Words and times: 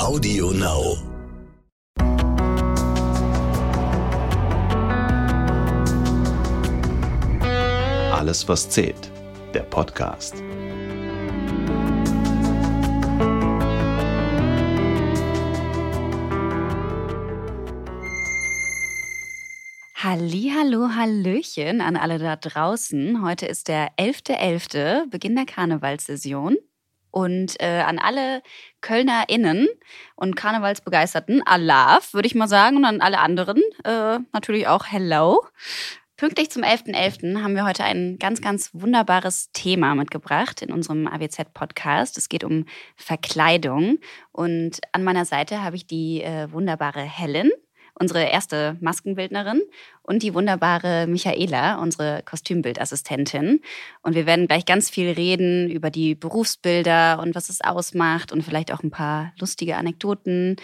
Audio 0.00 0.50
Now. 0.52 0.96
Alles, 8.10 8.48
was 8.48 8.70
zählt. 8.70 9.12
Der 9.52 9.60
Podcast. 9.60 10.42
Hallo, 20.02 20.88
Hallöchen 20.96 21.82
an 21.82 21.96
alle 21.96 22.18
da 22.18 22.36
draußen. 22.36 23.22
Heute 23.22 23.44
ist 23.44 23.68
der 23.68 23.90
11.11., 23.98 24.38
.11., 24.38 25.10
Beginn 25.10 25.36
der 25.36 25.44
Karnevalssession. 25.44 26.56
Und 27.10 27.60
äh, 27.60 27.80
an 27.80 27.98
alle 27.98 28.42
KölnerInnen 28.80 29.68
und 30.14 30.36
Karnevalsbegeisterten, 30.36 31.42
Alaf, 31.46 32.14
würde 32.14 32.26
ich 32.26 32.34
mal 32.34 32.48
sagen, 32.48 32.76
und 32.76 32.84
an 32.84 33.00
alle 33.00 33.18
anderen 33.18 33.62
äh, 33.84 34.18
natürlich 34.32 34.68
auch 34.68 34.86
Hello. 34.86 35.44
Pünktlich 36.20 36.50
zum 36.50 36.62
11.11. 36.62 37.32
.11. 37.32 37.42
haben 37.42 37.54
wir 37.54 37.64
heute 37.64 37.82
ein 37.82 38.18
ganz, 38.18 38.42
ganz 38.42 38.68
wunderbares 38.74 39.52
Thema 39.52 39.94
mitgebracht 39.94 40.60
in 40.60 40.70
unserem 40.70 41.06
AWZ-Podcast. 41.06 42.18
Es 42.18 42.28
geht 42.28 42.44
um 42.44 42.66
Verkleidung. 42.94 43.96
Und 44.30 44.80
an 44.92 45.02
meiner 45.02 45.24
Seite 45.24 45.64
habe 45.64 45.76
ich 45.76 45.86
die 45.86 46.22
äh, 46.22 46.52
wunderbare 46.52 47.00
Helen 47.00 47.50
unsere 48.00 48.24
erste 48.24 48.76
Maskenbildnerin, 48.80 49.62
und 50.02 50.24
die 50.24 50.34
wunderbare 50.34 51.06
Michaela, 51.06 51.76
unsere 51.76 52.22
Kostümbildassistentin. 52.24 53.60
Und 54.02 54.14
wir 54.16 54.26
werden 54.26 54.48
gleich 54.48 54.64
ganz 54.64 54.90
viel 54.90 55.10
reden 55.10 55.70
über 55.70 55.90
die 55.90 56.16
Berufsbilder 56.16 57.20
und 57.20 57.36
was 57.36 57.48
es 57.48 57.60
ausmacht 57.60 58.32
und 58.32 58.42
vielleicht 58.42 58.72
auch 58.72 58.82
ein 58.82 58.90
paar 58.90 59.32
lustige 59.38 59.76
Anekdoten, 59.76 60.56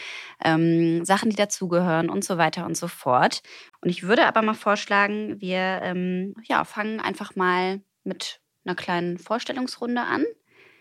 ähm, 0.44 1.04
Sachen, 1.04 1.30
die 1.30 1.36
dazugehören 1.36 2.10
und 2.10 2.24
so 2.24 2.38
weiter 2.38 2.66
und 2.66 2.76
so 2.76 2.88
fort. 2.88 3.42
Und 3.80 3.90
ich 3.90 4.02
würde 4.02 4.26
aber 4.26 4.42
mal 4.42 4.54
vorschlagen, 4.54 5.40
wir 5.40 5.80
ähm, 5.82 6.34
ja, 6.48 6.64
fangen 6.64 6.98
einfach 6.98 7.36
mal 7.36 7.80
mit 8.02 8.40
einer 8.64 8.74
kleinen 8.74 9.18
Vorstellungsrunde 9.18 10.00
an. 10.00 10.24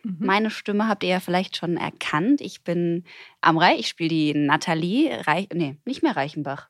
Mhm. 0.05 0.17
Meine 0.19 0.51
Stimme 0.51 0.87
habt 0.87 1.03
ihr 1.03 1.09
ja 1.09 1.19
vielleicht 1.19 1.57
schon 1.57 1.77
erkannt. 1.77 2.39
Ich 2.39 2.63
bin 2.63 3.05
Amrei, 3.41 3.75
ich 3.77 3.87
spiele 3.87 4.09
die 4.09 4.33
Nathalie, 4.35 5.25
Reich, 5.25 5.47
nee, 5.53 5.77
nicht 5.83 6.03
mehr 6.03 6.15
Reichenbach. 6.15 6.69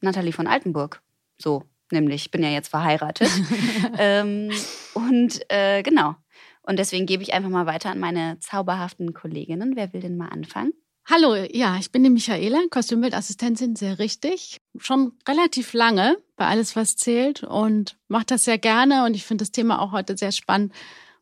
Nathalie 0.00 0.32
von 0.32 0.46
Altenburg. 0.46 1.02
So, 1.36 1.64
nämlich, 1.92 2.22
ich 2.22 2.30
bin 2.30 2.42
ja 2.42 2.48
jetzt 2.48 2.68
verheiratet. 2.68 3.28
ähm, 3.98 4.50
und 4.94 5.40
äh, 5.50 5.82
genau. 5.82 6.16
Und 6.62 6.78
deswegen 6.78 7.04
gebe 7.04 7.22
ich 7.22 7.34
einfach 7.34 7.50
mal 7.50 7.66
weiter 7.66 7.90
an 7.90 7.98
meine 7.98 8.38
zauberhaften 8.40 9.12
Kolleginnen. 9.12 9.76
Wer 9.76 9.92
will 9.92 10.00
denn 10.00 10.16
mal 10.16 10.28
anfangen? 10.28 10.72
Hallo, 11.10 11.34
ja, 11.34 11.76
ich 11.78 11.90
bin 11.90 12.04
die 12.04 12.10
Michaela, 12.10 12.60
Kostümbildassistentin, 12.70 13.76
sehr 13.76 13.98
richtig. 13.98 14.60
Schon 14.78 15.12
relativ 15.26 15.72
lange 15.72 16.16
bei 16.36 16.46
Alles, 16.46 16.76
was 16.76 16.96
zählt 16.96 17.42
und 17.42 17.98
mache 18.08 18.26
das 18.26 18.44
sehr 18.44 18.58
gerne. 18.58 19.04
Und 19.04 19.14
ich 19.14 19.24
finde 19.24 19.42
das 19.42 19.50
Thema 19.50 19.80
auch 19.80 19.92
heute 19.92 20.16
sehr 20.16 20.32
spannend, 20.32 20.72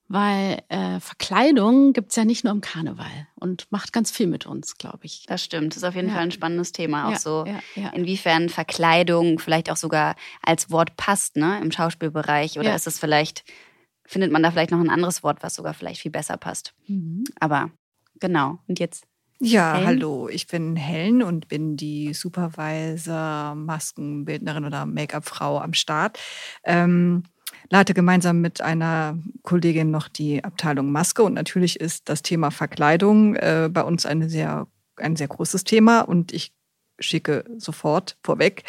weil 0.08 0.62
äh, 0.68 1.00
Verkleidung 1.00 1.92
gibt's 1.92 2.14
ja 2.16 2.24
nicht 2.24 2.44
nur 2.44 2.52
im 2.52 2.60
Karneval 2.60 3.26
und 3.34 3.70
macht 3.70 3.92
ganz 3.92 4.10
viel 4.10 4.26
mit 4.26 4.46
uns, 4.46 4.78
glaube 4.78 5.00
ich. 5.02 5.24
Das 5.26 5.42
stimmt, 5.42 5.72
das 5.72 5.78
ist 5.78 5.84
auf 5.84 5.94
jeden 5.94 6.08
ja. 6.08 6.14
Fall 6.14 6.24
ein 6.24 6.30
spannendes 6.30 6.72
Thema. 6.72 7.08
Auch 7.08 7.12
ja, 7.12 7.18
so, 7.18 7.44
ja, 7.74 7.88
inwiefern 7.90 8.48
Verkleidung 8.48 9.38
vielleicht 9.38 9.70
auch 9.70 9.76
sogar 9.76 10.14
als 10.42 10.70
Wort 10.70 10.96
passt, 10.96 11.36
ne, 11.36 11.60
im 11.60 11.72
Schauspielbereich. 11.72 12.58
Oder 12.58 12.76
ist 12.76 12.86
es 12.86 12.98
vielleicht, 12.98 13.44
findet 14.04 14.30
man 14.30 14.42
da 14.42 14.52
vielleicht 14.52 14.70
noch 14.70 14.80
ein 14.80 14.90
anderes 14.90 15.22
Wort, 15.24 15.42
was 15.42 15.54
sogar 15.54 15.74
vielleicht 15.74 16.02
viel 16.02 16.12
besser 16.12 16.36
passt. 16.36 16.72
Mhm. 16.86 17.24
Aber 17.40 17.70
genau, 18.20 18.58
und 18.68 18.78
jetzt. 18.78 19.06
Ja, 19.38 19.74
Helen? 19.74 19.86
hallo, 19.86 20.28
ich 20.28 20.46
bin 20.46 20.76
Helen 20.76 21.22
und 21.22 21.48
bin 21.48 21.76
die 21.76 22.14
Supervisor, 22.14 23.54
Maskenbildnerin 23.54 24.64
oder 24.64 24.86
Make-up-Frau 24.86 25.58
am 25.60 25.74
Start. 25.74 26.18
Ähm, 26.64 27.24
leite 27.70 27.94
gemeinsam 27.94 28.40
mit 28.40 28.60
einer 28.60 29.18
Kollegin 29.42 29.90
noch 29.90 30.08
die 30.08 30.42
Abteilung 30.44 30.92
Maske. 30.92 31.22
Und 31.22 31.34
natürlich 31.34 31.80
ist 31.80 32.08
das 32.08 32.22
Thema 32.22 32.50
Verkleidung 32.50 33.36
äh, 33.36 33.68
bei 33.70 33.82
uns 33.82 34.06
eine 34.06 34.28
sehr, 34.28 34.66
ein 34.96 35.16
sehr 35.16 35.28
großes 35.28 35.64
Thema. 35.64 36.00
Und 36.00 36.32
ich 36.32 36.52
schicke 36.98 37.44
sofort 37.58 38.16
vorweg, 38.22 38.64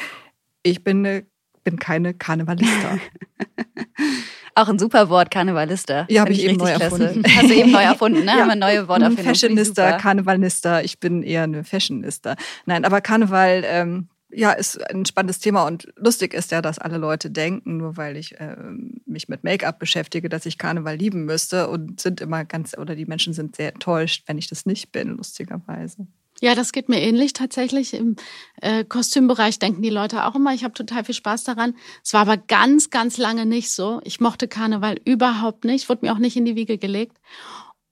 ich 0.63 0.84
bin, 0.84 1.06
eine, 1.06 1.25
bin 1.63 1.80
keine 1.80 2.13
Karnevalista. 2.13 3.00
Auch 4.56 4.69
ein 4.69 4.80
super 4.80 5.09
Wort, 5.09 5.29
Karnevalista. 5.29 6.08
Ja, 6.09 6.22
habe 6.22 6.31
ich, 6.31 6.40
ich 6.40 6.46
eben 6.46 6.58
neu 6.58 6.74
klasse. 6.74 6.84
erfunden. 6.84 7.24
Hast 7.35 7.47
du 7.47 7.53
eben 7.53 7.72
neu 7.72 7.84
erfunden, 7.84 8.25
ne? 8.25 8.31
Ja. 8.31 8.40
Haben 8.40 8.47
wir 8.47 8.56
neue 8.56 8.88
Worte 8.88 9.12
Fashionista, 9.12 10.00
Karnevalista. 10.00 10.81
Ich 10.81 11.00
bin 11.00 11.22
eher 11.22 11.44
eine 11.44 11.64
Fashionista. 11.64 12.35
Nein, 12.66 12.84
aber 12.84 13.02
Karneval 13.02 13.62
ähm, 13.64 14.09
ja, 14.30 14.52
ist 14.52 14.78
ein 14.90 15.06
spannendes 15.06 15.40
Thema 15.40 15.66
und 15.66 15.88
lustig 15.96 16.34
ist 16.34 16.52
ja, 16.52 16.62
dass 16.62 16.80
alle 16.80 16.98
Leute 16.98 17.30
denken, 17.30 17.78
nur 17.78 17.98
weil 17.98 18.18
ich 18.18 18.40
äh, 18.40 18.58
mich 19.06 19.30
mit 19.30 19.44
Make-up 19.44 19.80
beschäftige, 19.80 20.30
dass 20.30 20.46
ich 20.46 20.58
Karneval 20.58 20.96
lieben 20.96 21.26
müsste 21.26 21.70
und 21.70 22.02
sind 22.02 22.20
immer 22.22 22.44
ganz, 22.44 22.78
oder 22.78 22.96
die 22.96 23.06
Menschen 23.06 23.34
sind 23.34 23.56
sehr 23.56 23.74
enttäuscht, 23.74 24.24
wenn 24.28 24.38
ich 24.38 24.48
das 24.48 24.66
nicht 24.66 24.92
bin, 24.92 25.18
lustigerweise. 25.18 26.08
Ja, 26.40 26.54
das 26.54 26.72
geht 26.72 26.88
mir 26.88 27.02
ähnlich 27.02 27.34
tatsächlich. 27.34 27.94
Im 27.96 28.16
äh, 28.62 28.84
Kostümbereich 28.84 29.58
denken 29.58 29.82
die 29.82 29.90
Leute 29.90 30.26
auch 30.26 30.36
immer, 30.36 30.54
ich 30.54 30.64
habe 30.64 30.74
total 30.74 31.04
viel 31.04 31.16
Spaß 31.16 31.44
daran. 31.46 31.76
Es 32.04 32.14
war 32.14 32.22
aber 32.22 32.38
ganz, 32.38 32.92
ganz 32.92 33.18
lange 33.18 33.46
nicht 33.46 33.72
so. 33.72 34.02
Ich 34.04 34.20
mochte 34.20 34.48
Karneval 34.48 34.98
überhaupt 35.04 35.66
nicht, 35.66 35.90
wurde 35.90 36.06
mir 36.06 36.14
auch 36.14 36.20
nicht 36.20 36.38
in 36.38 36.46
die 36.46 36.56
Wiege 36.56 36.78
gelegt. 36.78 37.18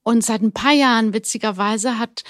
Und 0.04 0.24
seit 0.24 0.42
ein 0.42 0.52
paar 0.52 0.72
Jahren, 0.72 1.12
witzigerweise, 1.12 1.98
hat 1.98 2.22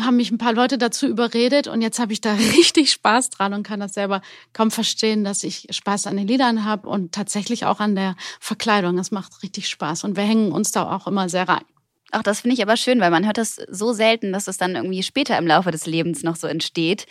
haben 0.00 0.16
mich 0.16 0.30
ein 0.30 0.38
paar 0.38 0.52
Leute 0.52 0.78
dazu 0.78 1.06
überredet 1.06 1.68
und 1.68 1.82
jetzt 1.82 1.98
habe 1.98 2.12
ich 2.12 2.20
da 2.20 2.34
richtig 2.56 2.90
Spaß 2.92 3.30
dran 3.30 3.54
und 3.54 3.62
kann 3.62 3.80
das 3.80 3.94
selber 3.94 4.22
kaum 4.52 4.70
verstehen, 4.70 5.24
dass 5.24 5.44
ich 5.44 5.68
Spaß 5.70 6.06
an 6.06 6.16
den 6.16 6.28
Liedern 6.28 6.64
habe 6.64 6.88
und 6.88 7.12
tatsächlich 7.12 7.64
auch 7.64 7.80
an 7.80 7.94
der 7.94 8.16
Verkleidung. 8.40 8.96
Das 8.96 9.10
macht 9.10 9.42
richtig 9.42 9.68
Spaß 9.68 10.04
und 10.04 10.16
wir 10.16 10.24
hängen 10.24 10.52
uns 10.52 10.72
da 10.72 10.90
auch 10.90 11.06
immer 11.06 11.28
sehr 11.28 11.48
rein. 11.48 11.64
Auch 12.12 12.22
das 12.22 12.42
finde 12.42 12.54
ich 12.54 12.62
aber 12.62 12.76
schön, 12.76 13.00
weil 13.00 13.10
man 13.10 13.24
hört 13.24 13.38
das 13.38 13.56
so 13.70 13.94
selten, 13.94 14.34
dass 14.34 14.46
es 14.46 14.58
dann 14.58 14.76
irgendwie 14.76 15.02
später 15.02 15.38
im 15.38 15.46
Laufe 15.46 15.70
des 15.70 15.86
Lebens 15.86 16.22
noch 16.22 16.36
so 16.36 16.46
entsteht. 16.46 17.06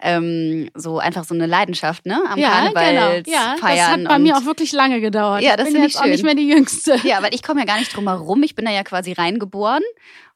Ähm, 0.00 0.70
so 0.74 0.98
einfach 0.98 1.24
so 1.24 1.34
eine 1.34 1.44
Leidenschaft, 1.44 2.06
ne? 2.06 2.22
Am 2.26 2.38
ja, 2.38 2.48
Karneval 2.50 3.22
genau. 3.22 3.36
ja, 3.36 3.56
feiern. 3.60 4.04
Das 4.04 4.10
hat 4.10 4.16
bei 4.16 4.18
mir 4.18 4.34
auch 4.34 4.46
wirklich 4.46 4.72
lange 4.72 5.02
gedauert. 5.02 5.42
Ja, 5.42 5.58
das 5.58 5.68
finde 5.68 5.86
ich 5.86 5.92
schön. 5.92 6.02
auch 6.02 6.06
nicht 6.06 6.24
mehr 6.24 6.34
die 6.34 6.48
Jüngste. 6.48 6.98
Ja, 7.04 7.22
weil 7.22 7.34
ich 7.34 7.42
komme 7.42 7.60
ja 7.60 7.66
gar 7.66 7.78
nicht 7.78 7.94
drum 7.94 8.08
herum. 8.08 8.42
Ich 8.42 8.54
bin 8.54 8.64
da 8.64 8.70
ja 8.70 8.82
quasi 8.82 9.12
reingeboren. 9.12 9.82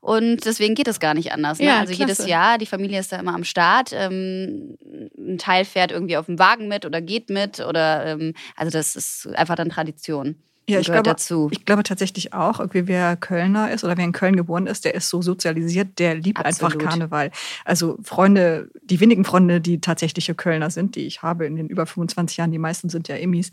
Und 0.00 0.46
deswegen 0.46 0.74
geht 0.74 0.88
es 0.88 0.98
gar 0.98 1.14
nicht 1.14 1.32
anders. 1.32 1.58
Ne? 1.58 1.66
Ja, 1.66 1.80
also 1.80 1.94
klasse. 1.94 2.12
jedes 2.12 2.26
Jahr, 2.26 2.56
die 2.56 2.66
Familie 2.66 3.00
ist 3.00 3.12
da 3.12 3.18
immer 3.18 3.34
am 3.34 3.44
Start. 3.44 3.90
Ähm, 3.92 4.78
ein 5.18 5.36
Teil 5.36 5.64
fährt 5.64 5.92
irgendwie 5.92 6.16
auf 6.16 6.26
dem 6.26 6.38
Wagen 6.38 6.68
mit 6.68 6.86
oder 6.86 7.02
geht 7.02 7.28
mit. 7.28 7.60
Oder 7.60 8.06
ähm, 8.06 8.34
also 8.56 8.70
das 8.70 8.96
ist 8.96 9.28
einfach 9.34 9.56
dann 9.56 9.68
Tradition. 9.68 10.36
Ja, 10.70 10.78
ich 10.78 10.86
glaube, 10.86 11.02
dazu. 11.02 11.48
ich 11.50 11.64
glaube 11.64 11.82
tatsächlich 11.82 12.32
auch, 12.32 12.60
irgendwie 12.60 12.86
wer 12.86 13.16
Kölner 13.16 13.72
ist 13.72 13.82
oder 13.82 13.96
wer 13.96 14.04
in 14.04 14.12
Köln 14.12 14.36
geboren 14.36 14.66
ist, 14.66 14.84
der 14.84 14.94
ist 14.94 15.08
so 15.08 15.20
sozialisiert, 15.20 15.98
der 15.98 16.14
liebt 16.14 16.38
Absolut. 16.38 16.74
einfach 16.74 16.90
Karneval. 16.90 17.30
Also 17.64 17.98
Freunde, 18.02 18.70
die 18.82 19.00
wenigen 19.00 19.24
Freunde, 19.24 19.60
die 19.60 19.80
tatsächliche 19.80 20.34
Kölner 20.34 20.70
sind, 20.70 20.94
die 20.94 21.06
ich 21.06 21.22
habe 21.22 21.46
in 21.46 21.56
den 21.56 21.68
über 21.68 21.86
25 21.86 22.36
Jahren, 22.36 22.52
die 22.52 22.58
meisten 22.58 22.88
sind 22.88 23.08
ja 23.08 23.16
Emis, 23.16 23.50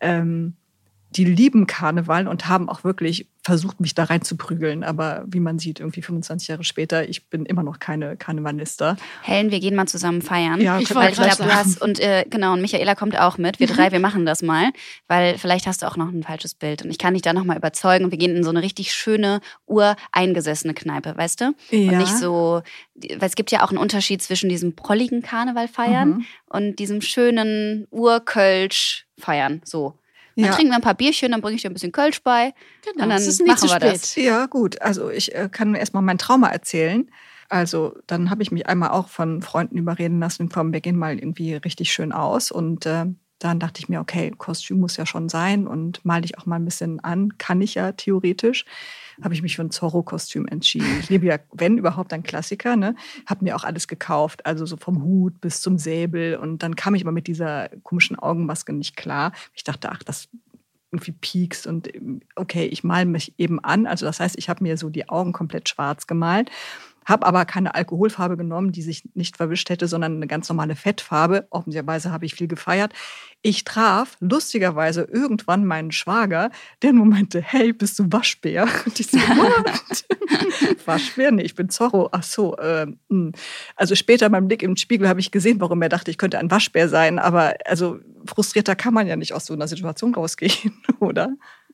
ähm, 0.00 0.56
die 1.10 1.24
lieben 1.24 1.66
Karneval 1.66 2.28
und 2.28 2.48
haben 2.48 2.68
auch 2.68 2.84
wirklich 2.84 3.28
versucht, 3.42 3.80
mich 3.80 3.94
da 3.94 4.04
reinzuprügeln. 4.04 4.84
Aber 4.84 5.24
wie 5.26 5.40
man 5.40 5.58
sieht, 5.58 5.80
irgendwie 5.80 6.02
25 6.02 6.48
Jahre 6.48 6.64
später, 6.64 7.08
ich 7.08 7.30
bin 7.30 7.46
immer 7.46 7.62
noch 7.62 7.78
keine 7.78 8.16
Karnevalista. 8.16 8.96
Helen, 9.22 9.50
wir 9.50 9.58
gehen 9.60 9.74
mal 9.74 9.88
zusammen 9.88 10.20
feiern. 10.20 10.60
Ja, 10.60 10.78
ich 10.78 10.94
weil 10.94 11.10
ich 11.10 11.16
glaube, 11.16 11.36
du 11.36 11.54
hast 11.54 11.80
und 11.80 11.98
äh, 11.98 12.26
genau 12.28 12.52
und 12.52 12.60
Michaela 12.60 12.94
kommt 12.94 13.18
auch 13.18 13.38
mit. 13.38 13.58
Wir 13.58 13.68
mhm. 13.68 13.74
drei, 13.74 13.92
wir 13.92 14.00
machen 14.00 14.26
das 14.26 14.42
mal, 14.42 14.70
weil 15.06 15.38
vielleicht 15.38 15.66
hast 15.66 15.80
du 15.80 15.86
auch 15.86 15.96
noch 15.96 16.08
ein 16.08 16.22
falsches 16.22 16.54
Bild 16.54 16.84
und 16.84 16.90
ich 16.90 16.98
kann 16.98 17.14
dich 17.14 17.22
da 17.22 17.32
noch 17.32 17.44
mal 17.44 17.56
überzeugen. 17.56 18.04
Und 18.04 18.10
wir 18.10 18.18
gehen 18.18 18.36
in 18.36 18.44
so 18.44 18.50
eine 18.50 18.62
richtig 18.62 18.92
schöne 18.92 19.40
ureingesessene 19.66 20.74
Kneipe, 20.74 21.16
weißt 21.16 21.40
du? 21.40 21.54
Ja. 21.70 21.92
Und 21.92 21.98
nicht 21.98 22.18
so, 22.18 22.60
weil 22.94 23.28
es 23.28 23.34
gibt 23.34 23.50
ja 23.50 23.64
auch 23.64 23.70
einen 23.70 23.78
Unterschied 23.78 24.22
zwischen 24.22 24.50
diesem 24.50 24.74
prolligen 24.74 25.22
Karneval 25.22 25.68
feiern 25.68 26.08
mhm. 26.08 26.24
und 26.46 26.78
diesem 26.78 27.00
schönen 27.00 27.86
Urkölsch 27.90 29.06
feiern. 29.16 29.62
So. 29.64 29.94
Dann 30.38 30.46
ja. 30.46 30.52
trinken 30.52 30.70
wir 30.70 30.76
ein 30.76 30.82
paar 30.82 30.94
Bierchen, 30.94 31.32
dann 31.32 31.40
bringe 31.40 31.56
ich 31.56 31.62
dir 31.62 31.70
ein 31.70 31.72
bisschen 31.72 31.90
Kölsch 31.90 32.22
bei. 32.22 32.54
Genau, 32.84 33.04
und 33.04 33.10
dann 33.10 33.18
es 33.18 33.26
ist 33.26 33.40
nicht 33.40 33.48
machen 33.48 33.58
zu 33.58 33.68
spät. 33.68 33.94
Das. 33.94 34.14
Ja, 34.14 34.46
gut. 34.46 34.80
Also 34.80 35.10
ich 35.10 35.34
äh, 35.34 35.48
kann 35.50 35.74
erstmal 35.74 36.04
mein 36.04 36.16
Trauma 36.16 36.48
erzählen. 36.48 37.10
Also 37.48 37.96
dann 38.06 38.30
habe 38.30 38.44
ich 38.44 38.52
mich 38.52 38.68
einmal 38.68 38.90
auch 38.90 39.08
von 39.08 39.42
Freunden 39.42 39.76
überreden 39.76 40.20
lassen, 40.20 40.48
komm, 40.48 40.72
wir 40.72 40.80
gehen 40.80 40.96
mal 40.96 41.18
irgendwie 41.18 41.54
richtig 41.54 41.92
schön 41.92 42.12
aus. 42.12 42.52
Und 42.52 42.86
äh, 42.86 43.06
dann 43.38 43.60
dachte 43.60 43.80
ich 43.80 43.88
mir, 43.88 44.00
okay, 44.00 44.32
Kostüm 44.36 44.80
muss 44.80 44.96
ja 44.96 45.06
schon 45.06 45.28
sein 45.28 45.66
und 45.66 46.04
mal 46.04 46.22
dich 46.22 46.38
auch 46.38 46.46
mal 46.46 46.56
ein 46.56 46.64
bisschen 46.64 47.00
an. 47.00 47.38
Kann 47.38 47.60
ich 47.60 47.74
ja 47.74 47.92
theoretisch 47.92 48.64
habe 49.22 49.34
ich 49.34 49.42
mich 49.42 49.56
für 49.56 49.62
ein 49.62 49.70
Zorro-Kostüm 49.70 50.46
entschieden. 50.46 50.98
Ich 51.00 51.08
liebe 51.08 51.26
ja, 51.26 51.38
wenn 51.52 51.78
überhaupt, 51.78 52.12
ein 52.12 52.22
Klassiker. 52.22 52.76
Ne? 52.76 52.94
Habe 53.26 53.44
mir 53.44 53.56
auch 53.56 53.64
alles 53.64 53.88
gekauft, 53.88 54.46
also 54.46 54.66
so 54.66 54.76
vom 54.76 55.02
Hut 55.02 55.40
bis 55.40 55.60
zum 55.60 55.78
Säbel. 55.78 56.36
Und 56.36 56.62
dann 56.62 56.76
kam 56.76 56.94
ich 56.94 57.02
aber 57.02 57.12
mit 57.12 57.26
dieser 57.26 57.68
komischen 57.82 58.18
Augenmaske 58.18 58.72
nicht 58.72 58.96
klar. 58.96 59.32
Ich 59.54 59.64
dachte, 59.64 59.90
ach, 59.90 60.02
das 60.02 60.28
irgendwie 60.90 61.12
piekst 61.12 61.66
und 61.66 61.90
okay, 62.34 62.64
ich 62.64 62.82
male 62.82 63.04
mich 63.04 63.34
eben 63.36 63.62
an. 63.62 63.86
Also 63.86 64.06
das 64.06 64.20
heißt, 64.20 64.38
ich 64.38 64.48
habe 64.48 64.62
mir 64.62 64.78
so 64.78 64.88
die 64.88 65.08
Augen 65.08 65.32
komplett 65.32 65.68
schwarz 65.68 66.06
gemalt 66.06 66.50
habe 67.08 67.26
aber 67.26 67.44
keine 67.46 67.74
Alkoholfarbe 67.74 68.36
genommen, 68.36 68.70
die 68.72 68.82
sich 68.82 69.02
nicht 69.14 69.36
verwischt 69.36 69.70
hätte, 69.70 69.88
sondern 69.88 70.16
eine 70.16 70.26
ganz 70.26 70.48
normale 70.48 70.76
Fettfarbe. 70.76 71.46
Offensichtlicherweise 71.50 72.12
habe 72.12 72.26
ich 72.26 72.34
viel 72.34 72.48
gefeiert. 72.48 72.92
Ich 73.40 73.64
traf 73.64 74.16
lustigerweise 74.20 75.02
irgendwann 75.02 75.64
meinen 75.64 75.90
Schwager, 75.90 76.50
der 76.82 76.92
nur 76.92 77.06
meinte, 77.06 77.40
hey, 77.40 77.72
bist 77.72 77.98
du 77.98 78.04
Waschbär? 78.10 78.68
Und 78.86 79.00
ich 79.00 79.06
so, 79.06 79.18
what? 79.18 80.04
Waschbär? 80.86 81.32
Nee, 81.32 81.42
ich 81.42 81.54
bin 81.54 81.70
Zorro. 81.70 82.10
Ach 82.12 82.22
so. 82.22 82.56
Äh, 82.58 82.86
also 83.74 83.94
später 83.94 84.28
beim 84.28 84.46
Blick 84.46 84.62
im 84.62 84.76
Spiegel 84.76 85.08
habe 85.08 85.20
ich 85.20 85.30
gesehen, 85.30 85.60
warum 85.60 85.80
er 85.80 85.88
dachte, 85.88 86.10
ich 86.10 86.18
könnte 86.18 86.38
ein 86.38 86.50
Waschbär 86.50 86.88
sein. 86.88 87.18
Aber 87.18 87.54
also 87.64 88.00
frustrierter 88.26 88.76
kann 88.76 88.92
man 88.92 89.06
ja 89.06 89.16
nicht 89.16 89.32
aus 89.32 89.46
so 89.46 89.54
einer 89.54 89.68
Situation 89.68 90.14
rausgehen, 90.14 90.82
oder? 91.00 91.30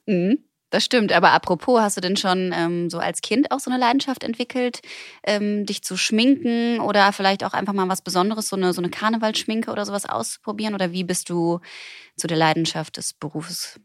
Mhm. 0.07 0.39
Das 0.75 0.85
stimmt, 0.85 1.13
aber 1.13 1.31
apropos, 1.31 1.81
hast 1.81 1.97
du 1.97 2.01
denn 2.01 2.17
schon 2.17 2.51
ähm, 2.53 2.91
so 2.91 2.99
als 2.99 3.23
Kind 3.23 3.53
auch 3.53 3.61
so 3.61 3.71
eine 3.71 3.79
Leidenschaft 3.79 4.25
entwickelt, 4.25 4.81
ähm, 5.23 5.67
dich 5.67 5.85
zu 5.85 5.97
schminken 5.97 6.81
oder 6.81 7.13
vielleicht 7.13 7.45
auch 7.45 7.53
einfach 7.53 7.73
mal 7.73 7.89
was 7.89 8.03
Besonderes, 8.03 8.49
so 8.49 8.57
eine, 8.57 8.73
so 8.73 8.81
eine 8.81 8.91
Karnevalschminke 8.91 9.71
oder 9.71 9.87
sowas 9.87 10.05
auszuprobieren? 10.05 10.75
Oder 10.75 10.91
wie 10.91 11.05
bist 11.05 11.31
du 11.31 11.61
zu 12.17 12.27
der 12.27 12.37
Leidenschaft 12.37 12.97
des 12.97 13.13
Berufes 13.13 13.79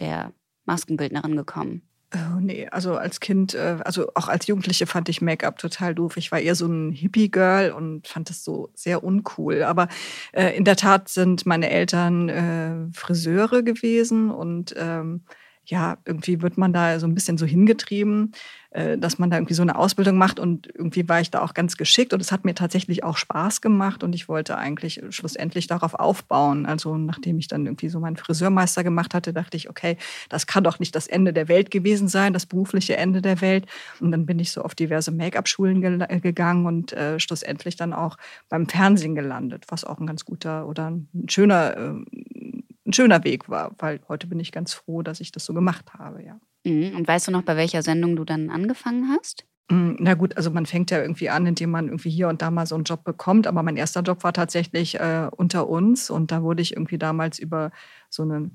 der 0.00 0.32
Maskenbildnerin 0.64 1.36
gekommen? 1.36 1.82
Oh, 2.12 2.40
nee, 2.40 2.66
also 2.72 2.96
als 2.96 3.20
Kind, 3.20 3.54
äh, 3.54 3.78
also 3.84 4.10
auch 4.16 4.26
als 4.26 4.48
Jugendliche 4.48 4.88
fand 4.88 5.08
ich 5.08 5.20
Make-up 5.20 5.58
total 5.58 5.94
doof. 5.94 6.16
Ich 6.16 6.32
war 6.32 6.40
eher 6.40 6.56
so 6.56 6.66
ein 6.66 6.90
Hippie-Girl 6.90 7.70
und 7.70 8.08
fand 8.08 8.30
das 8.30 8.42
so 8.42 8.70
sehr 8.74 9.04
uncool. 9.04 9.62
Aber 9.62 9.86
äh, 10.32 10.56
in 10.56 10.64
der 10.64 10.74
Tat 10.74 11.08
sind 11.08 11.46
meine 11.46 11.70
Eltern 11.70 12.28
äh, 12.28 12.92
Friseure 12.92 13.62
gewesen 13.62 14.32
und 14.32 14.74
ähm, 14.76 15.22
ja, 15.66 15.98
irgendwie 16.04 16.42
wird 16.42 16.58
man 16.58 16.72
da 16.72 16.98
so 17.00 17.06
ein 17.06 17.14
bisschen 17.14 17.38
so 17.38 17.46
hingetrieben, 17.46 18.32
äh, 18.70 18.96
dass 18.96 19.18
man 19.18 19.30
da 19.30 19.36
irgendwie 19.36 19.54
so 19.54 19.62
eine 19.62 19.76
Ausbildung 19.76 20.16
macht 20.16 20.38
und 20.38 20.68
irgendwie 20.72 21.08
war 21.08 21.20
ich 21.20 21.30
da 21.30 21.42
auch 21.42 21.54
ganz 21.54 21.76
geschickt 21.76 22.12
und 22.12 22.20
es 22.20 22.30
hat 22.30 22.44
mir 22.44 22.54
tatsächlich 22.54 23.02
auch 23.02 23.16
Spaß 23.16 23.60
gemacht 23.60 24.04
und 24.04 24.14
ich 24.14 24.28
wollte 24.28 24.56
eigentlich 24.56 25.02
schlussendlich 25.10 25.66
darauf 25.66 25.94
aufbauen. 25.94 26.66
Also 26.66 26.96
nachdem 26.96 27.38
ich 27.38 27.48
dann 27.48 27.66
irgendwie 27.66 27.88
so 27.88 27.98
meinen 27.98 28.16
Friseurmeister 28.16 28.84
gemacht 28.84 29.12
hatte, 29.12 29.32
dachte 29.32 29.56
ich, 29.56 29.68
okay, 29.68 29.96
das 30.28 30.46
kann 30.46 30.62
doch 30.62 30.78
nicht 30.78 30.94
das 30.94 31.08
Ende 31.08 31.32
der 31.32 31.48
Welt 31.48 31.70
gewesen 31.72 32.06
sein, 32.06 32.32
das 32.32 32.46
berufliche 32.46 32.96
Ende 32.96 33.20
der 33.20 33.40
Welt. 33.40 33.66
Und 33.98 34.12
dann 34.12 34.24
bin 34.24 34.38
ich 34.38 34.52
so 34.52 34.62
auf 34.62 34.74
diverse 34.74 35.10
Make-up-Schulen 35.10 35.80
ge 35.80 36.20
gegangen 36.20 36.66
und 36.66 36.92
äh, 36.92 37.18
schlussendlich 37.18 37.76
dann 37.76 37.92
auch 37.92 38.16
beim 38.48 38.68
Fernsehen 38.68 39.16
gelandet, 39.16 39.64
was 39.68 39.84
auch 39.84 39.98
ein 39.98 40.06
ganz 40.06 40.24
guter 40.24 40.68
oder 40.68 40.90
ein 40.90 41.08
schöner 41.28 41.76
äh, 41.76 42.62
ein 42.86 42.92
schöner 42.92 43.24
Weg 43.24 43.48
war, 43.48 43.74
weil 43.78 44.00
heute 44.08 44.26
bin 44.26 44.40
ich 44.40 44.52
ganz 44.52 44.74
froh, 44.74 45.02
dass 45.02 45.20
ich 45.20 45.32
das 45.32 45.44
so 45.44 45.54
gemacht 45.54 45.94
habe, 45.94 46.22
ja. 46.22 46.38
Mhm. 46.64 46.96
Und 46.96 47.08
weißt 47.08 47.28
du 47.28 47.32
noch, 47.32 47.42
bei 47.42 47.56
welcher 47.56 47.82
Sendung 47.82 48.16
du 48.16 48.24
dann 48.24 48.50
angefangen 48.50 49.14
hast? 49.16 49.46
Mm, 49.68 49.94
na 49.98 50.14
gut, 50.14 50.36
also 50.36 50.50
man 50.50 50.66
fängt 50.66 50.90
ja 50.90 51.00
irgendwie 51.00 51.28
an, 51.28 51.46
indem 51.46 51.70
man 51.70 51.86
irgendwie 51.86 52.10
hier 52.10 52.28
und 52.28 52.42
da 52.42 52.50
mal 52.50 52.66
so 52.66 52.74
einen 52.74 52.84
Job 52.84 53.04
bekommt. 53.04 53.46
Aber 53.46 53.62
mein 53.62 53.76
erster 53.76 54.02
Job 54.02 54.22
war 54.24 54.32
tatsächlich 54.32 54.98
äh, 55.00 55.28
unter 55.36 55.68
uns 55.68 56.10
und 56.10 56.30
da 56.30 56.42
wurde 56.42 56.62
ich 56.62 56.72
irgendwie 56.72 56.98
damals 56.98 57.38
über 57.38 57.70
so 58.10 58.22
eine 58.22 58.50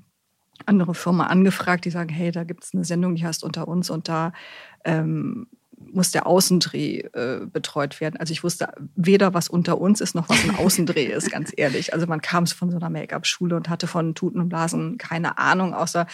andere 0.66 0.94
Firma 0.94 1.26
angefragt, 1.26 1.84
die 1.84 1.90
sagen, 1.90 2.10
hey, 2.10 2.30
da 2.30 2.44
gibt 2.44 2.64
es 2.64 2.74
eine 2.74 2.84
Sendung, 2.84 3.14
die 3.14 3.24
heißt 3.24 3.44
unter 3.44 3.68
uns 3.68 3.90
und 3.90 4.08
da 4.08 4.32
ähm, 4.84 5.48
muss 5.92 6.10
der 6.10 6.26
Außendreh 6.26 6.98
äh, 6.98 7.46
betreut 7.46 8.00
werden. 8.00 8.16
Also 8.18 8.32
ich 8.32 8.44
wusste 8.44 8.72
weder, 8.94 9.34
was 9.34 9.48
unter 9.48 9.80
uns 9.80 10.00
ist, 10.00 10.14
noch 10.14 10.28
was 10.28 10.42
ein 10.44 10.56
Außendreh 10.56 11.06
ist, 11.06 11.30
ganz 11.30 11.52
ehrlich. 11.56 11.92
Also 11.94 12.06
man 12.06 12.20
kam 12.20 12.46
von 12.46 12.70
so 12.70 12.76
einer 12.76 12.90
Make-up-Schule 12.90 13.56
und 13.56 13.68
hatte 13.68 13.86
von 13.86 14.14
Tuten 14.14 14.40
und 14.40 14.48
Blasen 14.48 14.98
keine 14.98 15.38
Ahnung, 15.38 15.74
außer 15.74 16.06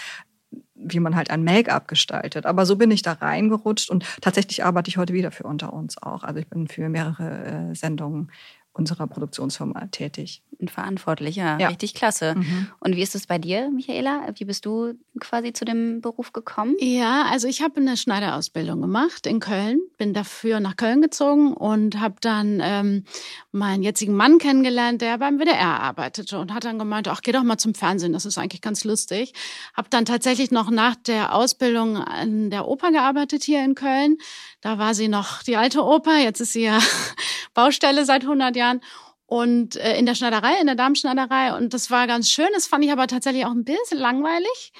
wie 0.75 1.01
man 1.01 1.17
halt 1.17 1.31
ein 1.31 1.45
Make-up 1.45 1.89
gestaltet. 1.89 2.47
Aber 2.47 2.65
so 2.65 2.77
bin 2.77 2.91
ich 2.91 3.03
da 3.03 3.13
reingerutscht 3.13 3.91
und 3.91 4.05
tatsächlich 4.21 4.65
arbeite 4.65 4.89
ich 4.89 4.97
heute 4.97 5.13
wieder 5.13 5.31
für 5.31 5.45
unter 5.45 5.73
uns 5.73 6.01
auch. 6.01 6.23
Also 6.23 6.41
ich 6.41 6.49
bin 6.49 6.69
für 6.69 6.89
mehrere 6.89 7.71
äh, 7.71 7.75
Sendungen 7.75 8.31
unserer 8.73 9.07
Produktionsfirma 9.07 9.87
tätig. 9.87 10.43
Und 10.61 10.73
verantwortlich, 10.73 11.37
ja. 11.37 11.57
ja. 11.59 11.69
Richtig 11.69 11.95
klasse. 11.95 12.35
Mhm. 12.35 12.67
Und 12.81 12.97
wie 12.97 13.03
ist 13.03 13.15
es 13.15 13.29
bei 13.29 13.39
dir, 13.39 13.71
Michaela? 13.71 14.27
Wie 14.35 14.45
bist 14.45 14.67
du 14.67 14.95
quasi 15.21 15.53
zu 15.53 15.65
dem 15.65 16.01
Beruf 16.01 16.33
gekommen? 16.33 16.75
Ja, 16.81 17.27
also 17.31 17.47
ich 17.47 17.63
habe 17.63 17.77
eine 17.77 17.97
Schneiderausbildung 17.97 18.81
gemacht 18.81 19.29
in 19.29 19.39
Köln, 19.39 19.79
bin 19.99 20.15
dafür 20.15 20.59
nach 20.59 20.75
Köln 20.75 21.01
gezogen 21.01 21.53
und 21.53 22.01
habe 22.01 22.17
dann 22.21 22.59
ähm, 22.61 23.05
meinen 23.53 23.85
jetzigen 23.85 24.15
Mann 24.15 24.39
kennengelernt, 24.39 25.01
der 25.01 25.19
beim 25.19 25.39
WDR 25.39 25.81
arbeitete 25.81 26.41
und 26.41 26.53
hat 26.53 26.65
dann 26.65 26.81
gemeint, 26.81 27.07
ach, 27.07 27.21
geh 27.23 27.31
doch 27.31 27.45
mal 27.45 27.59
zum 27.59 27.75
Fernsehen, 27.75 28.13
das 28.13 28.25
ist 28.25 28.37
eigentlich 28.37 28.61
ganz 28.61 28.83
lustig. 28.83 29.35
Habe 29.75 29.89
dann 29.91 30.07
tatsächlich 30.07 30.51
noch 30.51 30.71
nach 30.71 30.97
der 30.97 31.37
Ausbildung 31.37 31.99
an 31.99 32.51
der 32.51 32.67
Oper 32.67 32.91
gearbeitet 32.91 33.45
hier 33.45 33.65
in 33.65 33.77
Köln. 33.77 34.19
Da 34.61 34.77
war 34.77 34.95
sie 34.95 35.07
noch 35.07 35.45
die 35.45 35.57
alte 35.57 35.85
Oper, 35.85 36.19
jetzt 36.19 36.41
ist 36.41 36.55
sie 36.55 36.65
ja 36.65 36.81
Baustelle 37.55 38.05
seit 38.05 38.23
100 38.23 38.57
Jahren 38.57 38.81
und 39.29 39.77
äh, 39.77 39.99
in 39.99 40.07
der 40.07 40.15
Schneiderei, 40.15 40.59
in 40.59 40.67
der 40.67 40.75
Damenschneiderei. 40.75 41.55
Und 41.55 41.75
das 41.75 41.91
war 41.91 42.07
ganz 42.07 42.31
schön. 42.31 42.49
Das 42.55 42.67
fand 42.67 42.83
ich 42.83 42.91
aber 42.91 43.07
tatsächlich 43.07 43.45
auch 43.45 43.51
ein 43.51 43.65
bisschen 43.65 43.99
langweilig. 43.99 44.73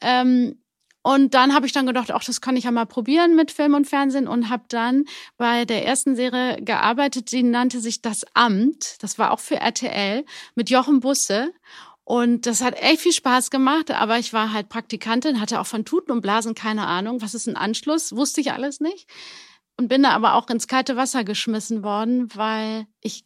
Ähm, 0.00 0.58
und 1.02 1.34
dann 1.34 1.54
habe 1.54 1.66
ich 1.66 1.72
dann 1.72 1.86
gedacht, 1.86 2.10
ach, 2.10 2.24
das 2.24 2.40
kann 2.40 2.56
ich 2.56 2.64
ja 2.64 2.72
mal 2.72 2.84
probieren 2.84 3.36
mit 3.36 3.52
Film 3.52 3.74
und 3.74 3.86
Fernsehen 3.86 4.26
und 4.26 4.50
habe 4.50 4.64
dann 4.68 5.04
bei 5.36 5.64
der 5.64 5.86
ersten 5.86 6.16
Serie 6.16 6.60
gearbeitet, 6.60 7.30
die 7.30 7.44
nannte 7.44 7.78
sich 7.80 8.02
Das 8.02 8.24
Amt. 8.34 9.00
Das 9.02 9.20
war 9.20 9.30
auch 9.30 9.40
für 9.40 9.56
RTL 9.56 10.24
mit 10.56 10.68
Jochen 10.68 10.98
Busse. 10.98 11.52
Und 12.02 12.46
das 12.46 12.60
hat 12.60 12.74
echt 12.82 13.02
viel 13.02 13.12
Spaß 13.12 13.50
gemacht, 13.50 13.92
aber 13.92 14.18
ich 14.18 14.32
war 14.32 14.52
halt 14.52 14.68
Praktikantin, 14.68 15.40
hatte 15.40 15.60
auch 15.60 15.66
von 15.66 15.84
Tuten 15.84 16.10
und 16.10 16.22
Blasen 16.22 16.56
keine 16.56 16.88
Ahnung. 16.88 17.22
Was 17.22 17.34
ist 17.34 17.46
ein 17.46 17.56
Anschluss? 17.56 18.16
Wusste 18.16 18.40
ich 18.40 18.50
alles 18.50 18.80
nicht. 18.80 19.08
Und 19.78 19.88
bin 19.88 20.02
da 20.02 20.10
aber 20.10 20.34
auch 20.34 20.48
ins 20.48 20.68
kalte 20.68 20.96
Wasser 20.96 21.24
geschmissen 21.24 21.82
worden, 21.82 22.28
weil 22.34 22.86
ich 23.00 23.24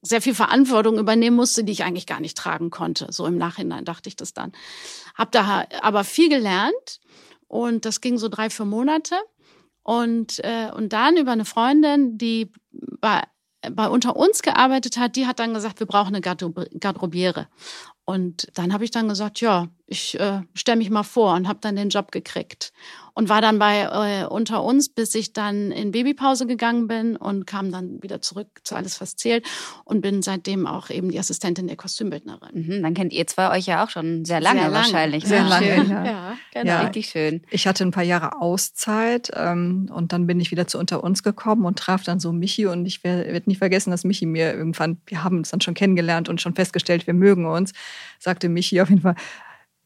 sehr 0.00 0.22
viel 0.22 0.34
Verantwortung 0.34 0.98
übernehmen 0.98 1.36
musste, 1.36 1.64
die 1.64 1.72
ich 1.72 1.84
eigentlich 1.84 2.06
gar 2.06 2.20
nicht 2.20 2.36
tragen 2.36 2.70
konnte. 2.70 3.08
So 3.10 3.26
im 3.26 3.36
Nachhinein 3.36 3.84
dachte 3.84 4.08
ich 4.08 4.16
das 4.16 4.32
dann. 4.32 4.52
Hab 5.14 5.32
da 5.32 5.66
aber 5.82 6.04
viel 6.04 6.28
gelernt 6.28 7.00
und 7.46 7.84
das 7.84 8.00
ging 8.00 8.18
so 8.18 8.28
drei, 8.28 8.48
vier 8.48 8.64
Monate. 8.64 9.16
Und, 9.82 10.38
äh, 10.44 10.70
und 10.74 10.92
dann 10.92 11.16
über 11.16 11.32
eine 11.32 11.44
Freundin, 11.44 12.16
die 12.16 12.52
bei, 13.00 13.22
bei 13.70 13.88
unter 13.88 14.16
uns 14.16 14.42
gearbeitet 14.42 14.96
hat, 14.96 15.16
die 15.16 15.26
hat 15.26 15.40
dann 15.40 15.54
gesagt, 15.54 15.80
wir 15.80 15.86
brauchen 15.86 16.14
eine 16.14 16.20
Garderobiere. 16.20 17.48
Und 18.04 18.48
dann 18.54 18.72
habe 18.72 18.84
ich 18.84 18.90
dann 18.90 19.08
gesagt, 19.08 19.40
ja, 19.40 19.68
ich 19.86 20.18
äh, 20.18 20.42
stelle 20.54 20.78
mich 20.78 20.90
mal 20.90 21.02
vor 21.02 21.34
und 21.34 21.48
habe 21.48 21.60
dann 21.60 21.76
den 21.76 21.88
Job 21.88 22.12
gekriegt 22.12 22.72
und 23.14 23.28
war 23.28 23.40
dann 23.40 23.58
bei 23.58 23.82
äh, 23.82 24.26
unter 24.26 24.62
uns, 24.62 24.88
bis 24.88 25.14
ich 25.14 25.32
dann 25.32 25.70
in 25.70 25.92
Babypause 25.92 26.46
gegangen 26.46 26.88
bin 26.88 27.16
und 27.16 27.46
kam 27.46 27.70
dann 27.70 28.02
wieder 28.02 28.22
zurück 28.22 28.48
zu 28.64 28.74
alles 28.74 29.00
was 29.00 29.16
zählt 29.16 29.46
und 29.84 30.00
bin 30.00 30.22
seitdem 30.22 30.66
auch 30.66 30.90
eben 30.90 31.10
die 31.10 31.18
Assistentin 31.18 31.66
der 31.66 31.76
Kostümbildnerin. 31.76 32.66
Mhm, 32.66 32.82
dann 32.82 32.94
kennt 32.94 33.12
ihr 33.12 33.26
zwei 33.26 33.50
euch 33.56 33.66
ja 33.66 33.84
auch 33.84 33.90
schon 33.90 34.24
sehr 34.24 34.40
lange, 34.40 34.60
sehr 34.60 34.70
lange. 34.70 34.84
wahrscheinlich. 34.84 35.24
Sehr 35.24 35.42
ja. 35.42 35.48
lange, 35.48 35.74
schön. 35.74 35.90
ja. 35.90 36.04
ja, 36.04 36.36
genau. 36.52 36.66
ja. 36.66 36.80
Richtig 36.82 37.06
schön. 37.06 37.42
Ich 37.50 37.66
hatte 37.66 37.84
ein 37.84 37.90
paar 37.90 38.02
Jahre 38.02 38.40
Auszeit 38.40 39.30
ähm, 39.34 39.90
und 39.92 40.12
dann 40.12 40.26
bin 40.26 40.40
ich 40.40 40.50
wieder 40.50 40.66
zu 40.66 40.78
unter 40.78 41.04
uns 41.04 41.22
gekommen 41.22 41.64
und 41.64 41.78
traf 41.78 42.02
dann 42.02 42.20
so 42.20 42.32
Michi 42.32 42.66
und 42.66 42.86
ich 42.86 43.04
werde 43.04 43.42
nie 43.46 43.56
vergessen, 43.56 43.90
dass 43.90 44.04
Michi 44.04 44.26
mir 44.26 44.54
irgendwann, 44.54 45.00
wir 45.06 45.22
haben 45.22 45.38
uns 45.38 45.50
dann 45.50 45.60
schon 45.60 45.74
kennengelernt 45.74 46.28
und 46.28 46.40
schon 46.40 46.54
festgestellt, 46.54 47.06
wir 47.06 47.14
mögen 47.14 47.46
uns, 47.46 47.72
sagte 48.18 48.48
Michi 48.48 48.80
auf 48.80 48.88
jeden 48.88 49.02
Fall, 49.02 49.16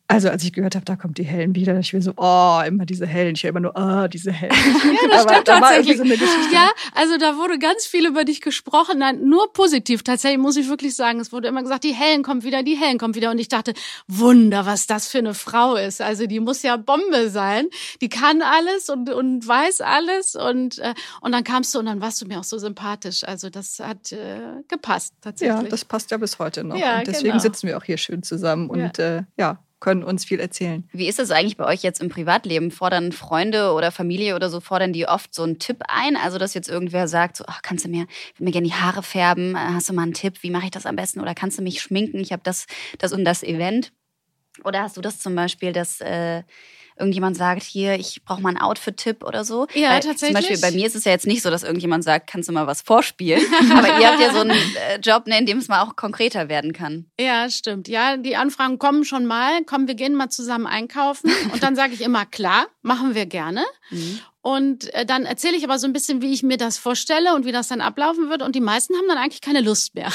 also 0.09 0.29
als 0.29 0.45
ich 0.45 0.53
gehört 0.53 0.77
habe, 0.77 0.85
da 0.85 0.95
kommt 0.95 1.19
die 1.19 1.25
Hellen 1.25 1.55
wieder, 1.57 1.77
ich 1.79 1.93
will 1.93 2.01
so, 2.01 2.13
oh, 2.17 2.61
immer 2.65 2.87
diese 2.87 3.07
Hellen. 3.07 3.35
Ich 3.35 3.43
höre 3.43 3.51
immer 3.51 3.61
nur, 3.61 3.73
oh, 3.75 4.07
diese 4.07 4.33
Hellen. 4.33 4.55
Ja, 4.87 5.09
das 5.11 5.23
stimmt 5.23 5.49
da 5.49 5.61
tatsächlich. 5.61 5.99
So 5.99 6.05
ja, 6.53 6.71
also 6.95 7.19
da 7.19 7.37
wurde 7.37 7.59
ganz 7.59 7.87
viel 7.87 8.07
über 8.07 8.25
dich 8.25 8.41
gesprochen, 8.41 8.99
nein, 8.99 9.25
nur 9.25 9.53
positiv. 9.53 10.03
Tatsächlich 10.03 10.39
muss 10.39 10.57
ich 10.57 10.69
wirklich 10.69 10.95
sagen, 10.95 11.19
es 11.21 11.33
wurde 11.33 11.49
immer 11.49 11.63
gesagt, 11.63 11.85
die 11.85 11.93
Hellen 11.93 12.23
kommt 12.23 12.45
wieder, 12.45 12.63
die 12.63 12.77
Hellen 12.77 12.99
kommt 12.99 13.17
wieder. 13.17 13.31
Und 13.31 13.39
ich 13.39 13.49
dachte, 13.49 13.75
Wunder, 14.07 14.65
was 14.65 14.87
das 14.87 15.09
für 15.09 15.19
eine 15.19 15.35
Frau 15.35 15.75
ist. 15.75 16.01
Also 16.01 16.27
die 16.27 16.41
muss 16.41 16.63
ja 16.63 16.77
Bombe 16.77 17.31
sein. 17.31 17.67
Die 18.01 18.09
kann 18.09 18.43
alles 18.43 18.89
und, 18.89 19.11
und 19.11 19.47
weiß 19.47 19.81
alles. 19.81 20.37
Und, 20.37 20.79
äh, 20.79 20.95
und 21.21 21.33
dann 21.33 21.45
kamst 21.45 21.75
du 21.75 21.81
und 21.81 21.87
dann 21.87 22.01
warst 22.01 22.23
du 22.23 22.27
mir 22.27 22.39
auch 22.39 22.45
so 22.45 22.59
sympathisch. 22.59 23.25
Also 23.25 23.51
das 23.51 23.81
hat 23.81 24.13
äh, 24.13 24.63
gepasst 24.69 25.15
tatsächlich. 25.21 25.63
Ja, 25.63 25.69
das 25.69 25.85
passt 25.85 26.11
ja 26.11 26.17
bis 26.17 26.39
heute 26.39 26.65
noch. 26.65 26.77
Ja, 26.77 26.99
und 26.99 27.07
deswegen 27.07 27.31
genau. 27.31 27.39
sitzen 27.41 27.67
wir 27.67 27.77
auch 27.77 27.85
hier 27.85 27.99
schön 27.99 28.23
zusammen. 28.23 28.71
Und 28.71 28.99
ja, 28.99 29.19
äh, 29.19 29.23
ja 29.37 29.59
können 29.81 30.03
uns 30.03 30.25
viel 30.25 30.41
erzählen. 30.41 30.89
Wie 30.93 31.07
ist 31.07 31.19
es 31.19 31.31
eigentlich 31.31 31.57
bei 31.57 31.67
euch 31.67 31.83
jetzt 31.83 32.01
im 32.01 32.09
Privatleben? 32.09 32.71
Fordern 32.71 33.13
Freunde 33.13 33.73
oder 33.73 33.93
Familie 33.93 34.35
oder 34.35 34.49
so, 34.49 34.61
fordern 34.61 34.93
die 34.93 35.07
oft 35.07 35.35
so 35.35 35.43
einen 35.43 35.59
Tipp 35.59 35.83
ein? 35.89 36.17
Also, 36.17 36.39
dass 36.39 36.55
jetzt 36.55 36.69
irgendwer 36.69 37.09
sagt, 37.09 37.37
so, 37.37 37.45
ach, 37.47 37.61
kannst 37.63 37.85
du 37.85 37.89
mir, 37.89 38.07
mir 38.39 38.53
gerne 38.53 38.67
die 38.67 38.75
Haare 38.75 39.03
färben? 39.03 39.57
Hast 39.59 39.89
du 39.89 39.93
mal 39.93 40.03
einen 40.03 40.15
Tipp? 40.15 40.43
Wie 40.43 40.51
mache 40.51 40.65
ich 40.65 40.71
das 40.71 40.87
am 40.87 40.97
besten? 40.97 41.21
Oder 41.21 41.35
kannst 41.35 41.59
du 41.59 41.63
mich 41.63 41.83
schminken? 41.83 42.19
Ich 42.19 42.33
habe 42.33 42.43
das, 42.43 42.67
das 42.99 43.13
und 43.13 43.25
das 43.25 43.43
Event. 43.43 43.93
Oder 44.65 44.83
hast 44.83 44.97
du 44.97 45.01
das 45.03 45.19
zum 45.19 45.35
Beispiel, 45.35 45.73
dass 45.73 46.01
äh, 46.01 46.43
irgendjemand 46.99 47.37
sagt, 47.37 47.63
hier, 47.63 47.95
ich 47.95 48.23
brauche 48.25 48.41
mal 48.41 48.51
einen 48.51 48.59
Outfit-Tipp 48.59 49.25
oder 49.25 49.45
so. 49.45 49.67
Ja, 49.75 49.91
Weil, 49.91 50.01
tatsächlich. 50.01 50.37
Zum 50.37 50.49
Beispiel 50.49 50.61
bei 50.61 50.71
mir 50.77 50.87
ist 50.87 50.97
es 50.97 51.05
ja 51.05 51.13
jetzt 51.13 51.27
nicht 51.27 51.43
so, 51.43 51.51
dass 51.51 51.63
irgendjemand 51.63 52.05
sagt, 52.05 52.27
kannst 52.27 52.49
du 52.49 52.53
mal 52.53 52.67
was 52.67 52.83
vorspielen. 52.83 53.43
Aber 53.71 54.01
ihr 54.01 54.09
habt 54.09 54.21
ja 54.21 54.33
so 54.33 54.41
einen 54.41 54.51
äh, 54.51 54.99
Job, 55.03 55.27
ne, 55.27 55.39
in 55.39 55.47
dem 55.47 55.59
es 55.59 55.69
mal 55.69 55.83
auch 55.83 55.97
konkreter 55.97 56.49
werden 56.49 56.73
kann. 56.73 57.07
Ja, 57.19 57.49
stimmt. 57.51 57.89
Ja, 57.89 58.17
die 58.17 58.37
Anfragen 58.37 58.79
kommen 58.79 59.05
schon 59.05 59.27
mal. 59.27 59.63
Komm, 59.65 59.87
wir 59.87 59.95
gehen 59.95 60.15
mal 60.15 60.29
zusammen 60.31 60.67
einkaufen. 60.67 61.31
Und 61.53 61.63
dann 61.63 61.77
sage 61.77 61.95
ich 61.95 62.01
immer, 62.01 62.27
klar, 62.27 62.67
machen 62.83 63.15
wir 63.15 63.27
gerne. 63.27 63.65
Mhm. 63.91 64.21
Und 64.47 64.95
äh, 64.95 65.05
dann 65.05 65.25
erzähle 65.27 65.57
ich 65.57 65.65
aber 65.65 65.77
so 65.81 65.89
ein 65.89 65.93
bisschen, 65.93 66.23
wie 66.23 66.33
ich 66.33 66.45
mir 66.45 66.57
das 66.57 66.79
vorstelle 66.79 67.35
und 67.35 67.45
wie 67.47 67.51
das 67.51 67.67
dann 67.67 67.81
ablaufen 67.81 68.31
wird. 68.31 68.43
Und 68.43 68.55
die 68.55 68.61
meisten 68.61 68.95
haben 68.95 69.09
dann 69.09 69.19
eigentlich 69.19 69.41
keine 69.41 69.61
Lust 69.61 69.97
mehr. 69.97 70.13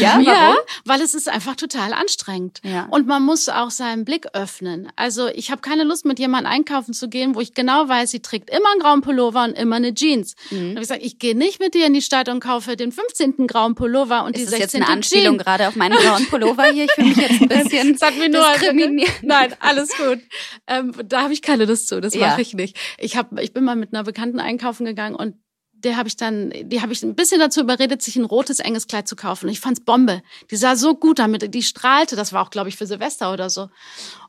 Ja, 0.00 0.14
warum? 0.14 0.24
ja 0.26 0.54
weil 0.84 1.00
es 1.00 1.14
ist 1.14 1.28
einfach 1.28 1.54
total 1.54 1.92
anstrengend. 1.92 2.58
Ja. 2.64 2.88
Und 2.90 3.06
man 3.06 3.22
muss 3.22 3.48
auch 3.48 3.70
seinen 3.70 4.04
Blick 4.04 4.26
öffnen. 4.32 4.88
Also 4.96 5.28
ich 5.28 5.52
habe 5.52 5.60
keine 5.60 5.84
Lust, 5.84 6.04
mit 6.04 6.18
jemandem 6.18 6.50
einkaufen 6.52 6.94
zu 6.94 7.08
gehen, 7.08 7.36
wo 7.36 7.40
ich 7.40 7.54
genau 7.54 7.88
weiß, 7.88 8.10
sie 8.10 8.18
trägt 8.20 8.50
immer 8.50 8.70
einen 8.72 8.80
grauen 8.80 9.00
Pullover 9.02 9.44
und 9.44 9.52
immer 9.52 9.76
eine 9.76 9.94
Jeans. 9.94 10.34
Mhm. 10.50 10.58
Und 10.70 10.72
ich 10.72 10.80
gesagt, 10.80 11.02
ich 11.04 11.20
gehe 11.20 11.36
nicht 11.36 11.60
mit 11.60 11.74
dir 11.74 11.86
in 11.86 11.94
die 11.94 12.02
Stadt 12.02 12.28
und 12.28 12.40
kaufe 12.40 12.74
den 12.76 12.90
15. 12.90 13.46
grauen 13.46 13.76
Pullover 13.76 14.24
und 14.24 14.34
Ist 14.36 14.40
die 14.40 14.50
das 14.50 14.58
16. 14.58 14.60
jetzt 14.60 14.74
eine 14.88 14.88
Anspielung 14.96 15.34
Jeans. 15.36 15.44
gerade 15.44 15.68
auf 15.68 15.76
meinen 15.76 15.96
grauen 15.96 16.26
Pullover 16.26 16.64
hier? 16.72 16.86
Ich 16.86 16.92
fühle 16.92 17.06
mich 17.08 17.16
jetzt 17.18 17.40
ein 17.42 17.48
bisschen 17.48 17.92
Das 17.92 18.02
hat 18.08 18.16
mir 18.18 18.28
nur 18.28 18.44
diskriminiert. 18.52 19.12
Nein, 19.22 19.54
alles 19.60 19.90
gut. 19.96 20.18
Ähm, 20.66 20.92
da 21.04 21.22
habe 21.22 21.32
ich 21.32 21.42
keine 21.42 21.66
Lust 21.66 21.86
zu. 21.86 22.00
Das 22.00 22.14
Ja. 22.14 22.28
mache 22.30 22.42
ich 22.42 22.54
nicht. 22.54 22.76
Ich 22.98 23.16
hab, 23.16 23.38
ich 23.38 23.52
bin 23.52 23.59
mal 23.60 23.76
mit 23.76 23.92
einer 23.92 24.04
Bekannten 24.04 24.40
einkaufen 24.40 24.84
gegangen 24.84 25.14
und 25.14 25.36
der 25.72 25.96
habe 25.96 26.08
ich 26.08 26.16
dann, 26.16 26.52
die 26.62 26.82
habe 26.82 26.92
ich 26.92 27.02
ein 27.02 27.14
bisschen 27.14 27.40
dazu 27.40 27.60
überredet, 27.60 28.02
sich 28.02 28.16
ein 28.16 28.24
rotes 28.24 28.58
enges 28.58 28.86
Kleid 28.86 29.08
zu 29.08 29.16
kaufen. 29.16 29.46
Und 29.46 29.52
ich 29.52 29.60
fand's 29.60 29.80
Bombe. 29.80 30.22
Die 30.50 30.56
sah 30.56 30.76
so 30.76 30.94
gut 30.94 31.18
damit, 31.18 31.54
die 31.54 31.62
strahlte. 31.62 32.16
Das 32.16 32.32
war 32.32 32.42
auch, 32.42 32.50
glaube 32.50 32.68
ich, 32.68 32.76
für 32.76 32.86
Silvester 32.86 33.32
oder 33.32 33.48
so. 33.48 33.70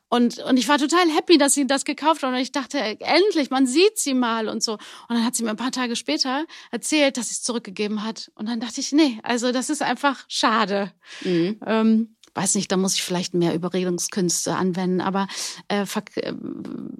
Und, 0.07 0.39
und 0.39 0.57
ich 0.57 0.67
war 0.67 0.77
total 0.77 1.09
happy, 1.09 1.37
dass 1.37 1.53
sie 1.53 1.65
das 1.65 1.85
gekauft 1.85 2.23
hat. 2.23 2.33
Und 2.33 2.39
ich 2.39 2.51
dachte, 2.51 2.77
endlich, 2.77 3.49
man 3.49 3.65
sieht 3.65 3.97
sie 3.97 4.13
mal 4.13 4.49
und 4.49 4.61
so. 4.61 4.73
Und 4.73 4.79
dann 5.09 5.25
hat 5.25 5.35
sie 5.35 5.43
mir 5.43 5.51
ein 5.51 5.57
paar 5.57 5.71
Tage 5.71 5.95
später 5.95 6.45
erzählt, 6.69 7.17
dass 7.17 7.29
sie 7.29 7.35
es 7.35 7.43
zurückgegeben 7.43 8.03
hat. 8.03 8.29
Und 8.35 8.47
dann 8.49 8.59
dachte 8.59 8.81
ich, 8.81 8.91
nee, 8.91 9.19
also 9.23 9.51
das 9.51 9.69
ist 9.69 9.81
einfach 9.81 10.25
schade. 10.27 10.91
Mhm. 11.21 11.59
Ähm, 11.65 12.15
weiß 12.33 12.55
nicht, 12.55 12.71
da 12.71 12.77
muss 12.77 12.95
ich 12.95 13.03
vielleicht 13.03 13.33
mehr 13.33 13.53
Überredungskünste 13.53 14.55
anwenden, 14.55 15.01
aber 15.01 15.27
äh, 15.67 15.83
äh, 15.83 16.33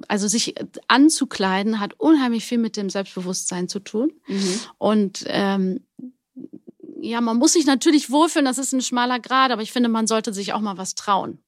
also 0.07 0.27
sich 0.27 0.55
anzukleiden 0.87 1.79
hat 1.79 1.93
unheimlich 1.99 2.45
viel 2.45 2.57
mit 2.57 2.77
dem 2.77 2.89
Selbstbewusstsein 2.89 3.67
zu 3.69 3.79
tun. 3.79 4.11
Mhm. 4.27 4.59
Und 4.77 5.23
ähm, 5.27 5.81
ja, 7.01 7.21
man 7.21 7.37
muss 7.37 7.53
sich 7.53 7.65
natürlich 7.65 8.11
wohlfühlen, 8.11 8.45
das 8.45 8.57
ist 8.57 8.73
ein 8.73 8.81
schmaler 8.81 9.19
Grad, 9.19 9.51
aber 9.51 9.61
ich 9.61 9.71
finde, 9.71 9.89
man 9.89 10.07
sollte 10.07 10.33
sich 10.33 10.53
auch 10.53 10.61
mal 10.61 10.77
was 10.77 10.95
trauen. 10.95 11.39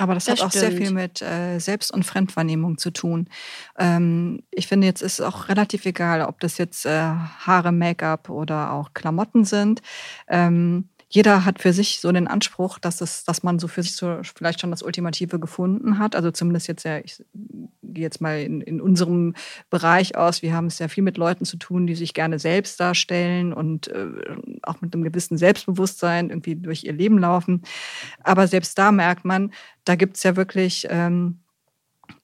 Aber 0.00 0.14
das, 0.14 0.24
Das 0.24 0.40
hat 0.40 0.46
auch 0.46 0.52
sehr 0.52 0.72
viel 0.72 0.92
mit 0.92 1.20
äh, 1.20 1.58
Selbst- 1.58 1.92
und 1.92 2.04
Fremdwahrnehmung 2.04 2.78
zu 2.78 2.90
tun. 2.90 3.28
Ähm, 3.78 4.42
ich 4.50 4.66
finde, 4.66 4.86
jetzt 4.86 5.02
ist 5.02 5.20
auch 5.20 5.50
relativ 5.50 5.84
egal, 5.84 6.22
ob 6.22 6.40
das 6.40 6.56
jetzt 6.56 6.86
äh, 6.86 6.90
Haare, 6.90 7.70
Make-up 7.70 8.30
oder 8.30 8.72
auch 8.72 8.94
Klamotten 8.94 9.44
sind. 9.44 9.82
Ähm, 10.26 10.88
jeder 11.12 11.44
hat 11.44 11.60
für 11.60 11.72
sich 11.72 12.00
so 12.00 12.12
den 12.12 12.28
Anspruch, 12.28 12.78
dass, 12.78 13.00
es, 13.00 13.24
dass 13.24 13.42
man 13.42 13.58
so 13.58 13.66
für 13.66 13.82
sich 13.82 13.96
so 13.96 14.20
vielleicht 14.22 14.60
schon 14.60 14.70
das 14.70 14.82
Ultimative 14.82 15.40
gefunden 15.40 15.98
hat. 15.98 16.14
Also 16.14 16.30
zumindest 16.30 16.68
jetzt 16.68 16.84
ja, 16.84 16.98
ich 16.98 17.20
gehe 17.82 18.04
jetzt 18.04 18.20
mal 18.20 18.40
in, 18.40 18.60
in 18.60 18.80
unserem 18.80 19.34
Bereich 19.70 20.16
aus. 20.16 20.40
Wir 20.40 20.54
haben 20.54 20.66
es 20.66 20.78
ja 20.78 20.86
viel 20.86 21.02
mit 21.02 21.16
Leuten 21.16 21.44
zu 21.44 21.56
tun, 21.56 21.88
die 21.88 21.96
sich 21.96 22.14
gerne 22.14 22.38
selbst 22.38 22.78
darstellen 22.78 23.52
und 23.52 23.88
äh, 23.88 24.06
auch 24.62 24.80
mit 24.80 24.94
einem 24.94 25.02
gewissen 25.02 25.36
Selbstbewusstsein 25.36 26.30
irgendwie 26.30 26.54
durch 26.54 26.84
ihr 26.84 26.92
Leben 26.92 27.18
laufen. 27.18 27.62
Aber 28.22 28.46
selbst 28.46 28.78
da 28.78 28.92
merkt 28.92 29.24
man, 29.24 29.52
da 29.84 29.96
gibt 29.96 30.16
es 30.16 30.22
ja 30.22 30.36
wirklich, 30.36 30.86
ähm, 30.90 31.40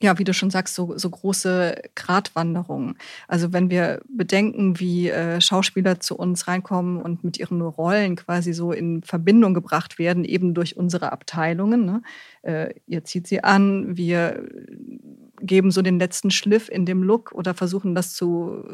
ja, 0.03 0.19
wie 0.19 0.25
du 0.25 0.35
schon 0.35 0.51
sagst, 0.51 0.75
so, 0.75 0.97
so 0.97 1.11
große 1.11 1.83
Gratwanderungen. 1.95 2.97
Also 3.29 3.53
wenn 3.53 3.71
wir 3.71 4.01
bedenken, 4.09 4.79
wie 4.79 5.09
äh, 5.09 5.41
Schauspieler 5.41 6.01
zu 6.01 6.17
uns 6.17 6.49
reinkommen 6.49 7.01
und 7.01 7.25
mit 7.25 7.39
ihren 7.39 7.61
Rollen 7.63 8.17
quasi 8.17 8.53
so 8.53 8.73
in 8.73 9.03
Verbindung 9.03 9.55
gebracht 9.55 9.99
werden, 9.99 10.25
eben 10.25 10.55
durch 10.55 10.77
unsere 10.77 11.13
Abteilungen. 11.13 11.85
Ne? 11.85 12.03
Äh, 12.43 12.75
ihr 12.87 13.05
zieht 13.05 13.27
sie 13.27 13.43
an, 13.43 13.97
wir 13.97 14.49
geben 15.41 15.71
so 15.71 15.83
den 15.83 15.99
letzten 15.99 16.31
Schliff 16.31 16.69
in 16.69 16.87
dem 16.87 17.03
Look 17.03 17.33
oder 17.33 17.55
versuchen 17.55 17.95
das 17.95 18.15
zu, 18.15 18.65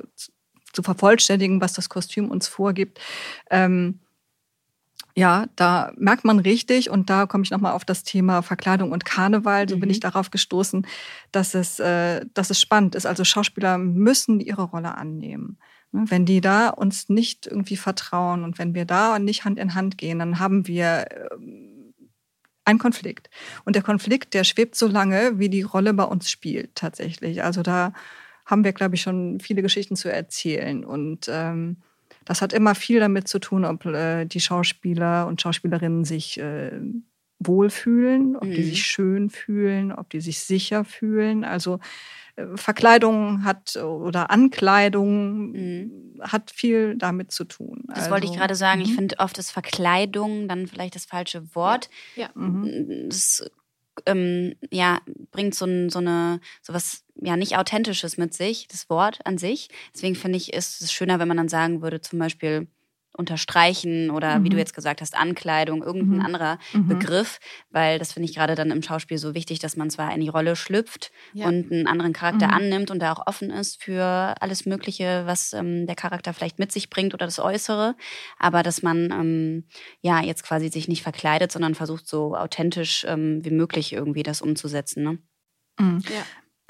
zu 0.73 0.83
vervollständigen, 0.83 1.61
was 1.61 1.73
das 1.73 1.89
Kostüm 1.89 2.31
uns 2.31 2.49
vorgibt. 2.49 3.01
Ähm, 3.51 4.01
ja, 5.17 5.47
da 5.57 5.93
merkt 5.97 6.25
man 6.25 6.39
richtig, 6.39 6.91
und 6.91 7.11
da 7.11 7.27
komme 7.27 7.45
ich 7.45 7.51
nochmal 7.51 7.73
auf 7.73 7.85
das 7.85 8.03
Thema 8.05 8.43
Verkleidung 8.43 8.93
und 8.93 9.05
Karneval, 9.05 9.69
so 9.69 9.77
bin 9.79 9.89
Mhm. 9.89 9.91
ich 9.91 10.01
darauf 10.01 10.31
gestoßen, 10.31 10.87
dass 11.33 11.55
es, 11.55 11.79
äh, 11.81 12.25
dass 12.35 12.51
es 12.51 12.61
spannend 12.61 12.95
ist. 12.95 13.07
Also 13.07 13.25
Schauspieler 13.25 13.79
müssen 13.79 14.41
ihre 14.41 14.63
Rolle 14.63 14.95
annehmen. 14.97 15.59
Ne, 15.93 16.05
Wenn 16.09 16.25
die 16.27 16.41
da 16.41 16.69
uns 16.71 17.09
nicht 17.11 17.47
irgendwie 17.47 17.77
vertrauen 17.77 18.45
und 18.45 18.59
wenn 18.59 18.75
wir 18.75 18.85
da 18.87 19.19
nicht 19.19 19.45
Hand 19.45 19.59
in 19.59 19.75
Hand 19.75 19.99
gehen, 19.99 20.19
dann 20.19 20.39
haben 20.39 20.67
wir 20.67 21.07
ähm, 21.35 21.95
einen 22.65 22.79
Konflikt. 22.79 23.29
Und 23.65 23.77
der 23.77 23.83
Konflikt, 23.83 24.35
der 24.35 24.45
schwebt 24.45 24.77
so 24.77 24.87
lange, 24.87 25.39
wie 25.39 25.49
die 25.49 25.63
Rolle 25.63 25.95
bei 25.95 26.05
uns 26.05 26.31
spielt 26.31 26.75
tatsächlich. 26.77 27.43
Also 27.43 27.63
da 27.63 27.93
haben 28.47 28.65
wir, 28.65 28.73
glaube 28.73 28.95
ich, 28.95 29.03
schon 29.03 29.41
viele 29.41 29.63
Geschichten 29.63 29.97
zu 29.97 30.11
erzählen. 30.13 30.85
Und 30.85 31.27
ähm, 31.29 31.79
das 32.25 32.43
hat 32.43 32.53
immer 32.53 32.75
viel 32.75 33.01
damit 33.01 33.29
zu 33.29 33.39
tun, 33.39 33.65
ob 33.65 33.85
äh, 33.87 34.25
die 34.27 34.41
Schauspieler 34.41 35.27
und 35.27 35.41
Schauspielerinnen 35.41 36.05
sich 36.05 36.39
äh, 36.39 36.73
wohlfühlen, 37.39 38.37
ob 38.37 38.45
die 38.45 38.61
Mhm. 38.61 38.65
sich 38.65 38.85
schön 38.87 39.31
fühlen, 39.31 39.93
ob 39.93 40.11
die 40.11 40.21
sich 40.21 40.41
sicher 40.41 40.85
fühlen. 40.85 41.45
Also 41.45 41.81
äh, 42.37 42.47
Verkleidung 42.57 43.45
hat 43.45 43.77
oder 43.77 44.31
Ankleidung 44.31 45.51
Mhm. 45.53 45.93
hat 46.21 46.51
viel 46.53 46.97
damit 46.97 47.33
zu 47.33 47.45
tun. 47.45 47.85
Das 47.89 48.11
wollte 48.11 48.25
ich 48.27 48.31
Also, 48.33 48.41
gerade 48.41 48.55
sagen. 48.55 48.81
Ich 48.83 48.91
mhm. 48.91 48.95
finde 48.95 49.19
oft 49.19 49.39
ist 49.39 49.51
Verkleidung 49.51 50.49
dann 50.49 50.67
vielleicht 50.67 50.95
das 50.95 51.05
falsche 51.07 51.55
Wort. 51.55 51.91
Ja. 52.17 52.31
Mhm. 52.35 53.09
Das 53.09 53.45
ähm, 54.07 54.55
ja, 54.71 55.01
bringt 55.31 55.55
so, 55.55 55.65
ein, 55.67 55.91
so 55.91 55.99
eine 55.99 56.41
sowas 56.63 57.05
ja 57.15 57.37
nicht 57.37 57.57
authentisches 57.57 58.17
mit 58.17 58.35
sich, 58.35 58.69
das 58.69 58.89
Wort 58.91 59.21
an 59.25 59.39
sich. 59.39 59.69
Deswegen 59.95 60.15
finde 60.15 60.39
ich, 60.39 60.53
ist 60.53 60.81
es 60.83 60.93
schöner, 60.93 61.19
wenn 61.19 61.29
man 61.29 61.37
dann 61.37 61.49
sagen 61.49 61.83
würde, 61.83 62.01
zum 62.01 62.19
Beispiel 62.19 62.69
unterstreichen 63.15 64.11
oder 64.11 64.43
wie 64.43 64.49
du 64.49 64.57
Mhm. 64.57 64.61
jetzt 64.61 64.75
gesagt 64.75 65.01
hast, 65.01 65.17
Ankleidung, 65.17 65.83
irgendein 65.83 66.19
Mhm. 66.19 66.25
anderer 66.25 66.59
Mhm. 66.73 66.89
Begriff, 66.89 67.39
weil 67.71 67.99
das 67.99 68.13
finde 68.13 68.29
ich 68.29 68.35
gerade 68.35 68.55
dann 68.55 68.71
im 68.71 68.83
Schauspiel 68.83 69.19
so 69.19 69.35
wichtig, 69.35 69.59
dass 69.59 69.77
man 69.77 69.91
zwar 69.91 70.15
in 70.15 70.21
die 70.21 70.29
Rolle 70.29 70.57
schlüpft 70.57 71.11
Ja. 71.35 71.47
und 71.47 71.71
einen 71.73 71.87
anderen 71.87 72.13
Charakter 72.13 72.49
Mhm. 72.49 72.55
annimmt 72.55 72.91
und 72.91 73.01
da 73.01 73.13
auch 73.13 73.27
offen 73.27 73.51
ist 73.51 73.83
für 73.83 74.35
alles 74.41 74.65
Mögliche, 74.67 75.23
was 75.27 75.53
ähm, 75.53 75.87
der 75.87 75.95
Charakter 75.97 76.33
vielleicht 76.33 76.59
mit 76.59 76.73
sich 76.73 76.89
bringt 76.91 77.15
oder 77.15 77.27
das 77.27 77.39
Äußere, 77.39 77.97
aber 78.39 78.63
dass 78.63 78.83
man 78.83 79.11
ähm, 79.13 79.65
ja 80.01 80.23
jetzt 80.23 80.43
quasi 80.45 80.69
sich 80.69 80.89
nicht 80.89 81.03
verkleidet, 81.03 81.53
sondern 81.53 81.75
versucht 81.75 82.07
so 82.09 82.35
authentisch 82.37 83.05
ähm, 83.09 83.45
wie 83.45 83.51
möglich 83.51 83.93
irgendwie 83.93 84.23
das 84.23 84.41
umzusetzen. 84.43 85.03
Ne? 85.05 85.19
Mhm. 85.79 86.03
Ja. 86.09 86.23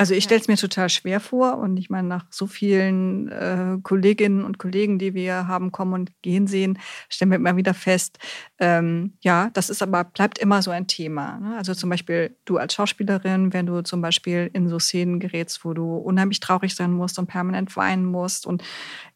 Also 0.02 0.14
ich 0.14 0.25
stelle 0.25 0.40
es 0.40 0.49
mir 0.49 0.56
total 0.56 0.88
schwer 0.88 1.21
vor 1.21 1.59
und 1.59 1.76
ich 1.76 1.88
meine, 1.88 2.09
nach 2.09 2.25
so 2.28 2.49
vielen 2.49 3.28
äh, 3.28 3.78
Kolleginnen 3.85 4.42
und 4.42 4.59
Kollegen, 4.59 4.99
die 4.99 5.14
wir 5.14 5.47
haben 5.47 5.71
kommen 5.71 5.92
und 5.92 6.11
gehen 6.23 6.49
sehen, 6.49 6.80
stellen 7.09 7.30
wir 7.30 7.37
immer 7.37 7.54
wieder 7.54 7.73
fest, 7.73 8.18
ähm, 8.59 9.12
ja, 9.21 9.50
das 9.52 9.71
ist 9.71 9.80
aber, 9.80 10.02
bleibt 10.02 10.38
immer 10.40 10.61
so 10.61 10.73
ein 10.73 10.88
Thema. 10.88 11.38
Ne? 11.38 11.56
Also 11.56 11.73
zum 11.73 11.88
Beispiel 11.88 12.37
du 12.47 12.56
als 12.56 12.75
Schauspielerin, 12.75 13.52
wenn 13.52 13.66
du 13.66 13.85
zum 13.85 14.02
Beispiel 14.02 14.50
in 14.52 14.68
so 14.68 14.80
Szenen 14.80 15.21
gerätst, 15.21 15.64
wo 15.64 15.73
du 15.73 15.94
unheimlich 15.94 16.40
traurig 16.40 16.75
sein 16.75 16.90
musst 16.90 17.21
und 17.21 17.28
permanent 17.28 17.76
weinen 17.76 18.04
musst 18.04 18.44
und 18.44 18.64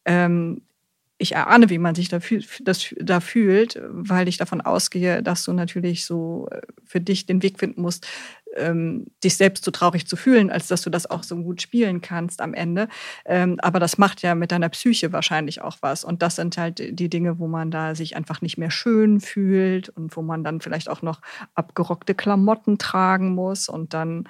ähm, 0.05 0.63
ich 1.19 1.33
erahne, 1.33 1.71
wie 1.71 1.79
man 1.79 1.95
sich 1.95 2.09
da, 2.09 2.21
fühl, 2.21 2.45
das, 2.61 2.95
da 3.01 3.21
fühlt, 3.21 3.81
weil 3.89 4.29
ich 4.29 4.37
davon 4.37 4.61
ausgehe, 4.61 5.23
dass 5.23 5.45
du 5.45 5.53
natürlich 5.53 6.05
so 6.05 6.49
äh, 6.51 6.61
für 6.85 7.01
dich 7.01 7.25
den 7.27 7.43
Weg 7.43 7.59
finden 7.59 7.81
musst, 7.81 8.07
ähm, 8.57 9.07
dich 9.25 9.37
selbst 9.37 9.65
so 9.65 9.71
traurig 9.71 10.07
zu 10.07 10.17
fühlen, 10.17 10.51
als 10.51 10.69
dass 10.69 10.83
du 10.83 10.91
das 10.91 11.09
auch 11.09 11.23
so 11.23 11.37
gut 11.37 11.63
spielen 11.63 12.01
kannst 12.01 12.41
am 12.41 12.55
Ende. 12.55 12.89
Ähm, 13.25 13.57
aber 13.61 13.81
das 13.81 13.99
macht 13.99 14.23
ja 14.23 14.35
mit 14.35 14.53
deiner 14.53 14.69
Psyche 14.69 15.13
wahrscheinlich 15.13 15.63
auch 15.63 15.79
was. 15.81 16.05
Und 16.05 16.23
das 16.23 16.37
sind 16.37 16.59
halt 16.59 16.79
die 16.79 17.09
Dinge, 17.09 17.39
wo 17.39 17.47
man 17.47 17.71
da 17.71 17.95
sich 17.95 18.17
einfach 18.17 18.43
nicht 18.43 18.59
mehr 18.59 18.71
schön 18.71 19.21
fühlt 19.21 19.89
und 19.89 20.17
wo 20.17 20.23
man 20.23 20.45
dann 20.45 20.61
vielleicht 20.61 20.91
auch 20.91 21.03
noch 21.03 21.21
abgerockte 21.55 22.15
Klamotten 22.15 22.79
tragen 22.79 23.35
muss 23.35 23.69
und 23.69 23.95
dann 23.95 24.29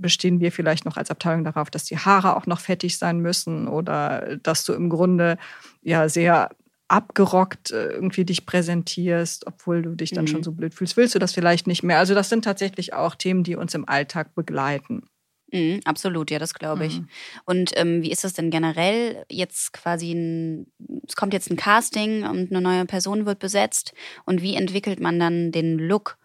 bestehen 0.00 0.40
wir 0.40 0.52
vielleicht 0.52 0.84
noch 0.84 0.96
als 0.96 1.10
Abteilung 1.10 1.44
darauf, 1.44 1.70
dass 1.70 1.84
die 1.84 1.98
Haare 1.98 2.36
auch 2.36 2.46
noch 2.46 2.60
fettig 2.60 2.98
sein 2.98 3.20
müssen 3.20 3.68
oder 3.68 4.36
dass 4.42 4.64
du 4.64 4.72
im 4.72 4.88
Grunde 4.90 5.38
ja 5.82 6.08
sehr 6.08 6.50
abgerockt 6.88 7.70
äh, 7.70 7.92
irgendwie 7.92 8.24
dich 8.24 8.46
präsentierst, 8.46 9.46
obwohl 9.46 9.82
du 9.82 9.94
dich 9.94 10.10
dann 10.10 10.24
Mhm. 10.24 10.28
schon 10.28 10.42
so 10.42 10.52
blöd 10.52 10.74
fühlst, 10.74 10.96
willst 10.96 11.14
du 11.14 11.18
das 11.18 11.32
vielleicht 11.32 11.66
nicht 11.66 11.82
mehr. 11.82 11.98
Also 11.98 12.14
das 12.14 12.28
sind 12.28 12.44
tatsächlich 12.44 12.92
auch 12.92 13.14
Themen, 13.14 13.42
die 13.42 13.56
uns 13.56 13.74
im 13.74 13.88
Alltag 13.88 14.34
begleiten. 14.34 15.08
Mhm, 15.52 15.80
absolut, 15.84 16.30
ja, 16.30 16.38
das 16.38 16.52
glaube 16.52 16.84
ich. 16.86 17.00
Mhm. 17.00 17.08
Und 17.44 17.70
ähm, 17.76 18.02
wie 18.02 18.10
ist 18.10 18.24
das 18.24 18.32
denn 18.34 18.50
generell 18.50 19.24
jetzt 19.30 19.72
quasi 19.72 20.12
ein, 20.12 20.66
es 21.08 21.16
kommt 21.16 21.32
jetzt 21.32 21.50
ein 21.50 21.56
Casting 21.56 22.24
und 22.24 22.50
eine 22.50 22.60
neue 22.60 22.84
Person 22.86 23.24
wird 23.24 23.38
besetzt 23.38 23.94
und 24.24 24.42
wie 24.42 24.54
entwickelt 24.56 25.00
man 25.00 25.18
dann 25.18 25.52
den 25.52 25.78
Look 25.78 26.18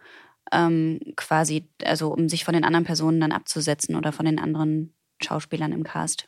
ähm, 0.51 1.00
quasi, 1.15 1.68
also 1.84 2.13
um 2.13 2.29
sich 2.29 2.46
von 2.46 2.53
den 2.53 2.63
anderen 2.63 2.86
Personen 2.86 3.20
dann 3.20 3.32
abzusetzen 3.32 3.96
oder 3.96 4.12
von 4.12 4.25
den 4.25 4.39
anderen 4.39 4.94
Schauspielern 5.22 5.72
im 5.72 5.84
Cast? 5.84 6.27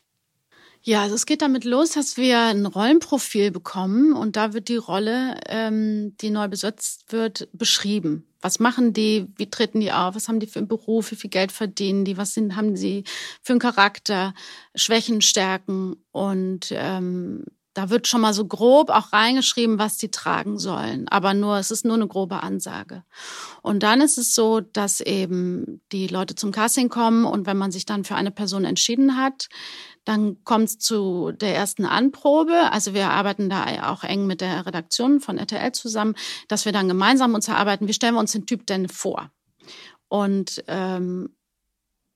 Ja, 0.84 1.02
also 1.02 1.14
es 1.14 1.26
geht 1.26 1.42
damit 1.42 1.64
los, 1.64 1.90
dass 1.90 2.16
wir 2.16 2.40
ein 2.40 2.66
Rollenprofil 2.66 3.52
bekommen 3.52 4.12
und 4.12 4.34
da 4.34 4.52
wird 4.52 4.68
die 4.68 4.76
Rolle, 4.76 5.36
ähm, 5.46 6.16
die 6.20 6.30
neu 6.30 6.48
besetzt 6.48 7.12
wird, 7.12 7.48
beschrieben. 7.52 8.26
Was 8.40 8.58
machen 8.58 8.92
die? 8.92 9.28
Wie 9.36 9.48
treten 9.48 9.78
die 9.78 9.92
auf? 9.92 10.16
Was 10.16 10.26
haben 10.26 10.40
die 10.40 10.48
für 10.48 10.58
einen 10.58 10.66
Beruf? 10.66 11.12
Wie 11.12 11.16
viel 11.16 11.30
Geld 11.30 11.52
verdienen 11.52 12.04
die? 12.04 12.16
Was 12.16 12.34
sind, 12.34 12.56
haben 12.56 12.74
sie 12.74 13.04
für 13.42 13.52
einen 13.52 13.60
Charakter? 13.60 14.34
Schwächen, 14.74 15.20
Stärken 15.20 15.94
und 16.10 16.72
ähm, 16.72 17.44
da 17.74 17.88
wird 17.90 18.06
schon 18.06 18.20
mal 18.20 18.34
so 18.34 18.46
grob 18.46 18.90
auch 18.90 19.12
reingeschrieben, 19.12 19.78
was 19.78 19.96
die 19.96 20.10
tragen 20.10 20.58
sollen. 20.58 21.08
Aber 21.08 21.32
nur, 21.34 21.56
es 21.56 21.70
ist 21.70 21.84
nur 21.84 21.94
eine 21.94 22.06
grobe 22.06 22.42
Ansage. 22.42 23.02
Und 23.62 23.82
dann 23.82 24.00
ist 24.00 24.18
es 24.18 24.34
so, 24.34 24.60
dass 24.60 25.00
eben 25.00 25.80
die 25.90 26.06
Leute 26.06 26.34
zum 26.34 26.52
Casting 26.52 26.88
kommen 26.88 27.24
und 27.24 27.46
wenn 27.46 27.56
man 27.56 27.72
sich 27.72 27.86
dann 27.86 28.04
für 28.04 28.14
eine 28.14 28.30
Person 28.30 28.64
entschieden 28.64 29.16
hat, 29.16 29.48
dann 30.04 30.42
kommt 30.44 30.64
es 30.64 30.78
zu 30.78 31.32
der 31.32 31.54
ersten 31.54 31.84
Anprobe. 31.84 32.72
Also 32.72 32.92
wir 32.92 33.10
arbeiten 33.10 33.48
da 33.48 33.90
auch 33.90 34.02
eng 34.04 34.26
mit 34.26 34.40
der 34.40 34.66
Redaktion 34.66 35.20
von 35.20 35.38
RTL 35.38 35.72
zusammen, 35.72 36.14
dass 36.48 36.64
wir 36.64 36.72
dann 36.72 36.88
gemeinsam 36.88 37.34
uns 37.34 37.48
erarbeiten, 37.48 37.88
wie 37.88 37.94
stellen 37.94 38.14
wir 38.14 38.20
uns 38.20 38.32
den 38.32 38.46
Typ 38.46 38.66
denn 38.66 38.88
vor? 38.88 39.30
Und 40.08 40.62
ähm, 40.66 41.34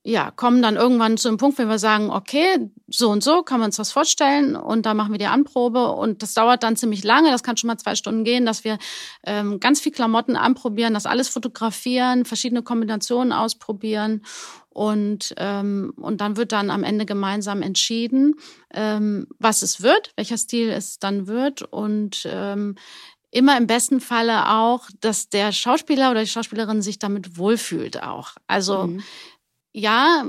ja, 0.07 0.31
kommen 0.31 0.61
dann 0.61 0.77
irgendwann 0.77 1.17
zu 1.17 1.27
einem 1.27 1.35
Punkt, 1.35 1.57
wenn 1.57 1.67
wir 1.67 1.79
sagen, 1.79 2.09
okay, 2.11 2.71
so 2.87 3.09
und 3.09 3.21
so 3.21 3.43
kann 3.43 3.59
man 3.59 3.67
uns 3.67 3.75
das 3.75 3.91
vorstellen 3.91 4.55
und 4.55 4.85
da 4.85 4.93
machen 4.93 5.11
wir 5.11 5.17
die 5.17 5.25
Anprobe. 5.25 5.91
Und 5.91 6.23
das 6.23 6.33
dauert 6.33 6.63
dann 6.63 6.77
ziemlich 6.77 7.03
lange, 7.03 7.29
das 7.29 7.43
kann 7.43 7.57
schon 7.57 7.67
mal 7.67 7.77
zwei 7.77 7.93
Stunden 7.93 8.23
gehen, 8.23 8.45
dass 8.45 8.63
wir 8.63 8.77
ähm, 9.25 9.59
ganz 9.59 9.81
viel 9.81 9.91
Klamotten 9.91 10.37
anprobieren, 10.37 10.93
das 10.93 11.05
alles 11.05 11.27
fotografieren, 11.27 12.23
verschiedene 12.23 12.63
Kombinationen 12.63 13.33
ausprobieren. 13.33 14.23
Und 14.69 15.33
ähm, 15.35 15.91
und 15.97 16.21
dann 16.21 16.37
wird 16.37 16.53
dann 16.53 16.69
am 16.69 16.85
Ende 16.85 17.05
gemeinsam 17.05 17.61
entschieden, 17.61 18.35
ähm, 18.73 19.27
was 19.39 19.61
es 19.61 19.81
wird, 19.81 20.13
welcher 20.15 20.37
Stil 20.37 20.69
es 20.69 20.99
dann 20.99 21.27
wird. 21.27 21.63
Und 21.63 22.25
ähm, 22.31 22.75
immer 23.29 23.57
im 23.57 23.67
besten 23.67 23.99
Falle 23.99 24.51
auch, 24.51 24.87
dass 25.01 25.27
der 25.27 25.51
Schauspieler 25.51 26.11
oder 26.11 26.21
die 26.21 26.29
Schauspielerin 26.29 26.81
sich 26.81 26.97
damit 26.97 27.37
wohlfühlt 27.37 28.01
auch. 28.01 28.35
Also 28.47 28.87
mhm 28.87 29.03
ja, 29.77 30.25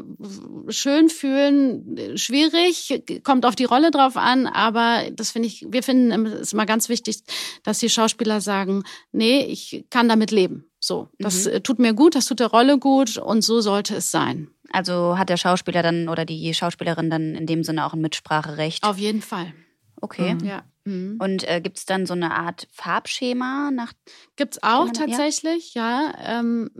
schön 0.68 1.08
fühlen, 1.08 2.18
schwierig, 2.18 3.02
kommt 3.24 3.46
auf 3.46 3.56
die 3.56 3.64
Rolle 3.64 3.90
drauf 3.90 4.18
an, 4.18 4.46
aber 4.46 5.04
das 5.10 5.30
finde 5.30 5.48
ich, 5.48 5.66
wir 5.70 5.82
finden 5.82 6.26
es 6.26 6.52
immer 6.52 6.66
ganz 6.66 6.90
wichtig, 6.90 7.22
dass 7.62 7.78
die 7.78 7.88
Schauspieler 7.88 8.42
sagen, 8.42 8.82
nee, 9.10 9.40
ich 9.40 9.86
kann 9.88 10.06
damit 10.06 10.32
leben. 10.32 10.70
So, 10.80 11.08
das 11.18 11.46
mhm. 11.46 11.62
tut 11.62 11.78
mir 11.78 11.94
gut, 11.94 12.14
das 12.14 12.26
tut 12.26 12.40
der 12.40 12.48
Rolle 12.48 12.78
gut 12.78 13.16
und 13.16 13.40
so 13.42 13.62
sollte 13.62 13.96
es 13.96 14.10
sein. 14.10 14.50
Also 14.70 15.16
hat 15.16 15.30
der 15.30 15.38
Schauspieler 15.38 15.82
dann 15.82 16.10
oder 16.10 16.26
die 16.26 16.52
Schauspielerin 16.52 17.08
dann 17.08 17.34
in 17.34 17.46
dem 17.46 17.64
Sinne 17.64 17.86
auch 17.86 17.94
ein 17.94 18.02
Mitspracherecht? 18.02 18.84
Auf 18.84 18.98
jeden 18.98 19.22
Fall. 19.22 19.54
Okay. 20.00 20.34
Mhm. 20.34 20.44
Ja. 20.44 20.62
Mhm. 20.84 21.16
Und 21.20 21.48
äh, 21.48 21.60
gibt 21.60 21.78
es 21.78 21.86
dann 21.86 22.06
so 22.06 22.14
eine 22.14 22.34
Art 22.34 22.68
Farbschema 22.72 23.70
nach? 23.70 23.92
Gibt's 24.36 24.62
auch 24.62 24.90
tatsächlich, 24.90 25.74
ja. 25.74 26.12
ja. 26.12 26.40
Ähm, 26.40 26.70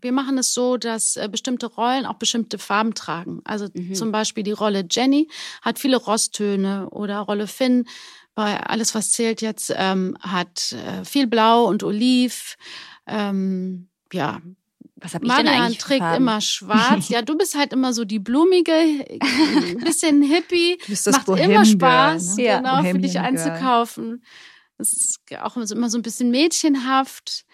wir 0.00 0.12
machen 0.12 0.38
es 0.38 0.52
so, 0.52 0.76
dass 0.76 1.16
äh, 1.16 1.28
bestimmte 1.30 1.66
Rollen 1.66 2.06
auch 2.06 2.14
bestimmte 2.14 2.58
Farben 2.58 2.94
tragen. 2.94 3.40
Also 3.44 3.68
mhm. 3.72 3.94
zum 3.94 4.12
Beispiel 4.12 4.42
die 4.42 4.52
Rolle 4.52 4.84
Jenny 4.90 5.28
hat 5.62 5.78
viele 5.78 5.96
Rosttöne 5.96 6.90
oder 6.90 7.20
Rolle 7.20 7.46
Finn 7.46 7.86
bei 8.34 8.58
Alles, 8.60 8.94
was 8.94 9.12
zählt 9.12 9.42
jetzt, 9.42 9.72
ähm, 9.76 10.16
hat 10.20 10.72
äh, 10.72 11.04
viel 11.04 11.26
Blau 11.26 11.66
und 11.66 11.82
Oliv. 11.82 12.56
Ähm, 13.06 13.88
ja, 14.12 14.40
was 15.02 15.14
hab 15.14 15.22
ich 15.22 15.28
Marian 15.28 15.46
denn 15.46 15.54
eigentlich 15.54 15.78
trägt 15.78 16.16
immer 16.16 16.40
schwarz. 16.40 17.08
Ja, 17.08 17.22
du 17.22 17.36
bist 17.36 17.56
halt 17.56 17.72
immer 17.72 17.92
so 17.92 18.04
die 18.04 18.18
blumige, 18.18 18.72
bisschen 19.84 20.22
hippie. 20.22 20.78
Du 20.80 20.86
bist 20.88 21.06
das 21.06 21.16
Macht 21.16 21.26
Bohemian 21.26 21.50
immer 21.50 21.64
Spaß, 21.64 22.36
Girl, 22.36 22.46
ne? 22.46 22.56
genau, 22.58 22.76
Bohemian 22.76 22.96
für 22.96 23.02
dich 23.02 23.18
einzukaufen. 23.18 24.24
Das 24.78 24.92
ist 24.92 25.20
auch 25.40 25.56
immer 25.56 25.90
so 25.90 25.98
ein 25.98 26.02
bisschen 26.02 26.30
mädchenhaft. 26.30 27.44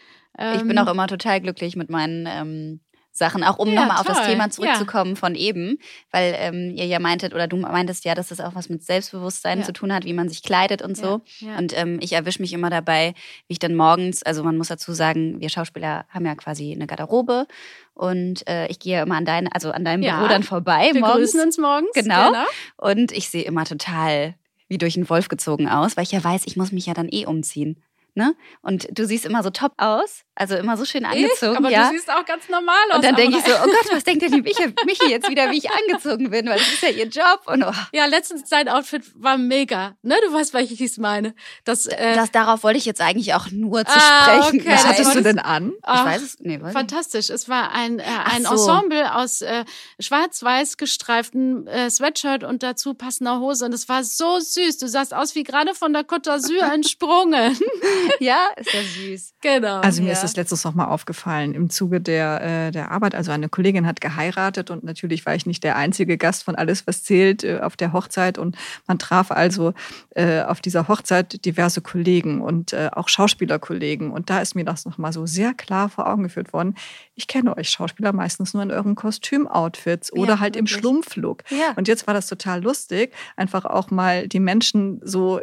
Ich 0.54 0.62
bin 0.62 0.78
auch 0.78 0.86
ähm, 0.86 0.92
immer 0.92 1.08
total 1.08 1.40
glücklich 1.40 1.74
mit 1.74 1.90
meinen 1.90 2.26
ähm, 2.28 2.80
Sachen, 3.18 3.44
auch 3.44 3.58
um 3.58 3.68
ja, 3.68 3.80
nochmal 3.80 3.98
auf 4.00 4.06
das 4.06 4.26
Thema 4.26 4.50
zurückzukommen 4.50 5.10
ja. 5.10 5.16
von 5.16 5.34
eben, 5.34 5.78
weil 6.10 6.34
ähm, 6.38 6.72
ihr 6.74 6.86
ja 6.86 6.98
meintet 6.98 7.34
oder 7.34 7.46
du 7.46 7.56
meintest 7.56 8.04
ja, 8.04 8.14
dass 8.14 8.28
das 8.28 8.40
auch 8.40 8.54
was 8.54 8.68
mit 8.68 8.82
Selbstbewusstsein 8.84 9.60
ja. 9.60 9.64
zu 9.64 9.72
tun 9.72 9.92
hat, 9.92 10.04
wie 10.04 10.12
man 10.12 10.28
sich 10.28 10.42
kleidet 10.42 10.82
und 10.82 10.96
so. 10.96 11.22
Und 11.58 11.76
ähm, 11.76 11.98
ich 12.00 12.12
erwische 12.12 12.40
mich 12.40 12.52
immer 12.52 12.70
dabei, 12.70 13.14
wie 13.46 13.52
ich 13.52 13.58
dann 13.58 13.74
morgens, 13.74 14.22
also 14.22 14.42
man 14.44 14.56
muss 14.56 14.68
dazu 14.68 14.92
sagen, 14.92 15.40
wir 15.40 15.48
Schauspieler 15.48 16.06
haben 16.08 16.24
ja 16.24 16.34
quasi 16.34 16.72
eine 16.72 16.86
Garderobe 16.86 17.46
und 17.94 18.46
äh, 18.48 18.68
ich 18.68 18.78
gehe 18.78 19.02
immer 19.02 19.16
an 19.16 19.24
deine, 19.24 19.52
also 19.52 19.72
an 19.72 19.84
deinem 19.84 20.02
Büro 20.02 20.28
dann 20.28 20.44
vorbei. 20.44 20.90
Wir 20.92 21.00
morgens. 21.00 21.16
grüßen 21.16 21.40
uns 21.40 21.58
morgens. 21.58 21.90
Genau. 21.94 22.28
genau. 22.28 22.44
Und 22.76 23.12
ich 23.12 23.28
sehe 23.28 23.42
immer 23.42 23.64
total 23.64 24.34
wie 24.68 24.78
durch 24.78 24.96
einen 24.96 25.08
Wolf 25.08 25.28
gezogen 25.28 25.68
aus, 25.68 25.96
weil 25.96 26.04
ich 26.04 26.12
ja 26.12 26.22
weiß, 26.22 26.42
ich 26.46 26.56
muss 26.56 26.72
mich 26.72 26.86
ja 26.86 26.94
dann 26.94 27.08
eh 27.10 27.26
umziehen. 27.26 27.82
Ne? 28.18 28.34
Und 28.62 28.88
du 28.90 29.06
siehst 29.06 29.24
immer 29.24 29.44
so 29.44 29.50
top 29.50 29.74
aus, 29.76 30.24
also 30.34 30.56
immer 30.56 30.76
so 30.76 30.84
schön 30.84 31.04
angezogen. 31.04 31.52
Ich? 31.52 31.58
Aber 31.58 31.70
ja. 31.70 31.88
du 31.88 31.96
siehst 31.96 32.10
auch 32.10 32.24
ganz 32.24 32.48
normal 32.48 32.74
aus. 32.90 32.96
Und 32.96 33.04
dann 33.04 33.14
denke 33.14 33.38
ich 33.38 33.44
so, 33.44 33.52
oh 33.52 33.64
Gott, 33.64 33.92
was 33.92 34.02
denkt 34.02 34.22
denn 34.22 34.32
die 34.32 34.42
Michi, 34.42 34.74
Michi 34.86 35.08
jetzt 35.08 35.30
wieder, 35.30 35.48
wie 35.52 35.58
ich 35.58 35.70
angezogen 35.70 36.28
bin, 36.30 36.48
weil 36.48 36.58
das 36.58 36.66
ist 36.66 36.82
ja 36.82 36.88
ihr 36.88 37.06
Job. 37.06 37.42
Und 37.46 37.62
oh. 37.62 37.70
Ja, 37.92 38.06
letztens 38.06 38.48
dein 38.50 38.68
Outfit 38.68 39.04
war 39.14 39.38
mega. 39.38 39.94
Ne, 40.02 40.16
du 40.26 40.32
weißt, 40.32 40.52
welches 40.52 40.80
ich 40.80 40.98
meine. 40.98 41.32
Das, 41.64 41.86
äh, 41.86 42.16
das 42.16 42.32
darauf 42.32 42.64
wollte 42.64 42.78
ich 42.78 42.86
jetzt 42.86 43.00
eigentlich 43.00 43.34
auch 43.34 43.52
nur 43.52 43.84
zu 43.84 43.92
ah, 43.94 44.24
sprechen. 44.24 44.62
Okay. 44.62 44.72
Was 44.72 44.84
hattest 44.84 45.14
du 45.14 45.22
denn 45.22 45.38
an? 45.38 45.68
Ich 45.68 45.78
Ach, 45.84 46.04
weiß 46.04 46.22
es. 46.22 46.40
Nee, 46.40 46.60
weiß 46.60 46.72
fantastisch. 46.72 47.30
Es 47.30 47.48
war 47.48 47.70
ein, 47.70 48.00
äh, 48.00 48.02
ein 48.02 48.42
so. 48.42 48.50
Ensemble 48.54 49.14
aus 49.14 49.42
äh, 49.42 49.64
schwarz-weiß 50.00 50.76
gestreiften 50.76 51.68
äh, 51.68 51.88
Sweatshirt 51.88 52.42
und 52.42 52.64
dazu 52.64 52.94
passender 52.94 53.38
Hose. 53.38 53.64
Und 53.64 53.72
es 53.74 53.88
war 53.88 54.02
so 54.02 54.40
süß. 54.40 54.78
Du 54.78 54.88
sahst 54.88 55.14
aus 55.14 55.36
wie 55.36 55.44
gerade 55.44 55.72
von 55.76 55.92
der 55.92 56.02
Côte 56.02 56.30
d'Azur 56.30 56.72
entsprungen. 56.74 57.56
ja, 58.20 58.48
ist 58.56 58.72
ja 58.72 58.80
süß. 58.82 59.34
Genau. 59.40 59.80
Also 59.80 60.02
mir 60.02 60.08
ja. 60.08 60.14
ist 60.14 60.22
das 60.22 60.36
letztes 60.36 60.64
noch 60.64 60.74
mal 60.74 60.86
aufgefallen 60.86 61.54
im 61.54 61.70
Zuge 61.70 62.00
der, 62.00 62.68
äh, 62.68 62.70
der 62.70 62.90
Arbeit. 62.90 63.14
Also 63.14 63.30
eine 63.30 63.48
Kollegin 63.48 63.86
hat 63.86 64.00
geheiratet 64.00 64.70
und 64.70 64.84
natürlich 64.84 65.26
war 65.26 65.34
ich 65.34 65.46
nicht 65.46 65.64
der 65.64 65.76
einzige 65.76 66.18
Gast 66.18 66.44
von 66.44 66.56
Alles, 66.56 66.86
was 66.86 67.04
zählt 67.04 67.44
äh, 67.44 67.60
auf 67.60 67.76
der 67.76 67.92
Hochzeit. 67.92 68.38
Und 68.38 68.56
man 68.86 68.98
traf 68.98 69.30
also 69.30 69.74
äh, 70.14 70.42
auf 70.42 70.60
dieser 70.60 70.88
Hochzeit 70.88 71.44
diverse 71.44 71.80
Kollegen 71.80 72.40
und 72.40 72.72
äh, 72.72 72.90
auch 72.92 73.08
Schauspielerkollegen. 73.08 74.10
Und 74.10 74.30
da 74.30 74.40
ist 74.40 74.54
mir 74.54 74.64
das 74.64 74.84
noch 74.84 74.98
mal 74.98 75.12
so 75.12 75.26
sehr 75.26 75.54
klar 75.54 75.88
vor 75.88 76.06
Augen 76.06 76.24
geführt 76.24 76.52
worden. 76.52 76.74
Ich 77.14 77.26
kenne 77.26 77.56
euch 77.56 77.70
Schauspieler 77.70 78.12
meistens 78.12 78.54
nur 78.54 78.62
in 78.62 78.70
euren 78.70 78.94
Kostümoutfits 78.94 80.12
oder 80.12 80.34
ja, 80.34 80.40
halt 80.40 80.54
wirklich. 80.54 80.74
im 80.74 80.80
Schlumpflook. 80.80 81.44
Ja. 81.50 81.72
Und 81.76 81.88
jetzt 81.88 82.06
war 82.06 82.14
das 82.14 82.26
total 82.26 82.62
lustig, 82.62 83.14
einfach 83.36 83.64
auch 83.64 83.90
mal 83.90 84.28
die 84.28 84.40
Menschen 84.40 85.00
so 85.02 85.40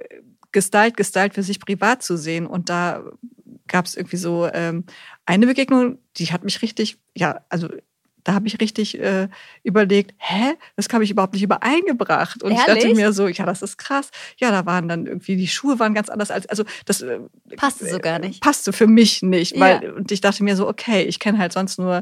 gestylt, 0.55 0.97
gestylt 0.97 1.35
für 1.35 1.43
sich 1.43 1.59
privat 1.59 2.01
zu 2.01 2.17
sehen. 2.17 2.47
Und 2.47 2.69
da 2.69 3.03
gab 3.67 3.85
es 3.85 3.95
irgendwie 3.95 4.17
so 4.17 4.49
ähm, 4.51 4.85
eine 5.25 5.45
Begegnung, 5.45 5.99
die 6.17 6.31
hat 6.31 6.43
mich 6.43 6.61
richtig, 6.61 6.97
ja, 7.13 7.41
also 7.49 7.67
da 8.23 8.33
habe 8.33 8.47
ich 8.47 8.59
richtig 8.59 8.99
äh, 8.99 9.27
überlegt, 9.63 10.15
hä, 10.17 10.55
das 10.75 10.87
habe 10.91 11.03
ich 11.03 11.11
überhaupt 11.11 11.33
nicht 11.33 11.43
übereingebracht. 11.43 12.41
Und 12.41 12.53
Ehrlich? 12.53 12.67
ich 12.67 12.83
dachte 12.83 12.95
mir 12.95 13.13
so, 13.13 13.27
ja, 13.27 13.45
das 13.45 13.61
ist 13.61 13.77
krass. 13.77 14.09
Ja, 14.37 14.49
da 14.49 14.65
waren 14.65 14.87
dann 14.87 15.05
irgendwie, 15.05 15.35
die 15.35 15.47
Schuhe 15.47 15.77
waren 15.77 15.93
ganz 15.93 16.09
anders 16.09 16.31
als, 16.31 16.47
also 16.47 16.63
das 16.85 17.01
äh, 17.01 17.19
passte 17.57 17.87
so 17.87 17.99
gar 17.99 18.17
nicht. 18.17 18.41
Passte 18.41 18.73
für 18.73 18.87
mich 18.87 19.21
nicht, 19.21 19.59
weil, 19.59 19.83
ja. 19.83 19.91
und 19.91 20.11
ich 20.11 20.21
dachte 20.21 20.43
mir 20.43 20.55
so, 20.55 20.67
okay, 20.67 21.03
ich 21.03 21.19
kenne 21.19 21.37
halt 21.37 21.53
sonst 21.53 21.77
nur 21.77 22.01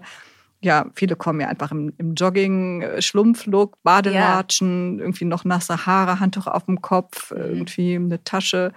ja, 0.64 0.86
viele 0.96 1.16
kommen 1.16 1.42
ja 1.42 1.48
einfach 1.48 1.72
im, 1.72 1.94
im 1.98 2.16
Jogging, 2.16 2.82
äh, 2.82 3.02
Schlumpflook, 3.02 3.82
Badelatschen, 3.84 4.98
ja. 4.98 5.04
irgendwie 5.04 5.26
noch 5.26 5.46
nasse 5.46 5.86
Haare, 5.86 6.20
Handtuch 6.20 6.48
auf 6.48 6.66
dem 6.66 6.82
Kopf, 6.82 7.32
mhm. 7.32 7.38
irgendwie 7.38 7.96
eine 7.96 8.24
Tasche, 8.24 8.72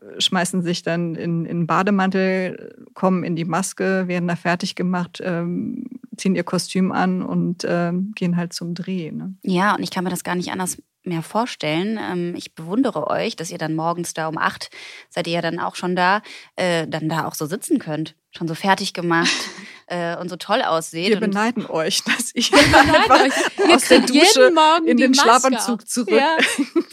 äh, 0.00 0.20
schmeißen 0.20 0.62
sich 0.62 0.82
dann 0.82 1.16
in, 1.16 1.44
in 1.44 1.66
Bademantel, 1.66 2.84
kommen 2.94 3.24
in 3.24 3.36
die 3.36 3.44
Maske, 3.44 4.06
werden 4.06 4.28
da 4.28 4.36
fertig 4.36 4.76
gemacht, 4.76 5.20
ähm, 5.22 5.84
ziehen 6.16 6.36
ihr 6.36 6.44
Kostüm 6.44 6.92
an 6.92 7.22
und 7.22 7.66
ähm, 7.68 8.12
gehen 8.14 8.36
halt 8.36 8.52
zum 8.52 8.74
Dreh. 8.74 9.10
Ne? 9.10 9.34
Ja, 9.42 9.74
und 9.74 9.82
ich 9.82 9.90
kann 9.90 10.04
mir 10.04 10.10
das 10.10 10.24
gar 10.24 10.36
nicht 10.36 10.52
anders 10.52 10.78
mehr 11.02 11.22
vorstellen. 11.22 11.98
Ähm, 12.00 12.34
ich 12.36 12.54
bewundere 12.54 13.06
euch, 13.08 13.36
dass 13.36 13.50
ihr 13.50 13.58
dann 13.58 13.74
morgens 13.74 14.14
da 14.14 14.28
um 14.28 14.38
acht, 14.38 14.70
seid 15.08 15.26
ihr 15.26 15.34
ja 15.34 15.42
dann 15.42 15.58
auch 15.58 15.74
schon 15.74 15.96
da, 15.96 16.22
äh, 16.56 16.86
dann 16.86 17.08
da 17.08 17.26
auch 17.26 17.34
so 17.34 17.46
sitzen 17.46 17.78
könnt. 17.78 18.16
Schon 18.32 18.46
so 18.46 18.54
fertig 18.54 18.92
gemacht 18.92 19.30
äh, 19.86 20.16
und 20.16 20.28
so 20.28 20.36
toll 20.36 20.62
ausseht. 20.62 21.08
Wir 21.08 21.20
beneiden 21.20 21.66
euch, 21.66 22.04
dass 22.04 22.32
ihr 22.34 22.52
einfach 22.54 23.20
euch. 23.20 23.74
aus 23.74 23.88
der 23.88 24.00
Dusche 24.00 24.52
in 24.86 24.96
den 24.98 25.14
Schlafanzug 25.14 25.88
zurück 25.88 26.10
ja. 26.10 26.36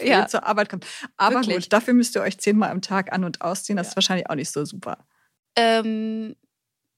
ja. 0.04 0.26
zur 0.26 0.44
Arbeit 0.44 0.68
kommt. 0.68 0.86
Aber 1.16 1.36
Wirklich? 1.36 1.56
gut, 1.56 1.72
dafür 1.72 1.94
müsst 1.94 2.16
ihr 2.16 2.22
euch 2.22 2.38
zehnmal 2.38 2.70
am 2.70 2.80
Tag 2.80 3.12
an- 3.12 3.24
und 3.24 3.42
ausziehen. 3.42 3.76
Das 3.76 3.88
ja. 3.88 3.90
ist 3.90 3.96
wahrscheinlich 3.96 4.30
auch 4.30 4.34
nicht 4.34 4.50
so 4.50 4.64
super. 4.64 5.06
Ähm, 5.54 6.34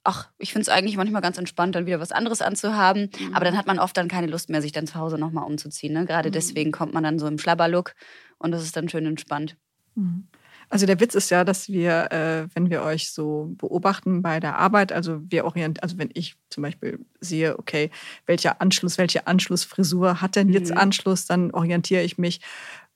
ach, 0.04 0.28
ich 0.38 0.52
finde 0.52 0.62
es 0.62 0.68
eigentlich 0.68 0.96
manchmal 0.96 1.22
ganz 1.22 1.38
entspannt, 1.38 1.74
dann 1.74 1.86
wieder 1.86 2.00
was 2.00 2.12
anderes 2.12 2.42
anzuhaben. 2.42 3.10
Mhm. 3.18 3.34
Aber 3.34 3.44
dann 3.44 3.56
hat 3.56 3.66
man 3.66 3.78
oft 3.78 3.96
dann 3.96 4.08
keine 4.08 4.26
Lust 4.26 4.48
mehr, 4.48 4.62
sich 4.62 4.72
dann 4.72 4.86
zu 4.86 4.94
Hause 4.94 5.18
nochmal 5.18 5.44
umzuziehen. 5.44 5.92
Ne? 5.92 6.06
Gerade 6.06 6.28
mhm. 6.30 6.32
deswegen 6.32 6.72
kommt 6.72 6.94
man 6.94 7.02
dann 7.02 7.18
so 7.18 7.26
im 7.26 7.38
Schlabberlook 7.38 7.94
und 8.38 8.52
das 8.52 8.62
ist 8.62 8.76
dann 8.76 8.88
schön 8.88 9.06
entspannt. 9.06 9.56
Mhm. 9.94 10.26
Also 10.72 10.86
der 10.86 11.00
Witz 11.00 11.16
ist 11.16 11.30
ja, 11.30 11.42
dass 11.42 11.68
wir, 11.68 12.12
äh, 12.12 12.46
wenn 12.54 12.70
wir 12.70 12.82
euch 12.82 13.10
so 13.10 13.52
beobachten 13.58 14.22
bei 14.22 14.38
der 14.38 14.56
Arbeit, 14.56 14.92
also 14.92 15.20
wir 15.28 15.44
orientieren, 15.44 15.82
also 15.82 15.98
wenn 15.98 16.10
ich 16.14 16.36
zum 16.48 16.62
Beispiel 16.62 17.04
sehe, 17.20 17.58
okay, 17.58 17.90
welcher 18.26 18.60
Anschluss, 18.60 18.96
welche 18.96 19.26
Anschlussfrisur 19.26 20.20
hat 20.20 20.36
denn 20.36 20.48
jetzt 20.48 20.70
mhm. 20.70 20.78
Anschluss, 20.78 21.26
dann 21.26 21.50
orientiere 21.50 22.02
ich 22.02 22.18
mich 22.18 22.40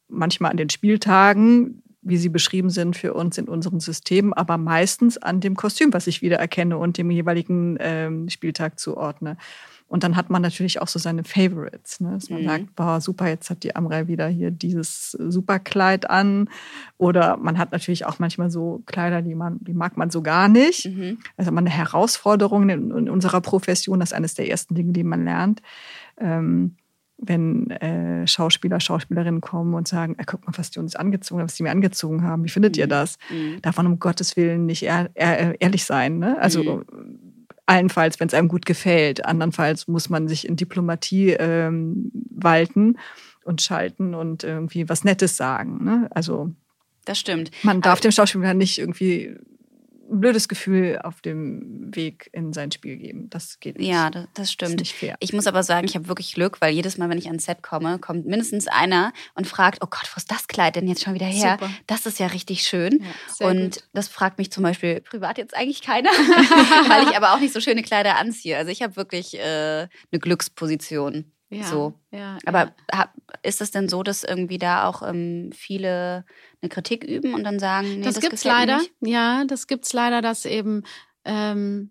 manchmal 0.06 0.52
an 0.52 0.56
den 0.56 0.70
Spieltagen, 0.70 1.82
wie 2.04 2.16
sie 2.16 2.28
beschrieben 2.28 2.70
sind 2.70 2.96
für 2.96 3.14
uns 3.14 3.38
in 3.38 3.48
unserem 3.48 3.80
System, 3.80 4.32
aber 4.32 4.58
meistens 4.58 5.18
an 5.18 5.40
dem 5.40 5.56
Kostüm, 5.56 5.92
was 5.92 6.06
ich 6.06 6.22
wiedererkenne 6.22 6.76
und 6.78 6.98
dem 6.98 7.10
jeweiligen 7.10 7.76
ähm, 7.80 8.28
Spieltag 8.28 8.78
zuordne. 8.78 9.36
Und 9.86 10.02
dann 10.02 10.16
hat 10.16 10.30
man 10.30 10.42
natürlich 10.42 10.80
auch 10.80 10.88
so 10.88 10.98
seine 10.98 11.24
Favorites. 11.24 12.00
Ne? 12.00 12.12
Dass 12.12 12.30
man 12.30 12.42
mhm. 12.42 12.46
sagt, 12.46 12.74
boah, 12.74 13.00
super, 13.00 13.28
jetzt 13.28 13.50
hat 13.50 13.62
die 13.62 13.76
Amrei 13.76 14.08
wieder 14.08 14.26
hier 14.26 14.50
dieses 14.50 15.12
Superkleid 15.12 16.08
an. 16.08 16.48
Oder 16.98 17.36
man 17.36 17.58
hat 17.58 17.70
natürlich 17.70 18.06
auch 18.06 18.18
manchmal 18.18 18.50
so 18.50 18.82
Kleider, 18.86 19.22
die 19.22 19.34
man, 19.34 19.58
die 19.60 19.74
mag 19.74 19.96
man 19.96 20.10
so 20.10 20.22
gar 20.22 20.48
nicht. 20.48 20.86
Mhm. 20.86 21.18
Also 21.36 21.52
man 21.52 21.66
eine 21.66 21.76
Herausforderung 21.76 22.68
in, 22.68 22.90
in, 22.90 23.10
unserer 23.10 23.40
Profession, 23.40 24.00
das 24.00 24.10
ist 24.10 24.16
eines 24.16 24.34
der 24.34 24.48
ersten 24.48 24.74
Dinge, 24.74 24.92
die 24.92 25.04
man 25.04 25.24
lernt. 25.24 25.62
Ähm, 26.18 26.76
wenn 27.18 27.70
äh, 27.70 28.26
Schauspieler, 28.26 28.80
Schauspielerinnen 28.80 29.40
kommen 29.40 29.74
und 29.74 29.88
sagen, 29.88 30.16
äh, 30.18 30.24
guck 30.26 30.46
mal, 30.46 30.52
was 30.56 30.70
die 30.70 30.78
uns 30.78 30.96
angezogen 30.96 31.40
haben, 31.40 31.48
was 31.48 31.54
die 31.54 31.62
mir 31.62 31.70
angezogen 31.70 32.22
haben, 32.22 32.44
wie 32.44 32.48
findet 32.48 32.76
mhm. 32.76 32.80
ihr 32.80 32.86
das? 32.86 33.18
Mhm. 33.30 33.62
Darf 33.62 33.76
man 33.76 33.86
um 33.86 33.98
Gottes 33.98 34.36
Willen 34.36 34.66
nicht 34.66 34.82
ehr, 34.82 35.10
ehr, 35.14 35.60
ehrlich 35.60 35.84
sein. 35.84 36.18
Ne? 36.18 36.40
Also 36.40 36.62
mhm. 36.62 37.18
allenfalls, 37.66 38.20
wenn 38.20 38.28
es 38.28 38.34
einem 38.34 38.48
gut 38.48 38.66
gefällt. 38.66 39.24
Andernfalls 39.24 39.88
muss 39.88 40.10
man 40.10 40.28
sich 40.28 40.48
in 40.48 40.56
Diplomatie 40.56 41.30
ähm, 41.30 42.10
walten 42.30 42.98
und 43.44 43.62
schalten 43.62 44.14
und 44.14 44.42
irgendwie 44.42 44.88
was 44.88 45.04
Nettes 45.04 45.36
sagen. 45.36 45.84
Ne? 45.84 46.08
Also 46.10 46.50
das 47.04 47.18
stimmt. 47.18 47.50
Man 47.62 47.80
darf 47.80 48.00
dem 48.00 48.12
Schauspieler 48.12 48.54
nicht 48.54 48.78
irgendwie 48.78 49.36
ein 50.14 50.20
blödes 50.20 50.48
Gefühl 50.48 50.98
auf 51.02 51.20
dem 51.20 51.94
Weg 51.94 52.30
in 52.32 52.52
sein 52.52 52.72
Spiel 52.72 52.96
geben. 52.96 53.28
Das 53.30 53.60
geht 53.60 53.78
nicht. 53.78 53.88
Ja, 53.88 54.10
das, 54.10 54.26
das 54.34 54.52
stimmt. 54.52 54.80
Das 54.80 54.92
ich 55.18 55.32
muss 55.32 55.46
aber 55.46 55.62
sagen, 55.62 55.86
ich 55.86 55.94
habe 55.94 56.08
wirklich 56.08 56.34
Glück, 56.34 56.60
weil 56.60 56.72
jedes 56.72 56.96
Mal, 56.96 57.08
wenn 57.08 57.18
ich 57.18 57.26
ans 57.26 57.44
Set 57.44 57.62
komme, 57.62 57.98
kommt 57.98 58.26
mindestens 58.26 58.68
einer 58.68 59.12
und 59.34 59.46
fragt, 59.46 59.82
oh 59.82 59.86
Gott, 59.88 60.08
wo 60.14 60.16
ist 60.16 60.30
das 60.30 60.46
Kleid 60.46 60.76
denn 60.76 60.88
jetzt 60.88 61.02
schon 61.02 61.14
wieder 61.14 61.26
her? 61.26 61.58
Super. 61.60 61.72
Das 61.86 62.06
ist 62.06 62.18
ja 62.18 62.28
richtig 62.28 62.62
schön. 62.62 63.04
Ja, 63.40 63.48
und 63.48 63.74
gut. 63.74 63.84
das 63.92 64.08
fragt 64.08 64.38
mich 64.38 64.50
zum 64.50 64.62
Beispiel 64.62 65.00
privat 65.00 65.38
jetzt 65.38 65.56
eigentlich 65.56 65.82
keiner, 65.82 66.10
weil 66.88 67.08
ich 67.08 67.16
aber 67.16 67.34
auch 67.34 67.40
nicht 67.40 67.52
so 67.52 67.60
schöne 67.60 67.82
Kleider 67.82 68.16
anziehe. 68.16 68.56
Also 68.56 68.70
ich 68.70 68.82
habe 68.82 68.96
wirklich 68.96 69.38
äh, 69.38 69.88
eine 70.10 70.20
Glücksposition. 70.20 71.33
Ja, 71.58 71.64
so. 71.64 71.94
Ja, 72.10 72.38
Aber 72.46 72.72
ja. 72.92 73.12
ist 73.42 73.60
es 73.60 73.70
denn 73.70 73.88
so, 73.88 74.02
dass 74.02 74.24
irgendwie 74.24 74.58
da 74.58 74.88
auch 74.88 75.02
ähm, 75.06 75.50
viele 75.52 76.24
eine 76.62 76.68
Kritik 76.68 77.04
üben 77.04 77.34
und 77.34 77.44
dann 77.44 77.58
sagen, 77.58 77.96
nee, 77.96 78.02
das, 78.02 78.14
das 78.14 78.22
gibt's 78.22 78.44
leider. 78.44 78.78
Nicht? 78.78 78.92
Ja, 79.00 79.44
das 79.44 79.66
gibt's 79.66 79.92
leider, 79.92 80.22
dass 80.22 80.44
eben 80.44 80.82
ähm, 81.24 81.90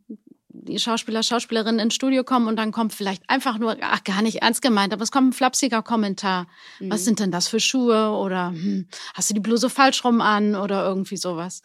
die 0.54 0.80
Schauspieler, 0.80 1.23
Schauspielerinnen 1.23 1.80
ins 1.80 1.95
Studio 1.95 2.23
kommen 2.23 2.47
und 2.47 2.58
dann 2.58 2.71
kommt 2.71 2.93
vielleicht 2.93 3.28
einfach 3.28 3.58
nur, 3.58 3.76
ach, 3.82 4.04
gar 4.04 4.21
nicht 4.21 4.41
ernst 4.43 4.62
gemeint, 4.62 4.93
aber 4.93 5.02
es 5.04 5.12
kommt 5.12 5.30
ein 5.30 5.34
flapsiger 5.34 5.82
Kommentar. 5.82 6.47
Mhm. 6.80 6.91
Was 6.91 7.06
sind 7.06 7.19
denn 7.19 7.32
das 7.32 7.47
für 7.47 7.60
Schuhe? 7.60 8.12
Oder 8.12 8.49
hm, 8.49 8.88
hast 9.15 9.30
du 9.30 9.34
die 9.34 9.39
Bluse 9.39 9.69
falsch 9.69 10.04
rum 10.06 10.21
an? 10.21 10.56
Oder 10.56 10.86
irgendwie 10.86 11.17
sowas. 11.17 11.63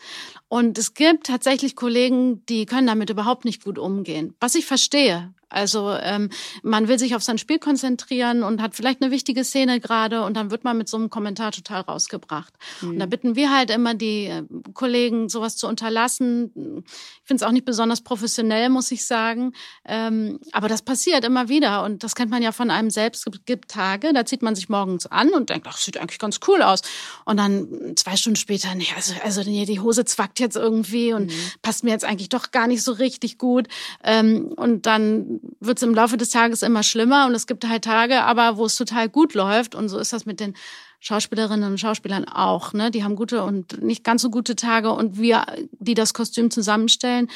Und 0.49 0.79
es 0.79 0.95
gibt 0.95 1.27
tatsächlich 1.27 1.77
Kollegen, 1.77 2.45
die 2.47 2.65
können 2.65 2.87
damit 2.87 3.11
überhaupt 3.11 3.45
nicht 3.45 3.63
gut 3.63 3.79
umgehen. 3.79 4.35
Was 4.41 4.55
ich 4.55 4.65
verstehe, 4.65 5.35
also 5.49 5.93
ähm, 5.93 6.31
man 6.63 6.89
will 6.89 6.99
sich 6.99 7.15
auf 7.15 7.23
sein 7.23 7.39
Spiel 7.39 7.59
konzentrieren 7.59 8.43
und 8.43 8.61
hat 8.61 8.75
vielleicht 8.75 9.03
eine 9.03 9.11
wichtige 9.11 9.45
Szene 9.45 9.81
gerade 9.81 10.23
und 10.25 10.37
dann 10.37 10.51
wird 10.51 10.65
man 10.65 10.77
mit 10.77 10.89
so 10.89 10.97
einem 10.97 11.11
Kommentar 11.11 11.53
total 11.53 11.83
rausgebracht. 11.83 12.53
Mhm. 12.81 12.91
Und 12.91 12.99
da 12.99 13.07
mhm. 13.07 13.11
bitten 13.11 13.37
wir 13.37 13.55
halt 13.55 13.71
immer 13.71 13.95
die 13.95 14.27
äh, 14.27 14.43
Kollegen, 14.75 15.29
sowas 15.29 15.57
zu 15.57 15.67
unterlassen. 15.67 16.53
Ich 16.85 17.25
finde 17.25 17.43
es 17.43 17.49
auch 17.49 17.53
nicht 17.53 17.65
besonders 17.65 18.03
professionell, 18.03 18.69
muss 18.69 18.91
ich 18.91 19.07
sagen. 19.07 19.53
Ähm, 19.87 20.39
aber 20.53 20.69
das 20.69 20.83
passiert 20.83 21.25
immer 21.25 21.49
wieder 21.49 21.85
und 21.85 22.05
das 22.05 22.15
kennt 22.15 22.31
man 22.31 22.43
ja 22.43 22.53
von 22.53 22.71
einem 22.71 22.91
selbst. 22.91 23.27
Es 23.27 23.41
gibt 23.47 23.71
Tage, 23.71 24.13
da 24.13 24.27
zieht 24.27 24.43
man 24.43 24.55
sich 24.55 24.69
morgens 24.69 25.07
an 25.07 25.31
und 25.31 25.51
denkt, 25.51 25.67
ach, 25.69 25.79
sieht 25.79 25.97
eigentlich 25.97 26.19
ganz 26.19 26.41
cool 26.47 26.63
aus. 26.63 26.83
Und 27.25 27.39
dann 27.39 27.95
zwei 27.97 28.17
Stunden 28.17 28.37
später, 28.37 28.75
nee, 28.75 28.89
also, 28.95 29.15
also 29.25 29.43
nee, 29.43 29.65
die 29.65 29.81
Hose 29.81 30.05
zwackt 30.05 30.41
jetzt 30.41 30.57
irgendwie 30.57 31.13
und 31.13 31.27
mhm. 31.27 31.41
passt 31.63 31.85
mir 31.85 31.91
jetzt 31.91 32.05
eigentlich 32.05 32.29
doch 32.29 32.51
gar 32.51 32.67
nicht 32.67 32.83
so 32.83 32.93
richtig 32.93 33.39
gut. 33.39 33.69
Ähm, 34.05 34.53
und 34.57 34.87
dann 34.87 35.38
wird 35.61 35.79
es 35.79 35.83
im 35.83 35.95
Laufe 35.95 36.17
des 36.17 36.31
Tages 36.31 36.63
immer 36.63 36.83
schlimmer 36.83 37.27
und 37.27 37.35
es 37.35 37.47
gibt 37.47 37.67
halt 37.67 37.85
Tage, 37.85 38.23
aber 38.23 38.57
wo 38.57 38.67
es 38.67 38.77
total 38.77 39.09
gut 39.09 39.35
läuft 39.35 39.75
und 39.75 39.89
so 39.89 39.99
ist 39.99 40.13
das 40.13 40.27
mit 40.27 40.41
den 40.41 40.55
Schauspielerinnen 41.01 41.71
und 41.71 41.79
Schauspielern 41.79 42.25
auch. 42.27 42.73
Ne? 42.73 42.91
Die 42.91 43.05
haben 43.05 43.17
gute 43.17 43.45
und 43.45 43.83
nicht 43.83 44.05
ganz 44.05 44.23
so 44.23 44.31
gute 44.31 44.57
Tage 44.57 44.93
und 44.93 45.19
wir, 45.19 45.47
die 45.73 45.95
das 45.95 46.15
Kostüm 46.15 46.51
zusammenstellen, 46.51 47.29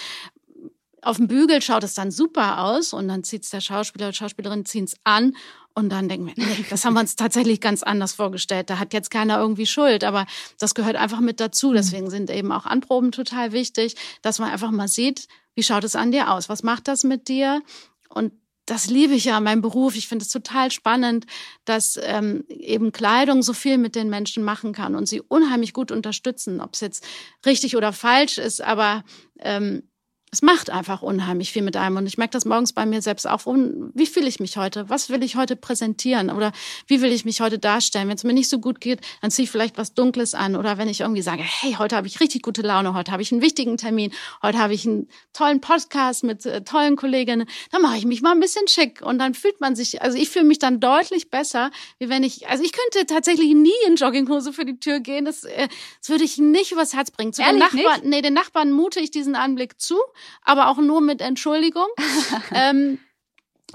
auf 1.02 1.16
dem 1.16 1.26
Bügel 1.26 1.60
schaut 1.60 1.82
es 1.82 1.94
dann 1.94 2.10
super 2.12 2.64
aus 2.64 2.92
und 2.92 3.08
dann 3.08 3.24
zieht 3.24 3.42
es 3.42 3.50
der 3.50 3.60
Schauspieler 3.60 4.06
oder 4.06 4.14
Schauspielerin 4.14 4.64
ziehen 4.64 4.84
es 4.84 4.96
an 5.02 5.34
und 5.74 5.90
dann 5.90 6.08
denken 6.08 6.26
wir, 6.26 6.34
nee, 6.36 6.64
das 6.70 6.84
haben 6.84 6.94
wir 6.94 7.00
uns 7.00 7.16
tatsächlich 7.16 7.60
ganz 7.60 7.82
anders 7.82 8.12
vorgestellt. 8.12 8.70
Da 8.70 8.78
hat 8.78 8.92
jetzt 8.92 9.10
keiner 9.10 9.38
irgendwie 9.38 9.66
Schuld, 9.66 10.04
aber 10.04 10.26
das 10.58 10.74
gehört 10.74 10.96
einfach 10.96 11.20
mit 11.20 11.40
dazu. 11.40 11.70
Mhm. 11.70 11.74
Deswegen 11.74 12.10
sind 12.10 12.30
eben 12.30 12.52
auch 12.52 12.66
Anproben 12.66 13.10
total 13.10 13.52
wichtig, 13.52 13.96
dass 14.22 14.38
man 14.38 14.50
einfach 14.50 14.70
mal 14.70 14.88
sieht, 14.88 15.28
wie 15.54 15.62
schaut 15.62 15.84
es 15.84 15.96
an 15.96 16.12
dir 16.12 16.30
aus? 16.30 16.48
Was 16.48 16.62
macht 16.62 16.88
das 16.88 17.04
mit 17.04 17.28
dir? 17.28 17.62
Und 18.12 18.32
das 18.66 18.88
liebe 18.88 19.14
ich 19.14 19.24
ja 19.24 19.36
an 19.36 19.44
meinem 19.44 19.60
Beruf. 19.60 19.96
Ich 19.96 20.06
finde 20.06 20.24
es 20.24 20.30
total 20.30 20.70
spannend, 20.70 21.26
dass 21.64 21.98
ähm, 22.02 22.44
eben 22.48 22.92
Kleidung 22.92 23.42
so 23.42 23.52
viel 23.52 23.76
mit 23.76 23.96
den 23.96 24.08
Menschen 24.08 24.44
machen 24.44 24.72
kann 24.72 24.94
und 24.94 25.08
sie 25.08 25.20
unheimlich 25.20 25.72
gut 25.72 25.90
unterstützen, 25.90 26.60
ob 26.60 26.74
es 26.74 26.80
jetzt 26.80 27.04
richtig 27.44 27.76
oder 27.76 27.92
falsch 27.92 28.38
ist, 28.38 28.60
aber 28.60 29.04
ähm, 29.40 29.82
es 30.32 30.40
macht 30.40 30.70
einfach 30.70 31.02
unheimlich 31.02 31.52
viel 31.52 31.60
mit 31.60 31.76
einem. 31.76 31.98
Und 31.98 32.06
ich 32.06 32.16
merke 32.16 32.32
das 32.32 32.46
morgens 32.46 32.72
bei 32.72 32.86
mir 32.86 33.02
selbst 33.02 33.28
auch. 33.28 33.42
Wie 33.44 34.06
fühle 34.06 34.26
ich 34.26 34.40
mich 34.40 34.56
heute? 34.56 34.88
Was 34.88 35.10
will 35.10 35.22
ich 35.22 35.36
heute 35.36 35.56
präsentieren? 35.56 36.30
Oder 36.30 36.52
wie 36.86 37.02
will 37.02 37.12
ich 37.12 37.26
mich 37.26 37.42
heute 37.42 37.58
darstellen? 37.58 38.08
Wenn 38.08 38.16
es 38.16 38.24
mir 38.24 38.32
nicht 38.32 38.48
so 38.48 38.58
gut 38.58 38.80
geht, 38.80 39.00
dann 39.20 39.30
ziehe 39.30 39.44
ich 39.44 39.50
vielleicht 39.50 39.76
was 39.76 39.92
Dunkles 39.92 40.34
an. 40.34 40.56
Oder 40.56 40.78
wenn 40.78 40.88
ich 40.88 41.00
irgendwie 41.00 41.20
sage, 41.20 41.42
hey, 41.42 41.74
heute 41.78 41.96
habe 41.96 42.06
ich 42.06 42.18
richtig 42.20 42.40
gute 42.40 42.62
Laune, 42.62 42.94
heute 42.94 43.12
habe 43.12 43.20
ich 43.20 43.30
einen 43.30 43.42
wichtigen 43.42 43.76
Termin, 43.76 44.10
heute 44.42 44.56
habe 44.56 44.72
ich 44.72 44.86
einen 44.86 45.06
tollen 45.34 45.60
Podcast 45.60 46.24
mit 46.24 46.46
äh, 46.46 46.64
tollen 46.64 46.96
Kolleginnen, 46.96 47.46
dann 47.70 47.82
mache 47.82 47.98
ich 47.98 48.06
mich 48.06 48.22
mal 48.22 48.32
ein 48.32 48.40
bisschen 48.40 48.66
schick. 48.68 49.02
Und 49.02 49.18
dann 49.18 49.34
fühlt 49.34 49.60
man 49.60 49.76
sich, 49.76 50.00
also 50.00 50.16
ich 50.16 50.30
fühle 50.30 50.46
mich 50.46 50.58
dann 50.58 50.80
deutlich 50.80 51.28
besser, 51.28 51.70
wie 51.98 52.08
wenn 52.08 52.24
ich, 52.24 52.48
also 52.48 52.64
ich 52.64 52.72
könnte 52.72 53.04
tatsächlich 53.06 53.52
nie 53.52 53.70
in 53.86 53.96
Jogginghose 53.96 54.54
für 54.54 54.64
die 54.64 54.80
Tür 54.80 55.00
gehen. 55.00 55.26
Das, 55.26 55.44
äh, 55.44 55.68
das 56.00 56.08
würde 56.08 56.24
ich 56.24 56.38
nicht 56.38 56.72
übers 56.72 56.94
Herz 56.94 57.10
bringen. 57.10 57.34
Zu 57.34 57.42
Ehrlich 57.42 57.62
den 57.68 57.82
Nachbarn, 57.82 58.00
nee, 58.08 58.22
den 58.22 58.32
Nachbarn 58.32 58.72
mute 58.72 58.98
ich 58.98 59.10
diesen 59.10 59.34
Anblick 59.34 59.78
zu 59.78 59.96
aber 60.42 60.68
auch 60.68 60.78
nur 60.78 61.00
mit 61.00 61.20
Entschuldigung. 61.20 61.86
ähm, 62.52 62.98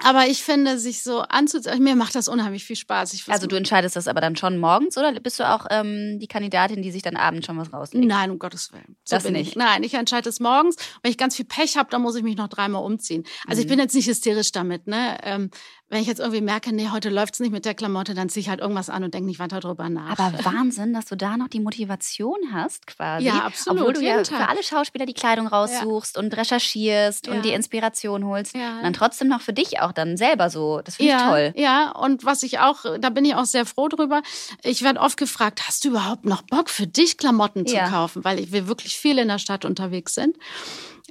aber 0.03 0.27
ich 0.27 0.43
finde, 0.43 0.77
sich 0.77 1.01
so 1.01 1.21
anzuziehen, 1.21 1.83
mir 1.83 1.95
macht 1.95 2.13
das 2.13 2.27
unheimlich 2.27 2.63
viel 2.63 2.75
Spaß. 2.75 3.23
also 3.27 3.47
du 3.47 3.55
entscheidest 3.55 3.95
das 3.95 4.07
aber 4.07 4.21
dann 4.21 4.35
schon 4.35 4.57
morgens 4.59 4.97
oder 4.97 5.11
bist 5.19 5.39
du 5.39 5.49
auch 5.49 5.65
ähm, 5.71 6.19
die 6.19 6.27
Kandidatin, 6.27 6.81
die 6.81 6.91
sich 6.91 7.01
dann 7.01 7.15
abends 7.15 7.47
schon 7.47 7.57
was 7.57 7.73
rauslegt? 7.73 8.05
Nein, 8.05 8.29
um 8.29 8.37
Gottes 8.37 8.71
Willen. 8.71 8.95
So 9.03 9.15
das 9.15 9.27
nicht? 9.29 9.49
Ich. 9.49 9.55
Nein, 9.55 9.83
ich 9.83 9.95
entscheide 9.95 10.29
es 10.29 10.39
morgens. 10.39 10.75
Wenn 11.01 11.11
ich 11.11 11.17
ganz 11.17 11.35
viel 11.35 11.45
Pech 11.45 11.77
habe, 11.77 11.89
dann 11.89 12.01
muss 12.01 12.15
ich 12.15 12.23
mich 12.23 12.37
noch 12.37 12.47
dreimal 12.47 12.83
umziehen. 12.83 13.23
Also 13.47 13.59
mhm. 13.59 13.63
ich 13.63 13.67
bin 13.67 13.79
jetzt 13.79 13.95
nicht 13.95 14.07
hysterisch 14.07 14.51
damit. 14.51 14.85
Ne? 14.85 15.17
Ähm, 15.23 15.49
wenn 15.89 16.01
ich 16.01 16.07
jetzt 16.07 16.19
irgendwie 16.19 16.41
merke, 16.41 16.73
nee, 16.73 16.89
heute 16.91 17.09
läuft's 17.09 17.39
nicht 17.39 17.51
mit 17.51 17.63
der 17.63 17.73
Klamotte, 17.73 18.13
dann 18.13 18.27
ziehe 18.27 18.41
ich 18.41 18.49
halt 18.49 18.59
irgendwas 18.59 18.89
an 18.89 19.05
und 19.05 19.13
denke 19.13 19.27
nicht 19.27 19.39
weiter 19.39 19.61
drüber 19.61 19.87
nach. 19.87 20.19
Aber 20.19 20.43
Wahnsinn, 20.43 20.93
dass 20.93 21.05
du 21.05 21.15
da 21.15 21.37
noch 21.37 21.47
die 21.47 21.61
Motivation 21.61 22.37
hast, 22.51 22.87
quasi. 22.87 23.25
Ja, 23.25 23.45
absolut. 23.45 23.79
Obwohl 23.79 23.93
du 23.93 24.01
ja 24.01 24.21
Tag. 24.21 24.27
für 24.27 24.49
alle 24.49 24.63
Schauspieler 24.63 25.05
die 25.05 25.13
Kleidung 25.13 25.47
raussuchst 25.47 26.17
ja. 26.17 26.21
und 26.21 26.35
recherchierst 26.35 27.27
ja. 27.27 27.33
und 27.33 27.45
die 27.45 27.51
Inspiration 27.51 28.25
holst. 28.25 28.53
Ja. 28.53 28.77
Und 28.77 28.83
dann 28.83 28.93
trotzdem 28.93 29.29
noch 29.29 29.39
für 29.39 29.53
dich 29.53 29.79
auch 29.79 29.93
dann 29.93 30.17
selber 30.17 30.49
so. 30.49 30.81
Das 30.83 30.97
finde 30.97 31.13
ich 31.13 31.21
toll. 31.21 31.53
Ja, 31.55 31.91
und 31.91 32.25
was 32.25 32.43
ich 32.43 32.59
auch, 32.59 32.83
da 32.99 33.09
bin 33.09 33.23
ich 33.23 33.35
auch 33.35 33.45
sehr 33.45 33.65
froh 33.65 33.87
drüber. 33.87 34.21
Ich 34.63 34.81
werde 34.81 34.99
oft 34.99 35.15
gefragt, 35.15 35.67
hast 35.67 35.85
du 35.85 35.89
überhaupt 35.89 36.25
noch 36.25 36.41
Bock 36.41 36.69
für 36.69 36.87
dich 36.87 37.17
Klamotten 37.17 37.65
zu 37.65 37.77
kaufen? 37.77 38.25
Weil 38.25 38.51
wir 38.51 38.67
wirklich 38.67 38.97
viel 38.97 39.17
in 39.19 39.29
der 39.29 39.39
Stadt 39.39 39.63
unterwegs 39.63 40.15
sind. 40.15 40.35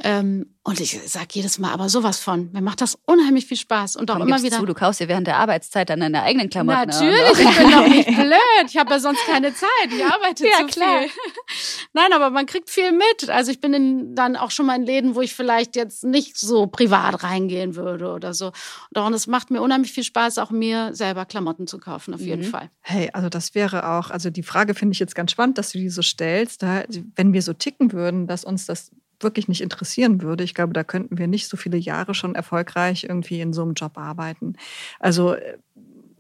Ähm, 0.03 0.47
und 0.63 0.81
ich 0.81 1.01
sage 1.07 1.29
jedes 1.33 1.59
Mal, 1.59 1.73
aber 1.73 1.89
sowas 1.89 2.19
von. 2.19 2.51
Mir 2.53 2.61
macht 2.61 2.81
das 2.81 2.99
unheimlich 3.07 3.47
viel 3.47 3.57
Spaß. 3.57 3.97
Und 3.97 4.11
auch 4.11 4.19
Komm, 4.19 4.29
immer 4.29 4.43
wieder. 4.43 4.59
Zu, 4.59 4.67
du 4.67 4.75
kaufst 4.75 5.01
dir 5.01 5.09
während 5.09 5.27
der 5.27 5.37
Arbeitszeit 5.37 5.89
dann 5.89 6.01
deine 6.01 6.23
eigenen 6.23 6.51
Klamotten. 6.51 6.91
Natürlich, 6.91 7.39
ich 7.39 7.57
bin 7.57 7.71
doch 7.71 7.89
nicht 7.89 8.07
blöd. 8.17 8.67
Ich 8.67 8.77
habe 8.77 8.91
ja 8.91 8.99
sonst 8.99 9.25
keine 9.27 9.55
Zeit. 9.55 9.69
Ich 9.89 10.05
arbeite 10.05 10.45
ja, 10.45 10.59
zu 10.59 10.67
klar. 10.67 11.03
viel. 11.03 11.11
Nein, 11.93 12.13
aber 12.13 12.31
man 12.31 12.47
kriegt 12.47 12.69
viel 12.69 12.93
mit. 12.93 13.31
Also 13.31 13.53
ich 13.53 13.61
bin 13.61 13.73
in, 13.75 14.15
dann 14.17 14.37
auch 14.37 14.51
schon 14.51 14.67
mal 14.67 14.75
in 14.75 14.83
Läden, 14.83 15.15
wo 15.15 15.23
ich 15.23 15.35
vielleicht 15.35 15.77
jetzt 15.77 16.05
nicht 16.05 16.37
so 16.37 16.67
privat 16.67 17.23
reingehen 17.23 17.77
würde 17.77 18.13
oder 18.13 18.35
so. 18.35 18.53
Und 18.95 19.15
es 19.15 19.27
macht 19.29 19.51
mir 19.51 19.63
unheimlich 19.63 19.93
viel 19.93 20.05
Spaß, 20.05 20.39
auch 20.39 20.51
mir 20.51 20.95
selber 20.95 21.27
Klamotten 21.27 21.69
zu 21.69 21.79
kaufen, 21.79 22.13
auf 22.13 22.21
jeden 22.21 22.45
mhm. 22.45 22.51
Fall. 22.51 22.71
Hey, 22.81 23.09
also 23.13 23.29
das 23.29 23.55
wäre 23.55 23.89
auch, 23.89 24.11
also 24.11 24.31
die 24.31 24.43
Frage 24.43 24.75
finde 24.75 24.95
ich 24.95 24.99
jetzt 24.99 25.15
ganz 25.15 25.31
spannend, 25.31 25.59
dass 25.59 25.71
du 25.71 25.79
die 25.79 25.89
so 25.89 26.03
stellst. 26.03 26.63
Da, 26.63 26.83
wenn 27.15 27.33
wir 27.33 27.43
so 27.43 27.53
ticken 27.53 27.93
würden, 27.93 28.27
dass 28.27 28.45
uns 28.45 28.67
das 28.67 28.91
wirklich 29.21 29.49
nicht 29.49 29.61
interessieren 29.61 30.23
würde, 30.23 30.45
ich 30.45 30.55
glaube, 30.55 30.73
da 30.73 30.85
könnten 30.85 31.19
wir 31.19 31.27
nicht 31.27 31.49
so 31.49 31.57
viele 31.57 31.77
Jahre 31.77 32.15
schon 32.15 32.35
erfolgreich 32.35 33.05
irgendwie 33.05 33.41
in 33.41 33.53
so 33.53 33.63
einem 33.63 33.75
Job 33.75 33.99
arbeiten. 33.99 34.57
Also 35.01 35.35
äh, 35.35 35.59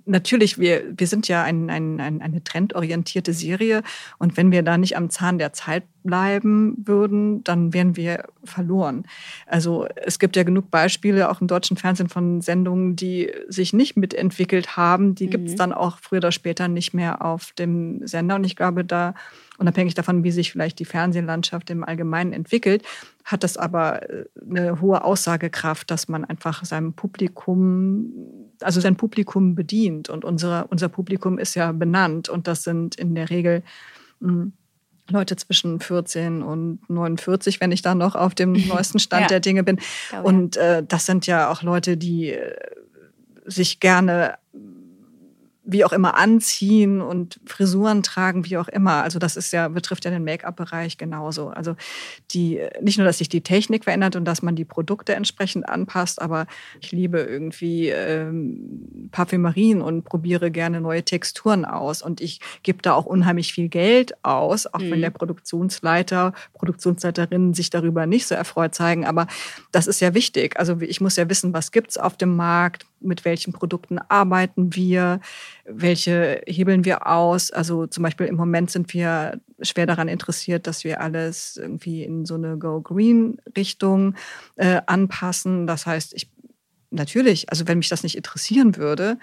natürlich, 0.06 0.59
wir, 0.59 0.85
wir 0.96 1.06
sind 1.06 1.28
ja 1.28 1.42
ein, 1.42 1.68
ein, 1.68 2.00
ein, 2.00 2.22
eine 2.22 2.42
trendorientierte 2.42 3.32
Serie 3.32 3.82
und 4.18 4.37
wenn 4.37 4.52
wir 4.52 4.62
da 4.62 4.78
nicht 4.78 4.96
am 4.96 5.11
Zahn 5.11 5.38
der 5.38 5.52
Zeit 5.52 5.85
bleiben 6.04 6.76
würden, 6.78 7.42
dann 7.42 7.74
wären 7.74 7.96
wir 7.96 8.24
verloren. 8.44 9.04
Also 9.46 9.87
es 9.96 10.18
gibt 10.18 10.37
ja 10.37 10.44
genug 10.44 10.70
Beispiele 10.70 11.28
auch 11.28 11.40
im 11.40 11.48
deutschen 11.48 11.76
Fernsehen 11.76 12.09
von 12.09 12.40
Sendungen, 12.40 12.94
die 12.94 13.32
sich 13.48 13.72
nicht 13.72 13.96
mitentwickelt 13.96 14.76
haben. 14.76 15.16
Die 15.16 15.26
mhm. 15.26 15.30
gibt 15.30 15.48
es 15.48 15.56
dann 15.56 15.72
auch 15.72 15.98
früher 15.98 16.18
oder 16.18 16.32
später 16.32 16.68
nicht 16.68 16.94
mehr 16.94 17.22
auf 17.24 17.52
dem 17.52 18.06
Sender. 18.06 18.37
Und 18.37 18.44
ich 18.44 18.54
glaube, 18.54 18.85
da 18.85 19.14
unabhängig 19.59 19.95
davon, 19.95 20.25
wie 20.25 20.31
sich 20.31 20.53
vielleicht 20.53 20.79
die 20.79 20.85
Fernsehlandschaft 20.85 21.71
im 21.71 21.85
Allgemeinen 21.85 22.33
entwickelt, 22.33 22.83
hat 23.25 23.42
das 23.42 23.57
aber 23.57 24.09
äh, 24.09 24.25
eine 24.49 24.81
hohe 24.81 25.05
Aussagekraft, 25.05 25.90
dass 25.90 26.09
man 26.09 26.25
einfach 26.25 26.64
seinem 26.64 26.92
Publikum, 26.92 28.12
also 28.61 28.81
sein 28.81 28.97
Publikum 28.97 29.55
bedient. 29.55 30.09
Und 30.09 30.25
unsere, 30.25 30.66
unser 30.69 30.88
Publikum 30.88 31.38
ist 31.38 31.55
ja 31.55 31.73
benannt 31.73 32.29
und 32.29 32.47
das 32.47 32.64
sind 32.64 32.95
in 32.97 33.14
der 33.14 33.31
Regel 33.31 33.62
hm, 34.21 34.53
Leute 35.09 35.37
zwischen 35.37 35.81
14 35.81 36.42
und 36.42 36.81
49, 36.88 37.61
wenn 37.61 37.73
ich 37.73 37.83
dann 37.83 37.99
noch 37.99 38.14
auf 38.14 38.35
dem 38.35 38.53
neuesten 38.69 38.99
Stand 38.99 39.23
ja. 39.23 39.29
der 39.29 39.40
Dinge 39.40 39.62
bin. 39.62 39.79
Und 40.23 40.57
äh, 40.57 40.83
das 40.87 41.07
sind 41.07 41.27
ja 41.27 41.51
auch 41.51 41.62
Leute, 41.62 41.97
die 41.97 42.31
äh, 42.31 42.55
sich 43.45 43.81
gerne 43.81 44.38
wie 45.66 45.85
auch 45.85 45.92
immer 45.92 46.16
anziehen 46.16 47.00
und 47.00 47.40
Frisuren 47.44 48.05
tragen, 48.05 48.46
wie 48.46 48.57
auch 48.57 48.68
immer. 48.68 49.02
Also 49.02 49.18
das 49.18 49.37
ist 49.37 49.52
ja, 49.52 49.66
betrifft 49.66 50.05
ja 50.05 50.12
den 50.12 50.22
Make-up-Bereich 50.22 50.96
genauso. 50.96 51.48
Also 51.48 51.74
die, 52.31 52.61
nicht 52.81 52.98
nur, 52.98 53.07
dass 53.07 53.18
sich 53.18 53.29
die 53.29 53.40
Technik 53.40 53.85
verändert 53.85 54.14
und 54.14 54.24
dass 54.24 54.42
man 54.42 54.55
die 54.55 54.64
Produkte 54.64 55.14
entsprechend 55.14 55.68
anpasst, 55.68 56.22
aber 56.22 56.46
ich 56.81 56.92
liebe 56.92 57.18
irgendwie 57.18 57.88
ähm, 57.88 59.09
Parfümerien 59.11 59.83
und 59.83 60.05
probiere 60.05 60.52
gerne 60.52 60.81
neue 60.81 61.02
Texturen 61.02 61.64
aus. 61.64 62.00
Und 62.00 62.20
ich 62.20 62.40
gebe 62.62 62.81
da 62.81 62.94
auch 62.94 63.07
unheimlich 63.07 63.52
viel 63.52 63.68
Geld 63.68 64.14
aus, 64.24 64.66
auch 64.66 64.79
mhm. 64.79 64.92
wenn 64.92 65.00
der 65.00 65.11
Produktionsleiter, 65.11 66.33
Produktionsleiterinnen 66.55 67.55
sich 67.55 67.70
darüber 67.70 68.07
nicht 68.07 68.29
so 68.29 68.37
erfreut 68.37 68.74
zeigen. 68.74 69.05
Aber 69.05 69.26
das 69.72 69.88
ist 69.88 70.00
ja 70.00 70.14
wichtig. 70.14 70.59
Also 70.61 70.81
ich 70.81 71.00
muss 71.00 71.16
ja 71.16 71.29
wissen, 71.29 71.52
was 71.52 71.72
gibt's 71.72 71.98
auf 71.98 72.16
dem 72.16 72.37
Markt, 72.37 72.87
mit 73.00 73.24
welchen 73.24 73.52
Produkten 73.52 73.98
arbeiten 73.98 74.74
wir, 74.74 75.20
welche 75.68 76.42
hebeln 76.46 76.85
wir 76.85 77.07
aus. 77.07 77.50
Also 77.50 77.87
zum 77.87 78.02
Beispiel 78.02 78.26
im 78.26 78.37
Moment 78.37 78.70
sind 78.70 78.92
wir 78.94 79.40
schwer 79.61 79.87
daran 79.87 80.09
interessiert, 80.09 80.66
dass 80.66 80.85
wir 80.85 81.00
alles 81.00 81.57
irgendwie 81.57 82.05
in 82.05 82.24
so 82.24 82.35
eine 82.35 82.57
Go-Green-Richtung 82.57 84.14
äh, 84.57 84.81
anpassen. 84.87 85.66
Das 85.66 85.87
heißt, 85.87 86.14
ich 86.14 86.31
natürlich, 86.90 87.50
also 87.50 87.66
wenn 87.66 87.79
mich 87.79 87.88
das 87.88 88.02
nicht 88.02 88.16
interessieren 88.16 88.76
würde, 88.76 89.18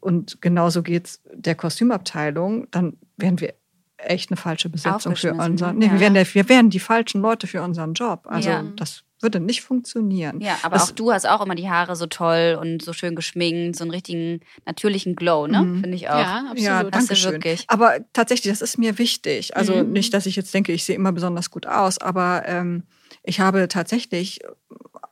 und 0.00 0.40
genauso 0.40 0.82
geht 0.82 1.06
es 1.06 1.22
der 1.32 1.56
Kostümabteilung, 1.56 2.70
dann 2.70 2.96
wären 3.16 3.40
wir 3.40 3.54
echt 3.98 4.30
eine 4.30 4.36
falsche 4.36 4.68
Besetzung 4.68 5.16
für 5.16 5.34
unseren. 5.34 5.78
Nee, 5.78 5.86
ja. 5.86 5.92
wir, 5.92 6.00
wären 6.00 6.14
der, 6.14 6.34
wir 6.34 6.48
wären 6.48 6.70
die 6.70 6.80
falschen 6.80 7.20
Leute 7.20 7.46
für 7.46 7.62
unseren 7.62 7.94
Job. 7.94 8.26
Also 8.26 8.50
ja. 8.50 8.62
das 8.76 9.02
würde 9.20 9.40
nicht 9.40 9.62
funktionieren. 9.62 10.40
Ja, 10.40 10.58
aber 10.62 10.76
das, 10.76 10.90
auch 10.90 10.94
du 10.94 11.12
hast 11.12 11.26
auch 11.26 11.44
immer 11.44 11.54
die 11.54 11.68
Haare 11.68 11.96
so 11.96 12.06
toll 12.06 12.58
und 12.60 12.82
so 12.82 12.92
schön 12.92 13.14
geschminkt, 13.14 13.76
so 13.76 13.84
einen 13.84 13.90
richtigen 13.90 14.40
natürlichen 14.66 15.16
Glow, 15.16 15.46
ne? 15.46 15.62
Mhm. 15.62 15.80
Finde 15.80 15.96
ich 15.96 16.08
auch. 16.08 16.18
Ja, 16.18 16.38
absolut. 16.50 16.62
Ja, 16.62 16.84
danke 16.84 17.16
schön. 17.16 17.32
Wirklich. 17.32 17.64
Aber 17.68 17.98
tatsächlich, 18.12 18.52
das 18.52 18.60
ist 18.60 18.78
mir 18.78 18.98
wichtig. 18.98 19.56
Also 19.56 19.76
mhm. 19.76 19.92
nicht, 19.92 20.12
dass 20.12 20.26
ich 20.26 20.36
jetzt 20.36 20.52
denke, 20.52 20.72
ich 20.72 20.84
sehe 20.84 20.96
immer 20.96 21.12
besonders 21.12 21.50
gut 21.50 21.66
aus, 21.66 21.98
aber 21.98 22.42
ähm, 22.46 22.82
ich 23.22 23.40
habe 23.40 23.68
tatsächlich 23.68 24.40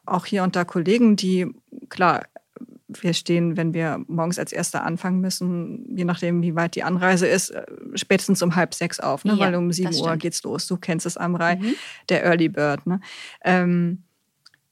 auch 0.06 0.26
hier 0.26 0.42
unter 0.42 0.64
Kollegen, 0.64 1.16
die 1.16 1.46
klar 1.88 2.26
wir 3.02 3.14
stehen, 3.14 3.56
wenn 3.56 3.74
wir 3.74 4.04
morgens 4.06 4.38
als 4.38 4.52
Erster 4.52 4.84
anfangen 4.84 5.20
müssen, 5.20 5.96
je 5.96 6.04
nachdem, 6.04 6.42
wie 6.42 6.54
weit 6.54 6.74
die 6.74 6.82
Anreise 6.82 7.26
ist, 7.26 7.50
äh, 7.50 7.64
spätestens 7.94 8.42
um 8.42 8.56
halb 8.56 8.74
sechs 8.74 9.00
auf, 9.00 9.24
ne? 9.24 9.32
Ja, 9.32 9.38
weil 9.40 9.54
um 9.56 9.72
sieben 9.72 9.94
Uhr 9.94 10.16
geht's 10.16 10.42
los. 10.42 10.66
Du 10.66 10.76
kennst 10.76 11.06
es, 11.06 11.16
Amrei, 11.16 11.56
mhm. 11.56 11.74
der 12.08 12.24
Early 12.24 12.48
Bird. 12.48 12.86
Ne? 12.86 13.00
Ähm, 13.42 14.04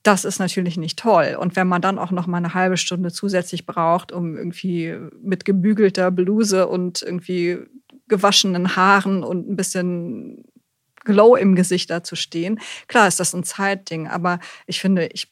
das 0.03 0.25
ist 0.25 0.39
natürlich 0.39 0.77
nicht 0.77 0.99
toll. 0.99 1.37
Und 1.39 1.55
wenn 1.57 1.69
man 1.69 1.81
dann 1.81 1.99
auch 1.99 2.11
noch 2.11 2.27
mal 2.27 2.39
eine 2.39 2.55
halbe 2.55 2.77
Stunde 2.77 3.13
zusätzlich 3.13 3.67
braucht, 3.67 4.11
um 4.13 4.37
irgendwie 4.37 4.97
mit 5.23 5.45
gebügelter 5.45 6.11
Bluse 6.11 6.67
und 6.67 7.03
irgendwie 7.03 7.59
gewaschenen 8.09 8.75
Haaren 8.77 9.23
und 9.23 9.49
ein 9.49 9.57
bisschen 9.57 10.45
Glow 11.05 11.37
im 11.37 11.55
Gesicht 11.55 11.91
da 11.91 12.03
zu 12.03 12.17
stehen, 12.17 12.61
klar 12.89 13.07
ist 13.07 13.21
das 13.21 13.35
ein 13.35 13.45
Zeitding. 13.45 14.09
Aber 14.09 14.41
ich 14.67 14.81
finde, 14.81 15.07
ich 15.07 15.32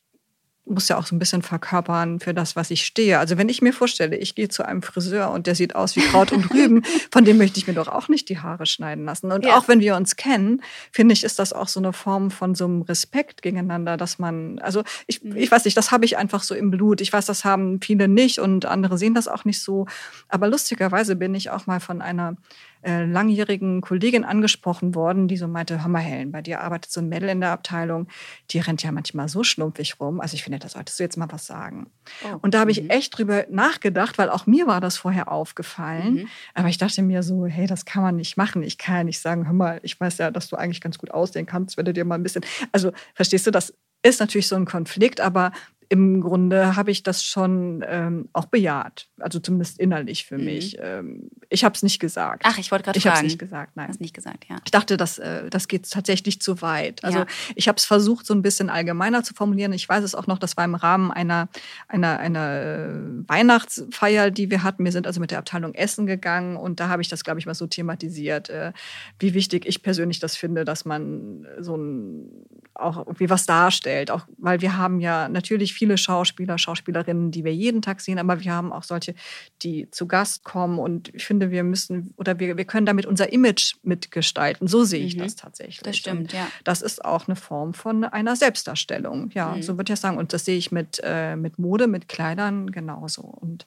muss 0.71 0.89
ja 0.89 0.97
auch 0.97 1.07
so 1.07 1.15
ein 1.15 1.19
bisschen 1.19 1.43
verkörpern 1.43 2.21
für 2.21 2.33
das, 2.33 2.57
was 2.57 2.71
ich 2.71 2.87
stehe. 2.87 3.19
Also 3.19 3.37
wenn 3.37 3.49
ich 3.49 3.61
mir 3.61 3.73
vorstelle, 3.73 4.17
ich 4.17 4.35
gehe 4.35 4.49
zu 4.49 4.65
einem 4.65 4.83
Friseur 4.83 5.31
und 5.31 5.47
der 5.47 5.55
sieht 5.55 5.75
aus 5.75 5.97
wie 5.97 6.01
Kraut 6.01 6.33
und 6.33 6.51
Rüben, 6.53 6.83
von 7.11 7.25
dem 7.25 7.39
möchte 7.39 7.59
ich 7.59 7.67
mir 7.67 7.75
doch 7.75 7.89
auch 7.89 8.09
nicht 8.09 8.29
die 8.29 8.39
Haare 8.39 8.67
schneiden 8.67 9.05
lassen. 9.05 9.33
Und 9.33 9.45
ja. 9.45 9.59
auch 9.59 9.69
wenn 9.69 9.81
wir 9.81 9.97
uns 9.97 10.17
kennen, 10.17 10.63
finde 10.93 11.13
ich, 11.13 11.25
ist 11.25 11.39
das 11.39 11.53
auch 11.53 11.69
so 11.69 11.81
eine 11.81 11.93
Form 11.93 12.31
von 12.31 12.55
so 12.55 12.65
einem 12.65 12.83
Respekt 12.83 13.43
gegeneinander, 13.43 13.97
dass 13.97 14.19
man, 14.19 14.59
also 14.61 14.83
ich, 15.07 15.25
ich 15.25 15.51
weiß 15.51 15.65
nicht, 15.65 15.77
das 15.77 15.91
habe 15.91 16.05
ich 16.05 16.17
einfach 16.17 16.43
so 16.43 16.55
im 16.55 16.71
Blut. 16.71 17.01
Ich 17.01 17.13
weiß, 17.13 17.27
das 17.27 17.45
haben 17.45 17.81
viele 17.83 18.09
nicht 18.09 18.39
und 18.39 18.67
andere 18.67 18.97
sehen 18.97 19.15
das 19.15 19.29
auch 19.29 19.45
nicht 19.45 19.61
so. 19.61 19.87
Aber 20.29 20.49
lustigerweise 20.49 21.17
bin 21.17 21.35
ich 21.35 21.51
auch 21.51 21.67
mal 21.67 21.81
von 21.81 22.01
einer 22.01 22.37
äh, 22.83 23.05
langjährigen 23.05 23.81
Kollegin 23.81 24.25
angesprochen 24.25 24.95
worden, 24.95 25.29
die 25.29 25.37
so 25.37 25.49
meinte, 25.49 25.83
hör 25.83 25.89
mal 25.89 26.01
Helen, 26.01 26.33
bei 26.33 26.43
dir 26.43 26.61
arbeitet 26.61 26.91
so 26.91 27.01
ein 27.01 27.09
Mädel 27.09 27.29
in 27.29 27.41
der 27.41 27.51
Abteilung, 27.51 28.09
die 28.51 28.59
rennt 28.59 28.83
ja 28.83 28.93
manchmal 28.93 29.29
so 29.29 29.45
schlumpfig 29.45 30.01
rum. 30.01 30.21
Also 30.21 30.35
ich 30.35 30.45
finde, 30.45 30.59
da 30.59 30.69
solltest 30.69 30.99
du 30.99 31.03
jetzt 31.03 31.17
mal 31.17 31.31
was 31.31 31.47
sagen. 31.47 31.91
Oh. 32.25 32.39
Und 32.43 32.55
da 32.55 32.61
habe 32.61 32.71
ich 32.71 32.83
mhm. 32.83 32.91
echt 32.91 33.17
drüber 33.17 33.45
nachgedacht, 33.51 34.19
weil 34.19 34.31
auch 34.31 34.47
mir 34.47 34.67
war 34.67 34.81
das 34.81 34.97
vorher 34.97 35.31
aufgefallen. 35.31 36.15
Mhm. 36.15 36.29
Aber 36.55 36.69
ich 36.69 36.79
dachte 36.79 37.03
mir 37.03 37.23
so, 37.23 37.47
hey, 37.47 37.67
das 37.67 37.85
kann 37.85 38.03
man 38.03 38.17
nicht 38.17 38.37
machen. 38.37 38.63
Ich 38.63 38.79
kann 38.79 38.97
ja 38.97 39.05
nicht 39.05 39.21
sagen, 39.21 39.47
hör 39.47 39.55
mal, 39.55 39.81
ich 39.83 40.01
weiß 40.01 40.19
ja, 40.19 40.31
dass 40.31 40.49
du 40.49 40.57
eigentlich 40.57 40.81
ganz 40.81 40.99
gut 40.99 41.11
aussehen 41.11 41.47
kannst, 41.47 41.77
wenn 41.77 41.85
du 41.85 41.93
dir 41.93 42.05
mal 42.05 42.15
ein 42.15 42.23
bisschen. 42.23 42.45
Also 42.73 42.93
verstehst 43.15 43.47
du, 43.47 43.51
das 43.51 43.75
ist 44.03 44.21
natürlich 44.21 44.49
so 44.49 44.57
ein 44.57 44.65
Konflikt, 44.65 45.21
aber 45.21 45.53
im 45.93 46.21
Grunde 46.21 46.77
habe 46.77 46.93
ich 46.93 47.03
das 47.03 47.25
schon 47.25 47.85
ähm, 47.85 48.29
auch 48.33 48.45
bejaht. 48.45 49.09
Also 49.19 49.41
zumindest 49.41 49.81
innerlich 49.81 50.25
für 50.25 50.39
mhm. 50.39 50.45
mich. 50.45 50.79
Ähm, 50.81 51.31
ich 51.49 51.65
habe 51.65 51.75
es 51.75 51.83
nicht 51.83 51.99
gesagt. 51.99 52.45
Ach, 52.47 52.59
ich 52.59 52.71
wollte 52.71 52.85
gerade 52.85 53.01
fragen. 53.01 53.13
Ich 53.13 53.17
habe 53.17 53.27
es 53.27 53.33
nicht 53.33 53.39
gesagt, 53.41 53.77
nein. 53.77 53.89
Hast 53.89 54.01
nicht 54.01 54.15
gesagt, 54.15 54.47
ja. 54.49 54.57
Ich 54.65 54.71
dachte, 54.71 54.97
das, 54.97 55.19
äh, 55.19 55.51
das 55.51 55.67
geht 55.67 55.91
tatsächlich 55.91 56.41
zu 56.41 56.63
weit. 56.63 57.03
Also 57.03 57.19
ja. 57.19 57.27
ich 57.57 57.67
habe 57.67 57.77
es 57.77 57.85
versucht, 57.85 58.25
so 58.25 58.33
ein 58.35 58.41
bisschen 58.41 58.71
allgemeiner 58.71 59.25
zu 59.25 59.35
formulieren. 59.35 59.73
Ich 59.73 59.89
weiß 59.89 60.05
es 60.05 60.15
auch 60.15 60.29
noch, 60.29 60.39
das 60.39 60.57
war 60.57 60.65
im 60.65 60.77
Rahmen 60.77 61.11
einer, 61.11 61.49
einer, 61.89 62.21
einer 62.21 62.61
äh, 62.61 63.29
Weihnachtsfeier, 63.29 64.31
die 64.31 64.49
wir 64.49 64.63
hatten. 64.63 64.85
Wir 64.85 64.93
sind 64.93 65.09
also 65.09 65.19
mit 65.19 65.33
der 65.33 65.39
Abteilung 65.39 65.75
Essen 65.75 66.07
gegangen 66.07 66.57
und 66.57 66.79
da 66.79 66.89
habe 66.89 67.03
ich 67.03 67.09
das, 67.09 67.25
glaube 67.25 67.41
ich, 67.41 67.47
mal 67.47 67.55
so 67.55 67.67
thematisiert, 67.67 68.49
äh, 68.49 68.73
wie 69.19 69.35
wichtig 69.35 69.67
ich 69.67 69.83
persönlich 69.83 70.21
das 70.21 70.37
finde, 70.37 70.65
dass 70.65 70.85
man 70.85 71.49
so 71.59 71.77
ein, 71.77 72.47
auch 72.75 72.97
irgendwie 72.97 73.29
was 73.29 73.45
darstellt. 73.45 74.13
Auch 74.13 74.25
weil 74.39 74.61
wir 74.61 74.77
haben 74.77 75.01
ja 75.01 75.29
natürlich 75.29 75.80
viele 75.81 75.97
Schauspieler, 75.97 76.59
Schauspielerinnen, 76.59 77.31
die 77.31 77.43
wir 77.43 77.55
jeden 77.55 77.81
Tag 77.81 78.03
sehen, 78.03 78.19
aber 78.19 78.45
wir 78.45 78.53
haben 78.53 78.71
auch 78.71 78.83
solche, 78.83 79.15
die 79.63 79.91
zu 79.91 80.07
Gast 80.07 80.45
kommen. 80.45 80.79
Und 80.79 81.09
ich 81.15 81.25
finde, 81.25 81.51
wir 81.51 81.65
müssen 81.65 82.13
oder 82.19 82.39
wir, 82.39 82.59
wir 82.59 82.67
können 82.67 82.85
damit 82.85 83.07
unser 83.07 83.33
Image 83.33 83.77
mitgestalten. 83.83 84.69
So 84.69 84.85
sehe 84.85 85.03
ich 85.03 85.17
mhm. 85.17 85.21
das 85.21 85.37
tatsächlich. 85.37 85.81
Das 85.81 85.97
stimmt, 85.97 86.21
und 86.21 86.33
ja. 86.35 86.47
Das 86.65 86.83
ist 86.83 87.03
auch 87.03 87.29
eine 87.29 87.37
Form 87.37 87.73
von 87.73 88.05
einer 88.05 88.37
Selbstdarstellung. 88.37 89.31
Ja, 89.33 89.55
mhm. 89.55 89.63
so 89.63 89.79
würde 89.79 89.95
ich 89.95 89.99
sagen. 89.99 90.19
Und 90.19 90.35
das 90.35 90.45
sehe 90.45 90.59
ich 90.59 90.71
mit, 90.71 91.01
äh, 91.03 91.35
mit 91.35 91.59
Mode, 91.59 91.87
mit 91.87 92.09
Kleidern 92.09 92.71
genauso. 92.71 93.23
Und 93.23 93.67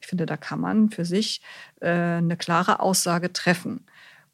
ich 0.00 0.08
finde, 0.08 0.26
da 0.26 0.36
kann 0.36 0.60
man 0.60 0.90
für 0.90 1.04
sich 1.04 1.40
äh, 1.80 1.88
eine 1.88 2.36
klare 2.36 2.80
Aussage 2.80 3.32
treffen. 3.32 3.86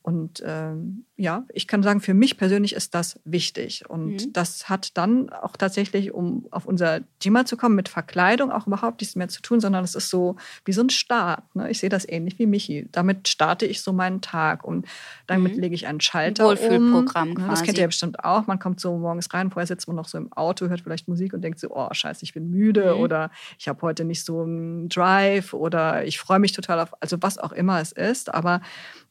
Und 0.02 0.42
ähm, 0.46 1.04
ja, 1.16 1.44
ich 1.52 1.66
kann 1.66 1.82
sagen, 1.82 2.00
für 2.00 2.14
mich 2.14 2.38
persönlich 2.38 2.72
ist 2.72 2.94
das 2.94 3.20
wichtig. 3.24 3.84
Und 3.88 4.12
mhm. 4.12 4.32
das 4.32 4.70
hat 4.70 4.96
dann 4.96 5.28
auch 5.28 5.58
tatsächlich, 5.58 6.12
um 6.12 6.46
auf 6.50 6.64
unser 6.64 7.00
Thema 7.18 7.44
zu 7.44 7.58
kommen, 7.58 7.74
mit 7.74 7.90
Verkleidung 7.90 8.50
auch 8.50 8.66
überhaupt 8.66 9.02
nichts 9.02 9.14
mehr 9.14 9.28
zu 9.28 9.42
tun, 9.42 9.60
sondern 9.60 9.84
es 9.84 9.94
ist 9.94 10.08
so 10.08 10.36
wie 10.64 10.72
so 10.72 10.80
ein 10.80 10.88
Start. 10.88 11.54
Ne? 11.54 11.70
Ich 11.70 11.80
sehe 11.80 11.90
das 11.90 12.08
ähnlich 12.08 12.38
wie 12.38 12.46
Michi. 12.46 12.88
Damit 12.92 13.28
starte 13.28 13.66
ich 13.66 13.82
so 13.82 13.92
meinen 13.92 14.22
Tag 14.22 14.64
und 14.64 14.86
damit 15.26 15.56
mhm. 15.56 15.60
lege 15.60 15.74
ich 15.74 15.86
einen 15.86 16.00
Schalter 16.00 16.44
ein 16.44 16.48
Wohlfühlprogramm 16.48 17.30
um. 17.30 17.34
Quasi. 17.34 17.50
Das 17.50 17.62
kennt 17.62 17.76
ihr 17.76 17.82
ja 17.82 17.88
bestimmt 17.88 18.24
auch. 18.24 18.46
Man 18.46 18.58
kommt 18.58 18.80
so 18.80 18.96
morgens 18.96 19.32
rein, 19.34 19.50
vorher 19.50 19.66
sitzt 19.66 19.86
man 19.86 19.96
noch 19.96 20.08
so 20.08 20.16
im 20.16 20.32
Auto, 20.32 20.68
hört 20.68 20.80
vielleicht 20.80 21.08
Musik 21.08 21.34
und 21.34 21.42
denkt 21.42 21.60
so, 21.60 21.68
oh 21.70 21.88
scheiße, 21.92 22.24
ich 22.24 22.32
bin 22.32 22.50
müde 22.50 22.94
mhm. 22.94 23.02
oder 23.02 23.30
ich 23.58 23.68
habe 23.68 23.82
heute 23.82 24.06
nicht 24.06 24.24
so 24.24 24.40
einen 24.40 24.88
Drive 24.88 25.52
oder 25.52 26.06
ich 26.06 26.18
freue 26.18 26.38
mich 26.38 26.52
total 26.52 26.80
auf, 26.80 26.94
also 27.02 27.18
was 27.20 27.36
auch 27.36 27.52
immer 27.52 27.80
es 27.82 27.92
ist. 27.92 28.32
Aber 28.32 28.62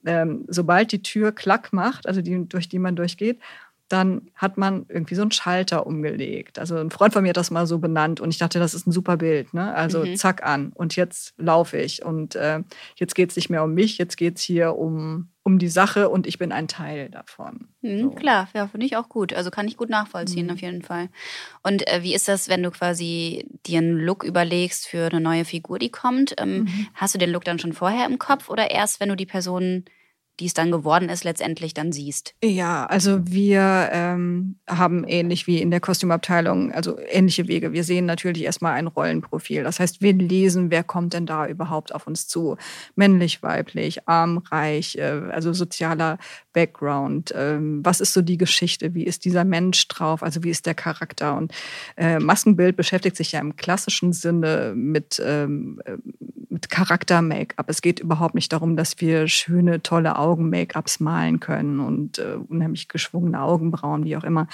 ähm, 0.06 0.46
sobald 0.48 0.92
die 0.92 1.02
Tür 1.02 1.32
klack 1.32 1.74
macht, 1.74 2.08
also 2.08 2.22
die, 2.22 2.48
durch 2.48 2.70
die 2.70 2.80
man 2.80 2.96
durchgeht, 2.96 3.40
dann 3.90 4.30
hat 4.36 4.58
man 4.58 4.86
irgendwie 4.88 5.16
so 5.16 5.24
einen 5.24 5.32
Schalter 5.32 5.88
umgelegt. 5.88 6.60
Also 6.60 6.78
ein 6.78 6.92
Freund 6.92 7.12
von 7.12 7.24
mir 7.24 7.30
hat 7.30 7.38
das 7.38 7.50
mal 7.50 7.66
so 7.66 7.80
benannt 7.80 8.22
und 8.22 8.30
ich 8.30 8.38
dachte, 8.38 8.60
das 8.60 8.76
ist 8.76 8.88
ein 8.88 8.92
super 8.92 9.18
Bild. 9.18 9.54
Ne? 9.54 9.74
Also 9.74 10.06
mhm. 10.06 10.16
zack 10.16 10.44
an 10.44 10.72
und 10.76 10.96
jetzt 10.96 11.34
laufe 11.38 11.78
ich 11.78 12.06
und 12.06 12.36
äh, 12.36 12.62
jetzt 12.96 13.16
geht 13.16 13.32
es 13.32 13.36
nicht 13.36 13.50
mehr 13.50 13.64
um 13.64 13.74
mich, 13.74 13.98
jetzt 13.98 14.16
geht 14.16 14.38
es 14.38 14.44
hier 14.44 14.76
um, 14.76 15.30
um 15.42 15.58
die 15.58 15.68
Sache 15.68 16.10
und 16.10 16.28
ich 16.28 16.38
bin 16.38 16.52
ein 16.52 16.68
Teil 16.68 17.10
davon. 17.10 17.70
Mhm, 17.82 18.00
so. 18.00 18.10
Klar, 18.12 18.48
ja, 18.54 18.68
finde 18.68 18.86
ich 18.86 18.96
auch 18.96 19.10
gut. 19.10 19.34
Also 19.34 19.50
kann 19.50 19.68
ich 19.68 19.76
gut 19.76 19.90
nachvollziehen 19.90 20.46
mhm. 20.46 20.54
auf 20.54 20.62
jeden 20.62 20.84
Fall. 20.84 21.10
Und 21.64 21.88
äh, 21.92 22.04
wie 22.04 22.14
ist 22.14 22.28
das, 22.28 22.48
wenn 22.48 22.62
du 22.62 22.70
quasi 22.70 23.48
dir 23.66 23.80
einen 23.80 23.98
Look 23.98 24.24
überlegst 24.24 24.88
für 24.88 25.08
eine 25.08 25.20
neue 25.20 25.46
Figur, 25.46 25.80
die 25.80 25.92
kommt? 25.92 26.36
Ähm, 26.38 26.60
mhm. 26.60 26.88
Hast 26.94 27.16
du 27.16 27.20
den 27.20 27.32
Look 27.32 27.44
dann 27.44 27.58
schon 27.58 27.74
vorher 27.74 28.06
im 28.06 28.20
Kopf 28.20 28.50
oder 28.50 28.70
erst, 28.70 29.00
wenn 29.00 29.10
du 29.10 29.16
die 29.16 29.26
Person 29.26 29.86
die 30.40 30.46
es 30.46 30.54
dann 30.54 30.72
geworden 30.72 31.10
ist, 31.10 31.24
letztendlich 31.24 31.74
dann 31.74 31.92
siehst. 31.92 32.34
Ja, 32.44 32.86
also 32.86 33.20
wir 33.26 33.90
ähm, 33.92 34.56
haben 34.68 35.04
ähnlich 35.06 35.48
wie 35.48 35.62
in 35.62 35.72
der 35.72 35.80
Kostümabteilung, 35.80 36.72
also 36.72 36.98
ähnliche 37.10 37.48
Wege. 37.48 37.74
Wir 37.74 37.84
sehen 37.84 38.06
natürlich 38.06 38.44
erstmal 38.44 38.74
ein 38.74 38.88
Rollenprofil. 38.88 39.64
Das 39.64 39.80
heißt, 39.80 40.02
wir 40.02 40.14
lesen, 40.14 40.72
wer 40.72 40.84
kommt 40.84 41.14
denn 41.14 41.26
da 41.26 41.48
überhaupt 41.48 41.94
auf 41.94 42.08
uns 42.08 42.28
zu. 42.28 42.58
Männlich, 42.96 43.44
weiblich, 43.44 44.08
arm, 44.08 44.40
reich, 44.50 44.96
äh, 44.96 45.22
also 45.32 45.54
sozialer 45.54 46.18
Background. 46.54 47.34
Ähm, 47.36 47.82
was 47.84 48.02
ist 48.02 48.14
so 48.14 48.22
die 48.22 48.38
Geschichte? 48.38 48.94
Wie 48.94 49.04
ist 49.04 49.26
dieser 49.26 49.44
Mensch 49.44 49.88
drauf? 49.88 50.24
Also 50.24 50.44
wie 50.44 50.50
ist 50.50 50.66
der 50.66 50.76
Charakter? 50.76 51.36
Und 51.36 51.54
äh, 51.98 52.20
Maskenbild 52.20 52.76
beschäftigt 52.76 53.18
sich 53.18 53.34
ja 53.34 53.40
im 53.40 53.56
klassischen 53.56 54.14
Sinne 54.14 54.74
mit, 54.76 55.22
ähm, 55.24 55.82
äh, 55.86 55.98
mit 56.50 56.70
Charakter-Make-up. 56.70 57.70
Es 57.70 57.82
geht 57.82 58.00
überhaupt 58.00 58.36
nicht 58.36 58.52
darum, 58.54 58.76
dass 58.76 59.00
wir 59.00 59.28
schöne, 59.28 59.82
tolle 59.84 60.18
Augen 60.18 60.29
Augen-Make-ups 60.30 61.00
malen 61.00 61.40
können 61.40 61.80
und 61.80 62.20
äh, 62.20 62.36
unheimlich 62.48 62.88
geschwungene 62.88 63.42
Augenbrauen, 63.42 64.06
wie 64.06 64.16
auch 64.16 64.24
immer. 64.24 64.48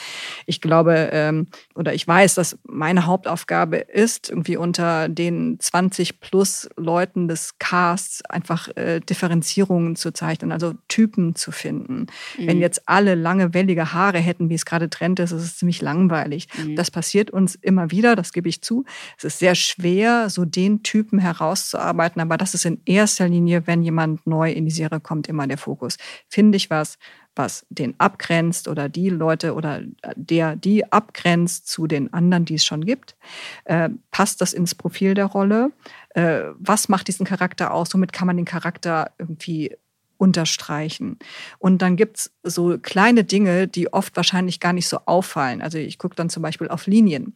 Ich 0.46 0.62
glaube 0.62 1.10
ähm, 1.12 1.48
oder 1.76 1.94
ich 1.94 2.08
weiß, 2.08 2.36
dass 2.36 2.58
meine 2.64 3.06
Hauptaufgabe 3.06 3.78
ist, 3.78 4.30
irgendwie 4.30 4.58
unter 4.58 5.10
den 5.10 5.58
20 5.60 6.22
plus 6.22 6.70
Leuten 6.78 7.28
des 7.28 7.58
Casts 7.60 8.24
einfach 8.26 8.70
äh, 8.76 9.02
Differenzierungen 9.02 9.96
zu 9.96 10.12
zeichnen, 10.12 10.52
also 10.52 10.74
Typen 10.88 11.36
zu 11.36 11.52
finden. 11.52 12.08
Mhm. 12.38 12.48
Wenn 12.48 12.60
jetzt 12.60 12.84
alle 12.86 13.16
lange, 13.16 13.54
wellige 13.54 13.94
Haare 13.94 14.20
hätten, 14.20 14.50
wie 14.50 14.56
es 14.56 14.66
gerade 14.66 14.90
Trend 14.90 15.20
ist, 15.20 15.32
ist 15.32 15.44
es 15.44 15.58
ziemlich 15.58 15.82
langweilig. 15.82 16.48
Mhm. 16.58 16.76
Das 16.76 16.92
passiert 16.92 17.32
uns 17.32 17.56
immer 17.56 17.92
wieder, 17.92 18.16
das 18.16 18.32
gebe 18.32 18.48
ich 18.48 18.62
zu. 18.62 18.86
Es 19.18 19.26
ist 19.26 19.40
sehr 19.40 19.56
schwer, 19.56 20.30
so 20.30 20.46
den 20.46 20.84
Typen 20.84 21.20
herauszuarbeiten, 21.20 22.22
aber 22.22 22.38
das 22.38 22.54
ist 22.54 22.66
in 22.66 22.82
erster 22.86 23.28
Linie, 23.28 23.68
wenn 23.68 23.84
jemand 23.84 24.26
neu 24.26 24.52
in 24.52 24.66
die 24.66 24.72
Serie 24.72 25.00
kommt, 25.00 25.28
immer 25.28 25.48
der 25.48 25.58
Fokus. 25.66 25.98
Finde 26.30 26.56
ich 26.58 26.70
was, 26.70 26.98
was 27.36 27.66
den 27.70 27.96
abgrenzt 27.98 28.68
oder 28.68 28.88
die 28.88 29.10
Leute 29.10 29.56
oder 29.56 29.82
der 30.16 30.56
die 30.56 30.92
abgrenzt 30.92 31.68
zu 31.68 31.88
den 31.88 32.14
anderen, 32.14 32.46
die 32.46 32.56
es 32.56 32.66
schon 32.66 32.86
gibt? 32.86 33.16
Äh, 33.66 33.90
passt 34.12 34.42
das 34.42 34.54
ins 34.54 34.76
Profil 34.76 35.16
der 35.16 35.26
Rolle? 35.26 35.72
Äh, 36.10 36.44
was 36.58 36.88
macht 36.88 37.08
diesen 37.08 37.26
Charakter 37.26 37.74
aus? 37.74 37.94
Womit 37.94 38.14
kann 38.14 38.28
man 38.28 38.38
den 38.38 38.46
Charakter 38.46 39.12
irgendwie 39.18 39.76
unterstreichen. 40.18 41.18
Und 41.60 41.82
dann 41.82 41.96
gibt 41.96 42.18
es 42.18 42.32
so 42.44 42.78
kleine 42.78 43.24
Dinge, 43.24 43.68
die 43.68 43.92
oft 43.92 44.16
wahrscheinlich 44.16 44.60
gar 44.60 44.74
nicht 44.74 44.88
so 44.88 45.00
auffallen. 45.06 45.62
Also 45.62 45.78
ich 45.78 45.98
gucke 45.98 46.16
dann 46.16 46.30
zum 46.30 46.44
Beispiel 46.44 46.68
auf 46.68 46.88
Linien. 46.88 47.36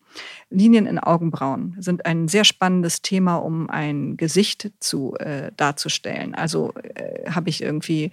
Linien 0.49 0.85
in 0.85 0.99
Augenbrauen 0.99 1.75
sind 1.79 2.05
ein 2.05 2.27
sehr 2.27 2.45
spannendes 2.45 3.01
Thema, 3.01 3.35
um 3.37 3.69
ein 3.69 4.17
Gesicht 4.17 4.71
zu 4.79 5.15
äh, 5.19 5.51
darzustellen. 5.57 6.35
Also 6.35 6.73
äh, 6.95 7.29
habe 7.29 7.49
ich 7.49 7.61
irgendwie. 7.61 8.11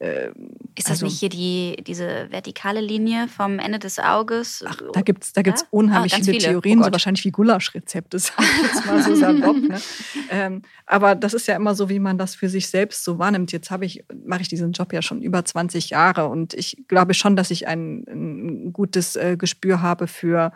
Äh, 0.00 0.28
Ist 0.74 0.88
das 0.88 1.02
also, 1.02 1.06
nicht 1.06 1.20
hier 1.20 1.28
die, 1.28 1.82
diese 1.86 2.30
vertikale 2.30 2.80
Linie 2.80 3.28
vom 3.28 3.58
Ende 3.58 3.78
des 3.78 3.98
Auges? 3.98 4.64
Ach, 4.66 4.80
da 4.92 5.00
gibt 5.02 5.24
es 5.24 5.32
da 5.32 5.42
gibt's 5.42 5.62
ja? 5.62 5.68
unheimlich 5.70 6.14
ah, 6.14 6.16
viele, 6.16 6.32
viele, 6.32 6.52
Theorien, 6.52 6.80
oh 6.80 6.84
so 6.84 6.92
wahrscheinlich 6.92 7.24
wie 7.24 7.30
Gulaschrezepte, 7.30 8.18
sag 8.20 8.40
ich 8.40 8.62
jetzt 8.62 8.86
mal 8.86 9.02
so 9.02 9.14
salopp. 9.14 9.56
Ne? 9.56 9.80
ähm, 10.30 10.62
aber 10.86 11.14
das 11.14 11.34
ist 11.34 11.46
ja 11.46 11.56
immer 11.56 11.74
so, 11.74 11.88
wie 11.88 11.98
man 11.98 12.18
das 12.18 12.34
für 12.34 12.48
sich 12.48 12.68
selbst 12.68 13.04
so 13.04 13.18
wahrnimmt. 13.18 13.52
Jetzt 13.52 13.70
habe 13.70 13.84
ich 13.84 14.03
mache 14.24 14.42
ich 14.42 14.48
diesen 14.48 14.72
Job 14.72 14.92
ja 14.92 15.02
schon 15.02 15.22
über 15.22 15.44
20 15.44 15.90
Jahre 15.90 16.28
und 16.28 16.54
ich 16.54 16.84
glaube 16.88 17.14
schon, 17.14 17.36
dass 17.36 17.50
ich 17.50 17.66
ein, 17.68 18.04
ein 18.08 18.72
gutes 18.72 19.16
äh, 19.16 19.36
Gespür 19.36 19.82
habe 19.82 20.06
für 20.06 20.52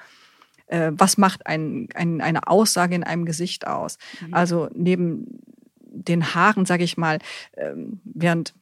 äh, 0.67 0.93
was 0.93 1.19
macht 1.19 1.47
ein, 1.47 1.89
ein, 1.95 2.21
eine 2.21 2.47
Aussage 2.47 2.95
in 2.95 3.05
einem 3.05 3.25
Gesicht 3.25 3.67
aus. 3.67 3.99
Mhm. 4.21 4.35
Also 4.35 4.69
neben 4.75 5.41
den 5.81 6.35
Haaren, 6.35 6.67
sage 6.67 6.85
ich 6.85 6.97
mal, 6.97 7.19
ähm, 7.57 8.01
während 8.05 8.55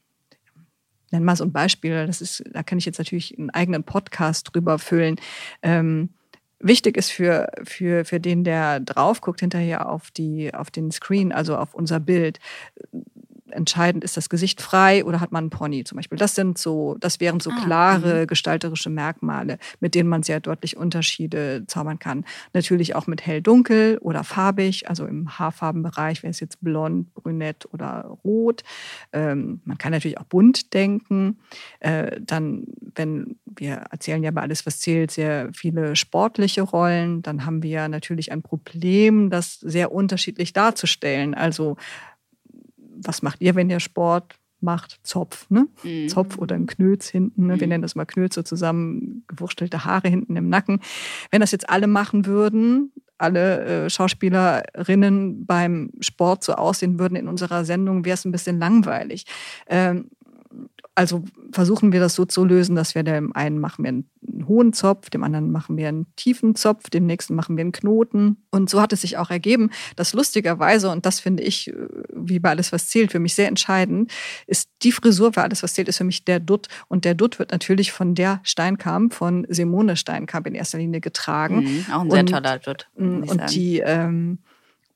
nenn 1.10 1.24
mal 1.24 1.36
so 1.36 1.44
ein 1.44 1.52
Beispiel, 1.52 2.06
das 2.06 2.20
ist, 2.20 2.44
da 2.52 2.62
kann 2.62 2.78
ich 2.78 2.86
jetzt 2.86 2.98
natürlich 2.98 3.36
einen 3.38 3.50
eigenen 3.50 3.84
Podcast 3.84 4.52
drüber 4.52 4.78
füllen. 4.78 5.16
Ähm, 5.62 6.10
wichtig 6.58 6.96
ist 6.96 7.12
für, 7.12 7.50
für, 7.64 8.04
für 8.04 8.20
den, 8.20 8.44
der 8.44 8.80
drauf 8.80 9.20
guckt, 9.20 9.40
hinterher 9.40 9.88
auf, 9.88 10.10
die, 10.10 10.52
auf 10.54 10.70
den 10.70 10.90
Screen, 10.90 11.32
also 11.32 11.56
auf 11.56 11.74
unser 11.74 12.00
Bild, 12.00 12.40
entscheidend, 13.50 14.04
ist 14.04 14.16
das 14.16 14.28
Gesicht 14.28 14.60
frei 14.60 15.04
oder 15.04 15.20
hat 15.20 15.32
man 15.32 15.44
einen 15.44 15.50
Pony 15.50 15.84
zum 15.84 15.96
Beispiel. 15.96 16.18
Das 16.18 16.34
sind 16.34 16.58
so, 16.58 16.96
das 17.00 17.20
wären 17.20 17.40
so 17.40 17.50
ah, 17.50 17.64
klare 17.64 18.20
mh. 18.20 18.24
gestalterische 18.26 18.90
Merkmale, 18.90 19.58
mit 19.80 19.94
denen 19.94 20.08
man 20.08 20.22
sehr 20.22 20.40
deutlich 20.40 20.76
Unterschiede 20.76 21.64
zaubern 21.66 21.98
kann. 21.98 22.24
Natürlich 22.52 22.94
auch 22.94 23.06
mit 23.06 23.26
hell-dunkel 23.26 23.98
oder 23.98 24.24
farbig, 24.24 24.88
also 24.88 25.06
im 25.06 25.38
Haarfarbenbereich 25.38 26.22
wäre 26.22 26.30
es 26.30 26.40
jetzt 26.40 26.60
blond, 26.60 27.12
brünett 27.14 27.66
oder 27.72 28.18
rot. 28.24 28.62
Ähm, 29.12 29.60
man 29.64 29.78
kann 29.78 29.92
natürlich 29.92 30.18
auch 30.18 30.24
bunt 30.24 30.74
denken. 30.74 31.38
Äh, 31.80 32.20
dann, 32.20 32.64
wenn 32.94 33.36
wir 33.44 33.74
erzählen 33.90 34.22
ja 34.22 34.30
bei 34.30 34.42
alles, 34.42 34.66
was 34.66 34.80
zählt, 34.80 35.10
sehr 35.10 35.50
viele 35.52 35.96
sportliche 35.96 36.62
Rollen, 36.62 37.22
dann 37.22 37.46
haben 37.46 37.62
wir 37.62 37.88
natürlich 37.88 38.32
ein 38.32 38.42
Problem, 38.42 39.30
das 39.30 39.60
sehr 39.60 39.92
unterschiedlich 39.92 40.52
darzustellen. 40.52 41.34
Also 41.34 41.76
was 43.04 43.22
macht 43.22 43.40
ihr, 43.40 43.54
wenn 43.54 43.70
ihr 43.70 43.80
Sport 43.80 44.38
macht? 44.60 45.00
Zopf, 45.02 45.48
ne? 45.50 45.68
Mhm. 45.82 46.08
Zopf 46.08 46.38
oder 46.38 46.54
ein 46.54 46.66
Knöls 46.66 47.08
hinten. 47.08 47.46
Ne? 47.46 47.60
Wir 47.60 47.66
mhm. 47.66 47.70
nennen 47.70 47.82
das 47.82 47.94
mal 47.94 48.04
Knöls, 48.04 48.34
so 48.34 48.42
zusammengewurstelte 48.42 49.84
Haare 49.84 50.08
hinten 50.08 50.36
im 50.36 50.48
Nacken. 50.48 50.80
Wenn 51.30 51.40
das 51.40 51.52
jetzt 51.52 51.68
alle 51.68 51.86
machen 51.86 52.26
würden, 52.26 52.92
alle 53.18 53.86
äh, 53.86 53.90
Schauspielerinnen 53.90 55.46
beim 55.46 55.90
Sport 56.00 56.44
so 56.44 56.54
aussehen 56.54 56.98
würden 56.98 57.16
in 57.16 57.28
unserer 57.28 57.64
Sendung, 57.64 58.04
wäre 58.04 58.14
es 58.14 58.24
ein 58.24 58.32
bisschen 58.32 58.58
langweilig. 58.58 59.24
Ähm, 59.68 60.10
also 60.96 61.24
versuchen 61.52 61.92
wir 61.92 62.00
das 62.00 62.14
so 62.14 62.24
zu 62.24 62.44
lösen, 62.44 62.74
dass 62.74 62.94
wir 62.94 63.02
dem 63.02 63.36
einen 63.36 63.58
machen 63.58 63.84
wir 63.84 63.90
einen 63.90 64.08
hohen 64.48 64.72
Zopf, 64.72 65.10
dem 65.10 65.24
anderen 65.24 65.52
machen 65.52 65.76
wir 65.76 65.88
einen 65.88 66.06
tiefen 66.16 66.54
Zopf, 66.54 66.88
dem 66.88 67.04
nächsten 67.04 67.34
machen 67.34 67.56
wir 67.56 67.62
einen 67.62 67.72
Knoten. 67.72 68.38
Und 68.50 68.70
so 68.70 68.80
hat 68.80 68.94
es 68.94 69.02
sich 69.02 69.18
auch 69.18 69.30
ergeben, 69.30 69.70
dass 69.94 70.14
lustigerweise, 70.14 70.90
und 70.90 71.04
das 71.04 71.20
finde 71.20 71.42
ich, 71.42 71.68
äh, 71.68 71.74
wie 72.14 72.38
bei 72.38 72.50
alles, 72.50 72.72
was 72.72 72.88
zählt, 72.88 73.12
für 73.12 73.18
mich 73.18 73.34
sehr 73.34 73.46
entscheidend, 73.46 74.10
ist 74.46 74.70
die 74.82 74.90
Frisur 74.90 75.34
für 75.34 75.42
alles, 75.42 75.62
was 75.62 75.74
zählt, 75.74 75.88
ist 75.88 75.98
für 75.98 76.04
mich 76.04 76.24
der 76.24 76.40
Dutt. 76.40 76.68
Und 76.88 77.04
der 77.04 77.14
Dutt 77.14 77.38
wird 77.38 77.52
natürlich 77.52 77.92
von 77.92 78.14
der 78.14 78.40
Steinkamp, 78.42 79.12
von 79.12 79.46
Simone 79.50 79.96
Steinkamp 79.96 80.46
in 80.46 80.54
erster 80.54 80.78
Linie 80.78 81.02
getragen. 81.02 81.56
Mhm, 81.56 81.86
auch 81.92 82.00
ein 82.00 82.10
sehr 82.10 82.26
toller 82.26 82.58
Dutt. 82.58 82.88
Und 82.96 83.50
die, 83.50 83.80
ähm, 83.80 84.38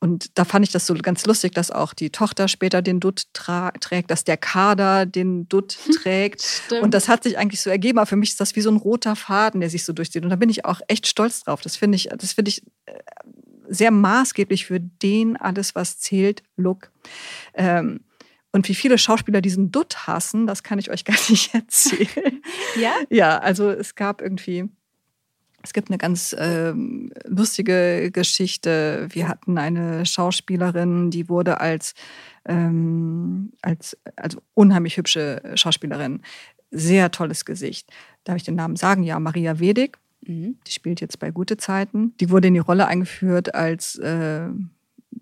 und 0.03 0.39
da 0.39 0.47
fand 0.47 0.65
ich 0.65 0.73
das 0.73 0.87
so 0.87 0.95
ganz 0.95 1.27
lustig, 1.27 1.53
dass 1.53 1.71
auch 1.71 1.93
die 1.93 2.09
Tochter 2.09 2.49
später 2.49 2.81
den 2.81 3.01
Dutt 3.01 3.25
trägt, 3.35 4.11
dass 4.11 4.25
der 4.25 4.39
Kader 4.39 5.05
den 5.05 5.47
Dutt 5.49 5.77
trägt. 6.03 6.43
Stimmt. 6.43 6.83
Und 6.83 6.95
das 6.95 7.09
hat 7.09 7.23
sich 7.23 7.37
eigentlich 7.37 7.61
so 7.61 7.69
ergeben. 7.69 7.99
Aber 7.99 8.07
für 8.07 8.17
mich 8.17 8.31
ist 8.31 8.41
das 8.41 8.57
wie 8.57 8.63
so 8.63 8.71
ein 8.71 8.79
roter 8.79 9.15
Faden, 9.15 9.61
der 9.61 9.69
sich 9.69 9.85
so 9.85 9.93
durchzieht. 9.93 10.25
Und 10.25 10.31
da 10.31 10.37
bin 10.37 10.49
ich 10.49 10.65
auch 10.65 10.81
echt 10.89 11.07
stolz 11.07 11.45
drauf. 11.45 11.61
Das 11.61 11.77
finde 11.77 11.97
ich, 11.97 12.09
das 12.17 12.33
finde 12.33 12.49
ich 12.49 12.63
äh, 12.87 12.95
sehr 13.69 13.91
maßgeblich 13.91 14.65
für 14.65 14.81
den 14.81 15.37
alles, 15.37 15.75
was 15.75 15.99
zählt, 15.99 16.43
Look. 16.57 16.91
Ähm, 17.53 18.01
und 18.53 18.69
wie 18.69 18.75
viele 18.75 18.97
Schauspieler 18.97 19.43
diesen 19.43 19.71
Dutt 19.71 20.07
hassen, 20.07 20.47
das 20.47 20.63
kann 20.63 20.79
ich 20.79 20.91
euch 20.91 21.05
gar 21.05 21.19
nicht 21.29 21.55
erzählen. 21.55 22.43
ja? 22.81 22.95
Ja, 23.11 23.39
also 23.39 23.69
es 23.69 23.95
gab 23.97 24.23
irgendwie 24.23 24.71
es 25.62 25.73
gibt 25.73 25.90
eine 25.90 25.99
ganz 25.99 26.33
äh, 26.33 26.73
lustige 27.27 28.11
Geschichte. 28.12 29.09
Wir 29.11 29.29
hatten 29.29 29.59
eine 29.59 30.07
Schauspielerin, 30.07 31.11
die 31.11 31.29
wurde 31.29 31.61
als, 31.61 31.94
ähm, 32.46 33.53
als 33.62 33.96
also 34.16 34.40
unheimlich 34.55 34.96
hübsche 34.96 35.42
Schauspielerin. 35.55 36.23
Sehr 36.70 37.11
tolles 37.11 37.44
Gesicht. 37.44 37.90
Darf 38.25 38.37
ich 38.37 38.44
den 38.44 38.55
Namen 38.55 38.77
sagen? 38.77 39.03
Ja, 39.03 39.18
Maria 39.18 39.59
Wedig. 39.59 39.99
Mhm. 40.27 40.57
Die 40.66 40.73
spielt 40.73 41.01
jetzt 41.01 41.18
bei 41.18 41.31
Gute 41.31 41.57
Zeiten. 41.57 42.14
Die 42.20 42.31
wurde 42.31 42.49
in 42.49 42.55
die 42.55 42.61
Rolle 42.61 42.87
eingeführt 42.87 43.55
als 43.55 43.96
äh, 43.96 44.49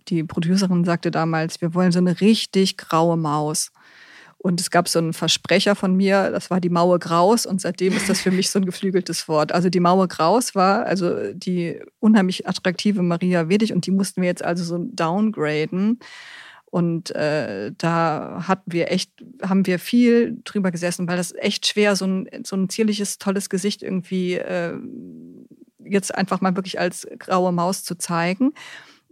die 0.08 0.24
Producerin 0.24 0.84
sagte 0.84 1.10
damals, 1.10 1.60
wir 1.60 1.74
wollen 1.74 1.92
so 1.92 1.98
eine 1.98 2.20
richtig 2.20 2.76
graue 2.76 3.16
Maus. 3.16 3.72
Und 4.40 4.60
es 4.60 4.70
gab 4.70 4.88
so 4.88 5.00
einen 5.00 5.12
Versprecher 5.12 5.74
von 5.74 5.96
mir, 5.96 6.30
das 6.30 6.48
war 6.48 6.60
die 6.60 6.68
Maue 6.68 7.00
Graus. 7.00 7.44
Und 7.44 7.60
seitdem 7.60 7.92
ist 7.94 8.08
das 8.08 8.20
für 8.20 8.30
mich 8.30 8.50
so 8.50 8.60
ein 8.60 8.64
geflügeltes 8.64 9.26
Wort. 9.26 9.50
Also 9.50 9.68
die 9.68 9.80
Maue 9.80 10.06
Graus 10.06 10.54
war 10.54 10.86
also 10.86 11.32
die 11.32 11.80
unheimlich 11.98 12.46
attraktive 12.46 13.02
Maria 13.02 13.48
Wedig 13.48 13.72
und 13.72 13.84
die 13.86 13.90
mussten 13.90 14.22
wir 14.22 14.28
jetzt 14.28 14.44
also 14.44 14.62
so 14.62 14.78
downgraden. 14.92 15.98
Und 16.70 17.10
äh, 17.16 17.72
da 17.76 18.44
hatten 18.46 18.72
wir 18.72 18.92
echt, 18.92 19.10
haben 19.42 19.66
wir 19.66 19.78
viel 19.78 20.38
drüber 20.44 20.70
gesessen, 20.70 21.08
weil 21.08 21.16
das 21.16 21.34
echt 21.34 21.66
schwer, 21.66 21.96
so 21.96 22.06
ein, 22.06 22.28
so 22.44 22.56
ein 22.56 22.68
zierliches, 22.68 23.18
tolles 23.18 23.48
Gesicht 23.48 23.82
irgendwie 23.82 24.34
äh, 24.34 24.78
jetzt 25.82 26.14
einfach 26.14 26.40
mal 26.40 26.54
wirklich 26.54 26.78
als 26.78 27.08
graue 27.18 27.52
Maus 27.52 27.82
zu 27.84 27.96
zeigen. 27.96 28.52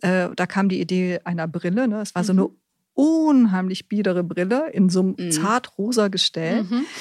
Äh, 0.02 0.28
da 0.36 0.46
kam 0.46 0.68
die 0.68 0.80
Idee 0.80 1.20
einer 1.24 1.48
Brille. 1.48 1.88
Ne? 1.88 2.00
Es 2.00 2.14
war 2.14 2.22
mhm. 2.22 2.26
so 2.26 2.32
eine 2.32 2.48
unheimlich 2.96 3.88
biedere 3.88 4.24
Brille 4.24 4.70
in 4.72 4.88
so 4.88 5.00
einem 5.00 5.14
mhm. 5.18 5.30
zart 5.30 5.78
rosa 5.78 6.08
Gestell. 6.08 6.64
Mhm. 6.64 6.86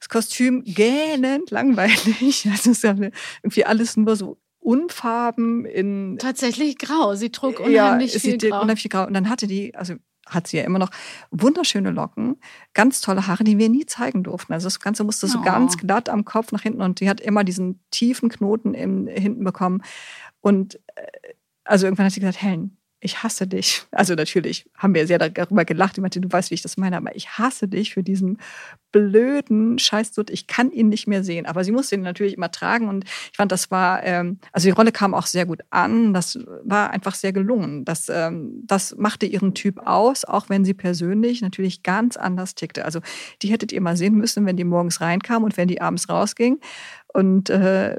Das 0.00 0.08
Kostüm 0.08 0.62
gähnend 0.62 1.50
langweilig. 1.50 2.46
Also 2.52 2.70
es 2.70 2.78
ist 2.78 2.84
ja 2.84 2.94
irgendwie 3.42 3.64
alles 3.64 3.96
nur 3.96 4.14
so 4.14 4.38
Unfarben 4.60 5.64
in. 5.64 6.18
Tatsächlich 6.20 6.78
grau. 6.78 7.16
Sie 7.16 7.30
trug 7.30 7.58
unheimlich 7.58 8.14
ja, 8.14 8.20
viel 8.20 8.38
grau. 8.38 8.60
unheimlich 8.60 8.82
viel 8.82 8.90
grau. 8.90 9.08
Und 9.08 9.14
dann 9.14 9.28
hatte 9.28 9.48
die, 9.48 9.74
also 9.74 9.94
hat 10.24 10.46
sie 10.46 10.58
ja 10.58 10.62
immer 10.62 10.78
noch 10.78 10.90
wunderschöne 11.32 11.90
Locken, 11.90 12.36
ganz 12.74 13.00
tolle 13.00 13.26
Haare, 13.26 13.42
die 13.42 13.58
wir 13.58 13.68
nie 13.68 13.86
zeigen 13.86 14.22
durften. 14.22 14.52
Also 14.52 14.66
das 14.66 14.78
Ganze 14.78 15.02
musste 15.02 15.26
so 15.26 15.40
oh. 15.40 15.42
ganz 15.42 15.78
glatt 15.78 16.08
am 16.08 16.24
Kopf 16.24 16.52
nach 16.52 16.62
hinten 16.62 16.82
und 16.82 17.00
die 17.00 17.08
hat 17.08 17.20
immer 17.20 17.42
diesen 17.42 17.80
tiefen 17.90 18.28
Knoten 18.28 18.74
im, 18.74 19.08
hinten 19.08 19.42
bekommen. 19.42 19.82
Und 20.40 20.76
äh, 20.94 21.32
also 21.64 21.86
irgendwann 21.86 22.06
hat 22.06 22.12
sie 22.12 22.20
gesagt, 22.20 22.40
Helen, 22.40 22.77
ich 23.00 23.22
hasse 23.22 23.46
dich. 23.46 23.84
Also 23.92 24.14
natürlich 24.14 24.68
haben 24.74 24.94
wir 24.94 25.06
sehr 25.06 25.18
darüber 25.18 25.64
gelacht. 25.64 25.96
Ich 25.96 26.02
meinte, 26.02 26.20
du 26.20 26.30
weißt, 26.30 26.50
wie 26.50 26.54
ich 26.54 26.62
das 26.62 26.76
meine, 26.76 26.96
aber 26.96 27.14
ich 27.14 27.38
hasse 27.38 27.68
dich 27.68 27.94
für 27.94 28.02
diesen 28.02 28.38
blöden 28.92 29.78
Scheißdutt. 29.78 30.30
Ich 30.30 30.46
kann 30.46 30.70
ihn 30.70 30.88
nicht 30.88 31.06
mehr 31.06 31.22
sehen. 31.22 31.46
Aber 31.46 31.64
sie 31.64 31.72
musste 31.72 31.94
ihn 31.94 32.02
natürlich 32.02 32.34
immer 32.34 32.50
tragen 32.50 32.88
und 32.88 33.04
ich 33.04 33.36
fand, 33.36 33.52
das 33.52 33.70
war, 33.70 34.02
ähm, 34.04 34.38
also 34.52 34.66
die 34.66 34.72
Rolle 34.72 34.92
kam 34.92 35.14
auch 35.14 35.26
sehr 35.26 35.46
gut 35.46 35.60
an. 35.70 36.14
Das 36.14 36.38
war 36.64 36.90
einfach 36.90 37.14
sehr 37.14 37.32
gelungen. 37.32 37.84
Das, 37.84 38.08
ähm, 38.08 38.62
das 38.64 38.96
machte 38.96 39.26
ihren 39.26 39.54
Typ 39.54 39.78
aus, 39.86 40.24
auch 40.24 40.48
wenn 40.48 40.64
sie 40.64 40.74
persönlich 40.74 41.42
natürlich 41.42 41.82
ganz 41.82 42.16
anders 42.16 42.54
tickte. 42.54 42.84
Also 42.84 43.00
die 43.42 43.48
hättet 43.48 43.72
ihr 43.72 43.80
mal 43.80 43.96
sehen 43.96 44.14
müssen, 44.14 44.46
wenn 44.46 44.56
die 44.56 44.64
morgens 44.64 45.00
reinkam 45.00 45.44
und 45.44 45.56
wenn 45.56 45.68
die 45.68 45.80
abends 45.80 46.08
rausging 46.08 46.60
und 47.08 47.50
äh, 47.50 47.96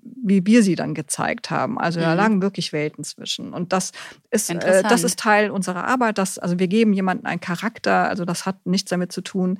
wie 0.00 0.46
wir 0.46 0.62
sie 0.62 0.76
dann 0.76 0.94
gezeigt 0.94 1.50
haben. 1.50 1.78
Also 1.78 2.00
da 2.00 2.12
mhm. 2.12 2.16
lagen 2.16 2.42
wirklich 2.42 2.72
Welten 2.72 3.04
zwischen. 3.04 3.52
Und 3.52 3.72
das 3.72 3.92
ist, 4.30 4.50
äh, 4.50 4.82
das 4.82 5.04
ist 5.04 5.18
Teil 5.18 5.50
unserer 5.50 5.84
Arbeit. 5.84 6.18
Dass, 6.18 6.38
also 6.38 6.58
wir 6.58 6.68
geben 6.68 6.92
jemandem 6.92 7.26
einen 7.26 7.40
Charakter. 7.40 8.08
Also 8.08 8.24
das 8.24 8.46
hat 8.46 8.64
nichts 8.64 8.90
damit 8.90 9.12
zu 9.12 9.20
tun, 9.20 9.58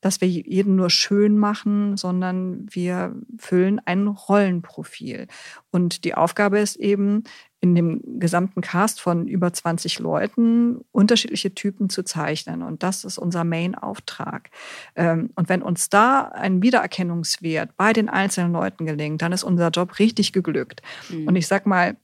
dass 0.00 0.20
wir 0.20 0.28
jeden 0.28 0.76
nur 0.76 0.90
schön 0.90 1.38
machen, 1.38 1.96
sondern 1.96 2.66
wir 2.70 3.14
füllen 3.38 3.80
ein 3.84 4.06
Rollenprofil. 4.06 5.26
Und 5.70 6.04
die 6.04 6.14
Aufgabe 6.14 6.58
ist 6.58 6.76
eben, 6.76 7.24
in 7.60 7.74
dem 7.74 8.20
gesamten 8.20 8.60
Cast 8.60 9.00
von 9.00 9.26
über 9.26 9.52
20 9.52 9.98
Leuten 9.98 10.84
unterschiedliche 10.92 11.54
Typen 11.54 11.90
zu 11.90 12.04
zeichnen. 12.04 12.62
Und 12.62 12.82
das 12.82 13.04
ist 13.04 13.18
unser 13.18 13.42
Main-Auftrag. 13.42 14.50
Ähm, 14.94 15.30
und 15.34 15.48
wenn 15.48 15.62
uns 15.62 15.88
da 15.88 16.28
ein 16.28 16.62
Wiedererkennungswert 16.62 17.76
bei 17.76 17.92
den 17.92 18.08
einzelnen 18.08 18.52
Leuten 18.52 18.86
gelingt, 18.86 19.22
dann 19.22 19.32
ist 19.32 19.42
unser 19.42 19.70
Job 19.70 19.98
richtig 19.98 20.32
geglückt. 20.32 20.82
Mhm. 21.10 21.26
Und 21.26 21.36
ich 21.36 21.48
sag 21.48 21.66
mal, 21.66 21.96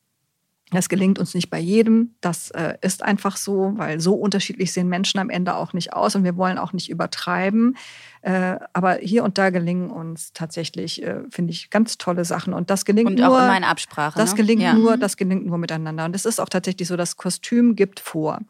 das 0.75 0.89
gelingt 0.89 1.19
uns 1.19 1.35
nicht 1.35 1.51
bei 1.51 1.59
jedem. 1.59 2.15
Das 2.21 2.51
äh, 2.51 2.75
ist 2.81 3.03
einfach 3.03 3.37
so, 3.37 3.73
weil 3.77 4.01
so 4.01 4.15
unterschiedlich 4.15 4.73
sehen 4.73 4.89
Menschen 4.89 5.19
am 5.21 5.31
Ende 5.31 5.57
auch 5.57 5.73
nicht 5.73 5.93
aus 5.93 6.15
und 6.15 6.25
wir 6.25 6.37
wollen 6.37 6.59
auch 6.59 6.73
nicht 6.73 6.91
übertreiben. 6.91 7.77
Äh, 8.23 8.59
aber 8.73 8.95
hier 8.95 9.23
und 9.23 9.37
da 9.37 9.51
gelingen 9.51 9.91
uns 9.91 10.33
tatsächlich, 10.33 11.03
äh, 11.03 11.21
finde 11.29 11.53
ich, 11.53 11.69
ganz 11.71 11.99
tolle 11.99 12.25
Sachen. 12.25 12.55
Und 12.55 12.71
das 12.71 12.85
gelingt 12.85 13.11
und 13.11 13.19
nur. 13.19 13.29
Auch 13.29 13.39
immer 13.39 13.57
in 13.57 13.65
Absprache. 13.65 14.19
Das 14.19 14.31
ne? 14.31 14.37
gelingt 14.37 14.63
ja. 14.63 14.73
nur, 14.73 14.97
das 14.97 15.17
gelingt 15.17 15.45
nur 15.45 15.59
miteinander. 15.59 16.07
Und 16.07 16.17
es 16.17 16.25
ist 16.25 16.41
auch 16.41 16.49
tatsächlich 16.49 16.89
so, 16.89 16.97
das 16.97 17.17
Kostüm 17.17 17.77
gibt 17.77 18.01
vor. 18.01 18.41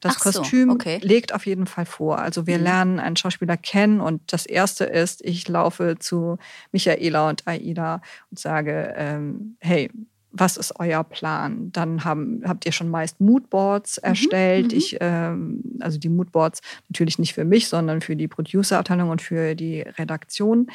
Das 0.00 0.16
Ach 0.16 0.20
Kostüm 0.20 0.68
so, 0.68 0.74
okay. 0.74 0.98
legt 1.02 1.34
auf 1.34 1.46
jeden 1.46 1.66
Fall 1.66 1.84
vor. 1.84 2.18
Also 2.18 2.46
wir 2.46 2.58
mhm. 2.58 2.64
lernen 2.64 3.00
einen 3.00 3.16
Schauspieler 3.16 3.56
kennen 3.56 4.00
und 4.00 4.32
das 4.32 4.46
erste 4.46 4.84
ist, 4.84 5.24
ich 5.24 5.48
laufe 5.48 5.96
zu 5.98 6.38
Michaela 6.72 7.28
und 7.28 7.46
Aida 7.46 8.00
und 8.30 8.38
sage, 8.38 8.94
ähm, 8.96 9.56
hey, 9.60 9.90
was 10.30 10.56
ist 10.56 10.78
euer 10.78 11.04
Plan? 11.04 11.72
Dann 11.72 12.04
haben, 12.04 12.42
habt 12.44 12.66
ihr 12.66 12.72
schon 12.72 12.88
meist 12.88 13.20
Moodboards 13.20 13.98
mhm, 13.98 14.08
erstellt. 14.08 14.72
Mhm, 14.72 14.78
ich, 14.78 14.96
ähm, 15.00 15.62
also 15.80 15.98
die 15.98 16.08
Moodboards 16.08 16.60
natürlich 16.88 17.18
nicht 17.18 17.34
für 17.34 17.44
mich, 17.44 17.68
sondern 17.68 18.00
für 18.00 18.16
die 18.16 18.28
Producer-Abteilung 18.28 19.10
und 19.10 19.22
für 19.22 19.54
die 19.54 19.80
Redaktion. 19.80 20.70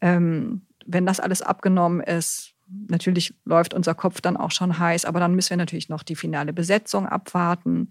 Ähm, 0.00 0.62
wenn 0.86 1.06
das 1.06 1.20
alles 1.20 1.42
abgenommen 1.42 2.00
ist, 2.00 2.54
natürlich 2.88 3.34
läuft 3.44 3.74
unser 3.74 3.94
Kopf 3.94 4.20
dann 4.20 4.36
auch 4.36 4.50
schon 4.50 4.78
heiß, 4.78 5.04
aber 5.04 5.20
dann 5.20 5.34
müssen 5.34 5.50
wir 5.50 5.56
natürlich 5.56 5.88
noch 5.88 6.02
die 6.02 6.16
finale 6.16 6.52
Besetzung 6.52 7.06
abwarten. 7.06 7.88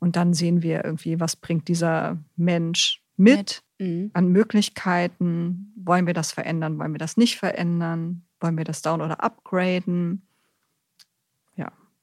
Und 0.00 0.16
dann 0.16 0.34
sehen 0.34 0.62
wir 0.62 0.84
irgendwie, 0.84 1.20
was 1.20 1.36
bringt 1.36 1.68
dieser 1.68 2.18
Mensch 2.36 3.02
mit, 3.16 3.62
mit. 3.78 3.88
Mhm. 3.88 4.10
an 4.12 4.28
Möglichkeiten. 4.28 5.72
Wollen 5.76 6.06
wir 6.06 6.14
das 6.14 6.32
verändern? 6.32 6.78
Wollen 6.78 6.92
wir 6.92 6.98
das 6.98 7.16
nicht 7.16 7.38
verändern? 7.38 8.22
Wollen 8.40 8.58
wir 8.58 8.64
das 8.64 8.82
down 8.82 9.00
oder 9.00 9.22
upgraden? 9.22 10.22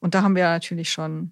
Und 0.02 0.16
da 0.16 0.24
haben 0.24 0.36
wir 0.36 0.43
natürlich 0.43 0.91
schon 0.91 1.32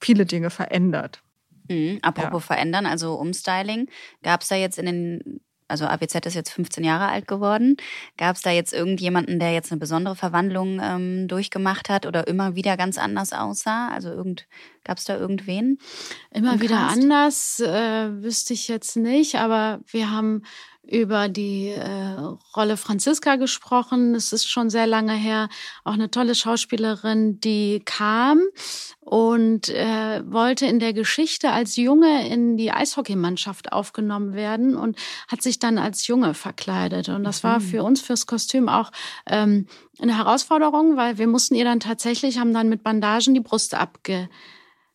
viele 0.00 0.26
Dinge 0.26 0.50
verändert. 0.50 1.22
Mhm. 1.68 2.00
Apropos 2.02 2.42
ja. 2.42 2.54
verändern, 2.54 2.86
also 2.86 3.14
Umstyling, 3.14 3.88
gab 4.22 4.40
es 4.40 4.48
da 4.48 4.56
jetzt 4.56 4.78
in 4.78 4.86
den, 4.86 5.40
also 5.68 5.84
ABZ 5.86 6.26
ist 6.26 6.34
jetzt 6.34 6.50
15 6.50 6.82
Jahre 6.82 7.08
alt 7.08 7.28
geworden, 7.28 7.76
gab 8.16 8.34
es 8.34 8.42
da 8.42 8.50
jetzt 8.50 8.72
irgendjemanden, 8.72 9.38
der 9.38 9.52
jetzt 9.52 9.70
eine 9.70 9.78
besondere 9.78 10.16
Verwandlung 10.16 10.80
ähm, 10.82 11.28
durchgemacht 11.28 11.88
hat 11.88 12.06
oder 12.06 12.26
immer 12.26 12.56
wieder 12.56 12.76
ganz 12.76 12.98
anders 12.98 13.32
aussah? 13.32 13.88
Also 13.90 14.08
irgend, 14.10 14.48
gab 14.82 14.98
es 14.98 15.04
da 15.04 15.16
irgendwen? 15.16 15.78
Immer 16.32 16.60
wieder 16.60 16.78
anders, 16.78 17.60
äh, 17.60 18.22
wüsste 18.22 18.54
ich 18.54 18.66
jetzt 18.68 18.96
nicht, 18.96 19.36
aber 19.36 19.80
wir 19.86 20.10
haben 20.10 20.42
über 20.90 21.28
die 21.28 21.68
äh, 21.68 22.16
Rolle 22.56 22.76
Franziska 22.76 23.36
gesprochen. 23.36 24.14
Es 24.14 24.32
ist 24.32 24.50
schon 24.50 24.70
sehr 24.70 24.86
lange 24.86 25.12
her. 25.12 25.48
Auch 25.84 25.92
eine 25.92 26.10
tolle 26.10 26.34
Schauspielerin, 26.34 27.40
die 27.40 27.80
kam 27.84 28.42
und 29.00 29.68
äh, 29.68 30.22
wollte 30.26 30.66
in 30.66 30.80
der 30.80 30.92
Geschichte 30.92 31.50
als 31.50 31.76
Junge 31.76 32.28
in 32.28 32.56
die 32.56 32.72
Eishockeymannschaft 32.72 33.72
aufgenommen 33.72 34.34
werden 34.34 34.76
und 34.76 34.98
hat 35.28 35.42
sich 35.42 35.58
dann 35.58 35.78
als 35.78 36.06
Junge 36.06 36.34
verkleidet. 36.34 37.08
Und 37.08 37.24
das 37.24 37.44
war 37.44 37.60
mhm. 37.60 37.64
für 37.64 37.82
uns 37.84 38.00
fürs 38.00 38.26
Kostüm 38.26 38.68
auch 38.68 38.90
ähm, 39.26 39.66
eine 40.00 40.16
Herausforderung, 40.16 40.96
weil 40.96 41.18
wir 41.18 41.28
mussten 41.28 41.54
ihr 41.54 41.64
dann 41.64 41.80
tatsächlich, 41.80 42.38
haben 42.38 42.52
dann 42.52 42.68
mit 42.68 42.82
Bandagen 42.82 43.34
die 43.34 43.40
Brust 43.40 43.74
abge 43.74 44.28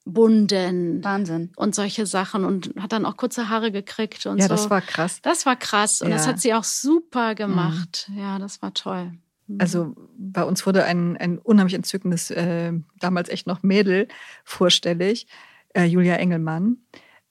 bunden. 0.06 1.04
Wahnsinn. 1.04 1.52
Und 1.56 1.76
solche 1.76 2.06
Sachen 2.06 2.46
und 2.46 2.72
hat 2.80 2.94
dann 2.94 3.06
auch 3.06 3.18
kurze 3.18 3.50
Haare 3.50 3.72
gekriegt 3.72 4.26
und 4.28 4.38
ja, 4.38 4.46
so. 4.46 4.54
Ja, 4.54 4.56
das 4.56 4.70
war 4.70 4.82
krass. 4.82 5.20
Das 5.22 5.46
war 5.46 5.56
krass 5.56 6.02
und 6.02 6.10
ja. 6.10 6.16
das 6.16 6.28
hat 6.28 6.40
sie 6.40 6.54
auch 6.54 6.64
super 6.64 7.36
gemacht. 7.36 8.08
Mhm. 8.10 8.20
Ja, 8.20 8.40
das 8.40 8.62
war 8.62 8.74
toll. 8.74 9.12
Mhm. 9.48 9.58
Also 9.60 9.96
bei 10.18 10.44
uns 10.44 10.66
wurde 10.66 10.86
ein, 10.86 11.18
ein 11.18 11.40
unheimlich 11.40 11.74
entzückendes, 11.74 12.32
äh, 12.32 12.74
damals 13.00 13.30
echt 13.30 13.48
noch 13.48 13.64
Mädel 13.64 14.08
vorstellig, 14.44 15.28
äh, 15.74 15.86
Julia 15.86 16.16
Engelmann. 16.16 16.78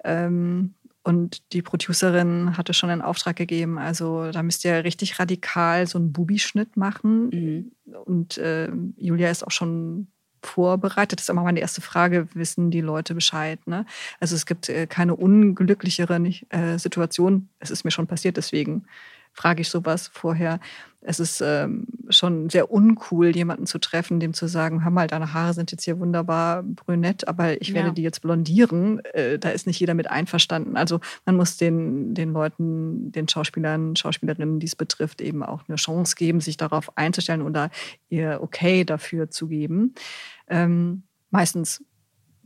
Ähm, 0.03 0.75
und 1.05 1.53
die 1.53 1.61
Producerin 1.61 2.57
hatte 2.57 2.73
schon 2.73 2.89
einen 2.89 3.03
Auftrag 3.03 3.37
gegeben, 3.37 3.79
also 3.79 4.31
da 4.31 4.43
müsst 4.43 4.65
ihr 4.65 4.85
richtig 4.85 5.19
radikal 5.19 5.87
so 5.87 5.99
einen 5.99 6.13
Bubi-Schnitt 6.13 6.79
machen. 6.79 7.29
Mhm. 7.29 7.73
Und 8.05 8.39
äh, 8.39 8.71
Julia 8.97 9.31
ist 9.31 9.47
auch 9.47 9.51
schon 9.51 10.09
vorbereitet? 10.47 11.19
Das 11.19 11.25
ist 11.25 11.31
immer 11.31 11.43
meine 11.43 11.61
erste 11.61 11.81
Frage. 11.81 12.29
Wissen 12.35 12.71
die 12.71 12.81
Leute 12.81 13.15
Bescheid? 13.15 13.59
Ne? 13.67 13.87
Also 14.21 14.35
es 14.35 14.47
gibt 14.47 14.69
äh, 14.69 14.87
keine 14.87 15.15
unglücklichere 15.15 16.17
äh, 16.51 16.79
Situation. 16.79 17.49
Es 17.59 17.71
ist 17.71 17.85
mir 17.85 17.91
schon 17.91 18.07
passiert, 18.07 18.37
deswegen 18.37 18.85
frage 19.35 19.61
ich 19.63 19.69
sowas 19.69 20.09
vorher. 20.13 20.61
Es 21.07 21.21
ist 21.21 21.43
ähm, 21.43 21.87
schon 22.09 22.49
sehr 22.49 22.71
uncool, 22.71 23.37
jemanden 23.37 23.67
zu 23.67 23.79
treffen, 23.79 24.21
dem 24.21 24.33
zu 24.33 24.47
sagen, 24.47 24.85
hör 24.85 24.91
mal, 24.91 25.07
deine 25.07 25.35
Haare 25.35 25.53
sind 25.53 25.71
jetzt 25.71 25.85
hier 25.85 25.99
wunderbar 25.99 26.63
brünett, 26.63 27.29
aber 27.29 27.61
ich 27.61 27.75
werde 27.75 27.89
ja. 27.89 27.95
die 27.95 28.03
jetzt 28.03 28.23
blondieren. 28.23 29.05
Äh, 29.13 29.39
da 29.39 29.51
ist 29.51 29.67
nicht 29.67 29.79
jeder 29.79 29.93
mit 29.93 30.11
einverstanden. 30.11 30.79
Also 30.79 31.01
man 31.27 31.37
muss 31.37 31.59
den, 31.59 32.15
den 32.15 32.33
Leuten, 32.33 33.13
den 33.13 33.29
Schauspielern, 33.29 33.97
Schauspielerinnen, 33.97 34.61
die 34.61 34.67
es 34.67 34.77
betrifft, 34.77 35.21
eben 35.21 35.43
auch 35.43 35.63
eine 35.69 35.77
Chance 35.77 36.17
geben, 36.17 36.41
sich 36.41 36.57
darauf 36.57 36.97
einzustellen 36.97 37.43
oder 37.43 37.71
ihr 38.09 38.39
Okay 38.41 38.85
dafür 38.85 39.29
zu 39.29 39.49
geben. 39.49 39.95
Ähm, 40.49 41.03
meistens 41.31 41.85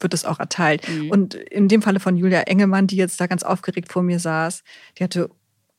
wird 0.00 0.14
es 0.14 0.24
auch 0.24 0.40
erteilt. 0.40 0.88
Mhm. 0.88 1.10
Und 1.10 1.34
in 1.34 1.68
dem 1.68 1.82
Falle 1.82 2.00
von 2.00 2.16
Julia 2.16 2.40
Engelmann, 2.40 2.86
die 2.88 2.96
jetzt 2.96 3.20
da 3.20 3.26
ganz 3.26 3.42
aufgeregt 3.42 3.92
vor 3.92 4.02
mir 4.02 4.18
saß, 4.18 4.62
die 4.98 5.04
hatte 5.04 5.30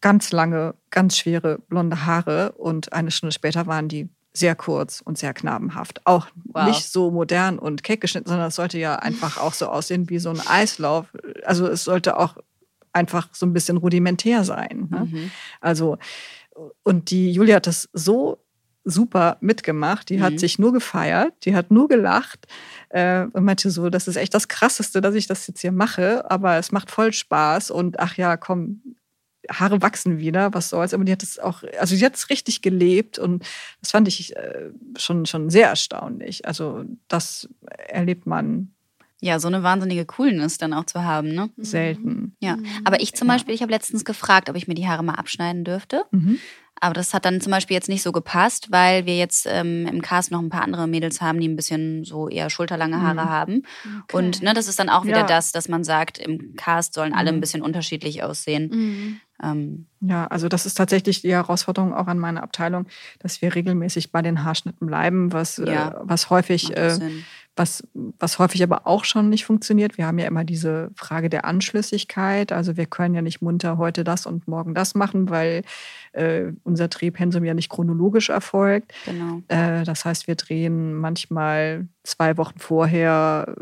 ganz 0.01 0.31
lange, 0.31 0.75
ganz 0.91 1.17
schwere 1.17 1.59
blonde 1.67 2.05
Haare 2.05 2.53
und 2.53 2.93
eine 2.93 3.11
Stunde 3.11 3.33
später 3.33 3.67
waren 3.67 3.87
die 3.87 4.09
sehr 4.33 4.55
kurz 4.55 5.01
und 5.01 5.17
sehr 5.17 5.33
knabenhaft. 5.33 6.05
Auch 6.05 6.27
wow. 6.45 6.65
nicht 6.67 6.89
so 6.89 7.11
modern 7.11 7.59
und 7.59 7.83
keck 7.83 7.99
geschnitten, 8.01 8.29
sondern 8.29 8.47
es 8.47 8.55
sollte 8.55 8.77
ja 8.77 8.95
einfach 8.97 9.37
auch 9.37 9.53
so 9.53 9.67
aussehen 9.67 10.09
wie 10.09 10.19
so 10.19 10.29
ein 10.29 10.41
Eislauf. 10.47 11.07
Also 11.43 11.67
es 11.67 11.83
sollte 11.83 12.17
auch 12.17 12.37
einfach 12.93 13.29
so 13.33 13.45
ein 13.45 13.53
bisschen 13.53 13.77
rudimentär 13.77 14.43
sein. 14.43 14.87
Ne? 14.89 15.07
Mhm. 15.11 15.31
Also, 15.61 15.97
und 16.83 17.09
die 17.11 17.31
Julia 17.31 17.57
hat 17.57 17.67
das 17.67 17.89
so 17.93 18.37
super 18.85 19.37
mitgemacht. 19.41 20.09
Die 20.09 20.17
Mhm. 20.17 20.23
hat 20.23 20.39
sich 20.39 20.57
nur 20.59 20.73
gefeiert, 20.73 21.33
die 21.45 21.55
hat 21.55 21.69
nur 21.71 21.87
gelacht 21.87 22.47
äh, 22.89 23.25
und 23.33 23.43
meinte 23.43 23.69
so, 23.71 23.89
das 23.89 24.07
ist 24.07 24.15
echt 24.15 24.33
das 24.33 24.47
Krasseste, 24.47 25.01
dass 25.01 25.15
ich 25.15 25.27
das 25.27 25.45
jetzt 25.47 25.61
hier 25.61 25.71
mache, 25.71 26.29
aber 26.29 26.57
es 26.57 26.71
macht 26.71 26.89
voll 26.89 27.13
Spaß 27.13 27.71
und 27.71 27.99
ach 27.99 28.15
ja, 28.15 28.37
komm, 28.37 28.81
Haare 29.49 29.81
wachsen 29.81 30.19
wieder, 30.19 30.53
was 30.53 30.69
soll's. 30.69 30.93
Aber 30.93 31.03
die 31.03 31.11
hat 31.11 31.23
es 31.23 31.39
auch, 31.39 31.63
also 31.79 31.95
die 31.95 32.05
hat 32.05 32.15
es 32.15 32.29
richtig 32.29 32.61
gelebt 32.61 33.19
und 33.19 33.45
das 33.81 33.91
fand 33.91 34.07
ich 34.07 34.35
äh, 34.35 34.69
schon, 34.97 35.25
schon 35.25 35.49
sehr 35.49 35.67
erstaunlich. 35.67 36.45
Also 36.45 36.85
das 37.07 37.49
erlebt 37.87 38.25
man 38.25 38.73
Ja, 39.21 39.39
so 39.39 39.47
eine 39.49 39.63
wahnsinnige 39.63 40.05
Coolness 40.05 40.57
dann 40.57 40.73
auch 40.73 40.85
zu 40.85 41.03
haben, 41.03 41.29
ne? 41.33 41.49
selten. 41.57 42.35
Ja. 42.39 42.57
Aber 42.85 43.01
ich 43.01 43.13
zum. 43.13 43.27
Beispiel, 43.27 43.53
ich 43.53 43.61
habe 43.61 43.71
letztens 43.71 44.05
gefragt, 44.05 44.49
ob 44.49 44.55
ich 44.55 44.67
mir 44.67 44.75
die 44.75 44.87
Haare 44.87 45.03
mal 45.03 45.15
abschneiden 45.15 45.63
dürfte. 45.65 46.03
Mhm. 46.11 46.39
Aber 46.81 46.93
das 46.93 47.13
hat 47.13 47.25
dann 47.25 47.41
zum 47.41 47.51
Beispiel 47.51 47.75
jetzt 47.75 47.89
nicht 47.89 48.01
so 48.03 48.13
gepasst, 48.13 48.71
weil 48.71 49.05
wir 49.05 49.17
jetzt 49.17 49.45
ähm, 49.51 49.85
im 49.85 50.01
Cast 50.01 50.31
noch 50.31 50.39
ein 50.39 50.47
paar 50.49 50.61
andere 50.63 50.87
Mädels 50.87 51.19
haben, 51.19 51.41
die 51.41 51.49
ein 51.49 51.57
bisschen 51.57 52.05
so 52.05 52.29
eher 52.29 52.49
schulterlange 52.49 53.01
Haare 53.01 53.25
Mhm. 53.25 53.29
haben. 53.29 53.63
Und 54.13 54.41
ne, 54.41 54.53
das 54.53 54.69
ist 54.69 54.79
dann 54.79 54.87
auch 54.87 55.03
wieder 55.03 55.17
Ja. 55.19 55.25
das, 55.25 55.51
dass 55.51 55.67
man 55.67 55.83
sagt, 55.83 56.17
im 56.19 56.55
Cast 56.55 56.93
sollen 56.93 57.13
alle 57.13 57.29
ein 57.31 57.35
Mhm. 57.35 57.41
bisschen 57.41 57.61
unterschiedlich 57.61 58.23
aussehen. 58.23 58.69
Mhm. 58.73 59.19
Ähm, 59.43 59.85
Ja, 60.01 60.27
also 60.27 60.47
das 60.47 60.65
ist 60.65 60.75
tatsächlich 60.75 61.21
die 61.21 61.31
Herausforderung 61.33 61.93
auch 61.93 62.07
an 62.07 62.19
meiner 62.19 62.41
Abteilung, 62.43 62.85
dass 63.19 63.41
wir 63.41 63.53
regelmäßig 63.53 64.13
bei 64.13 64.21
den 64.21 64.45
Haarschnitten 64.45 64.87
bleiben, 64.87 65.33
was, 65.33 65.57
Ja. 65.57 65.89
äh, 65.89 65.95
was 66.03 66.29
häufig 66.29 66.75
äh. 66.77 66.97
Was, 67.55 67.85
was 67.93 68.39
häufig 68.39 68.63
aber 68.63 68.87
auch 68.87 69.03
schon 69.03 69.29
nicht 69.29 69.45
funktioniert. 69.45 69.97
Wir 69.97 70.07
haben 70.07 70.17
ja 70.17 70.27
immer 70.27 70.45
diese 70.45 70.91
Frage 70.95 71.29
der 71.29 71.45
Anschlüssigkeit. 71.45 72.51
Also 72.51 72.77
wir 72.77 72.85
können 72.85 73.15
ja 73.15 73.21
nicht 73.21 73.41
munter 73.41 73.77
heute 73.77 74.03
das 74.03 74.25
und 74.25 74.47
morgen 74.47 74.73
das 74.73 74.95
machen, 74.95 75.29
weil 75.29 75.63
äh, 76.13 76.53
unser 76.63 76.87
Drehpensum 76.87 77.43
ja 77.43 77.53
nicht 77.53 77.69
chronologisch 77.69 78.29
erfolgt. 78.29 78.93
Genau. 79.05 79.41
Äh, 79.49 79.83
das 79.83 80.05
heißt, 80.05 80.27
wir 80.27 80.35
drehen 80.35 80.93
manchmal 80.95 81.87
zwei 82.03 82.37
Wochen 82.37 82.59
vorher 82.59 83.53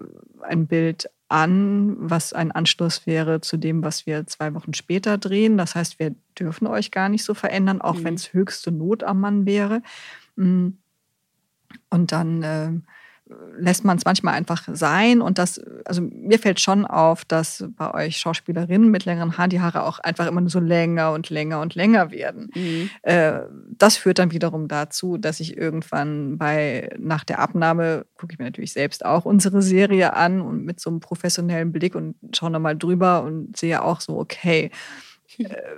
ein 0.43 0.67
Bild 0.67 1.09
an, 1.29 1.95
was 1.99 2.31
ein 2.33 2.51
Anschluss 2.51 3.05
wäre 3.05 3.41
zu 3.41 3.57
dem, 3.57 3.83
was 3.83 4.05
wir 4.05 4.27
zwei 4.27 4.53
Wochen 4.53 4.73
später 4.73 5.17
drehen. 5.17 5.57
Das 5.57 5.75
heißt, 5.75 5.99
wir 5.99 6.15
dürfen 6.39 6.67
euch 6.67 6.91
gar 6.91 7.09
nicht 7.09 7.23
so 7.25 7.33
verändern, 7.33 7.81
auch 7.81 7.95
Mhm. 7.95 8.03
wenn 8.03 8.13
es 8.13 8.31
höchste 8.31 8.71
Not 8.71 9.03
am 9.03 9.19
Mann 9.19 9.45
wäre. 9.45 9.81
Mm. 10.35 10.69
Und 11.89 12.11
dann 12.13 12.43
äh, 12.43 12.71
lässt 13.57 13.83
man 13.83 13.97
es 13.97 14.05
manchmal 14.05 14.35
einfach 14.35 14.67
sein. 14.71 15.21
Und 15.21 15.37
das, 15.37 15.59
also 15.85 16.01
mir 16.01 16.39
fällt 16.39 16.59
schon 16.59 16.85
auf, 16.85 17.25
dass 17.25 17.65
bei 17.75 17.93
euch 17.93 18.17
Schauspielerinnen 18.17 18.89
mit 18.89 19.05
längeren 19.05 19.37
Haaren 19.37 19.49
die 19.49 19.59
Haare 19.61 19.83
auch 19.83 19.99
einfach 19.99 20.27
immer 20.27 20.41
nur 20.41 20.49
so 20.49 20.59
länger 20.59 21.11
und 21.11 21.29
länger 21.29 21.61
und 21.61 21.75
länger 21.75 22.11
werden. 22.11 22.49
Mhm. 22.55 22.89
Äh, 23.01 23.41
das 23.77 23.97
führt 23.97 24.19
dann 24.19 24.31
wiederum 24.31 24.67
dazu, 24.67 25.17
dass 25.17 25.39
ich 25.39 25.57
irgendwann 25.57 26.37
bei 26.37 26.89
nach 26.97 27.23
der 27.23 27.39
Abnahme 27.39 28.05
gucke 28.17 28.33
ich 28.33 28.39
mir 28.39 28.45
natürlich 28.45 28.73
selbst 28.73 29.05
auch 29.05 29.25
unsere 29.25 29.61
Serie 29.61 30.13
an 30.13 30.41
und 30.41 30.65
mit 30.65 30.79
so 30.79 30.89
einem 30.89 30.99
professionellen 30.99 31.71
Blick 31.71 31.95
und 31.95 32.15
schaue 32.33 32.51
nochmal 32.51 32.77
drüber 32.77 33.23
und 33.23 33.57
sehe 33.57 33.83
auch 33.83 34.01
so, 34.01 34.17
okay, 34.17 34.71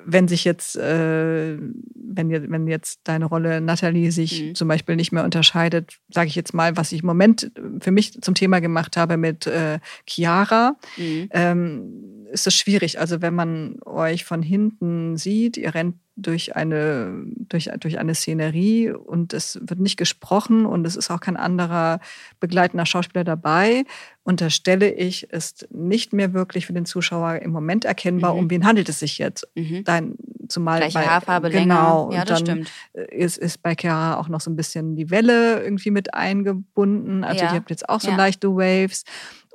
wenn 0.06 0.28
sich 0.28 0.46
jetzt, 0.46 0.76
äh, 0.78 1.58
wenn, 1.96 2.52
wenn 2.52 2.68
jetzt 2.68 3.02
deine 3.04 3.26
Rolle 3.26 3.62
Natalie 3.62 4.12
sich 4.12 4.44
Mhm. 4.44 4.56
zum 4.56 4.68
Beispiel 4.68 4.96
nicht 4.96 5.12
mehr 5.12 5.24
unterscheidet, 5.24 5.98
sage 6.14 6.28
ich 6.28 6.36
jetzt 6.36 6.54
mal, 6.54 6.78
was 6.78 6.92
ich 6.92 7.02
im 7.02 7.08
Moment 7.08 7.52
für 7.82 7.92
mich 7.92 8.22
zum 8.22 8.36
Thema 8.36 8.60
gemacht 8.62 8.98
habe 8.98 9.18
mit 9.18 9.48
äh, 9.48 9.80
Chiara, 10.08 10.76
Mhm. 10.98 11.30
ähm, 11.32 12.19
ist 12.32 12.48
es 12.48 12.56
schwierig. 12.56 13.00
Also 13.00 13.22
wenn 13.22 13.34
man 13.36 13.78
euch 13.86 14.24
von 14.26 14.42
hinten 14.42 15.18
sieht, 15.18 15.58
ihr 15.58 15.74
rennt 15.74 15.96
durch 16.16 16.56
eine, 16.58 17.24
durch, 17.38 17.70
durch 17.80 17.98
eine 17.98 18.14
Szenerie 18.14 18.92
und 18.92 19.34
es 19.34 19.58
wird 19.62 19.80
nicht 19.80 19.96
gesprochen 19.96 20.66
und 20.66 20.86
es 20.86 20.98
ist 20.98 21.10
auch 21.12 21.22
kein 21.22 21.38
anderer 21.38 22.02
begleitender 22.42 22.86
Schauspieler 22.86 23.24
dabei, 23.24 23.86
unterstelle 24.24 24.92
ich, 24.94 25.30
ist 25.32 25.68
nicht 25.72 26.12
mehr 26.12 26.34
wirklich 26.34 26.66
für 26.66 26.74
den 26.74 26.86
Zuschauer 26.86 27.36
im 27.38 27.52
Moment 27.52 27.86
erkennbar, 27.86 28.34
Mhm. 28.34 28.40
um 28.40 28.50
wen 28.50 28.66
handelt 28.66 28.90
es 28.90 29.00
sich 29.00 29.18
jetzt. 29.18 29.48
Mhm. 29.56 29.86
Dein, 29.86 30.16
zumal 30.50 30.80
Gleiche 30.80 31.00
bei, 31.00 31.06
Haarfarbe, 31.06 31.50
genau, 31.52 32.10
länger. 32.10 32.18
Ja, 32.20 32.26
das 32.26 32.40
stimmt. 32.42 32.70
ist, 32.94 33.38
ist 33.38 33.64
bei 33.64 33.76
Chiara 33.80 34.18
auch 34.20 34.28
noch 34.28 34.42
so 34.42 34.52
ein 34.52 34.58
bisschen 34.58 34.98
die 34.98 35.10
Welle 35.10 35.64
irgendwie 35.64 35.92
mit 35.92 36.14
eingebunden. 36.14 37.24
Also 37.24 37.44
Ja. 37.46 37.52
ihr 37.52 37.56
habt 37.58 37.70
jetzt 37.70 37.88
auch 37.88 38.02
so 38.02 38.10
Ja. 38.12 38.18
leichte 38.18 38.50
Waves. 38.50 39.04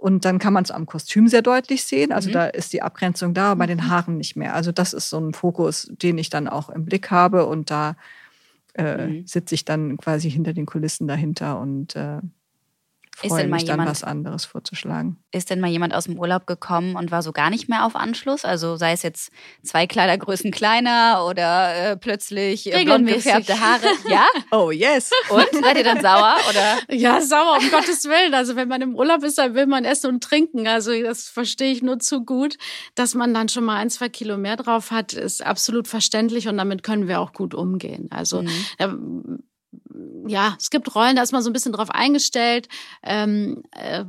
Und 0.04 0.26
dann 0.26 0.38
kann 0.38 0.52
man 0.52 0.64
es 0.64 0.70
am 0.70 0.84
Kostüm 0.84 1.28
sehr 1.28 1.40
deutlich 1.40 1.84
sehen. 1.84 2.12
Also 2.12 2.28
Mhm. 2.28 2.32
da 2.34 2.46
ist 2.48 2.74
die 2.74 2.82
Abgrenzung 2.82 3.32
da, 3.32 3.52
aber 3.52 3.60
bei 3.60 3.66
den 3.66 3.88
Haaren 3.88 4.18
nicht 4.18 4.36
mehr. 4.36 4.54
Also 4.54 4.70
das 4.70 4.92
ist 4.92 5.08
so 5.08 5.18
ein 5.18 5.32
Fokus, 5.32 5.88
den 5.92 6.18
ich 6.18 6.28
dann 6.28 6.46
auch 6.46 6.68
im 6.68 6.84
Blick 6.84 7.10
habe. 7.10 7.46
Und 7.46 7.70
da 7.70 7.96
äh, 8.74 9.06
Mhm. 9.08 9.26
sitze 9.26 9.54
ich 9.54 9.64
dann 9.64 9.96
quasi 9.96 10.30
hinter 10.30 10.52
den 10.52 10.66
Kulissen 10.66 11.08
dahinter 11.08 11.58
und 11.58 11.96
äh, 11.96 12.18
Ist 13.22 13.28
freue 13.28 13.42
denn 13.42 13.50
mal 13.50 13.56
mich 13.56 13.64
dann, 13.64 13.74
jemand- 13.74 13.90
was 13.90 14.02
anderes 14.04 14.44
vorzuschlagen. 14.44 15.22
Ist 15.30 15.48
denn 15.50 15.60
mal 15.60 15.70
jemand 15.70 15.94
aus 15.94 16.04
dem 16.04 16.18
Urlaub 16.18 16.46
gekommen 16.46 16.96
und 16.96 17.10
war 17.10 17.22
so 17.22 17.32
gar 17.32 17.48
nicht 17.50 17.68
mehr 17.68 17.84
auf 17.86 17.96
Anschluss? 17.96 18.44
Also 18.44 18.76
sei 18.76 18.92
es 18.92 19.02
jetzt 19.02 19.30
zwei 19.62 19.86
Kleidergrößen 19.86 20.50
kleiner 20.50 21.24
oder 21.28 21.92
äh, 21.92 21.96
plötzlich 21.96 22.72
äh, 22.72 22.84
blond 22.84 23.06
gefärbte 23.06 23.58
Haare. 23.60 23.86
Ja? 24.08 24.26
Oh 24.50 24.70
yes! 24.70 25.10
Und? 25.30 25.46
Seid 25.52 25.76
ihr 25.78 25.84
dann 25.84 26.00
sauer? 26.02 26.36
Oder? 26.50 26.78
Ja, 26.96 27.20
sauer, 27.20 27.58
um 27.60 27.70
Gottes 27.70 28.04
Willen. 28.04 28.34
Also 28.34 28.56
wenn 28.56 28.68
man 28.68 28.82
im 28.82 28.94
Urlaub 28.94 29.22
ist, 29.24 29.38
dann 29.38 29.54
will 29.54 29.66
man 29.66 29.84
essen 29.84 30.08
und 30.10 30.22
trinken. 30.22 30.66
Also 30.68 30.90
das 31.02 31.28
verstehe 31.28 31.72
ich 31.72 31.82
nur 31.82 31.98
zu 32.00 32.24
gut. 32.24 32.56
Dass 32.94 33.14
man 33.14 33.32
dann 33.34 33.48
schon 33.48 33.64
mal 33.64 33.76
ein, 33.76 33.90
zwei 33.90 34.08
Kilo 34.08 34.36
mehr 34.36 34.56
drauf 34.56 34.90
hat, 34.90 35.12
ist 35.12 35.44
absolut 35.44 35.88
verständlich 35.88 36.48
und 36.48 36.56
damit 36.56 36.82
können 36.82 37.08
wir 37.08 37.20
auch 37.20 37.32
gut 37.32 37.54
umgehen. 37.54 38.08
Also 38.10 38.42
Mhm. 38.42 39.38
Ja, 40.26 40.56
es 40.58 40.70
gibt 40.70 40.94
Rollen, 40.94 41.16
da 41.16 41.22
ist 41.22 41.32
man 41.32 41.42
so 41.42 41.50
ein 41.50 41.52
bisschen 41.52 41.72
drauf 41.72 41.90
eingestellt. 41.90 42.68
Ähm, 43.02 43.62
äh, 43.72 44.04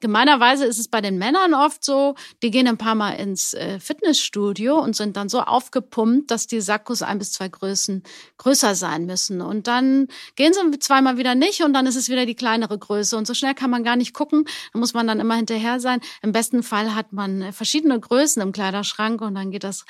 gemeinerweise 0.00 0.64
ist 0.64 0.78
es 0.78 0.88
bei 0.88 1.00
den 1.00 1.18
Männern 1.18 1.54
oft 1.54 1.84
so, 1.84 2.14
die 2.42 2.50
gehen 2.50 2.68
ein 2.68 2.78
paar 2.78 2.94
Mal 2.94 3.12
ins 3.12 3.54
äh, 3.54 3.80
Fitnessstudio 3.80 4.78
und 4.78 4.94
sind 4.94 5.16
dann 5.16 5.28
so 5.28 5.40
aufgepumpt, 5.40 6.30
dass 6.30 6.46
die 6.46 6.60
Sakkos 6.60 7.02
ein 7.02 7.18
bis 7.18 7.32
zwei 7.32 7.48
Größen 7.48 8.02
größer 8.38 8.74
sein 8.74 9.06
müssen. 9.06 9.40
Und 9.40 9.66
dann 9.66 10.08
gehen 10.36 10.52
sie 10.52 10.78
zweimal 10.78 11.16
wieder 11.16 11.34
nicht 11.34 11.62
und 11.62 11.72
dann 11.72 11.86
ist 11.86 11.96
es 11.96 12.08
wieder 12.08 12.26
die 12.26 12.36
kleinere 12.36 12.78
Größe. 12.78 13.16
Und 13.16 13.26
so 13.26 13.34
schnell 13.34 13.54
kann 13.54 13.70
man 13.70 13.84
gar 13.84 13.96
nicht 13.96 14.14
gucken. 14.14 14.44
Da 14.72 14.78
muss 14.78 14.94
man 14.94 15.06
dann 15.06 15.20
immer 15.20 15.36
hinterher 15.36 15.80
sein. 15.80 16.00
Im 16.22 16.32
besten 16.32 16.62
Fall 16.62 16.94
hat 16.94 17.12
man 17.12 17.42
äh, 17.42 17.52
verschiedene 17.52 17.98
Größen 17.98 18.40
im 18.40 18.52
Kleiderschrank 18.52 19.20
und 19.20 19.34
dann 19.34 19.50
geht 19.50 19.64
das 19.64 19.84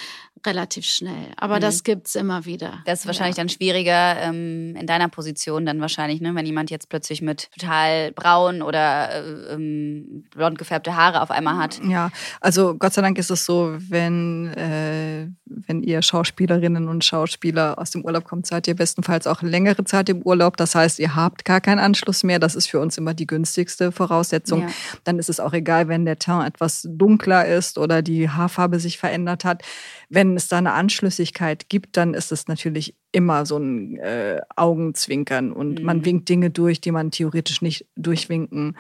relativ 0.47 0.85
schnell. 0.85 1.29
Aber 1.37 1.57
Mhm. 1.57 1.61
das 1.61 1.83
gibt's 1.85 2.15
immer 2.15 2.45
wieder. 2.45 2.83
Das 2.85 3.01
ist 3.01 3.07
wahrscheinlich 3.07 3.37
dann 3.37 3.49
schwieriger 3.49 4.17
ähm, 4.21 4.77
in 4.77 4.87
deiner 4.87 5.09
Position 5.09 5.65
dann 5.67 5.81
wahrscheinlich, 5.81 6.21
ne? 6.21 6.35
wenn 6.35 6.47
jemand 6.47 6.71
jetzt 6.71 6.89
plötzlich 6.89 7.23
mit 7.23 7.51
total 7.59 8.13
braun 8.13 8.63
oder 8.63 9.11
äh, 9.13 9.55
ähm, 9.55 10.25
blond 10.35 10.59
gefärbte 10.59 10.97
Haare 10.97 11.23
auf 11.23 11.31
einmal 11.31 11.57
hat. 11.57 11.81
Ja, 11.85 12.11
also 12.41 12.75
Gott 12.75 12.93
sei 12.95 13.03
Dank 13.03 13.19
ist 13.19 13.31
es 13.31 13.45
so, 13.45 13.75
wenn, 13.79 14.49
äh, 14.55 15.29
wenn 15.47 15.83
ihr 15.83 16.03
Schauspielerinnen 16.03 16.89
und 16.89 17.05
Schauspieler 17.05 17.79
aus 17.79 17.91
dem 17.91 18.05
Urlaub 18.05 18.25
kommt, 18.25 18.47
seid 18.47 18.67
ihr 18.69 18.75
bestenfalls 18.75 19.27
auch 19.27 19.43
längere 19.43 19.85
Zeit 19.85 20.09
im 20.09 20.23
Urlaub. 20.23 20.57
Das 20.57 20.75
heißt, 20.75 20.99
ihr 20.99 21.15
habt 21.15 21.45
gar 21.45 21.61
keinen 21.61 21.79
Anschluss 21.79 22.23
mehr. 22.25 22.39
Das 22.39 22.55
ist 22.55 22.67
für 22.67 22.81
uns 22.81 22.99
immer 22.99 23.15
die 23.15 23.27
günstigste 23.27 23.93
Voraussetzung. 23.93 24.63
Ja. 24.63 24.69
Dann 25.05 25.19
ist 25.19 25.29
es 25.29 25.41
auch 25.41 25.53
egal, 25.53 25.89
wenn 25.89 26.05
der 26.05 26.19
Teint 26.19 26.47
etwas 26.47 26.87
dunkler 26.91 27.47
ist 27.47 27.79
oder 27.79 28.03
die 28.03 28.29
Haarfarbe 28.29 28.79
sich 28.79 28.99
verändert 28.99 29.45
hat. 29.45 29.63
Wenn 30.09 30.37
es 30.37 30.49
da 30.49 30.59
eine 30.59 30.73
Anschlüssigkeit 30.73 31.69
gibt, 31.69 31.97
dann 31.97 32.15
ist 32.15 32.33
es 32.33 32.49
natürlich 32.49 32.95
immer 33.13 33.47
so 33.47 33.57
ein 33.59 33.97
äh, 33.99 34.41
Augenzwinkern 34.57 35.53
und 35.53 35.81
Mhm. 35.81 35.85
man 35.85 36.05
winkt 36.05 36.29
Dinge 36.29 36.51
durch, 36.51 36.81
die 36.81 36.91
man 36.93 37.11
theoretisch 37.11 37.63
nicht 37.63 37.87
durchwinken 37.97 38.77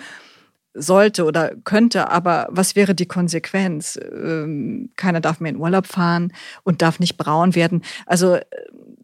sollte 0.76 1.24
oder 1.24 1.52
könnte, 1.62 2.10
aber 2.10 2.48
was 2.50 2.74
wäre 2.74 2.96
die 2.96 3.06
Konsequenz? 3.06 3.96
Ähm, 4.12 4.90
keiner 4.96 5.20
darf 5.20 5.38
mehr 5.38 5.50
in 5.52 5.58
Urlaub 5.58 5.86
fahren 5.86 6.32
und 6.64 6.82
darf 6.82 6.98
nicht 6.98 7.16
braun 7.16 7.54
werden. 7.54 7.82
Also 8.06 8.34
äh, 8.34 8.44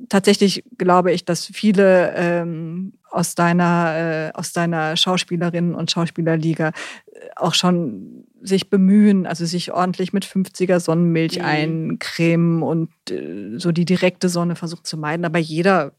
tatsächlich 0.09 0.65
glaube 0.79 1.13
ich, 1.13 1.25
dass 1.25 1.47
viele 1.47 2.13
ähm, 2.17 2.95
aus 3.09 3.37
deiner 3.37 4.31
äh, 4.35 4.37
aus 4.37 4.53
deiner 4.53 4.97
Schauspielerinnen 4.97 5.77
und 5.77 5.93
Schauspielerliga 5.93 6.69
äh, 6.69 6.73
auch 7.37 7.55
schon 7.55 8.25
sich 8.43 8.71
bemühen, 8.71 9.27
also 9.27 9.45
sich 9.45 9.73
ordentlich 9.73 10.13
mit 10.13 10.25
50er 10.25 10.81
Sonnenmilch 10.81 11.39
Mhm. 11.39 11.45
eincremen 11.45 12.63
und 12.63 12.91
äh, 13.11 13.59
so 13.59 13.73
die 13.73 13.85
direkte 13.85 14.29
Sonne 14.29 14.57
versuchen 14.57 14.85
zu 14.85 14.97
meiden. 14.97 15.25
Aber 15.25 15.39
jeder 15.39 15.93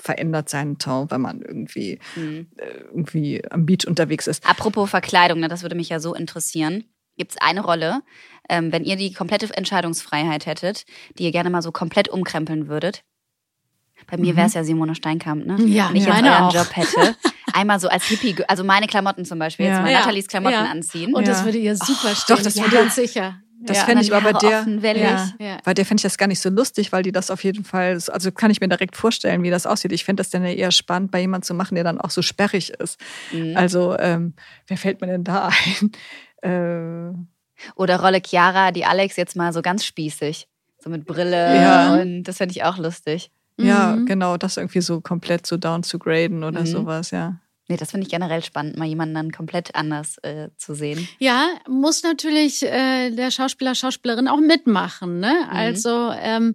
verändert 0.00 0.48
seinen 0.48 0.78
Ton, 0.78 1.10
wenn 1.10 1.20
man 1.20 1.40
irgendwie 1.40 1.98
Mhm. 2.16 2.48
äh, 2.56 2.80
irgendwie 2.90 3.42
am 3.50 3.64
Beach 3.64 3.86
unterwegs 3.86 4.26
ist. 4.26 4.44
Apropos 4.48 4.90
Verkleidung, 4.90 5.38
ne, 5.40 5.48
das 5.48 5.62
würde 5.62 5.76
mich 5.76 5.88
ja 5.88 6.00
so 6.00 6.14
interessieren. 6.14 6.84
Gibt 7.16 7.30
es 7.32 7.36
eine 7.40 7.60
Rolle, 7.62 8.02
ähm, 8.48 8.72
wenn 8.72 8.82
ihr 8.84 8.96
die 8.96 9.12
komplette 9.12 9.48
Entscheidungsfreiheit 9.56 10.46
hättet, 10.46 10.84
die 11.16 11.22
ihr 11.24 11.30
gerne 11.30 11.48
mal 11.48 11.62
so 11.62 11.70
komplett 11.70 12.08
umkrempeln 12.08 12.66
würdet? 12.66 13.04
Bei 14.10 14.16
mir 14.16 14.32
Mhm. 14.32 14.36
wäre 14.36 14.46
es 14.48 14.54
ja 14.54 14.64
Simone 14.64 14.96
Steinkamp, 14.96 15.46
ne? 15.46 15.56
Ja, 15.64 15.88
wenn 15.90 15.96
ich 15.96 16.02
jetzt 16.04 16.08
meine 16.12 16.32
euren 16.32 16.42
auch. 16.44 16.54
Job 16.54 16.74
hätte. 16.74 17.14
Einmal 17.56 17.78
so 17.80 17.88
als 17.88 18.04
Hippie, 18.04 18.34
also 18.48 18.64
meine 18.64 18.86
Klamotten 18.88 19.24
zum 19.24 19.38
Beispiel, 19.38 19.66
jetzt 19.66 19.80
mal 19.80 19.90
Ja. 19.90 20.00
Nathalies 20.00 20.26
Klamotten 20.28 20.54
Ja. 20.54 20.64
anziehen. 20.70 21.14
Und 21.14 21.28
das 21.28 21.44
würde 21.44 21.58
ihr 21.58 21.76
super 21.76 22.14
stehen. 22.14 22.36
doch, 22.36 22.42
das 22.42 22.56
würde- 22.56 22.70
ganz 22.76 22.94
sicher. 22.96 23.36
Das 23.66 23.78
Ja, 23.78 23.84
fände 23.84 24.02
ich 24.02 24.12
aber 24.14 24.32
bei 24.32 24.38
der, 24.38 24.58
offen, 24.60 24.82
ja, 24.82 25.32
Ja. 25.38 25.58
bei 25.64 25.72
der 25.72 25.86
fände 25.86 26.00
ich 26.00 26.02
das 26.02 26.18
gar 26.18 26.26
nicht 26.26 26.40
so 26.40 26.50
lustig, 26.50 26.92
weil 26.92 27.02
die 27.02 27.12
das 27.12 27.30
auf 27.30 27.42
jeden 27.44 27.64
Fall, 27.64 27.98
also 28.12 28.30
kann 28.30 28.50
ich 28.50 28.60
mir 28.60 28.68
direkt 28.68 28.94
vorstellen, 28.94 29.42
wie 29.42 29.48
das 29.48 29.64
aussieht. 29.66 29.92
Ich 29.92 30.04
fände 30.04 30.20
das 30.20 30.28
dann 30.28 30.44
ja 30.44 30.50
eher 30.50 30.70
spannend, 30.70 31.10
bei 31.12 31.20
jemandem 31.20 31.46
zu 31.46 31.54
machen, 31.54 31.74
der 31.76 31.84
dann 31.84 31.98
auch 31.98 32.10
so 32.10 32.20
sperrig 32.20 32.70
ist. 32.78 33.00
Mhm. 33.32 33.56
Also, 33.56 33.96
ähm, 33.98 34.34
wer 34.66 34.76
fällt 34.76 35.00
mir 35.00 35.06
denn 35.06 35.24
da 35.24 35.48
ein? 35.48 35.92
Äh, 36.42 37.14
Oder 37.76 38.00
Rolle 38.00 38.20
Chiara, 38.20 38.70
die 38.70 38.84
Alex 38.84 39.16
jetzt 39.16 39.34
mal 39.36 39.52
so 39.54 39.62
ganz 39.62 39.84
spießig. 39.86 40.46
So 40.82 40.90
mit 40.90 41.06
Brille. 41.06 41.56
Ja. 41.56 41.94
Und 41.94 42.24
das 42.24 42.36
fände 42.36 42.52
ich 42.52 42.64
auch 42.64 42.76
lustig. 42.76 43.30
Ja, 43.56 43.96
Mhm. 43.96 44.04
genau, 44.06 44.36
das 44.36 44.58
irgendwie 44.58 44.82
so 44.82 45.00
komplett 45.00 45.46
so 45.46 45.56
down 45.56 45.82
zu 45.84 45.98
graden 45.98 46.44
oder 46.44 46.60
Mhm. 46.60 46.66
sowas, 46.66 47.12
ja. 47.12 47.36
Nee, 47.66 47.78
das 47.78 47.92
finde 47.92 48.06
ich 48.06 48.10
generell 48.10 48.42
spannend, 48.42 48.76
mal 48.76 48.86
jemanden 48.86 49.14
dann 49.14 49.32
komplett 49.32 49.74
anders 49.74 50.18
äh, 50.18 50.50
zu 50.58 50.74
sehen. 50.74 51.08
Ja, 51.18 51.48
muss 51.66 52.02
natürlich 52.02 52.62
äh, 52.62 53.10
der 53.10 53.30
Schauspieler, 53.30 53.74
Schauspielerin 53.74 54.28
auch 54.28 54.40
mitmachen. 54.40 55.18
Ne? 55.20 55.34
Mhm. 55.44 55.48
Also 55.50 56.10
ähm, 56.12 56.54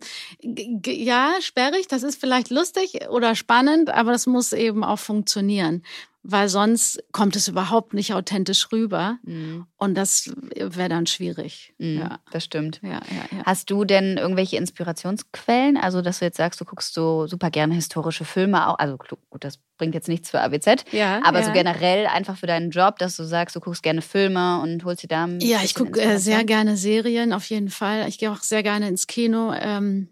ja, 0.86 1.32
sperrig, 1.42 1.88
das 1.88 2.04
ist 2.04 2.20
vielleicht 2.20 2.52
lustig 2.52 3.08
oder 3.10 3.34
spannend, 3.34 3.90
aber 3.90 4.12
das 4.12 4.28
muss 4.28 4.54
eben 4.54 4.84
auch 4.84 5.00
funktionieren, 5.00 5.84
weil 6.24 6.50
sonst 6.50 7.02
kommt 7.12 7.36
es 7.36 7.48
überhaupt 7.48 7.94
nicht 7.94 8.14
authentisch 8.14 8.72
rüber 8.72 9.18
Mhm. 9.24 9.66
und 9.78 9.96
das 9.96 10.32
wäre 10.56 10.90
dann 10.90 11.06
schwierig. 11.08 11.74
Mhm, 11.78 12.00
Ja. 12.00 12.20
Das 12.32 12.44
stimmt. 12.44 12.80
Ja, 12.84 13.00
ja. 13.32 13.44
Hast 13.46 13.70
du 13.72 13.86
denn 13.86 14.18
irgendwelche 14.18 14.58
Inspirationsquellen? 14.58 15.78
Also, 15.78 16.02
dass 16.02 16.20
du 16.20 16.26
jetzt 16.26 16.38
sagst, 16.38 16.60
du 16.60 16.66
guckst 16.66 16.94
so 16.94 17.26
super 17.28 17.50
gerne 17.50 17.74
historische 17.76 18.26
Filme 18.26 18.68
auch. 18.68 18.78
Also, 18.80 18.98
gut, 18.98 19.44
das 19.44 19.60
bringt 19.78 19.96
jetzt 19.96 20.08
nichts 20.10 20.30
für 20.30 20.42
ABZ. 20.42 20.84
ja, 20.92 21.22
Aber 21.24 21.42
so 21.44 21.52
generell 21.54 22.06
einfach 22.08 22.38
für 22.38 22.48
deinen 22.48 22.70
Job, 22.72 23.00
dass 23.00 23.16
du 23.16 23.24
sagst, 23.24 23.56
du 23.56 23.60
guckst 23.62 23.82
gerne 23.82 24.02
Filme 24.02 24.60
und 24.62 24.84
holst 24.84 25.04
dir 25.04 25.08
da 25.08 25.26
Ja, 25.40 25.60
ich 25.64 25.74
gucke 25.74 26.00
äh, 26.02 26.18
sehr 26.20 26.44
gerne 26.44 26.76
Serien, 26.76 27.32
auf 27.34 27.46
jeden 27.46 27.70
Fall. 27.70 28.08
Ich 28.10 28.18
gehe 28.18 28.32
auch 28.32 28.42
sehr 28.42 28.62
gerne 28.62 28.88
ins 28.90 29.08
Kino. 29.08 29.54
Ähm, 29.54 30.10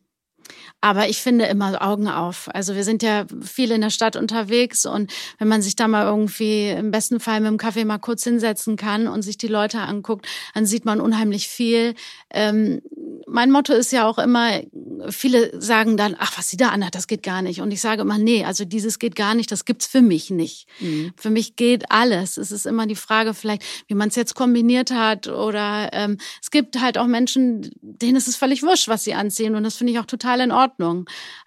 aber 0.80 1.10
ich 1.10 1.22
finde 1.22 1.46
immer 1.46 1.82
Augen 1.82 2.08
auf. 2.08 2.50
Also 2.54 2.76
wir 2.76 2.84
sind 2.84 3.02
ja 3.02 3.26
viel 3.42 3.72
in 3.72 3.82
der 3.82 3.90
Stadt 3.90 4.16
unterwegs 4.16 4.86
und 4.86 5.12
wenn 5.40 5.48
man 5.48 5.62
sich 5.62 5.76
da 5.76 5.88
mal 5.88 6.06
irgendwie 6.06 6.70
im 6.70 6.92
besten 6.92 7.20
Fall 7.20 7.40
mit 7.40 7.50
dem 7.50 7.58
Kaffee 7.58 7.84
mal 7.84 7.98
kurz 7.98 8.24
hinsetzen 8.24 8.76
kann 8.76 9.08
und 9.08 9.24
sich 9.24 9.38
die 9.38 9.48
Leute 9.48 9.80
anguckt, 9.80 10.28
dann 10.54 10.66
sieht 10.66 10.86
man 10.86 11.02
unheimlich 11.02 11.48
viel. 11.48 11.96
Ähm, 12.30 12.82
mein 13.26 13.52
Motto 13.52 13.74
ist 13.74 13.92
ja 13.92 14.08
auch 14.08 14.20
immer, 14.20 14.62
viele 15.10 15.60
sagen 15.60 15.98
dann, 15.98 16.16
ach, 16.18 16.38
was 16.38 16.50
sie 16.50 16.58
da 16.58 16.70
anhat, 16.70 16.96
das 16.96 17.08
geht 17.08 17.24
gar 17.24 17.42
nicht. 17.42 17.60
Und 17.60 17.72
ich 17.72 17.82
sage 17.82 18.04
immer, 18.04 18.18
nee, 18.18 18.46
also 18.46 18.64
dieses 18.64 19.00
geht 19.00 19.16
gar 19.16 19.34
nicht, 19.34 19.52
das 19.52 19.66
gibt's 19.66 19.88
für 19.88 20.02
mich 20.02 20.30
nicht. 20.30 20.68
Mhm. 20.80 21.12
Für 21.18 21.32
mich 21.32 21.56
geht 21.56 21.92
alles. 21.92 22.38
Es 22.38 22.52
ist 22.52 22.66
immer 22.66 22.86
die 22.86 22.96
Frage 22.96 23.34
vielleicht, 23.34 23.64
wie 23.88 23.96
man 23.96 24.10
es 24.10 24.16
jetzt 24.16 24.36
kombiniert 24.36 24.92
hat 24.92 25.28
oder 25.28 25.90
ähm, 25.94 26.18
es 26.42 26.52
gibt 26.52 26.80
halt 26.80 26.98
auch 26.98 27.08
Menschen, 27.08 27.72
denen 27.82 28.16
ist 28.16 28.28
es 28.28 28.36
völlig 28.36 28.62
wurscht, 28.64 28.88
was 28.88 29.04
sie 29.04 29.16
anziehen 29.16 29.56
und 29.56 29.64
das 29.64 29.76
finde 29.76 29.94
ich 29.94 30.00
auch 30.00 30.06
total 30.06 30.40
in 30.40 30.52
Ordnung. 30.52 30.67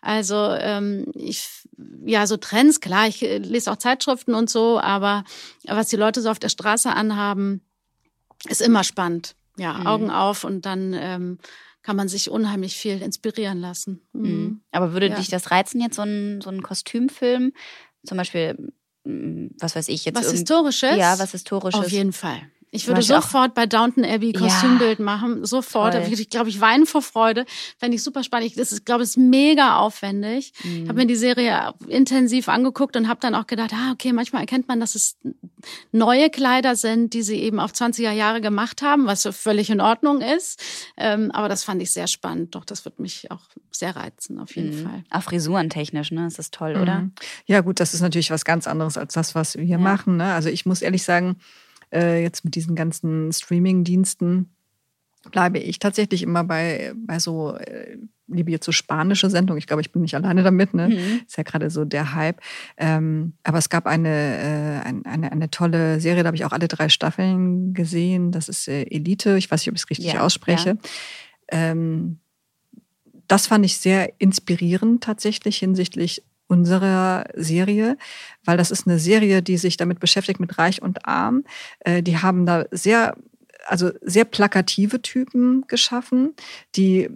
Also 0.00 0.36
ähm, 0.58 1.06
ich, 1.14 1.68
ja, 2.04 2.26
so 2.26 2.36
Trends, 2.36 2.80
klar, 2.80 3.06
ich 3.08 3.22
äh, 3.22 3.38
lese 3.38 3.70
auch 3.72 3.76
Zeitschriften 3.76 4.34
und 4.34 4.48
so, 4.50 4.80
aber 4.80 5.24
was 5.66 5.88
die 5.88 5.96
Leute 5.96 6.20
so 6.22 6.30
auf 6.30 6.38
der 6.38 6.48
Straße 6.48 6.90
anhaben, 6.90 7.60
ist 8.48 8.62
immer 8.62 8.84
spannend. 8.84 9.34
Ja, 9.58 9.74
Mhm. 9.74 9.86
Augen 9.86 10.10
auf 10.10 10.44
und 10.44 10.64
dann 10.64 10.94
ähm, 10.94 11.38
kann 11.82 11.96
man 11.96 12.08
sich 12.08 12.30
unheimlich 12.30 12.76
viel 12.76 13.02
inspirieren 13.02 13.60
lassen. 13.60 14.00
Mhm. 14.12 14.30
Mhm. 14.30 14.60
Aber 14.72 14.92
würde 14.92 15.08
Ja. 15.08 15.16
dich 15.16 15.28
das 15.28 15.50
reizen, 15.50 15.80
jetzt 15.80 15.96
so 15.96 16.02
ein, 16.02 16.40
so 16.40 16.50
ein 16.50 16.62
Kostümfilm? 16.62 17.52
Zum 18.06 18.16
Beispiel, 18.16 18.72
was 19.04 19.76
weiß 19.76 19.88
ich, 19.88 20.04
jetzt 20.04 20.16
Was 20.16 20.30
Historisches? 20.30 20.96
Ja, 20.96 21.18
was 21.18 21.32
Historisches. 21.32 21.80
Auf 21.80 21.90
jeden 21.90 22.12
Fall. 22.12 22.40
Ich 22.72 22.86
würde 22.86 22.98
Beispiel 23.00 23.16
auch- 23.16 23.22
sofort 23.22 23.54
bei 23.54 23.66
Downton 23.66 24.04
Abbey 24.04 24.32
Ja. 24.32 24.40
Kostümbild 24.40 25.00
machen. 25.00 25.44
Sofort. 25.44 25.92
Toll. 25.92 26.02
Da 26.02 26.08
würde 26.08 26.22
ich, 26.22 26.30
glaube 26.30 26.48
ich, 26.50 26.60
weinen 26.60 26.86
vor 26.86 27.02
Freude. 27.02 27.44
Fände 27.78 27.96
ich 27.96 28.02
super 28.04 28.22
spannend. 28.22 28.46
Ich, 28.46 28.54
das 28.54 28.70
ist, 28.70 28.86
glaube 28.86 29.02
ich, 29.02 29.08
ist 29.10 29.16
mega 29.16 29.78
aufwendig. 29.78 30.52
Ich 30.62 30.64
Mhm. 30.64 30.88
habe 30.88 30.98
mir 31.00 31.06
die 31.06 31.16
Serie 31.16 31.74
intensiv 31.88 32.48
angeguckt 32.48 32.96
und 32.96 33.08
habe 33.08 33.18
dann 33.20 33.34
auch 33.34 33.48
gedacht, 33.48 33.72
ah, 33.74 33.90
okay, 33.92 34.12
manchmal 34.12 34.42
erkennt 34.42 34.68
man, 34.68 34.78
dass 34.78 34.94
es 34.94 35.16
neue 35.92 36.30
Kleider 36.30 36.76
sind, 36.76 37.12
die 37.14 37.22
sie 37.22 37.36
eben 37.40 37.58
auf 37.60 37.72
20er 37.72 38.12
Jahre 38.12 38.40
gemacht 38.40 38.82
haben, 38.82 39.06
was 39.06 39.22
so 39.22 39.32
völlig 39.32 39.70
in 39.70 39.80
Ordnung 39.80 40.20
ist. 40.20 40.62
Ähm, 40.96 41.30
aber 41.32 41.48
das 41.48 41.64
fand 41.64 41.82
ich 41.82 41.90
sehr 41.92 42.06
spannend. 42.06 42.54
Doch, 42.54 42.64
das 42.64 42.84
wird 42.84 43.00
mich 43.00 43.30
auch 43.30 43.40
sehr 43.72 43.96
reizen, 43.96 44.38
auf 44.38 44.54
jeden 44.56 44.80
Mhm. 44.80 44.84
Fall. 44.86 45.04
Auch 45.10 45.22
frisurentechnisch, 45.22 46.12
ne? 46.12 46.24
Das 46.24 46.38
ist 46.38 46.54
toll, 46.54 46.76
oder? 46.80 47.00
Mhm. 47.00 47.12
Ja, 47.46 47.60
gut, 47.62 47.80
das 47.80 47.94
ist 47.94 48.00
natürlich 48.00 48.30
was 48.30 48.44
ganz 48.44 48.66
anderes 48.66 48.96
als 48.96 49.14
das, 49.14 49.34
was 49.34 49.56
wir 49.56 49.64
Ja. 49.64 49.78
machen. 49.78 50.16
Ne? 50.18 50.32
Also 50.34 50.48
ich 50.50 50.66
muss 50.66 50.82
ehrlich 50.82 51.02
sagen, 51.02 51.36
äh, 51.92 52.22
jetzt 52.22 52.44
mit 52.44 52.54
diesen 52.54 52.74
ganzen 52.74 53.32
Streaming-Diensten 53.32 54.50
bleibe 55.30 55.58
ich 55.58 55.78
tatsächlich 55.78 56.22
immer 56.22 56.44
bei, 56.44 56.94
bei 56.96 57.18
so, 57.18 57.54
äh, 57.54 57.98
liebe 58.26 58.50
jetzt 58.50 58.64
so 58.64 58.72
spanische 58.72 59.28
Sendungen. 59.28 59.58
Ich 59.58 59.66
glaube, 59.66 59.82
ich 59.82 59.92
bin 59.92 60.02
nicht 60.02 60.14
alleine 60.14 60.42
damit. 60.42 60.72
Ne? 60.72 60.88
Mhm. 60.88 61.20
Ist 61.26 61.36
ja 61.36 61.42
gerade 61.42 61.68
so 61.68 61.84
der 61.84 62.14
Hype. 62.14 62.40
Ähm, 62.78 63.34
aber 63.42 63.58
es 63.58 63.68
gab 63.68 63.86
eine, 63.86 64.08
äh, 64.08 64.88
ein, 64.88 65.04
eine, 65.04 65.30
eine 65.30 65.50
tolle 65.50 66.00
Serie, 66.00 66.22
da 66.22 66.28
habe 66.28 66.36
ich 66.36 66.44
auch 66.44 66.52
alle 66.52 66.68
drei 66.68 66.88
Staffeln 66.88 67.74
gesehen. 67.74 68.32
Das 68.32 68.48
ist 68.48 68.68
äh, 68.68 68.82
Elite. 68.84 69.36
Ich 69.36 69.50
weiß 69.50 69.60
nicht, 69.60 69.68
ob 69.68 69.74
ich 69.74 69.82
es 69.82 69.90
richtig 69.90 70.12
Ja, 70.12 70.22
ausspreche. 70.22 70.78
Ähm, 71.48 72.20
das 73.28 73.46
fand 73.46 73.64
ich 73.64 73.76
sehr 73.76 74.12
inspirierend 74.18 75.04
tatsächlich 75.04 75.58
hinsichtlich 75.58 76.24
unserer 76.50 77.24
Serie, 77.34 77.96
weil 78.44 78.56
das 78.56 78.70
ist 78.70 78.86
eine 78.86 78.98
Serie, 78.98 79.42
die 79.42 79.56
sich 79.56 79.76
damit 79.76 80.00
beschäftigt 80.00 80.40
mit 80.40 80.58
Reich 80.58 80.82
und 80.82 81.06
Arm. 81.06 81.44
Äh, 81.80 82.02
die 82.02 82.18
haben 82.18 82.44
da 82.44 82.64
sehr, 82.72 83.16
also 83.66 83.90
sehr 84.02 84.24
plakative 84.24 85.00
Typen 85.00 85.64
geschaffen, 85.68 86.34
die 86.74 87.08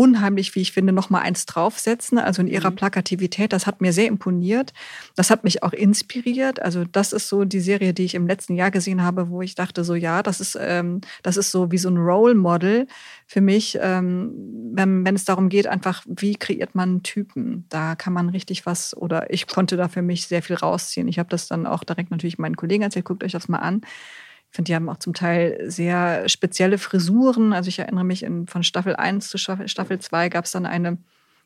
unheimlich, 0.00 0.54
wie 0.54 0.62
ich 0.62 0.72
finde, 0.72 0.94
noch 0.94 1.10
mal 1.10 1.20
eins 1.20 1.44
draufsetzen. 1.44 2.16
Also 2.16 2.40
in 2.40 2.48
ihrer 2.48 2.70
Mhm. 2.70 2.76
Plakativität, 2.76 3.52
das 3.52 3.66
hat 3.66 3.82
mir 3.82 3.92
sehr 3.92 4.06
imponiert. 4.06 4.72
Das 5.14 5.28
hat 5.28 5.44
mich 5.44 5.62
auch 5.62 5.74
inspiriert. 5.74 6.62
Also 6.62 6.84
das 6.90 7.12
ist 7.12 7.28
so 7.28 7.44
die 7.44 7.60
Serie, 7.60 7.92
die 7.92 8.06
ich 8.06 8.14
im 8.14 8.26
letzten 8.26 8.54
Jahr 8.54 8.70
gesehen 8.70 9.02
habe, 9.02 9.28
wo 9.28 9.42
ich 9.42 9.56
dachte 9.56 9.84
so, 9.84 9.94
ja, 9.94 10.22
das 10.22 10.40
ist, 10.40 10.56
ähm, 10.58 11.02
das 11.22 11.36
ist 11.36 11.50
so 11.50 11.70
wie 11.70 11.76
so 11.76 11.90
ein 11.90 11.98
Role 11.98 12.34
Model 12.34 12.86
für 13.26 13.42
mich, 13.42 13.78
ähm, 13.78 14.32
wenn, 14.72 15.04
wenn 15.04 15.14
es 15.14 15.26
darum 15.26 15.50
geht, 15.50 15.66
einfach, 15.66 16.02
wie 16.06 16.34
kreiert 16.34 16.74
man 16.74 17.02
Typen? 17.02 17.66
Da 17.68 17.94
kann 17.94 18.14
man 18.14 18.30
richtig 18.30 18.64
was, 18.64 18.96
oder 18.96 19.30
ich 19.30 19.46
konnte 19.48 19.76
da 19.76 19.88
für 19.88 20.02
mich 20.02 20.26
sehr 20.26 20.42
viel 20.42 20.56
rausziehen. 20.56 21.08
Ich 21.08 21.18
habe 21.18 21.28
das 21.28 21.46
dann 21.46 21.66
auch 21.66 21.84
direkt 21.84 22.10
natürlich 22.10 22.38
meinen 22.38 22.56
Kollegen 22.56 22.84
erzählt, 22.84 23.04
guckt 23.04 23.22
euch 23.22 23.32
das 23.32 23.48
mal 23.48 23.58
an. 23.58 23.82
Ich 24.50 24.56
finde, 24.56 24.68
die 24.68 24.74
haben 24.74 24.88
auch 24.88 24.96
zum 24.96 25.14
Teil 25.14 25.70
sehr 25.70 26.28
spezielle 26.28 26.78
Frisuren. 26.78 27.52
Also 27.52 27.68
ich 27.68 27.78
erinnere 27.78 28.04
mich, 28.04 28.24
in, 28.24 28.48
von 28.48 28.64
Staffel 28.64 28.96
1 28.96 29.28
zu 29.28 29.38
Staffel, 29.38 29.68
Staffel 29.68 30.00
2 30.00 30.28
gab 30.28 30.44
es 30.44 30.50
dann 30.50 30.66
eine, 30.66 30.98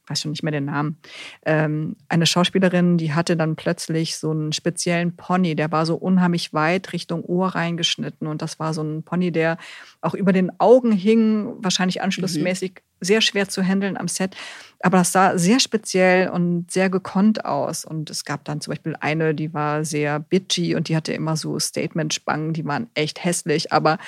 weiß 0.06 0.20
schon 0.20 0.32
nicht 0.32 0.42
mehr 0.42 0.52
den 0.52 0.66
Namen, 0.66 0.98
ähm, 1.46 1.96
eine 2.08 2.26
Schauspielerin, 2.26 2.98
die 2.98 3.14
hatte 3.14 3.36
dann 3.36 3.56
plötzlich 3.56 4.16
so 4.16 4.30
einen 4.30 4.52
speziellen 4.52 5.16
Pony, 5.16 5.54
der 5.54 5.72
war 5.72 5.86
so 5.86 5.96
unheimlich 5.96 6.52
weit 6.52 6.92
Richtung 6.92 7.24
Ohr 7.24 7.48
reingeschnitten. 7.48 8.26
Und 8.26 8.42
das 8.42 8.58
war 8.58 8.74
so 8.74 8.82
ein 8.82 9.02
Pony, 9.02 9.32
der 9.32 9.58
auch 10.00 10.14
über 10.14 10.32
den 10.32 10.52
Augen 10.60 10.92
hing, 10.92 11.54
wahrscheinlich 11.58 12.02
anschlussmäßig 12.02 12.82
sehr 13.00 13.20
schwer 13.20 13.48
zu 13.48 13.62
handeln 13.62 13.96
am 13.96 14.08
Set. 14.08 14.36
Aber 14.80 14.98
das 14.98 15.12
sah 15.12 15.38
sehr 15.38 15.60
speziell 15.60 16.28
und 16.28 16.70
sehr 16.70 16.90
gekonnt 16.90 17.44
aus. 17.44 17.84
Und 17.84 18.10
es 18.10 18.24
gab 18.24 18.44
dann 18.44 18.60
zum 18.60 18.72
Beispiel 18.72 18.96
eine, 19.00 19.34
die 19.34 19.54
war 19.54 19.84
sehr 19.84 20.20
bitchy 20.20 20.74
und 20.74 20.88
die 20.88 20.96
hatte 20.96 21.12
immer 21.12 21.36
so 21.36 21.58
Statement-Spangen, 21.58 22.52
die 22.52 22.64
waren 22.64 22.88
echt 22.94 23.24
hässlich, 23.24 23.72
aber 23.72 23.98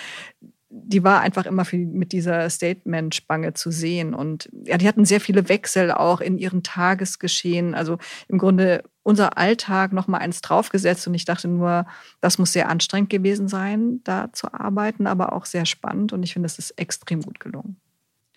die 0.69 1.05
war 1.05 1.21
einfach 1.21 1.47
immer 1.47 1.65
viel 1.65 1.87
mit 1.87 2.13
dieser 2.13 2.51
Statement-Spange 2.51 3.55
zu 3.55 3.71
sehen. 3.71 4.15
Und 4.15 4.49
ja, 4.65 4.77
die 4.77 4.89
hatten 4.89 5.05
sehr 5.05 5.21
viele 5.21 5.49
Wechsel 5.49 5.93
auch 5.93 6.21
in 6.21 6.39
ihren 6.39 6.63
Tagesgeschehen. 6.63 7.75
Also 7.75 7.99
im 8.29 8.39
Grunde 8.39 8.83
unser 9.03 9.39
Alltag 9.39 9.93
noch 9.93 10.09
mal 10.09 10.19
eins 10.19 10.41
draufgesetzt. 10.41 11.07
Und 11.07 11.15
ich 11.15 11.25
dachte 11.25 11.47
nur, 11.47 11.87
das 12.21 12.39
muss 12.39 12.53
sehr 12.53 12.69
anstrengend 12.69 13.11
gewesen 13.11 13.47
sein, 13.47 14.01
da 14.03 14.33
zu 14.33 14.53
arbeiten, 14.53 15.07
aber 15.07 15.33
auch 15.33 15.47
sehr 15.47 15.67
spannend. 15.67 16.13
Und 16.13 16.23
ich 16.25 16.33
finde, 16.33 16.47
es 16.47 16.59
ist 16.59 16.73
extrem 16.73 17.23
gut 17.23 17.39
gelungen. 17.39 17.77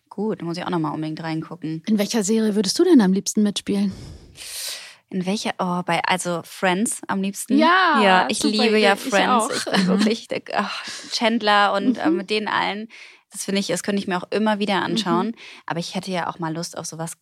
Gut, 0.10 0.42
da 0.42 0.46
muss 0.46 0.58
ich 0.58 0.64
auch 0.64 0.70
noch 0.70 0.80
mal 0.80 0.92
unbedingt 0.92 1.24
reingucken. 1.24 1.82
In 1.88 1.98
welcher 1.98 2.24
Serie 2.24 2.56
würdest 2.56 2.78
du 2.78 2.84
denn 2.84 3.02
am 3.02 3.14
liebsten 3.14 3.42
mitspielen? 3.42 3.92
In 5.12 5.26
welcher? 5.26 5.54
Oh, 5.58 5.82
bei 5.84 6.02
also 6.06 6.42
Friends 6.44 7.02
am 7.08 7.22
liebsten. 7.22 7.58
Ja, 7.58 8.02
ja, 8.04 8.28
ich 8.30 8.40
super 8.40 8.52
liebe 8.64 8.78
ja 8.80 8.94
ich 8.94 9.00
Friends. 9.00 9.46
auch. 9.46 9.50
Ich, 9.52 9.66
bin 9.66 9.88
wirklich 9.88 10.28
ach, 10.54 10.84
Chandler 11.12 11.74
und 11.74 11.98
äh, 11.98 12.10
Mhm. 12.10 12.18
mit 12.18 12.30
denen 12.30 12.48
allen. 12.48 12.88
Das 13.32 13.44
finde 13.46 13.60
ich, 13.60 13.68
das 13.68 13.82
könnte 13.84 14.00
ich 14.02 14.08
mir 14.08 14.18
auch 14.18 14.28
immer 14.32 14.60
wieder 14.60 14.78
Mhm. 14.78 14.84
anschauen. 14.84 15.36
Aber 15.66 15.80
ich 15.80 15.96
hätte 15.96 16.12
ja 16.12 16.28
auch 16.30 16.40
mal 16.40 16.54
Lust 16.54 16.78
auf 16.78 16.86
sowas, 16.86 17.14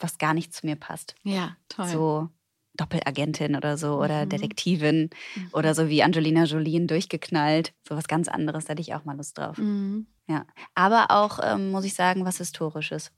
was 0.00 0.18
gar 0.18 0.34
nicht 0.34 0.52
zu 0.52 0.66
mir 0.66 0.76
passt. 0.76 1.14
Ja, 1.22 1.56
toll. 1.68 1.86
So 1.86 2.28
Doppelagentin 2.74 3.54
oder 3.54 3.76
so 3.76 3.96
oder 4.02 4.24
Mhm. 4.24 4.28
Detektivin 4.30 5.10
Mhm. 5.36 5.48
oder 5.52 5.74
so 5.74 5.88
wie 5.88 6.02
Angelina 6.02 6.44
Jolie 6.44 6.86
durchgeknallt. 6.86 7.72
So 7.88 7.96
was 7.96 8.08
ganz 8.08 8.26
anderes, 8.28 8.64
da 8.64 8.72
hätte 8.72 8.82
ich 8.82 8.94
auch 8.94 9.04
mal 9.04 9.16
Lust 9.16 9.38
drauf. 9.38 9.58
Mhm. 9.58 10.06
Ja. 10.28 10.44
Aber 10.74 11.10
auch, 11.10 11.38
ähm, 11.42 11.70
muss 11.70 11.84
ich 11.84 11.94
sagen, 11.94 12.24
was 12.24 12.38
Historisches. 12.38 13.12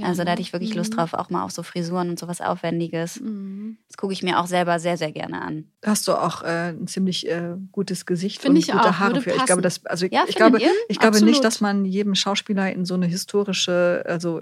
Ja, 0.00 0.06
also 0.08 0.24
da 0.24 0.32
hatte 0.32 0.42
ich 0.42 0.52
wirklich 0.52 0.74
Lust 0.74 0.92
Mhm. 0.92 0.96
drauf, 0.96 1.14
auch 1.14 1.30
mal 1.30 1.44
auf 1.44 1.50
so 1.50 1.62
Frisuren 1.62 2.10
und 2.10 2.18
sowas 2.18 2.40
Aufwendiges. 2.40 3.20
Mhm. 3.20 3.78
Das 3.88 3.96
gucke 3.96 4.12
ich 4.12 4.22
mir 4.22 4.38
auch 4.40 4.46
selber 4.46 4.78
sehr, 4.78 4.96
sehr 4.96 5.12
gerne 5.12 5.40
an. 5.42 5.64
hast 5.84 6.08
du 6.08 6.12
auch 6.14 6.42
äh, 6.42 6.70
ein 6.70 6.86
ziemlich 6.86 7.28
äh, 7.28 7.54
gutes 7.72 8.06
Gesicht 8.06 8.40
Finde 8.40 8.56
und 8.58 8.64
ich 8.64 8.72
gute 8.72 8.82
auch, 8.82 8.92
Haare 8.98 9.10
würde 9.12 9.22
für. 9.22 9.30
Ich 9.36 9.44
glaube, 9.46 9.62
das, 9.62 9.84
also 9.86 10.06
Ja, 10.06 10.24
ich 10.28 10.34
glaube, 10.36 10.58
ihr? 10.60 10.70
ich 10.88 10.98
glaube 10.98 11.16
Absolut. 11.16 11.30
nicht, 11.34 11.44
dass 11.44 11.60
man 11.60 11.84
jedem 11.84 12.14
Schauspieler 12.14 12.72
in 12.72 12.84
so 12.84 12.94
eine 12.94 13.06
historische, 13.06 14.02
also 14.06 14.40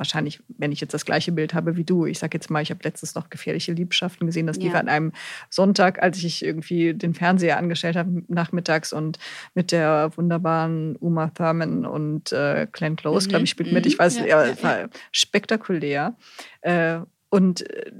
wahrscheinlich, 0.00 0.40
wenn 0.58 0.72
ich 0.72 0.80
jetzt 0.80 0.94
das 0.94 1.04
gleiche 1.04 1.30
Bild 1.30 1.54
habe 1.54 1.76
wie 1.76 1.84
du, 1.84 2.06
ich 2.06 2.18
sage 2.18 2.36
jetzt 2.36 2.50
mal, 2.50 2.62
ich 2.62 2.70
habe 2.70 2.80
letztens 2.82 3.14
noch 3.14 3.28
gefährliche 3.30 3.72
Liebschaften 3.72 4.26
gesehen, 4.26 4.46
das 4.46 4.56
lief 4.56 4.72
Ja. 4.72 4.80
an 4.80 4.88
einem 4.88 5.12
Sonntag, 5.50 6.02
als 6.02 6.18
ich 6.24 6.42
irgendwie 6.44 6.94
den 6.94 7.14
Fernseher 7.14 7.58
angestellt 7.58 7.96
habe 7.96 8.22
nachmittags 8.28 8.92
und 8.92 9.18
mit 9.54 9.70
der 9.72 10.10
wunderbaren 10.16 10.96
Uma 10.96 11.28
Thurman 11.28 11.84
und 11.86 12.32
äh, 12.32 12.66
Glenn 12.72 12.96
Close, 12.96 13.26
Mhm, 13.26 13.30
glaube 13.30 13.44
ich, 13.44 13.50
spielt 13.50 13.70
mit. 13.72 13.84
mhm. 13.84 13.88
Ich 13.88 13.98
weiß, 13.98 14.18
Ja, 14.18 14.24
ja, 14.26 14.46
ja, 14.46 14.62
war 14.62 14.88
spektakulär. 15.12 16.16
Äh, 16.62 17.00
und 17.28 17.60
äh, 17.70 17.92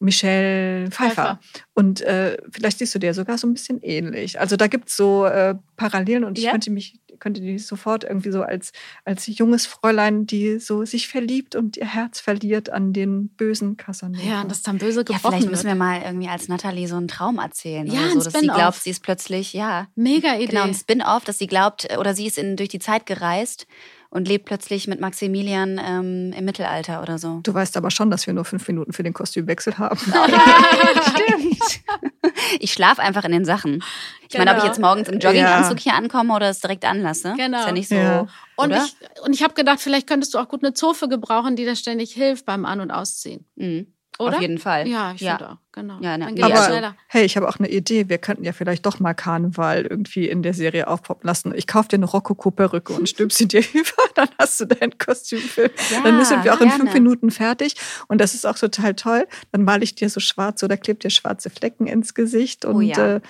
Michelle 0.00 0.90
Pfeiffer. 0.92 1.14
Pfeiffer. 1.14 1.40
Und 1.74 2.00
äh, 2.02 2.36
vielleicht 2.52 2.78
siehst 2.78 2.94
du 2.94 3.00
dir 3.00 3.14
sogar 3.14 3.36
so 3.36 3.48
ein 3.48 3.54
bisschen 3.54 3.80
ähnlich. 3.82 4.38
Also 4.38 4.56
da 4.56 4.68
gibt 4.68 4.88
es 4.90 4.96
so 4.96 5.26
äh, 5.26 5.56
Parallelen 5.76 6.22
und 6.22 6.38
ich 6.38 6.44
Ja. 6.44 6.52
könnte 6.52 6.70
mich 6.70 7.00
könnte 7.20 7.40
die 7.40 7.58
sofort 7.58 8.04
irgendwie 8.04 8.30
so 8.30 8.42
als, 8.42 8.72
als 9.04 9.26
junges 9.26 9.66
Fräulein, 9.66 10.26
die 10.26 10.58
so 10.58 10.84
sich 10.84 11.08
verliebt 11.08 11.54
und 11.56 11.76
ihr 11.76 11.86
Herz 11.86 12.20
verliert 12.20 12.70
an 12.70 12.92
den 12.92 13.28
bösen 13.28 13.76
Casanova. 13.76 14.22
Ja, 14.22 14.42
und 14.42 14.50
das 14.50 14.62
dann 14.62 14.78
böse 14.78 15.00
Ja, 15.00 15.02
gebrochen 15.04 15.20
vielleicht 15.32 15.50
müssen 15.50 15.64
wird. 15.64 15.74
wir 15.74 15.84
mal 15.84 16.02
irgendwie 16.02 16.28
als 16.28 16.48
Natalie 16.48 16.86
so 16.88 16.96
einen 16.96 17.08
Traum 17.08 17.38
erzählen. 17.38 17.86
Ja, 17.86 18.00
oder 18.00 18.02
ein 18.04 18.10
so, 18.10 18.24
dass 18.24 18.32
sie 18.32 18.38
Spin-off. 18.38 18.56
glaubt, 18.56 18.76
sie 18.82 18.90
ist 18.90 19.02
plötzlich, 19.02 19.52
ja. 19.52 19.88
Mega 19.94 20.34
Idee. 20.36 20.46
Genau, 20.46 20.62
ein 20.62 20.74
Spin-off, 20.74 21.24
dass 21.24 21.38
sie 21.38 21.46
glaubt, 21.46 21.88
oder 21.98 22.14
sie 22.14 22.26
ist 22.26 22.38
in, 22.38 22.56
durch 22.56 22.68
die 22.68 22.78
Zeit 22.78 23.06
gereist 23.06 23.66
und 24.10 24.26
lebt 24.26 24.46
plötzlich 24.46 24.86
mit 24.88 25.00
Maximilian 25.00 25.78
ähm, 25.84 26.32
im 26.36 26.44
Mittelalter 26.44 27.02
oder 27.02 27.18
so. 27.18 27.40
Du 27.42 27.52
weißt 27.52 27.76
aber 27.76 27.90
schon, 27.90 28.10
dass 28.10 28.26
wir 28.26 28.34
nur 28.34 28.44
fünf 28.44 28.66
Minuten 28.68 28.92
für 28.92 29.02
den 29.02 29.12
Kostümwechsel 29.12 29.76
haben. 29.78 29.98
Stimmt. 31.08 31.80
Ich 32.60 32.72
schlafe 32.72 33.02
einfach 33.02 33.24
in 33.24 33.32
den 33.32 33.44
Sachen. 33.44 33.82
Ich 34.28 34.36
meine, 34.38 34.50
ob 34.52 34.56
ich 34.58 34.62
Genau. 34.62 34.72
jetzt 34.72 34.80
morgens 34.80 35.08
im 35.08 35.18
Jogginganzug 35.18 35.78
hier 35.80 35.94
ankomme 35.94 36.34
oder 36.34 36.48
es 36.48 36.60
direkt 36.60 36.84
anlasse. 36.84 37.34
Genau. 37.36 37.58
Ist 37.60 37.66
ja 37.66 37.72
nicht 37.72 37.88
so. 37.88 37.94
Ja. 37.94 38.26
und 38.56 38.72
ich, 38.72 38.96
und 39.24 39.34
ich 39.34 39.42
habe 39.42 39.54
gedacht, 39.54 39.80
vielleicht 39.80 40.06
könntest 40.06 40.34
du 40.34 40.38
auch 40.38 40.48
gut 40.48 40.62
eine 40.64 40.74
Zofe 40.74 41.08
gebrauchen, 41.08 41.56
die 41.56 41.64
dir 41.64 41.76
ständig 41.76 42.12
hilft 42.12 42.44
beim 42.46 42.64
An- 42.64 42.80
und 42.80 42.90
Ausziehen. 42.90 43.46
Mhm. 43.56 43.92
Oder? 44.18 44.36
Auf 44.36 44.40
jeden 44.42 44.58
Fall. 44.58 44.88
Ja, 44.88 45.12
ich 45.14 45.20
ja. 45.20 45.36
finde 45.36 45.52
auch, 45.52 45.56
genau. 45.70 45.98
Ja, 46.00 46.18
ne, 46.18 46.24
Dann 46.26 46.34
geht 46.34 46.44
also- 46.44 46.64
schneller. 46.64 46.96
hey, 47.06 47.24
ich 47.24 47.36
habe 47.36 47.48
auch 47.48 47.58
eine 47.58 47.68
Idee. 47.68 48.08
Wir 48.08 48.18
könnten 48.18 48.42
ja 48.44 48.52
vielleicht 48.52 48.84
doch 48.84 48.98
mal 48.98 49.14
Karneval 49.14 49.82
irgendwie 49.86 50.28
in 50.28 50.42
der 50.42 50.54
Serie 50.54 50.88
aufpoppen 50.88 51.26
lassen. 51.26 51.52
Ich 51.54 51.66
kaufe 51.68 51.88
dir 51.88 51.96
eine 51.96 52.06
Rokoko-Perücke 52.06 52.92
und 52.92 53.08
stülp 53.08 53.32
sie 53.32 53.46
dir 53.46 53.60
über. 53.74 53.90
Dann 54.16 54.28
hast 54.38 54.60
du 54.60 54.64
deinen 54.66 54.98
Kostümfilm. 54.98 55.70
Ja, 55.92 56.00
dann 56.02 56.24
sind 56.24 56.42
wir 56.42 56.52
auch 56.54 56.60
in 56.60 56.68
gerne. 56.68 56.82
fünf 56.82 56.94
Minuten 56.94 57.30
fertig. 57.30 57.76
Und 58.08 58.20
das 58.20 58.34
ist 58.34 58.44
auch 58.44 58.58
total 58.58 58.94
toll. 58.94 59.26
Dann 59.52 59.62
male 59.62 59.84
ich 59.84 59.94
dir 59.94 60.10
so 60.10 60.18
schwarz 60.20 60.62
oder 60.64 60.76
kleb 60.76 60.98
dir 61.00 61.10
schwarze 61.10 61.48
Flecken 61.50 61.86
ins 61.86 62.12
Gesicht. 62.14 62.64
Und 62.64 62.74
Oh 62.76 62.80
ja. 62.80 63.16
äh, 63.16 63.20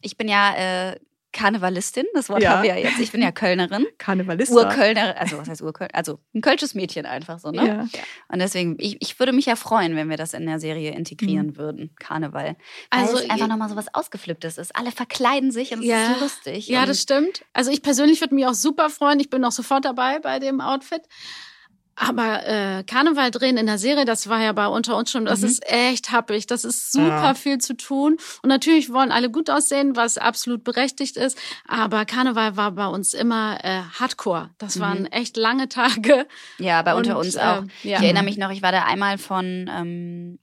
Ich 0.00 0.16
bin 0.16 0.26
ja 0.28 0.54
äh, 0.90 0.96
Karnevalistin, 1.34 2.04
das 2.14 2.30
Wort 2.30 2.42
Ja. 2.42 2.52
haben 2.52 2.62
wir 2.62 2.70
ja 2.70 2.76
jetzt. 2.76 2.98
Ich 3.00 3.12
bin 3.12 3.20
ja 3.20 3.30
Kölnerin. 3.32 3.84
Karnevalista. 3.98 4.54
Urkölner, 4.54 5.16
also 5.18 5.36
was 5.36 5.48
heißt 5.48 5.60
Urköln? 5.62 5.90
Also 5.92 6.20
ein 6.34 6.40
kölsches 6.40 6.74
Mädchen 6.74 7.04
einfach 7.04 7.38
so, 7.38 7.50
ne? 7.50 7.66
Ja. 7.66 8.00
Und 8.28 8.38
deswegen, 8.38 8.76
ich, 8.78 8.96
ich 9.00 9.18
würde 9.18 9.32
mich 9.32 9.46
ja 9.46 9.56
freuen, 9.56 9.96
wenn 9.96 10.08
wir 10.08 10.16
das 10.16 10.32
in 10.32 10.46
der 10.46 10.58
Serie 10.60 10.92
integrieren 10.92 11.48
Mhm. 11.48 11.56
würden, 11.56 11.90
Karneval. 11.98 12.56
Also, 12.90 13.16
Weil 13.16 13.24
es 13.24 13.30
einfach 13.30 13.48
nochmal 13.48 13.68
so 13.68 13.76
was 13.76 13.92
Ausgeflipptes 13.94 14.56
ist. 14.58 14.74
Alle 14.76 14.92
verkleiden 14.92 15.50
sich 15.50 15.72
und 15.72 15.80
es 15.80 15.86
Ja. 15.86 16.06
ist 16.12 16.18
so 16.18 16.24
lustig. 16.24 16.68
Ja, 16.68 16.86
das 16.86 17.02
stimmt. 17.02 17.44
Also 17.52 17.70
ich 17.70 17.82
persönlich 17.82 18.20
würde 18.20 18.34
mich 18.34 18.46
auch 18.46 18.54
super 18.54 18.88
freuen. 18.88 19.20
Ich 19.20 19.28
bin 19.28 19.44
auch 19.44 19.52
sofort 19.52 19.84
dabei 19.84 20.20
bei 20.20 20.38
dem 20.38 20.60
Outfit. 20.60 21.02
Aber 21.96 22.46
äh, 22.46 22.82
Karneval 22.84 23.30
drehen 23.30 23.56
in 23.56 23.66
der 23.66 23.78
Serie, 23.78 24.04
das 24.04 24.28
war 24.28 24.40
ja 24.42 24.52
bei 24.52 24.66
unter 24.66 24.96
uns 24.96 25.10
schon, 25.10 25.24
das 25.26 25.40
Mhm. 25.40 25.46
ist 25.46 25.62
echt 25.70 26.10
happig. 26.12 26.46
Das 26.46 26.64
ist 26.64 26.90
super 26.92 27.08
Ja. 27.22 27.34
viel 27.34 27.58
zu 27.58 27.76
tun. 27.76 28.16
Und 28.42 28.48
natürlich 28.48 28.92
wollen 28.92 29.12
alle 29.12 29.30
gut 29.30 29.48
aussehen, 29.50 29.94
was 29.96 30.18
absolut 30.18 30.64
berechtigt 30.64 31.16
ist. 31.16 31.38
Aber 31.68 32.04
Karneval 32.04 32.56
war 32.56 32.72
bei 32.72 32.86
uns 32.86 33.14
immer 33.14 33.58
äh, 33.64 33.82
Hardcore. 33.98 34.50
Das 34.58 34.76
Mhm. 34.76 34.80
waren 34.80 35.06
echt 35.06 35.36
lange 35.36 35.68
Tage. 35.68 36.26
Ja, 36.58 36.82
bei 36.82 36.94
unter 36.94 37.16
Und, 37.18 37.26
uns 37.26 37.36
auch. 37.36 37.58
ähm, 37.58 37.70
ja. 37.82 37.98
Ich 37.98 38.04
erinnere 38.04 38.24
mich 38.24 38.38
noch, 38.38 38.50
ich 38.50 38.62
war 38.62 38.72
da 38.72 38.82
einmal 38.84 39.18
von 39.18 39.70
ähm, 39.72 40.38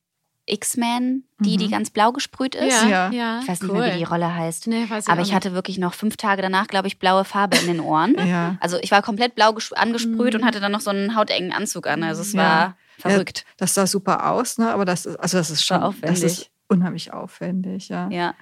X-Men, 0.52 1.24
die, 1.40 1.58
die 1.58 1.68
Mhm. 1.68 1.72
ganz 1.72 1.90
blau 1.90 2.12
gesprüht 2.12 2.56
ist. 2.56 2.84
Ja, 2.84 2.90
Ja. 2.90 3.12
ja. 3.12 3.40
Ich 3.42 3.48
weiß 3.48 3.62
nicht 3.62 3.72
cool. 3.72 3.80
mehr, 3.80 3.94
wie 3.94 4.00
die 4.00 4.04
Rolle 4.04 4.34
heißt. 4.36 4.68
Nee, 4.68 4.86
weiß 4.90 5.08
Aber 5.08 5.22
ich 5.22 5.28
nicht. 5.28 5.36
hatte 5.36 5.54
wirklich 5.54 5.78
noch 5.78 5.94
fünf 5.94 6.18
Tage 6.18 6.42
danach, 6.42 6.68
glaube 6.68 6.88
ich, 6.88 7.00
blaue 7.00 7.24
Farbe 7.26 7.58
in 7.58 7.68
den 7.68 7.80
Ohren. 7.80 8.16
Ja. 8.28 8.58
Also 8.60 8.78
ich 8.82 8.92
war 8.92 9.02
komplett 9.02 9.36
blau 9.36 9.52
ges- 9.52 9.74
angesprüht 9.74 10.34
Mhm. 10.34 10.42
und 10.42 10.46
hatte 10.46 10.60
dann 10.60 10.72
noch 10.72 10.82
so 10.82 10.90
einen 10.92 11.16
hautengen 11.16 11.52
Anzug 11.52 11.88
an. 11.88 12.04
Also 12.04 12.22
es 12.22 12.34
Ja. 12.34 12.40
war 12.40 12.78
verrückt. 13.00 13.46
Das 13.58 13.74
sah 13.74 13.88
super 13.88 14.30
aus, 14.32 14.58
ne? 14.58 14.72
aber 14.72 14.86
das 14.86 15.06
ist, 15.06 15.16
also 15.18 15.38
das 15.38 15.50
ist 15.50 15.66
schon 15.66 15.82
War 15.82 15.94
Das 16.02 16.20
ist 16.20 16.24
aufwendig. 16.24 16.52
unheimlich 16.68 17.14
aufwendig, 17.14 17.90
ja. 17.90 18.10
Ja. 18.12 18.34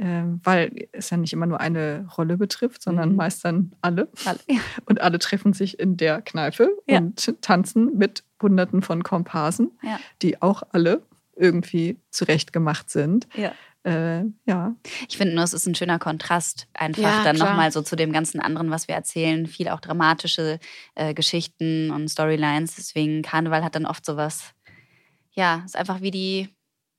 Ähm, 0.00 0.40
weil 0.44 0.88
es 0.92 1.10
ja 1.10 1.16
nicht 1.16 1.32
immer 1.32 1.46
nur 1.46 1.58
eine 1.60 2.06
Rolle 2.16 2.36
betrifft, 2.36 2.82
sondern 2.82 3.10
Mhm. 3.10 3.16
meist 3.16 3.44
dann 3.44 3.72
alle. 3.82 4.06
Alle- 4.26 4.38
ja. 4.48 4.60
Und 4.86 5.00
alle 5.00 5.18
treffen 5.18 5.52
sich 5.54 5.80
in 5.80 5.96
der 5.96 6.22
Kneipe 6.22 6.70
Ja. 6.86 6.98
und 6.98 7.34
tanzen 7.42 7.96
mit 7.98 8.22
Hunderten 8.40 8.80
von 8.82 9.02
Komparsen, 9.02 9.72
Ja. 9.82 9.98
die 10.22 10.40
auch 10.40 10.62
alle 10.70 11.02
irgendwie 11.38 11.98
zurecht 12.10 12.52
gemacht 12.52 12.90
sind. 12.90 13.26
Ja. 13.34 13.52
Äh, 13.84 14.24
ja. 14.44 14.74
Ich 15.08 15.16
finde 15.16 15.34
nur, 15.34 15.44
es 15.44 15.52
ist 15.54 15.66
ein 15.66 15.74
schöner 15.74 15.98
Kontrast, 15.98 16.66
einfach 16.74 17.00
Ja, 17.02 17.22
dann 17.24 17.36
nochmal 17.36 17.70
so 17.72 17.80
zu 17.80 17.96
dem 17.96 18.12
ganzen 18.12 18.40
anderen, 18.40 18.70
was 18.70 18.88
wir 18.88 18.94
erzählen. 18.96 19.46
Viel 19.46 19.68
auch 19.68 19.80
dramatische 19.80 20.58
äh, 20.96 21.14
Geschichten 21.14 21.90
und 21.90 22.08
Storylines. 22.08 22.74
Deswegen 22.74 23.22
Karneval 23.22 23.64
hat 23.64 23.74
dann 23.76 23.86
oft 23.86 24.04
sowas. 24.04 24.52
Ja, 25.32 25.62
ist 25.64 25.76
einfach 25.76 26.00
wie 26.00 26.10
die, 26.10 26.48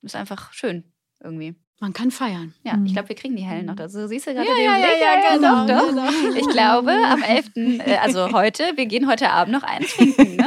ist 0.01 0.15
einfach 0.15 0.53
schön 0.53 0.85
irgendwie. 1.21 1.55
Man 1.81 1.93
kann 1.93 2.11
feiern. 2.11 2.53
Ja, 2.63 2.75
Mhm. 2.75 2.85
ich 2.87 2.93
glaube, 2.93 3.07
wir 3.09 3.15
kriegen 3.15 3.35
die 3.37 3.43
Hellen 3.43 3.65
noch. 3.67 3.77
Also 3.77 4.05
siehst 4.07 4.27
du 4.27 4.33
gerade 4.33 4.47
Ja, 4.49 4.55
den 4.55 4.63
ja, 4.65 4.77
ja, 4.77 4.85
Blick? 4.87 5.01
ja, 5.01 5.35
genau, 5.35 5.65
doch, 5.67 5.81
doch. 5.81 5.89
genau. 5.89 6.35
Ich 6.37 6.47
glaube, 6.49 6.91
am 6.91 7.21
11., 7.23 7.51
äh, 7.55 7.97
also 7.97 8.31
heute, 8.33 8.63
wir 8.75 8.85
gehen 8.85 9.07
heute 9.07 9.29
Abend 9.31 9.53
noch 9.53 9.63
einen 9.63 9.85
trinken? 9.85 10.38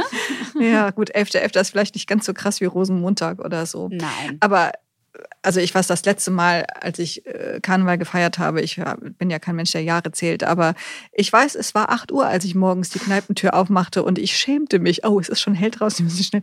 ja, 0.72 0.90
gut, 0.92 1.14
11.11. 1.14 1.60
ist 1.60 1.70
vielleicht 1.70 1.94
nicht 1.94 2.08
ganz 2.08 2.26
so 2.26 2.34
krass 2.34 2.60
wie 2.60 2.66
Rosenmontag 2.66 3.38
oder 3.38 3.66
so. 3.66 3.88
Nein. 3.90 4.38
Aber 4.40 4.72
also 5.42 5.60
ich 5.60 5.74
weiß 5.74 5.86
das 5.86 6.04
letzte 6.04 6.30
Mal, 6.30 6.64
als 6.80 6.98
ich 6.98 7.26
äh, 7.26 7.60
Karneval 7.60 7.98
gefeiert 7.98 8.38
habe, 8.38 8.60
ich 8.62 8.80
bin 9.18 9.30
ja 9.30 9.38
kein 9.38 9.56
Mensch, 9.56 9.72
der 9.72 9.82
Jahre 9.82 10.12
zählt, 10.12 10.42
aber 10.44 10.74
ich 11.12 11.32
weiß, 11.32 11.54
es 11.54 11.74
war 11.74 11.90
8 11.90 12.12
Uhr, 12.12 12.26
als 12.26 12.44
ich 12.44 12.54
morgens 12.54 12.90
die 12.90 12.98
Kneipentür 12.98 13.54
aufmachte 13.54 14.04
und 14.04 14.18
ich 14.18 14.36
schämte 14.36 14.78
mich. 14.78 15.04
Oh, 15.04 15.20
es 15.20 15.28
ist 15.28 15.40
schon 15.40 15.54
hell 15.54 15.70
draußen, 15.70 16.06
wir 16.06 16.10
müssen 16.10 16.24
schnell. 16.24 16.42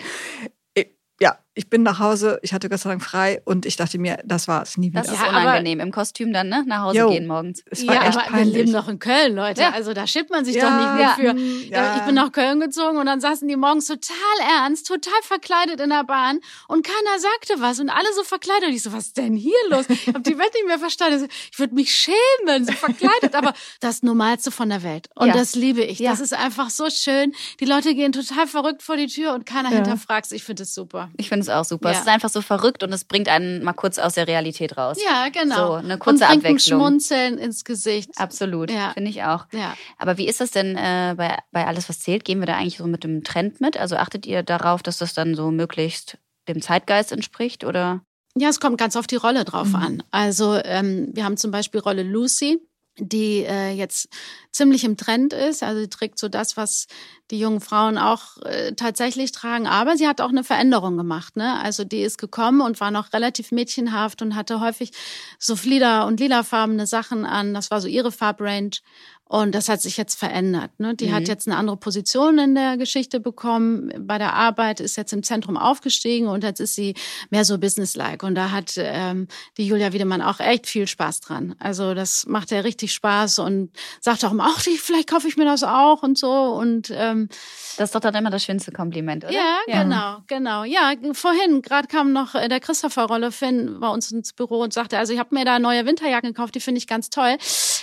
Ich, 0.75 0.87
ja, 1.19 1.37
ich 1.59 1.69
bin 1.69 1.83
nach 1.83 1.99
Hause, 1.99 2.39
ich 2.41 2.53
hatte 2.53 2.69
Gott 2.69 2.79
sei 2.79 2.89
Dank 2.89 3.03
frei 3.03 3.41
und 3.43 3.65
ich 3.65 3.75
dachte 3.75 3.99
mir, 3.99 4.17
das 4.23 4.47
war's, 4.47 4.77
nie 4.77 4.91
wieder. 4.91 5.01
Das 5.01 5.11
ist 5.11 5.21
Ja, 5.21 5.27
unangenehm. 5.27 5.81
Im 5.81 5.91
Kostüm 5.91 6.31
dann, 6.31 6.47
ne? 6.47 6.63
Nach 6.65 6.83
Hause 6.83 6.99
Jo. 6.99 7.09
gehen 7.09 7.27
morgens. 7.27 7.61
es 7.69 7.85
war 7.85 7.95
ja, 7.95 8.03
echt 8.07 8.17
aber 8.17 8.27
peinlich. 8.27 8.53
wir 8.55 8.59
leben 8.63 8.71
doch 8.73 8.87
in 8.87 8.97
Köln, 8.99 9.35
Leute. 9.35 9.61
Ja. 9.61 9.71
Also 9.71 9.91
da 9.93 10.07
schippt 10.07 10.29
man 10.29 10.45
sich 10.45 10.55
Ja, 10.55 10.61
doch 10.69 10.77
nicht 10.77 11.01
ja. 11.27 11.33
mit 11.33 11.41
für. 11.65 11.73
Ja. 11.73 11.97
Ich 11.97 12.01
bin 12.03 12.15
nach 12.15 12.31
Köln 12.31 12.61
gezogen 12.61 12.97
und 12.97 13.05
dann 13.07 13.19
saßen 13.19 13.45
die 13.45 13.57
morgens 13.57 13.87
total 13.87 14.15
ernst, 14.57 14.87
total 14.87 15.21
verkleidet 15.23 15.81
in 15.81 15.89
der 15.89 16.05
Bahn 16.05 16.39
und 16.69 16.85
keiner 16.85 17.19
sagte 17.19 17.55
was 17.61 17.81
und 17.81 17.89
alle 17.89 18.07
so 18.15 18.23
verkleidet. 18.23 18.69
Und 18.69 18.73
ich 18.75 18.81
so, 18.83 18.93
was 18.93 19.07
ist 19.07 19.17
denn 19.17 19.35
hier 19.35 19.51
los? 19.69 19.85
Ich 19.89 20.07
habe 20.07 20.21
die 20.21 20.37
Welt 20.37 20.53
nicht 20.53 20.65
mehr 20.65 20.79
verstanden. 20.79 21.27
Ich 21.51 21.59
würde 21.59 21.75
mich 21.75 21.93
schämen, 21.93 22.65
so 22.65 22.71
verkleidet, 22.71 23.35
aber 23.35 23.53
das 23.81 24.01
Normalste 24.01 24.49
von 24.51 24.69
der 24.69 24.81
Welt. 24.83 25.07
Und 25.15 25.27
Ja. 25.27 25.33
das 25.33 25.55
liebe 25.55 25.81
ich. 25.81 25.99
Ja. 25.99 26.11
Das 26.11 26.21
ist 26.21 26.33
einfach 26.33 26.69
so 26.69 26.89
schön. 26.89 27.33
Die 27.59 27.65
Leute 27.65 27.93
gehen 27.95 28.13
total 28.13 28.47
verrückt 28.47 28.81
vor 28.81 28.95
die 28.95 29.07
Tür 29.07 29.33
und 29.33 29.45
keiner 29.45 29.69
Ja. 29.71 29.75
hinterfragt 29.77 30.31
Ich 30.31 30.43
finde 30.45 30.63
es 30.63 30.73
super. 30.73 31.09
Ich 31.17 31.27
finde 31.27 31.48
es 31.49 31.55
auch 31.55 31.65
super. 31.65 31.89
Ja. 31.89 31.95
Es 31.95 32.01
ist 32.01 32.07
einfach 32.07 32.29
so 32.29 32.41
verrückt 32.41 32.83
und 32.83 32.93
es 32.93 33.03
bringt 33.03 33.27
einen 33.27 33.63
mal 33.63 33.73
kurz 33.73 33.99
aus 33.99 34.13
der 34.13 34.27
Realität 34.27 34.77
raus. 34.77 34.97
Ja, 35.03 35.27
genau. 35.29 35.55
So, 35.67 35.73
eine 35.73 35.93
und 35.95 35.99
kurze 35.99 36.27
ein 36.27 36.37
Abwechslung. 36.37 36.79
Schmunzeln 36.79 37.37
ins 37.37 37.63
Gesicht. 37.65 38.11
Absolut, 38.17 38.71
Ja. 38.71 38.91
finde 38.93 39.09
ich 39.09 39.23
auch. 39.23 39.45
Ja. 39.51 39.75
Aber 39.97 40.17
wie 40.17 40.27
ist 40.27 40.39
das 40.41 40.51
denn 40.51 40.75
äh, 40.77 41.15
bei, 41.17 41.37
bei 41.51 41.65
Alles, 41.67 41.89
was 41.89 41.99
zählt? 41.99 42.23
Gehen 42.23 42.39
wir 42.39 42.45
da 42.47 42.55
eigentlich 42.55 42.77
so 42.77 42.85
mit 42.87 43.03
dem 43.03 43.23
Trend 43.23 43.59
mit? 43.61 43.77
Also 43.77 43.95
achtet 43.97 44.25
ihr 44.25 44.43
darauf, 44.43 44.81
dass 44.83 44.97
das 44.99 45.13
dann 45.13 45.35
so 45.35 45.51
möglichst 45.51 46.17
dem 46.47 46.61
Zeitgeist 46.61 47.11
entspricht? 47.11 47.63
Oder? 47.65 48.01
Ja, 48.35 48.49
es 48.49 48.59
kommt 48.59 48.77
ganz 48.77 48.95
auf 48.95 49.07
die 49.07 49.15
Rolle 49.17 49.43
drauf 49.43 49.69
Mhm. 49.69 49.75
an. 49.75 50.03
Also 50.11 50.59
ähm, 50.63 51.09
wir 51.13 51.25
haben 51.25 51.35
zum 51.37 51.51
Beispiel 51.51 51.81
Rolle 51.81 52.03
Lucy, 52.03 52.59
die 52.99 53.43
äh, 53.45 53.71
jetzt 53.71 54.09
ziemlich 54.51 54.83
im 54.83 54.97
Trend 54.97 55.33
ist. 55.33 55.63
Also 55.63 55.81
sie 55.81 55.89
trägt 55.89 56.19
so 56.19 56.27
das, 56.27 56.57
was 56.57 56.87
die 57.31 57.39
jungen 57.39 57.61
Frauen 57.61 57.97
auch 57.97 58.37
äh, 58.43 58.73
tatsächlich 58.73 59.31
tragen. 59.31 59.67
Aber 59.67 59.97
sie 59.97 60.07
hat 60.07 60.21
auch 60.21 60.29
eine 60.29 60.43
Veränderung 60.43 60.97
gemacht. 60.97 61.35
Ne? 61.35 61.59
Also 61.61 61.83
die 61.83 62.01
ist 62.01 62.17
gekommen 62.17 62.61
und 62.61 62.79
war 62.79 62.91
noch 62.91 63.13
relativ 63.13 63.51
mädchenhaft 63.51 64.21
und 64.21 64.35
hatte 64.35 64.59
häufig 64.59 64.91
so 65.37 65.55
flieder- 65.55 66.07
und 66.07 66.19
lilafarbene 66.19 66.87
Sachen 66.87 67.25
an. 67.25 67.53
Das 67.53 67.71
war 67.71 67.81
so 67.81 67.87
ihre 67.87 68.11
Farbrange. 68.11 68.79
Und 69.31 69.53
das 69.53 69.69
hat 69.69 69.79
sich 69.79 69.95
jetzt 69.95 70.17
verändert. 70.17 70.71
Ne? 70.79 70.95
Die 70.95 71.09
Mhm. 71.09 71.13
hat 71.13 71.27
jetzt 71.27 71.47
eine 71.47 71.55
andere 71.55 71.77
Position 71.77 72.39
in 72.39 72.55
der 72.55 72.77
Geschichte 72.77 73.19
bekommen. 73.19 73.93
Bei 73.99 74.17
der 74.17 74.33
Arbeit 74.33 74.79
ist 74.79 74.95
jetzt 74.97 75.13
im 75.13 75.21
Zentrum 75.21 75.55
aufgestiegen 75.55 76.27
und 76.27 76.43
jetzt 76.43 76.59
ist 76.59 76.73
sie 76.73 76.95
mehr 77.29 77.45
so 77.45 77.59
businesslike. 77.59 78.25
Und 78.25 78.33
da 78.33 78.49
hat 78.49 78.73
ähm, 78.77 79.27
die 79.57 79.67
Julia 79.67 79.93
Wiedemann 79.93 80.23
auch 80.23 80.39
echt 80.39 80.65
viel 80.65 80.87
Spaß 80.87 81.19
dran. 81.21 81.53
Also 81.59 81.93
das 81.93 82.25
macht 82.25 82.51
ihr 82.51 82.63
richtig 82.63 82.91
Spaß 82.91 83.37
und 83.37 83.69
sagt 84.01 84.25
auch 84.25 84.31
immer, 84.31 84.47
ach, 84.49 84.59
vielleicht 84.61 85.07
kaufe 85.07 85.27
ich 85.27 85.37
mir 85.37 85.45
das 85.45 85.61
auch 85.63 86.01
und 86.01 86.17
so. 86.17 86.31
Und 86.31 86.91
ähm, 86.91 87.29
Das 87.77 87.89
ist 87.89 87.93
doch 87.95 87.99
dann 88.01 88.15
immer 88.15 88.31
das 88.31 88.43
schönste 88.43 88.71
Kompliment, 88.71 89.25
oder? 89.25 89.33
ja, 89.33 89.57
genau, 89.67 90.17
genau. 90.25 90.63
Ja, 90.63 90.91
vorhin, 91.13 91.61
gerade 91.61 91.87
kam 91.87 92.13
noch 92.13 92.33
äh, 92.33 92.47
der 92.49 92.59
Christopher 92.59 93.05
Rolle 93.05 93.31
Finn 93.31 93.79
bei 93.79 93.89
uns 93.89 94.11
ins 94.11 94.33
Büro 94.33 94.61
und 94.61 94.73
sagte, 94.73 94.97
also 94.97 95.13
ich 95.13 95.19
habe 95.19 95.35
mir 95.35 95.45
da 95.45 95.59
neue 95.59 95.85
Winterjacken 95.85 96.33
gekauft, 96.33 96.55
die 96.55 96.59
finde 96.61 96.79
ich 96.79 96.87
ganz 96.87 97.11
toll. 97.11 97.37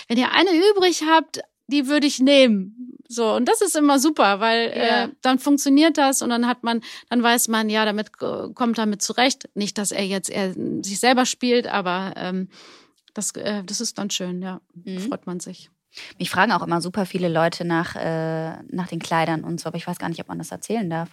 Wenn 0.09 0.17
ihr 0.17 0.31
eine 0.33 0.49
übrig 0.51 1.03
habt, 1.09 1.36
die 1.67 1.87
würde 1.87 2.07
ich 2.07 2.19
nehmen. 2.19 2.93
So, 3.09 3.33
und 3.35 3.45
das 3.47 3.61
ist 3.61 3.75
immer 3.75 3.99
super, 3.99 4.39
weil 4.41 4.67
Ja. 4.75 5.03
äh, 5.05 5.09
dann 5.21 5.39
funktioniert 5.39 5.97
das 5.97 6.21
und 6.21 6.29
dann 6.29 6.45
hat 6.47 6.63
man, 6.63 6.81
dann 7.09 7.23
weiß 7.23 7.47
man, 7.47 7.69
ja, 7.69 7.85
damit 7.85 8.07
äh, 8.21 8.49
kommt 8.53 8.77
damit 8.77 9.01
zurecht. 9.01 9.49
Nicht, 9.55 9.77
dass 9.77 9.91
er 9.91 10.05
jetzt 10.05 10.29
er 10.29 10.53
sich 10.53 10.99
selber 10.99 11.25
spielt, 11.25 11.67
aber 11.67 12.13
ähm, 12.17 12.49
das, 13.13 13.31
äh, 13.31 13.63
das 13.63 13.79
ist 13.81 13.97
dann 13.97 14.09
schön, 14.09 14.41
ja. 14.41 14.59
Mhm. 14.73 14.99
Freut 14.99 15.25
man 15.25 15.39
sich. 15.39 15.69
Mich 16.19 16.29
fragen 16.29 16.51
auch 16.51 16.61
immer 16.61 16.81
super 16.81 17.05
viele 17.05 17.29
Leute 17.29 17.63
nach, 17.65 17.95
äh, 17.95 18.61
nach 18.69 18.87
den 18.87 18.99
Kleidern 18.99 19.43
und 19.43 19.59
so, 19.61 19.67
aber 19.67 19.77
ich 19.77 19.87
weiß 19.87 19.97
gar 19.99 20.09
nicht, 20.09 20.19
ob 20.19 20.27
man 20.27 20.37
das 20.37 20.51
erzählen 20.51 20.89
darf. 20.89 21.09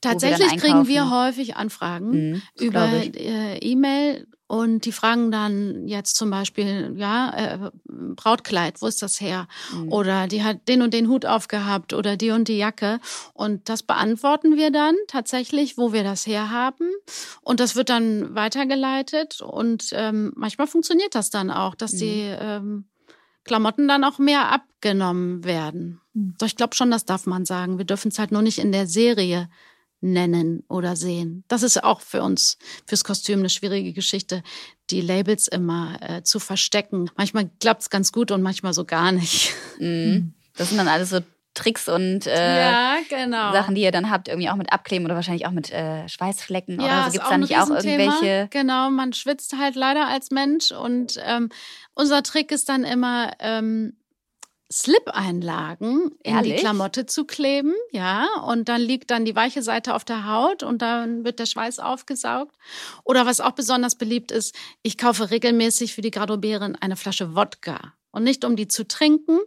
Tatsächlich 0.00 0.48
dann 0.48 0.58
kriegen 0.58 0.88
wir 0.88 1.10
häufig 1.10 1.56
Anfragen. 1.56 2.30
Mhm, 2.30 2.42
über 2.58 2.86
äh, 2.92 3.58
E-Mail 3.58 4.26
und 4.48 4.86
die 4.86 4.92
fragen 4.92 5.30
dann 5.30 5.86
jetzt 5.86 6.16
zum 6.16 6.30
Beispiel, 6.30 6.94
ja, 6.96 7.32
äh, 7.36 7.70
Brautkleid, 7.84 8.80
wo 8.80 8.86
ist 8.86 9.02
das 9.02 9.20
her? 9.20 9.46
Mhm. 9.74 9.92
Oder 9.92 10.26
die 10.26 10.42
hat 10.42 10.66
den 10.68 10.80
und 10.80 10.94
den 10.94 11.08
Hut 11.08 11.26
aufgehabt 11.26 11.92
oder 11.92 12.16
die 12.16 12.30
und 12.30 12.48
die 12.48 12.56
Jacke. 12.56 12.98
Und 13.34 13.68
das 13.68 13.82
beantworten 13.82 14.56
wir 14.56 14.70
dann 14.70 14.96
tatsächlich, 15.06 15.76
wo 15.76 15.92
wir 15.92 16.02
das 16.02 16.26
herhaben. 16.26 16.88
Und 17.42 17.60
das 17.60 17.76
wird 17.76 17.90
dann 17.90 18.34
weitergeleitet. 18.34 19.42
Und 19.42 19.90
ähm, 19.92 20.32
manchmal 20.34 20.66
funktioniert 20.66 21.14
das 21.14 21.28
dann 21.28 21.50
auch, 21.50 21.74
dass 21.74 21.92
Mhm. 21.92 21.98
die 21.98 22.36
ähm, 22.40 22.84
Klamotten 23.48 23.88
dann 23.88 24.04
auch 24.04 24.18
mehr 24.18 24.52
abgenommen 24.52 25.44
werden. 25.44 26.00
Mhm. 26.14 26.34
So, 26.38 26.46
ich 26.46 26.56
glaube 26.56 26.74
schon, 26.74 26.90
das 26.90 27.04
darf 27.04 27.26
man 27.26 27.44
sagen. 27.44 27.78
Wir 27.78 27.84
dürfen 27.84 28.08
es 28.08 28.18
halt 28.18 28.30
nur 28.30 28.42
nicht 28.42 28.58
in 28.58 28.72
der 28.72 28.86
Serie 28.86 29.48
nennen 30.00 30.62
oder 30.68 30.94
sehen. 30.94 31.44
Das 31.48 31.62
ist 31.62 31.82
auch 31.82 32.00
für 32.00 32.22
uns, 32.22 32.58
fürs 32.86 33.02
Kostüm 33.02 33.40
eine 33.40 33.50
schwierige 33.50 33.92
Geschichte, 33.92 34.42
die 34.90 35.00
Labels 35.00 35.48
immer 35.48 35.98
äh, 36.00 36.22
zu 36.22 36.38
verstecken. 36.38 37.10
Manchmal 37.16 37.50
klappt 37.58 37.82
es 37.82 37.90
ganz 37.90 38.12
gut 38.12 38.30
und 38.30 38.42
manchmal 38.42 38.72
so 38.72 38.84
gar 38.84 39.10
nicht. 39.12 39.52
Mhm. 39.78 40.34
Das 40.56 40.68
sind 40.68 40.78
dann 40.78 40.88
alles 40.88 41.10
so 41.10 41.20
Tricks 41.58 41.88
und 41.88 42.26
äh, 42.26 43.02
genau. 43.08 43.52
Sachen, 43.52 43.74
die 43.74 43.82
ihr 43.82 43.90
dann 43.90 44.10
habt, 44.10 44.28
irgendwie 44.28 44.48
auch 44.48 44.56
mit 44.56 44.72
Abkleben 44.72 45.04
oder 45.04 45.16
wahrscheinlich 45.16 45.46
auch 45.46 45.50
mit 45.50 45.72
äh, 45.72 46.08
Schweißflecken 46.08 46.80
oder 46.80 47.06
so. 47.06 47.10
Gibt 47.12 47.24
es 47.24 47.30
da 47.30 47.38
nicht 47.38 47.56
auch 47.58 47.70
irgendwelche? 47.70 48.48
Genau, 48.50 48.90
man 48.90 49.12
schwitzt 49.12 49.56
halt 49.58 49.74
leider 49.74 50.06
als 50.06 50.30
Mensch 50.30 50.70
und 50.70 51.20
ähm, 51.26 51.50
unser 51.94 52.22
Trick 52.22 52.52
ist 52.52 52.68
dann 52.68 52.84
immer 52.84 53.32
ähm, 53.40 53.96
Slip-Einlagen 54.70 56.12
in 56.22 56.42
die 56.42 56.50
Ehrlich? 56.50 56.60
Klamotte 56.60 57.06
zu 57.06 57.24
kleben, 57.24 57.74
ja, 57.90 58.28
und 58.46 58.68
dann 58.68 58.80
liegt 58.80 59.10
dann 59.10 59.24
die 59.24 59.34
weiche 59.34 59.62
Seite 59.62 59.94
auf 59.94 60.04
der 60.04 60.30
Haut 60.30 60.62
und 60.62 60.82
dann 60.82 61.24
wird 61.24 61.38
der 61.38 61.46
Schweiß 61.46 61.78
aufgesaugt. 61.78 62.54
Oder 63.02 63.26
was 63.26 63.40
auch 63.40 63.52
besonders 63.52 63.96
beliebt 63.96 64.30
ist, 64.30 64.54
ich 64.82 64.98
kaufe 64.98 65.30
regelmäßig 65.30 65.94
für 65.94 66.02
die 66.02 66.10
Garderoberin 66.10 66.76
eine 66.76 66.96
Flasche 66.96 67.34
Wodka. 67.34 67.94
Und 68.10 68.24
nicht 68.24 68.44
um 68.44 68.56
die 68.56 68.68
zu 68.68 68.86
trinken, 68.88 69.38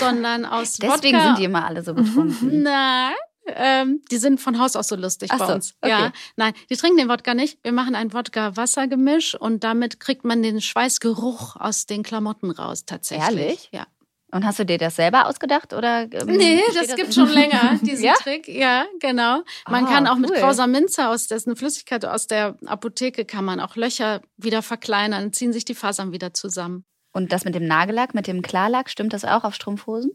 sondern 0.00 0.44
aus 0.44 0.74
Deswegen 0.74 1.16
Wodka. 1.16 1.26
sind 1.28 1.38
die 1.38 1.44
immer 1.44 1.64
alle 1.64 1.82
so 1.82 1.94
betrunken. 1.94 2.62
Nein. 2.62 3.12
Ähm, 3.50 4.02
die 4.10 4.18
sind 4.18 4.40
von 4.42 4.58
Haus 4.58 4.76
aus 4.76 4.88
so 4.88 4.96
lustig 4.96 5.30
Ach 5.32 5.38
bei 5.38 5.46
so, 5.46 5.52
uns. 5.54 5.74
okay. 5.80 5.90
Ja, 5.90 6.12
nein, 6.36 6.52
die 6.68 6.76
trinken 6.76 6.98
den 6.98 7.08
Wodka 7.08 7.32
nicht. 7.32 7.58
Wir 7.62 7.72
machen 7.72 7.94
ein 7.94 8.12
Wodka-Wasser-Gemisch 8.12 9.34
und 9.36 9.64
damit 9.64 10.00
kriegt 10.00 10.24
man 10.24 10.42
den 10.42 10.60
Schweißgeruch 10.60 11.56
aus 11.56 11.86
den 11.86 12.02
Klamotten 12.02 12.50
raus 12.50 12.84
tatsächlich. 12.84 13.26
Ehrlich? 13.40 13.68
Ja. 13.72 13.86
Und 14.30 14.44
hast 14.44 14.58
du 14.58 14.66
dir 14.66 14.76
das 14.76 14.96
selber 14.96 15.26
ausgedacht 15.26 15.72
oder? 15.72 16.02
ähm, 16.12 16.26
Nee, 16.26 16.60
steht 16.70 16.90
das 16.90 16.96
gibt 16.96 17.14
schon 17.14 17.30
länger, 17.30 17.78
diesen 17.82 18.04
Ja? 18.04 18.12
Trick. 18.14 18.46
Ja, 18.48 18.84
genau. 19.00 19.42
Man 19.66 19.86
Ah, 19.86 19.90
kann 19.94 20.06
auch 20.06 20.16
mit 20.16 20.30
cool. 20.30 20.36
Krauser 20.36 20.66
Minze 20.66 21.08
aus 21.08 21.26
dessen 21.28 21.56
Flüssigkeit 21.56 22.04
aus 22.04 22.26
der 22.26 22.58
Apotheke 22.66 23.24
kann 23.24 23.46
man 23.46 23.60
auch 23.60 23.76
Löcher 23.76 24.20
wieder 24.36 24.60
verkleinern, 24.60 25.32
ziehen 25.32 25.54
sich 25.54 25.64
die 25.64 25.74
Fasern 25.74 26.12
wieder 26.12 26.34
zusammen. 26.34 26.84
Und 27.12 27.32
das 27.32 27.44
mit 27.44 27.54
dem 27.54 27.66
Nagellack, 27.66 28.14
mit 28.14 28.26
dem 28.26 28.42
Klarlack, 28.42 28.90
stimmt 28.90 29.12
das 29.12 29.24
auch 29.24 29.44
auf 29.44 29.54
Strumpfhosen? 29.54 30.12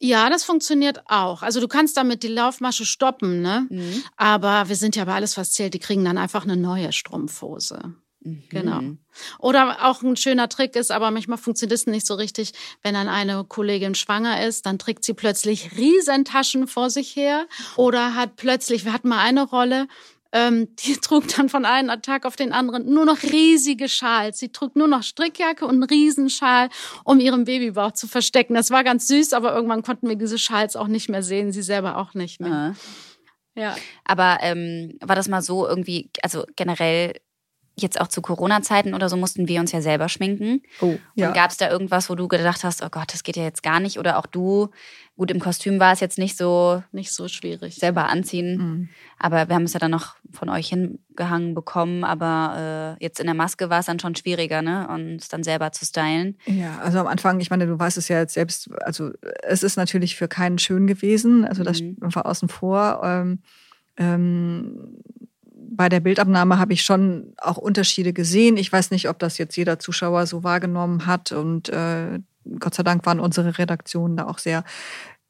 Ja, 0.00 0.30
das 0.30 0.44
funktioniert 0.44 1.02
auch. 1.06 1.42
Also 1.42 1.60
du 1.60 1.66
kannst 1.66 1.96
damit 1.96 2.22
die 2.22 2.28
Laufmasche 2.28 2.84
stoppen, 2.84 3.42
ne? 3.42 3.66
Mhm. 3.68 4.04
Aber 4.16 4.68
wir 4.68 4.76
sind 4.76 4.94
ja 4.94 5.04
bei 5.04 5.14
alles, 5.14 5.36
was 5.36 5.52
zählt. 5.52 5.74
Die 5.74 5.80
kriegen 5.80 6.04
dann 6.04 6.18
einfach 6.18 6.44
eine 6.44 6.56
neue 6.56 6.92
Strumpfhose. 6.92 7.94
Mhm. 8.20 8.42
Genau. 8.48 8.80
Oder 9.38 9.88
auch 9.88 10.02
ein 10.02 10.16
schöner 10.16 10.48
Trick 10.48 10.76
ist, 10.76 10.92
aber 10.92 11.10
manchmal 11.10 11.38
funktioniert 11.38 11.78
es 11.78 11.86
nicht 11.86 12.06
so 12.06 12.14
richtig, 12.14 12.52
wenn 12.82 12.94
dann 12.94 13.08
eine 13.08 13.44
Kollegin 13.44 13.94
schwanger 13.94 14.44
ist, 14.46 14.66
dann 14.66 14.78
trägt 14.78 15.04
sie 15.04 15.14
plötzlich 15.14 15.76
Riesentaschen 15.76 16.66
vor 16.68 16.90
sich 16.90 17.14
her 17.16 17.46
oder 17.76 18.14
hat 18.14 18.36
plötzlich, 18.36 18.84
wir 18.84 18.92
hatten 18.92 19.08
mal 19.08 19.18
eine 19.18 19.44
Rolle, 19.44 19.88
ähm, 20.32 20.74
die 20.76 20.96
trug 21.00 21.28
dann 21.28 21.48
von 21.48 21.64
einem 21.64 22.02
Tag 22.02 22.26
auf 22.26 22.36
den 22.36 22.52
anderen 22.52 22.92
nur 22.92 23.04
noch 23.04 23.22
riesige 23.22 23.88
Schals. 23.88 24.38
Sie 24.38 24.50
trug 24.50 24.76
nur 24.76 24.88
noch 24.88 25.02
Strickjacke 25.02 25.64
und 25.64 25.74
einen 25.74 25.84
Riesenschal, 25.84 26.68
um 27.04 27.20
ihren 27.20 27.44
Babybauch 27.44 27.92
zu 27.92 28.06
verstecken. 28.06 28.54
Das 28.54 28.70
war 28.70 28.84
ganz 28.84 29.08
süß, 29.08 29.32
aber 29.32 29.54
irgendwann 29.54 29.82
konnten 29.82 30.08
wir 30.08 30.16
diese 30.16 30.38
Schals 30.38 30.76
auch 30.76 30.88
nicht 30.88 31.08
mehr 31.08 31.22
sehen, 31.22 31.52
sie 31.52 31.62
selber 31.62 31.96
auch 31.96 32.14
nicht 32.14 32.40
mehr. 32.40 32.52
Ah. 32.52 32.74
Ja. 33.54 33.76
Aber 34.04 34.38
ähm, 34.42 34.96
war 35.00 35.16
das 35.16 35.28
mal 35.28 35.42
so 35.42 35.66
irgendwie, 35.66 36.10
also 36.22 36.44
generell 36.54 37.14
jetzt 37.82 38.00
auch 38.00 38.08
zu 38.08 38.22
Corona-Zeiten 38.22 38.94
oder 38.94 39.08
so 39.08 39.16
mussten 39.16 39.48
wir 39.48 39.60
uns 39.60 39.72
ja 39.72 39.80
selber 39.80 40.08
schminken. 40.08 40.62
Oh, 40.80 40.96
ja. 41.14 41.28
Und 41.28 41.34
gab 41.34 41.50
es 41.50 41.56
da 41.56 41.70
irgendwas, 41.70 42.08
wo 42.10 42.14
du 42.14 42.28
gedacht 42.28 42.64
hast, 42.64 42.82
oh 42.82 42.88
Gott, 42.90 43.12
das 43.12 43.22
geht 43.22 43.36
ja 43.36 43.42
jetzt 43.44 43.62
gar 43.62 43.80
nicht? 43.80 43.98
Oder 43.98 44.18
auch 44.18 44.26
du, 44.26 44.68
gut, 45.16 45.30
im 45.30 45.40
Kostüm 45.40 45.80
war 45.80 45.92
es 45.92 46.00
jetzt 46.00 46.18
nicht 46.18 46.36
so 46.36 46.82
Nicht 46.92 47.12
so 47.12 47.28
schwierig. 47.28 47.76
selber 47.76 48.08
anziehen. 48.08 48.56
Mhm. 48.58 48.88
Aber 49.18 49.48
wir 49.48 49.54
haben 49.56 49.64
es 49.64 49.72
ja 49.72 49.80
dann 49.80 49.90
noch 49.90 50.14
von 50.32 50.48
euch 50.48 50.68
hingehangen 50.68 51.54
bekommen. 51.54 52.04
Aber 52.04 52.96
äh, 53.00 53.02
jetzt 53.04 53.18
in 53.20 53.26
der 53.26 53.34
Maske 53.34 53.68
war 53.70 53.80
es 53.80 53.86
dann 53.86 53.98
schon 53.98 54.14
schwieriger, 54.14 54.62
ne? 54.62 54.86
Und 54.88 55.16
es 55.16 55.28
dann 55.28 55.42
selber 55.42 55.72
zu 55.72 55.84
stylen. 55.84 56.36
Ja, 56.46 56.78
also 56.78 56.98
am 57.00 57.06
Anfang, 57.06 57.40
ich 57.40 57.50
meine, 57.50 57.66
du 57.66 57.78
weißt 57.78 57.98
es 57.98 58.08
ja 58.08 58.18
jetzt 58.20 58.34
selbst, 58.34 58.70
also 58.82 59.10
es 59.42 59.62
ist 59.62 59.76
natürlich 59.76 60.16
für 60.16 60.28
keinen 60.28 60.58
schön 60.58 60.86
gewesen, 60.86 61.44
also 61.44 61.64
das 61.64 61.80
Mhm. 61.80 61.96
war 62.00 62.26
außen 62.26 62.48
vor. 62.48 63.00
Ähm, 63.04 63.40
ähm, 63.96 64.98
bei 65.78 65.88
der 65.88 66.00
Bildabnahme 66.00 66.58
habe 66.58 66.72
ich 66.72 66.82
schon 66.82 67.32
auch 67.38 67.56
Unterschiede 67.56 68.12
gesehen. 68.12 68.56
Ich 68.56 68.70
weiß 68.70 68.90
nicht, 68.90 69.08
ob 69.08 69.18
das 69.20 69.38
jetzt 69.38 69.56
jeder 69.56 69.78
Zuschauer 69.78 70.26
so 70.26 70.42
wahrgenommen 70.42 71.06
hat 71.06 71.30
und 71.32 71.68
äh, 71.70 72.18
Gott 72.58 72.74
sei 72.74 72.82
Dank 72.82 73.06
waren 73.06 73.20
unsere 73.20 73.56
Redaktionen 73.58 74.16
da 74.16 74.26
auch 74.26 74.38
sehr 74.38 74.64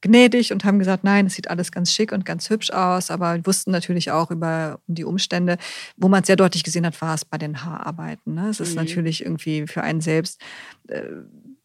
gnädig 0.00 0.52
und 0.52 0.64
haben 0.64 0.78
gesagt, 0.78 1.04
nein, 1.04 1.26
es 1.26 1.34
sieht 1.34 1.50
alles 1.50 1.70
ganz 1.72 1.92
schick 1.92 2.12
und 2.12 2.24
ganz 2.24 2.48
hübsch 2.48 2.70
aus, 2.70 3.10
aber 3.10 3.44
wussten 3.44 3.72
natürlich 3.72 4.10
auch 4.10 4.30
über 4.30 4.78
um 4.86 4.94
die 4.94 5.04
Umstände. 5.04 5.58
Wo 5.96 6.08
man 6.08 6.20
es 6.22 6.28
sehr 6.28 6.36
deutlich 6.36 6.62
gesehen 6.64 6.86
hat, 6.86 7.00
war 7.02 7.14
es 7.14 7.24
bei 7.24 7.36
den 7.36 7.64
Haararbeiten. 7.64 8.34
Ne? 8.34 8.48
Es 8.48 8.60
ist 8.60 8.70
Mhm. 8.70 8.76
natürlich 8.76 9.22
irgendwie 9.24 9.66
für 9.66 9.82
einen 9.82 10.00
selbst 10.00 10.40
äh, 10.88 11.02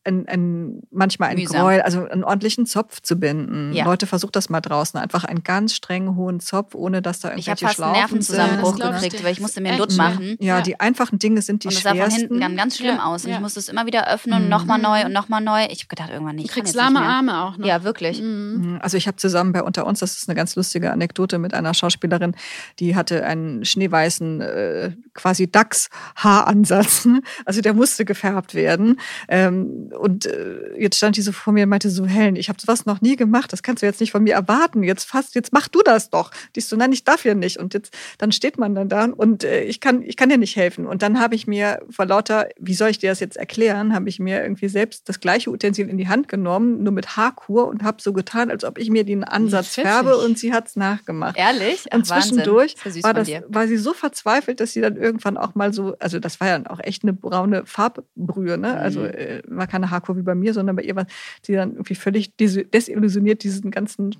ein, 0.05 0.27
ein, 0.27 0.81
manchmal 0.91 1.29
ein 1.29 1.37
Mühsam. 1.37 1.61
Gräuel, 1.61 1.81
also 1.81 2.05
einen 2.05 2.23
ordentlichen 2.23 2.65
Zopf 2.65 3.01
zu 3.01 3.15
binden. 3.15 3.71
Ja. 3.73 3.85
Leute, 3.85 4.05
versucht 4.05 4.35
das 4.35 4.49
mal 4.49 4.59
draußen. 4.61 4.99
Einfach 4.99 5.23
einen 5.23 5.43
ganz 5.43 5.73
strengen 5.73 6.15
hohen 6.15 6.39
Zopf, 6.39 6.75
ohne 6.75 7.01
dass 7.01 7.19
da 7.21 7.33
Ich 7.35 7.49
habe 7.49 7.59
irgendwelche 7.61 7.65
fast 7.65 7.81
einen 7.81 7.95
Schlaufen 7.95 7.99
Nervenzusammenbruch 8.17 8.79
Ja, 8.79 8.91
das 8.91 8.95
ich 8.97 9.09
gekriegt, 9.09 9.23
weil 9.23 9.31
ich 9.31 9.39
musste 9.39 9.61
mir 9.61 9.69
einen 9.69 9.77
Dutt 9.77 9.95
machen. 9.95 10.35
Ja, 10.39 10.57
Ja. 10.57 10.61
die 10.61 10.79
einfachen 10.79 11.19
Dinge 11.19 11.41
sind 11.41 11.63
die 11.63 11.67
und 11.69 11.73
es 11.73 11.83
sah 11.83 11.89
von 11.89 11.97
schwersten. 11.99 12.19
hinten 12.19 12.39
ganz, 12.39 12.57
ganz 12.57 12.77
schlimm 12.77 12.95
Ja, 12.97 13.05
aus. 13.05 13.25
Und 13.25 13.31
ich 13.31 13.39
musste 13.39 13.59
es 13.59 13.69
immer 13.69 13.85
wieder 13.85 14.11
öffnen 14.13 14.35
und 14.37 14.43
Mhm. 14.43 14.49
nochmal 14.49 14.79
neu 14.79 14.99
Mhm. 14.99 15.05
und 15.07 15.13
nochmal 15.13 15.41
neu. 15.41 15.65
Ich 15.69 15.79
habe 15.79 15.87
gedacht, 15.87 16.09
irgendwann 16.11 16.35
nicht. 16.35 16.49
Du 16.49 16.53
kriegst 16.53 16.75
lahme 16.75 16.99
Arme 17.01 17.41
auch 17.43 17.57
noch. 17.57 17.65
Ja, 17.65 17.83
wirklich. 17.83 18.21
Mhm. 18.21 18.79
Also 18.81 18.97
ich 18.97 19.07
habe 19.07 19.17
zusammen 19.17 19.53
bei 19.53 19.63
Unter 19.63 19.85
uns, 19.85 19.99
das 19.99 20.17
ist 20.17 20.27
eine 20.27 20.35
ganz 20.35 20.55
lustige 20.55 20.91
Anekdote 20.91 21.37
mit 21.39 21.53
einer 21.53 21.73
Schauspielerin, 21.73 22.35
die 22.79 22.95
hatte 22.95 23.23
einen 23.25 23.63
schneeweißen 23.63 24.41
äh, 24.41 24.91
quasi 25.13 25.49
Dachshaaransatz. 25.49 27.07
Also 27.45 27.61
der 27.61 27.73
musste 27.73 28.05
gefärbt 28.05 28.53
werden. 28.55 28.99
Ähm, 29.27 29.91
und 29.97 30.25
äh, 30.25 30.75
jetzt 30.77 30.97
stand 30.97 31.17
die 31.17 31.21
so 31.21 31.31
vor 31.31 31.53
mir 31.53 31.63
und 31.63 31.69
meinte 31.69 31.89
so, 31.89 32.05
Helen, 32.05 32.35
ich 32.35 32.49
habe 32.49 32.59
sowas 32.59 32.85
noch 32.85 33.01
nie 33.01 33.15
gemacht, 33.15 33.51
das 33.53 33.63
kannst 33.63 33.81
du 33.83 33.87
jetzt 33.87 33.99
nicht 34.01 34.11
von 34.11 34.23
mir 34.23 34.33
erwarten. 34.33 34.83
Jetzt 34.83 35.05
fast, 35.05 35.35
jetzt 35.35 35.53
mach 35.53 35.67
du 35.67 35.81
das 35.83 36.09
doch. 36.09 36.31
Die 36.55 36.61
so, 36.61 36.75
nein, 36.75 36.91
ich 36.91 37.03
darf 37.03 37.25
ja 37.25 37.33
nicht. 37.33 37.57
Und 37.57 37.73
jetzt, 37.73 37.93
dann 38.17 38.31
steht 38.31 38.57
man 38.57 38.75
dann 38.75 38.89
da 38.89 39.05
und 39.05 39.43
äh, 39.43 39.63
ich 39.63 39.79
kann, 39.79 40.01
ich 40.01 40.17
kann 40.17 40.29
dir 40.29 40.37
nicht 40.37 40.55
helfen. 40.55 40.85
Und 40.87 41.01
dann 41.01 41.19
habe 41.19 41.35
ich 41.35 41.47
mir 41.47 41.81
vor 41.89 42.05
lauter, 42.05 42.47
wie 42.59 42.73
soll 42.73 42.89
ich 42.89 42.99
dir 42.99 43.09
das 43.09 43.19
jetzt 43.19 43.37
erklären, 43.37 43.93
habe 43.93 44.09
ich 44.09 44.19
mir 44.19 44.41
irgendwie 44.41 44.69
selbst 44.69 45.09
das 45.09 45.19
gleiche 45.19 45.49
Utensil 45.49 45.89
in 45.89 45.97
die 45.97 46.07
Hand 46.07 46.27
genommen, 46.27 46.83
nur 46.83 46.93
mit 46.93 47.17
Haarkur 47.17 47.67
und 47.67 47.83
habe 47.83 48.01
so 48.01 48.13
getan, 48.13 48.49
als 48.51 48.63
ob 48.63 48.77
ich 48.77 48.89
mir 48.89 49.03
den 49.03 49.23
Ansatz 49.23 49.75
färbe 49.75 50.17
und 50.17 50.37
sie 50.39 50.53
hat 50.53 50.67
es 50.67 50.75
nachgemacht. 50.75 51.37
Ehrlich? 51.37 51.85
Ach, 51.91 51.97
Und 51.97 52.05
zwischendurch 52.07 52.75
Wahnsinn. 52.83 53.03
War, 53.03 53.13
das, 53.13 53.29
war 53.47 53.67
sie 53.67 53.77
so 53.77 53.93
verzweifelt, 53.93 54.59
dass 54.59 54.73
sie 54.73 54.81
dann 54.81 54.95
irgendwann 54.97 55.37
auch 55.37 55.55
mal 55.55 55.73
so, 55.73 55.95
also 55.99 56.19
das 56.19 56.39
war 56.39 56.47
ja 56.47 56.61
auch 56.69 56.79
echt 56.81 57.03
eine 57.03 57.13
braune 57.13 57.65
Farbbrühe, 57.65 58.57
ne? 58.57 58.77
Also 58.77 59.01
Mhm. 59.01 59.05
äh, 59.07 59.41
man 59.47 59.67
kann 59.67 59.82
keine 59.83 59.91
Hardcore 59.91 60.17
wie 60.17 60.23
bei 60.23 60.35
mir, 60.35 60.53
sondern 60.53 60.75
bei 60.75 60.83
ihr 60.83 60.95
war 60.95 61.05
sie 61.41 61.53
dann 61.53 61.73
irgendwie 61.73 61.95
völlig 61.95 62.35
desillusioniert 62.37 63.43
diesen 63.43 63.71
ganzen 63.71 64.15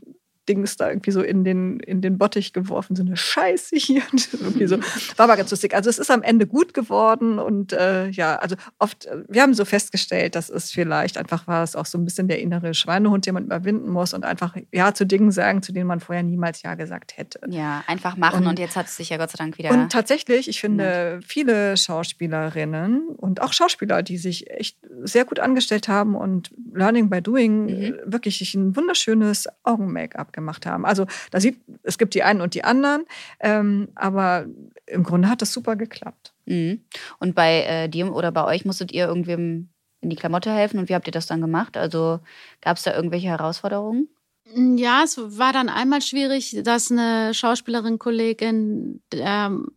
Dings 0.47 0.75
da 0.77 0.89
irgendwie 0.89 1.11
so 1.11 1.21
in 1.21 1.43
den, 1.43 1.79
in 1.79 2.01
den 2.01 2.17
Bottich 2.17 2.53
geworfen, 2.53 2.95
so 2.95 3.03
eine 3.03 3.15
Scheiße 3.15 3.75
hier. 3.75 4.01
irgendwie 4.33 4.67
so. 4.67 4.77
War 5.17 5.25
aber 5.25 5.37
ganz 5.37 5.51
lustig. 5.51 5.73
Also 5.73 5.89
es 5.89 5.99
ist 5.99 6.11
am 6.11 6.21
Ende 6.23 6.47
gut 6.47 6.73
geworden 6.73 7.39
und 7.39 7.73
äh, 7.73 8.09
ja, 8.09 8.35
also 8.35 8.55
oft, 8.79 9.07
wir 9.27 9.41
haben 9.41 9.53
so 9.53 9.65
festgestellt, 9.65 10.35
dass 10.35 10.49
es 10.49 10.71
vielleicht 10.71 11.17
einfach 11.17 11.47
war 11.47 11.63
es 11.63 11.75
auch 11.75 11.85
so 11.85 11.97
ein 11.97 12.05
bisschen 12.05 12.27
der 12.27 12.39
innere 12.39 12.73
Schweinehund, 12.73 13.25
den 13.25 13.35
man 13.35 13.45
überwinden 13.45 13.89
muss 13.89 14.13
und 14.13 14.25
einfach 14.25 14.55
Ja 14.71 14.93
zu 14.93 15.05
Dingen 15.05 15.31
sagen, 15.31 15.61
zu 15.61 15.71
denen 15.71 15.87
man 15.87 15.99
vorher 15.99 16.23
niemals 16.23 16.61
Ja 16.61 16.75
gesagt 16.75 17.17
hätte. 17.17 17.39
Ja, 17.47 17.83
einfach 17.87 18.17
machen 18.17 18.41
und, 18.41 18.47
und 18.47 18.59
jetzt 18.59 18.75
hat 18.75 18.87
es 18.87 18.97
sich 18.97 19.09
ja 19.09 19.17
Gott 19.17 19.31
sei 19.31 19.37
Dank 19.37 19.57
wieder. 19.57 19.71
Und 19.71 19.91
tatsächlich, 19.91 20.47
ich 20.49 20.59
finde, 20.59 21.19
viele 21.25 21.77
Schauspielerinnen 21.77 23.07
und 23.15 23.41
auch 23.41 23.53
Schauspieler, 23.53 24.03
die 24.03 24.17
sich 24.17 24.49
echt 24.49 24.77
sehr 25.03 25.25
gut 25.25 25.39
angestellt 25.39 25.87
haben 25.87 26.15
und 26.15 26.51
Learning 26.73 27.09
by 27.09 27.21
Doing 27.21 27.65
mhm. 27.65 27.95
wirklich 28.05 28.53
ein 28.53 28.75
wunderschönes 28.75 29.47
Augen-Make-up 29.63 30.32
gemacht 30.33 30.65
haben. 30.65 30.85
Also 30.85 31.05
da 31.31 31.39
sieht, 31.39 31.59
es 31.83 31.97
gibt 31.97 32.13
die 32.13 32.23
einen 32.23 32.41
und 32.41 32.53
die 32.53 32.63
anderen, 32.63 33.05
ähm, 33.39 33.89
aber 33.95 34.45
im 34.85 35.03
Grunde 35.03 35.29
hat 35.29 35.41
das 35.41 35.53
super 35.53 35.75
geklappt. 35.75 36.33
Mhm. 36.45 36.83
Und 37.19 37.35
bei 37.35 37.63
äh, 37.63 37.89
dir 37.89 38.13
oder 38.13 38.31
bei 38.31 38.45
euch 38.45 38.65
musstet 38.65 38.91
ihr 38.91 39.07
irgendwem 39.07 39.69
in 40.01 40.09
die 40.09 40.15
Klamotte 40.15 40.51
helfen 40.51 40.79
und 40.79 40.89
wie 40.89 40.95
habt 40.95 41.07
ihr 41.07 41.13
das 41.13 41.27
dann 41.27 41.41
gemacht? 41.41 41.77
Also 41.77 42.19
gab 42.61 42.77
es 42.77 42.83
da 42.83 42.93
irgendwelche 42.93 43.27
Herausforderungen? 43.27 44.09
Ja, 44.55 45.03
es 45.03 45.17
war 45.17 45.53
dann 45.53 45.69
einmal 45.69 46.01
schwierig, 46.01 46.59
dass 46.63 46.91
eine 46.91 47.33
Schauspielerin, 47.33 47.97
Kollegin, 47.97 49.01
ähm, 49.13 49.71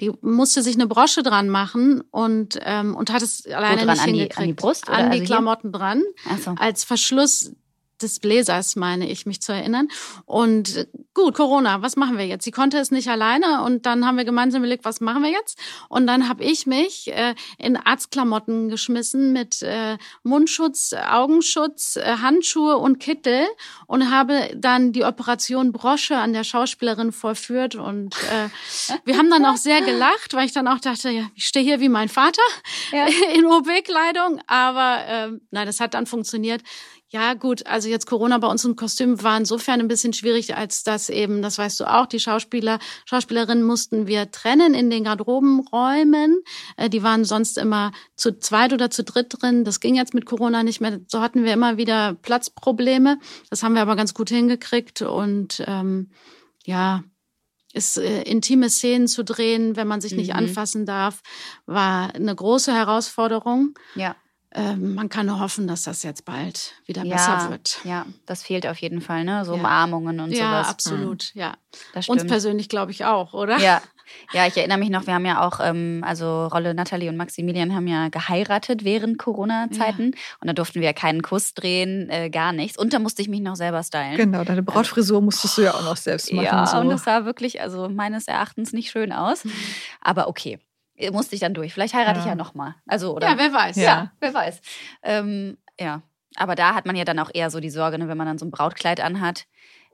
die 0.00 0.12
musste 0.20 0.62
sich 0.62 0.74
eine 0.74 0.86
Brosche 0.86 1.22
dran 1.22 1.48
machen 1.48 2.02
und, 2.10 2.58
ähm, 2.62 2.94
und 2.94 3.10
hat 3.10 3.22
es 3.22 3.46
alleine 3.46 3.86
nicht 3.86 3.88
an 3.88 4.08
hingekriegt. 4.08 4.36
Die, 4.36 4.42
an 4.42 4.46
die 4.46 4.52
Brust? 4.52 4.88
Oder? 4.88 4.98
An 4.98 5.04
also 5.06 5.18
die 5.18 5.24
Klamotten 5.24 5.70
hier? 5.70 5.78
dran. 5.78 6.02
So. 6.42 6.54
Als 6.58 6.84
Verschluss 6.84 7.54
des 8.02 8.20
Bläsers, 8.20 8.76
meine 8.76 9.08
ich, 9.08 9.26
mich 9.26 9.40
zu 9.40 9.52
erinnern. 9.52 9.88
Und 10.24 10.86
gut, 11.14 11.34
Corona, 11.34 11.82
was 11.82 11.96
machen 11.96 12.18
wir 12.18 12.26
jetzt? 12.26 12.44
Sie 12.44 12.50
konnte 12.50 12.78
es 12.78 12.90
nicht 12.90 13.08
alleine 13.08 13.62
und 13.62 13.86
dann 13.86 14.06
haben 14.06 14.16
wir 14.16 14.24
gemeinsam 14.24 14.62
überlegt, 14.62 14.84
was 14.84 15.00
machen 15.00 15.22
wir 15.22 15.30
jetzt? 15.30 15.58
Und 15.88 16.06
dann 16.06 16.28
habe 16.28 16.44
ich 16.44 16.66
mich 16.66 17.12
äh, 17.12 17.34
in 17.58 17.76
Arztklamotten 17.76 18.68
geschmissen 18.68 19.32
mit 19.32 19.62
äh, 19.62 19.98
Mundschutz, 20.22 20.92
Augenschutz, 20.92 21.96
äh, 21.96 22.16
Handschuhe 22.22 22.76
und 22.76 22.98
Kittel 22.98 23.46
und 23.86 24.10
habe 24.10 24.50
dann 24.56 24.92
die 24.92 25.04
Operation 25.04 25.72
Brosche 25.72 26.16
an 26.16 26.32
der 26.32 26.44
Schauspielerin 26.44 27.12
vollführt. 27.12 27.74
Und 27.74 28.14
äh, 28.30 28.48
wir 29.04 29.16
haben 29.16 29.30
dann 29.30 29.44
auch 29.44 29.56
sehr 29.56 29.82
gelacht, 29.82 30.34
weil 30.34 30.46
ich 30.46 30.52
dann 30.52 30.68
auch 30.68 30.80
dachte, 30.80 31.10
ja, 31.10 31.28
ich 31.34 31.46
stehe 31.46 31.64
hier 31.64 31.80
wie 31.80 31.88
mein 31.88 32.08
Vater 32.08 32.42
ja. 32.92 33.06
in 33.34 33.46
OB-Kleidung. 33.46 34.40
Aber 34.46 35.04
äh, 35.06 35.28
nein, 35.50 35.66
das 35.66 35.80
hat 35.80 35.94
dann 35.94 36.06
funktioniert. 36.06 36.62
Ja, 37.12 37.34
gut, 37.34 37.66
also 37.66 37.88
jetzt 37.88 38.06
Corona 38.06 38.38
bei 38.38 38.46
uns 38.46 38.64
im 38.64 38.76
Kostüm 38.76 39.20
war 39.20 39.36
insofern 39.36 39.80
ein 39.80 39.88
bisschen 39.88 40.12
schwierig, 40.12 40.56
als 40.56 40.84
dass 40.84 41.08
eben, 41.08 41.42
das 41.42 41.58
weißt 41.58 41.80
du 41.80 41.92
auch, 41.92 42.06
die 42.06 42.20
Schauspieler, 42.20 42.78
Schauspielerinnen 43.04 43.64
mussten 43.64 44.06
wir 44.06 44.30
trennen 44.30 44.74
in 44.74 44.90
den 44.90 45.02
Garderobenräumen. 45.02 46.40
Äh, 46.76 46.88
die 46.88 47.02
waren 47.02 47.24
sonst 47.24 47.58
immer 47.58 47.90
zu 48.14 48.38
zweit 48.38 48.72
oder 48.72 48.90
zu 48.90 49.02
dritt 49.02 49.26
drin. 49.40 49.64
Das 49.64 49.80
ging 49.80 49.96
jetzt 49.96 50.14
mit 50.14 50.24
Corona 50.24 50.62
nicht 50.62 50.80
mehr. 50.80 51.00
So 51.08 51.20
hatten 51.20 51.42
wir 51.42 51.52
immer 51.52 51.76
wieder 51.76 52.14
Platzprobleme. 52.14 53.18
Das 53.50 53.64
haben 53.64 53.74
wir 53.74 53.82
aber 53.82 53.96
ganz 53.96 54.14
gut 54.14 54.28
hingekriegt 54.28 55.02
und 55.02 55.64
ähm, 55.66 56.10
ja, 56.64 57.02
ist 57.72 57.98
äh, 57.98 58.22
intime 58.22 58.70
Szenen 58.70 59.08
zu 59.08 59.24
drehen, 59.24 59.74
wenn 59.74 59.88
man 59.88 60.00
sich 60.00 60.12
nicht 60.12 60.30
mhm. 60.30 60.38
anfassen 60.38 60.86
darf, 60.86 61.22
war 61.66 62.14
eine 62.14 62.34
große 62.36 62.72
Herausforderung. 62.72 63.74
Ja. 63.96 64.14
Ähm, 64.52 64.94
man 64.94 65.08
kann 65.08 65.26
nur 65.26 65.38
hoffen, 65.38 65.68
dass 65.68 65.84
das 65.84 66.02
jetzt 66.02 66.24
bald 66.24 66.74
wieder 66.86 67.04
ja, 67.04 67.14
besser 67.14 67.50
wird. 67.50 67.80
Ja, 67.84 68.06
das 68.26 68.42
fehlt 68.42 68.66
auf 68.66 68.78
jeden 68.78 69.00
Fall, 69.00 69.24
ne? 69.24 69.44
So 69.44 69.52
ja. 69.52 69.58
Umarmungen 69.60 70.18
und 70.18 70.32
ja, 70.32 70.38
sowas. 70.38 70.66
Ja, 70.66 70.70
absolut, 70.70 71.32
mhm. 71.34 71.40
ja. 71.40 71.54
Uns 72.08 72.26
persönlich 72.26 72.68
glaube 72.68 72.90
ich 72.90 73.04
auch, 73.04 73.32
oder? 73.32 73.58
Ja. 73.58 73.80
Ja, 74.32 74.46
ich 74.46 74.56
erinnere 74.56 74.78
mich 74.78 74.90
noch, 74.90 75.06
wir 75.06 75.14
haben 75.14 75.24
ja 75.24 75.46
auch, 75.46 75.60
ähm, 75.62 76.02
also 76.04 76.46
Rolle 76.46 76.74
Nathalie 76.74 77.08
und 77.08 77.16
Maximilian 77.16 77.74
haben 77.74 77.86
ja 77.86 78.08
geheiratet 78.08 78.84
während 78.84 79.18
Corona-Zeiten. 79.18 80.12
Ja. 80.12 80.18
Und 80.40 80.48
da 80.48 80.52
durften 80.52 80.80
wir 80.80 80.86
ja 80.86 80.92
keinen 80.92 81.22
Kuss 81.22 81.54
drehen, 81.54 82.08
äh, 82.10 82.28
gar 82.28 82.52
nichts. 82.52 82.76
Und 82.76 82.92
da 82.92 82.98
musste 82.98 83.22
ich 83.22 83.28
mich 83.28 83.40
noch 83.40 83.54
selber 83.54 83.84
stylen. 83.84 84.16
Genau, 84.16 84.42
deine 84.42 84.64
Brautfrisur 84.64 85.20
musstest 85.20 85.58
du 85.58 85.62
ja 85.62 85.74
auch 85.74 85.84
noch 85.84 85.96
selbst 85.96 86.32
machen. 86.32 86.44
Ja, 86.44 86.66
so. 86.66 86.78
und 86.78 86.88
das 86.88 87.04
sah 87.04 87.24
wirklich, 87.24 87.60
also 87.60 87.88
meines 87.88 88.26
Erachtens 88.26 88.72
nicht 88.72 88.90
schön 88.90 89.12
aus. 89.12 89.44
Mhm. 89.44 89.52
Aber 90.00 90.26
okay 90.26 90.58
musste 91.12 91.34
ich 91.34 91.40
dann 91.40 91.54
durch. 91.54 91.72
Vielleicht 91.72 91.94
heirate 91.94 92.18
ja. 92.18 92.24
ich 92.24 92.28
ja 92.28 92.34
nochmal. 92.34 92.74
Also, 92.86 93.14
oder? 93.14 93.28
Ja, 93.28 93.38
wer 93.38 93.52
weiß. 93.52 93.76
Ja, 93.76 93.82
ja 93.82 94.12
wer 94.20 94.34
weiß. 94.34 94.60
Ähm, 95.02 95.58
ja. 95.78 96.02
Aber 96.36 96.54
da 96.54 96.74
hat 96.74 96.86
man 96.86 96.96
ja 96.96 97.04
dann 97.04 97.18
auch 97.18 97.30
eher 97.32 97.50
so 97.50 97.60
die 97.60 97.70
Sorge, 97.70 97.98
ne, 97.98 98.08
wenn 98.08 98.16
man 98.16 98.26
dann 98.26 98.38
so 98.38 98.46
ein 98.46 98.50
Brautkleid 98.50 99.00
anhat. 99.00 99.46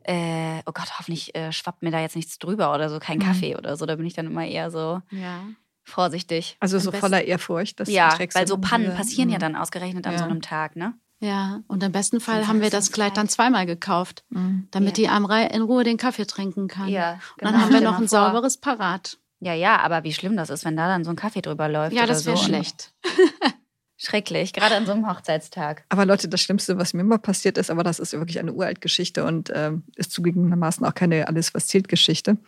Äh, 0.05 0.61
oh 0.67 0.73
Gott, 0.73 0.99
hoffentlich 0.99 1.35
äh, 1.35 1.51
schwappt 1.51 1.83
mir 1.83 1.91
da 1.91 2.01
jetzt 2.01 2.15
nichts 2.15 2.39
drüber 2.39 2.73
oder 2.75 2.89
so, 2.89 2.99
kein 2.99 3.19
mhm. 3.19 3.23
Kaffee 3.23 3.57
oder 3.57 3.77
so. 3.77 3.87
Da 3.87 3.97
bin 3.97 4.07
ich 4.07 4.15
dann 4.15 4.27
immer 4.27 4.47
eher 4.47 4.71
so 4.71 5.01
ja. 5.11 5.41
vorsichtig. 5.83 6.57
Also 6.61 6.79
so 6.79 6.93
voller 6.93 7.25
Ehrfurcht. 7.25 7.81
Das 7.81 7.89
ja, 7.89 8.17
weil 8.35 8.47
so 8.47 8.59
Pannen 8.59 8.95
passieren 8.95 9.31
ja 9.31 9.37
mhm. 9.37 9.41
dann 9.41 9.57
ausgerechnet 9.57 10.07
an 10.07 10.19
so 10.19 10.25
einem 10.25 10.43
Tag, 10.43 10.77
ne? 10.77 10.95
Ja, 11.19 11.63
und 11.67 11.83
im 11.83 11.93
besten 11.93 12.21
Fall 12.21 12.47
haben 12.47 12.61
wir 12.61 12.69
das 12.69 12.93
Kleid 12.93 13.17
dann 13.17 13.29
zweimal 13.29 13.65
gekauft, 13.65 14.25
mhm. 14.29 14.69
damit 14.71 14.99
ja. 14.99 15.05
die 15.05 15.09
Amrei 15.09 15.47
in 15.47 15.63
Ruhe 15.63 15.83
den 15.83 15.97
Kaffee 15.97 16.27
trinken 16.27 16.69
kann. 16.69 16.89
Ja, 16.89 17.13
genau. 17.13 17.19
Und 17.19 17.43
dann 17.43 17.53
genau. 17.53 17.65
haben 17.65 17.73
wir 17.73 17.81
noch 17.81 17.99
ein 17.99 18.07
sauberes 18.07 18.59
Parat. 18.59 19.19
Ja, 19.47 19.55
ja, 19.55 19.78
aber 19.78 20.03
wie 20.03 20.12
schlimm 20.12 20.36
das 20.36 20.51
ist, 20.51 20.64
wenn 20.64 20.76
da 20.76 20.88
dann 20.88 21.05
so 21.05 21.11
ein 21.11 21.14
Kaffee 21.14 21.40
drüber 21.40 21.68
läuft. 21.68 21.94
Ja, 21.94 22.05
das 22.05 22.26
wäre 22.26 22.36
so. 22.36 22.42
schlecht. 22.42 22.92
Schrecklich, 23.97 24.53
gerade 24.53 24.74
an 24.74 24.86
so 24.86 24.92
einem 24.92 25.09
Hochzeitstag. 25.09 25.84
Aber 25.88 26.05
Leute, 26.05 26.28
das 26.28 26.40
Schlimmste, 26.40 26.78
was 26.78 26.94
mir 26.94 27.03
immer 27.03 27.18
passiert 27.18 27.57
ist, 27.57 27.70
aber 27.70 27.84
das 27.84 28.01
ist 28.01 28.12
wirklich 28.12 28.40
eine 28.40 28.53
uralt 28.53 28.80
Geschichte 28.80 29.24
und 29.24 29.51
äh, 29.51 29.70
ist 29.94 30.11
zugegebenermaßen 30.11 30.84
auch 30.84 30.94
keine 30.94 31.28
alles 31.28 31.55
was 31.55 31.68
zählt 31.68 31.86
Geschichte. 31.86 32.38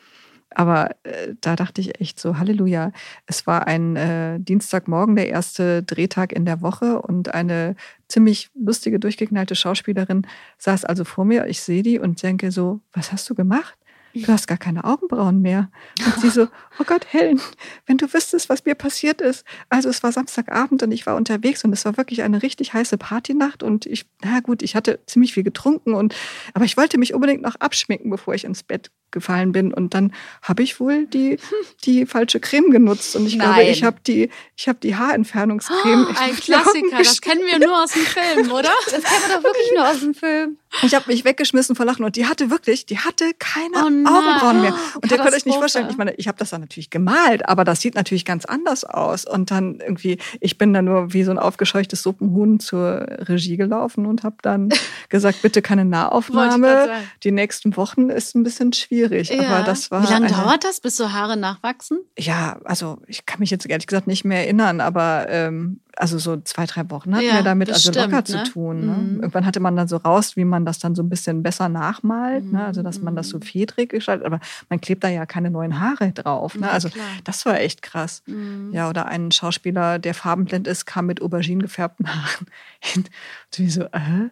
Aber 0.51 0.91
äh, 1.05 1.35
da 1.41 1.55
dachte 1.55 1.81
ich 1.81 2.01
echt 2.01 2.19
so, 2.19 2.37
Halleluja. 2.37 2.91
Es 3.27 3.47
war 3.47 3.69
ein 3.69 3.95
äh, 3.95 4.41
Dienstagmorgen, 4.41 5.15
der 5.15 5.29
erste 5.29 5.85
Drehtag 5.85 6.33
in 6.33 6.47
der 6.47 6.63
Woche 6.63 7.01
und 7.01 7.33
eine 7.33 7.77
ziemlich 8.09 8.51
lustige, 8.57 8.99
durchgeknallte 8.99 9.55
Schauspielerin 9.55 10.27
saß 10.57 10.85
also 10.85 11.05
vor 11.05 11.25
mir. 11.25 11.47
Ich 11.47 11.61
sehe 11.61 11.85
die 11.85 12.01
und 12.01 12.21
denke 12.25 12.51
so, 12.51 12.81
was 12.93 13.13
hast 13.13 13.31
du 13.31 13.37
gemacht? 13.37 13.78
Du 14.25 14.33
hast 14.33 14.47
gar 14.47 14.59
keine 14.59 14.85
Augenbrauen 14.85 15.41
mehr. 15.41 15.71
Und 16.05 16.21
sie 16.21 16.31
so, 16.31 16.49
oh 16.79 16.85
Gott, 16.87 17.07
Helen, 17.11 17.41
wenn 17.87 17.99
du 17.99 18.13
wüsstest, 18.13 18.49
was 18.49 18.65
mir 18.65 18.75
passiert 18.75 19.21
ist. 19.21 19.45
Also 19.69 19.89
es 19.89 20.03
war 20.03 20.13
Samstagabend 20.13 20.83
und 20.83 20.93
ich 20.93 21.07
war 21.07 21.17
unterwegs 21.17 21.65
und 21.65 21.73
es 21.73 21.85
war 21.85 21.97
wirklich 21.97 22.23
eine 22.23 22.43
richtig 22.43 22.73
heiße 22.75 22.99
Partynacht 22.99 23.63
und 23.63 23.87
ich, 23.87 24.07
na 24.23 24.41
gut, 24.41 24.63
ich 24.63 24.75
hatte 24.75 25.01
ziemlich 25.07 25.35
viel 25.35 25.45
getrunken 25.45 25.95
und, 25.95 26.15
aber 26.55 26.65
ich 26.65 26.77
wollte 26.77 26.99
mich 26.99 27.15
unbedingt 27.15 27.43
noch 27.43 27.57
abschminken, 27.57 28.11
bevor 28.11 28.35
ich 28.35 28.45
ins 28.45 28.63
Bett 28.63 28.91
gefallen 29.11 29.53
bin. 29.53 29.73
Und 29.73 29.95
dann 29.95 30.13
habe 30.43 30.63
ich 30.63 30.81
wohl 30.81 31.07
die, 31.07 31.39
die 31.85 32.07
falsche 32.07 32.41
Creme 32.41 32.71
genutzt. 32.71 33.17
Und 33.17 33.27
ich 33.27 33.37
Nein. 33.37 33.55
glaube, 33.55 33.71
ich 33.71 33.85
habe 33.85 33.97
die, 34.07 34.31
ich 34.57 34.69
habe 34.69 34.79
die 34.81 34.97
Haarentfernungscreme. 34.97 36.07
Oh, 36.09 36.15
ein 36.19 36.37
Klassiker, 36.41 36.99
das 36.99 37.21
kennen 37.21 37.43
wir 37.47 37.59
nur 37.59 37.83
aus 37.83 37.93
dem 37.93 38.03
Film, 38.03 38.53
oder? 38.53 38.71
Das 38.85 39.03
kennen 39.03 39.23
wir 39.27 39.37
doch 39.37 39.45
wirklich 39.45 39.73
nur 39.75 39.89
aus 39.89 40.01
dem 40.01 40.15
Film. 40.15 40.59
Ich 40.83 40.95
habe 40.95 41.11
mich 41.11 41.25
weggeschmissen 41.25 41.77
vor 41.77 41.87
Lachen 41.87 42.05
und 42.05 42.17
die 42.17 42.27
hatte 42.27 42.51
wirklich, 42.51 42.87
die 42.87 42.99
hatte 42.99 43.33
keine 43.39 43.87
oh 43.87 44.08
Augenbrauen 44.09 44.61
mehr. 44.61 44.75
Und 45.01 45.11
ihr 45.11 45.19
könnt 45.19 45.35
euch 45.35 45.47
nicht 45.47 45.59
vorstellen, 45.59 45.89
ich 45.91 45.97
meine, 45.97 46.15
ich 46.15 46.29
habe 46.29 46.39
das 46.39 46.51
dann 46.51 46.61
natürlich 46.61 46.91
gemalt, 46.91 47.49
aber 47.49 47.65
das 47.65 47.81
sieht 47.81 47.95
natürlich 47.95 48.25
ganz 48.25 48.45
anders 48.45 48.85
aus. 48.85 49.25
Und 49.25 49.51
dann 49.51 49.81
irgendwie, 49.81 50.19
ich 50.41 50.59
bin 50.59 50.73
dann 50.73 50.87
nur 50.87 51.13
wie 51.13 51.25
so 51.25 51.31
ein 51.31 51.39
aufgescheuchtes 51.39 52.03
Suppenhuhn 52.03 52.61
zur 52.61 53.07
Regie 53.09 53.57
gelaufen 53.57 54.07
und 54.07 54.23
habe 54.23 54.37
dann 54.43 54.71
gesagt, 55.09 55.43
bitte 55.43 55.63
keine 55.63 55.85
Nahaufnahme. 55.85 56.91
Die 57.23 57.33
nächsten 57.33 57.77
Wochen 57.77 58.11
ist 58.11 58.35
ein 58.35 58.43
bisschen 58.43 58.73
schwierig 58.73 58.89
schwierig. 58.89 59.31
Ja. 59.31 59.49
Aber 59.49 59.65
das 59.65 59.91
war. 59.91 60.03
Wie 60.03 60.13
lange 60.13 60.29
dauert 60.29 60.65
das, 60.65 60.81
bis 60.81 60.97
so 60.97 61.13
Haare 61.13 61.37
nachwachsen? 61.37 62.01
Ja, 62.19 62.59
also 62.65 62.99
ich 63.07 63.27
kann 63.27 63.41
mich 63.41 63.51
jetzt 63.51 63.69
ehrlich 63.69 63.87
gesagt 63.87 64.07
nicht 64.07 64.25
mehr 64.25 64.41
erinnern, 64.41 64.81
aber 64.81 65.27
ähm, 65.29 65.81
also 65.99 66.19
so 66.19 66.37
zwei, 66.39 66.67
drei 66.67 66.89
Wochen 66.91 67.15
hatten 67.15 67.27
ja, 67.27 67.35
wir 67.35 67.43
damit 67.43 67.69
also 67.69 67.91
stimmt, 67.91 67.97
locker 67.97 68.19
ne? 68.19 68.25
zu 68.25 68.43
tun. 68.45 68.87
Ne? 68.87 68.93
Mhm. 68.93 69.21
Irgendwann 69.21 69.47
hatte 69.47 69.61
man 69.61 69.77
dann 69.77 69.89
so 69.89 69.97
raus, 69.97 70.37
wie 70.37 70.45
man 70.45 70.65
das 70.65 70.79
dann 70.79 70.95
so 70.95 71.03
ein 71.03 71.09
bisschen 71.09 71.43
besser 71.43 71.69
nachmalt. 71.69 72.45
Mhm. 72.45 72.53
Ne? 72.53 72.65
Also 72.65 72.83
dass 72.83 73.01
man 73.01 73.17
das 73.17 73.29
so 73.29 73.39
mhm. 73.39 73.43
fedrig 73.43 73.91
gestaltet, 73.91 74.27
aber 74.27 74.41
man 74.69 74.81
klebt 74.81 75.03
da 75.05 75.09
ja 75.09 75.27
keine 75.27 75.51
neuen 75.51 75.81
Haare 75.81 76.13
drauf. 76.13 76.55
Ne? 76.55 76.67
Ja, 76.67 76.73
also 76.73 76.89
klar. 76.89 77.07
das 77.25 77.45
war 77.47 77.59
echt 77.61 77.83
krass. 77.83 78.23
Mhm. 78.27 78.71
Ja, 78.73 78.89
oder 78.89 79.07
ein 79.07 79.33
Schauspieler, 79.33 79.99
der 79.99 80.15
farbenblind 80.15 80.67
ist, 80.69 80.87
kam 80.87 81.07
mit 81.07 81.21
Aubergine 81.21 81.63
gefärbten 81.63 82.09
Haaren 82.09 82.47
hin. 82.81 83.05
Und 83.05 83.59
wie 83.59 83.71
so, 83.71 83.83
äh? 83.83 84.31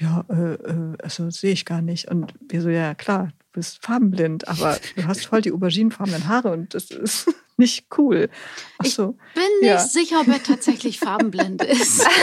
Ja, 0.00 0.24
äh, 0.30 0.54
äh, 0.54 0.96
also 1.02 1.30
sehe 1.30 1.52
ich 1.52 1.66
gar 1.66 1.82
nicht. 1.82 2.08
Und 2.08 2.32
wir 2.40 2.62
so, 2.62 2.70
ja 2.70 2.94
klar, 2.94 3.32
bist 3.52 3.84
farbenblind, 3.84 4.48
aber 4.48 4.78
du 4.96 5.06
hast 5.06 5.26
voll 5.26 5.42
die 5.42 5.52
auberginefarbenen 5.52 6.26
Haare 6.26 6.52
und 6.52 6.74
das 6.74 6.90
ist 6.90 7.30
nicht 7.58 7.86
cool. 7.98 8.30
Ach 8.78 8.86
so. 8.86 9.18
Ich 9.28 9.34
bin 9.34 9.44
nicht 9.60 9.68
ja. 9.68 9.78
sicher, 9.78 10.20
ob 10.20 10.28
er 10.28 10.42
tatsächlich 10.42 10.98
farbenblind 10.98 11.62
ist. 11.64 12.06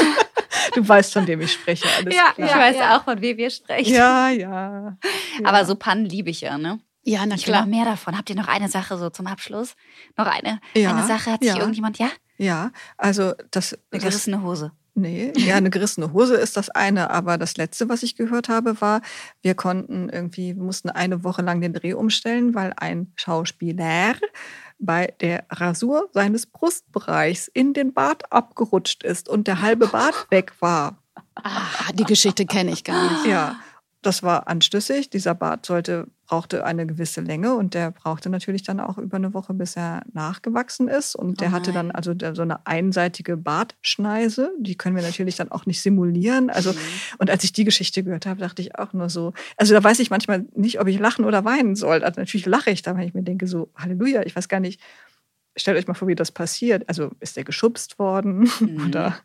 Du 0.74 0.86
weißt, 0.86 1.14
von 1.14 1.26
wem 1.28 1.40
ich 1.42 1.54
spreche. 1.54 1.88
Alles 1.98 2.14
ja, 2.14 2.32
klar. 2.34 2.48
ich 2.48 2.56
weiß 2.56 2.76
ja. 2.76 2.98
auch, 2.98 3.04
von 3.04 3.22
wem 3.22 3.38
wir 3.38 3.50
sprechen. 3.50 3.94
Ja, 3.94 4.30
ja, 4.30 4.82
ja. 4.82 4.98
Aber 5.44 5.66
so 5.66 5.76
Pannen 5.76 6.06
liebe 6.06 6.30
ich 6.30 6.42
ja, 6.42 6.58
ne? 6.58 6.80
Ja, 7.04 7.26
na 7.26 7.36
ich 7.36 7.44
klar. 7.44 7.64
will 7.66 7.72
noch 7.72 7.78
mehr 7.78 7.86
davon. 7.86 8.18
Habt 8.18 8.30
ihr 8.30 8.36
noch 8.36 8.48
eine 8.48 8.68
Sache 8.68 8.98
so 8.98 9.10
zum 9.10 9.28
Abschluss? 9.28 9.76
Noch 10.18 10.28
eine, 10.28 10.60
ja, 10.76 10.94
eine 10.94 11.08
Sache? 11.08 11.32
Hat 11.32 11.44
sich 11.44 11.56
irgendjemand, 11.56 12.00
ja? 12.00 12.10
Ja, 12.38 12.72
also 12.98 13.34
das. 13.52 13.78
Eine 13.92 14.02
gerissene 14.02 14.42
Hose. 14.42 14.72
Nee, 15.00 15.32
ja, 15.38 15.58
eine 15.58 15.70
gerissene 15.70 16.12
Hose 16.12 16.38
ist 16.38 16.58
das 16.58 16.72
eine, 16.72 17.12
aber 17.12 17.38
das 17.38 17.56
letzte, 17.56 17.88
was 17.88 18.02
ich 18.02 18.16
gehört 18.16 18.50
habe, 18.50 18.82
war, 18.82 19.02
wir 19.44 19.54
konnten 19.54 20.10
irgendwie, 20.10 20.56
wir 20.56 20.64
mussten 20.64 20.90
eine 20.90 21.24
Woche 21.24 21.44
lang 21.44 21.62
den 21.62 21.74
Dreh 21.74 21.94
umstellen, 21.94 22.56
weil 22.56 22.74
ein 22.78 23.12
Schauspieler 23.16 24.16
bei 24.80 25.14
der 25.22 25.46
Rasur 25.52 26.10
seines 26.14 26.48
Brustbereichs 26.48 27.48
in 27.48 27.74
den 27.74 27.94
Bart 27.94 28.32
abgerutscht 28.32 29.04
ist 29.04 29.30
und 29.30 29.46
der 29.46 29.62
halbe 29.62 29.86
Bart 29.86 30.26
weg 30.32 30.54
war. 30.62 30.98
Ah, 31.36 31.92
die 31.94 32.04
Geschichte 32.04 32.48
kenne 32.48 32.72
ich 32.72 32.84
gar 32.84 33.12
nicht. 33.12 33.28
Ja, 33.28 33.58
das 34.02 34.24
war 34.24 34.48
anstößig. 34.48 35.12
Dieser 35.12 35.36
Bart 35.36 35.68
sollte, 35.68 36.08
brauchte 36.28 36.66
eine 36.66 36.86
gewisse 36.86 37.22
Länge 37.22 37.56
und 37.56 37.74
der 37.74 37.92
brauchte 37.92 38.30
natürlich 38.30 38.62
dann 38.64 38.80
auch 38.82 38.98
über 38.98 39.16
eine 39.16 39.34
Woche, 39.34 39.54
bis 39.54 39.78
er 39.78 40.02
nachgewachsen 40.12 40.90
ist. 40.90 41.16
Und 41.16 41.40
der 41.40 41.50
Oh 41.50 41.52
hatte 41.54 41.72
dann 41.72 41.90
also 41.92 42.14
der- 42.14 42.36
so 42.36 42.42
eine 42.42 42.66
einseitige 42.68 43.38
Bartschneise. 43.38 44.52
Die 44.60 44.76
können 44.76 44.96
wir 44.98 45.04
natürlich 45.04 45.38
dann 45.38 45.50
auch 45.52 45.66
nicht 45.66 45.82
simulieren. 45.82 46.50
Also, 46.50 46.74
Mhm. 46.74 46.78
und 47.20 47.30
als 47.30 47.44
ich 47.46 47.54
die 47.54 47.64
Geschichte 47.64 48.04
gehört 48.04 48.26
habe, 48.26 48.42
dachte 48.42 48.62
ich 48.62 48.78
auch 48.78 48.92
nur 48.92 49.10
so, 49.10 49.34
also 49.56 49.74
da 49.74 49.82
weiß 49.84 50.00
ich 50.00 50.10
manchmal 50.10 50.46
nicht, 50.54 50.82
ob 50.82 50.88
ich 50.88 51.00
lachen 51.00 51.24
oder 51.24 51.46
weinen 51.46 51.76
soll. 51.76 52.04
Also 52.04 52.20
natürlich 52.20 52.46
lache 52.46 52.72
ich 52.72 52.82
da, 52.82 52.96
wenn 52.98 53.08
ich 53.08 53.14
mir 53.14 53.24
denke, 53.24 53.48
so, 53.48 53.70
Halleluja, 53.76 54.24
ich 54.24 54.36
weiß 54.36 54.50
gar 54.50 54.60
nicht, 54.60 54.82
stellt 55.56 55.78
euch 55.78 55.88
mal 55.88 55.94
vor, 55.94 56.08
wie 56.10 56.16
das 56.16 56.32
passiert. 56.32 56.88
Also 56.90 57.12
ist 57.22 57.38
der 57.38 57.46
geschubst 57.46 58.00
worden 58.00 58.50
Mhm. 58.60 58.88
oder 58.88 59.18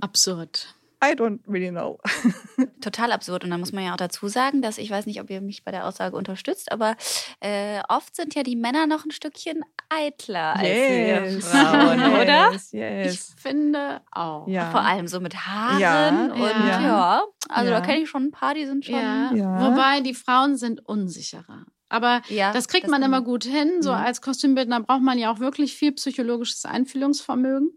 Absurd. 0.00 0.76
I 1.04 1.12
don't 1.14 1.40
really 1.46 1.70
know. 1.70 1.98
Total 2.80 3.12
absurd. 3.12 3.44
Und 3.44 3.50
da 3.50 3.58
muss 3.58 3.72
man 3.72 3.84
ja 3.84 3.92
auch 3.92 3.96
dazu 3.98 4.26
sagen, 4.28 4.62
dass 4.62 4.78
ich 4.78 4.90
weiß 4.90 5.06
nicht, 5.06 5.20
ob 5.20 5.30
ihr 5.30 5.40
mich 5.40 5.62
bei 5.64 5.70
der 5.70 5.86
Aussage 5.86 6.16
unterstützt, 6.16 6.72
aber 6.72 6.96
äh, 7.40 7.80
oft 7.88 8.16
sind 8.16 8.34
ja 8.34 8.42
die 8.42 8.56
Männer 8.56 8.86
noch 8.88 9.04
ein 9.04 9.10
Stückchen 9.12 9.62
eitler 9.88 10.56
als 10.56 10.68
wir 10.68 11.40
Frauen, 11.40 12.00
oder? 12.20 12.50
Yes, 12.52 12.72
Ich 12.72 12.80
yes. 12.80 13.34
finde 13.38 14.00
auch. 14.10 14.48
Ja. 14.48 14.70
Vor 14.72 14.80
allem 14.80 15.06
so 15.06 15.20
mit 15.20 15.36
Haaren 15.46 15.78
Ja, 15.80 16.08
und 16.32 16.38
ja. 16.40 16.80
ja. 16.82 17.22
Also 17.48 17.70
Ja. 17.70 17.78
da 17.80 17.86
kenne 17.86 18.02
ich 18.02 18.10
schon 18.10 18.24
ein 18.24 18.30
paar, 18.32 18.54
die 18.54 18.66
sind 18.66 18.84
schon. 18.84 18.94
Ja. 18.96 19.32
Ja. 19.34 19.70
Wobei 19.70 20.00
die 20.00 20.14
Frauen 20.14 20.56
sind 20.56 20.84
unsicherer. 20.84 21.64
Aber 21.90 22.20
Ja, 22.28 22.52
das 22.52 22.68
kriegt 22.68 22.84
das 22.84 22.90
man 22.90 23.02
immer 23.02 23.22
gut 23.22 23.44
hin. 23.44 23.82
So 23.82 23.90
Mhm. 23.92 23.96
als 23.98 24.20
Kostümbildner 24.20 24.80
braucht 24.80 25.00
man 25.02 25.16
ja 25.18 25.32
auch 25.32 25.38
wirklich 25.38 25.74
viel 25.74 25.92
psychologisches 25.92 26.64
Einfühlungsvermögen. 26.66 27.70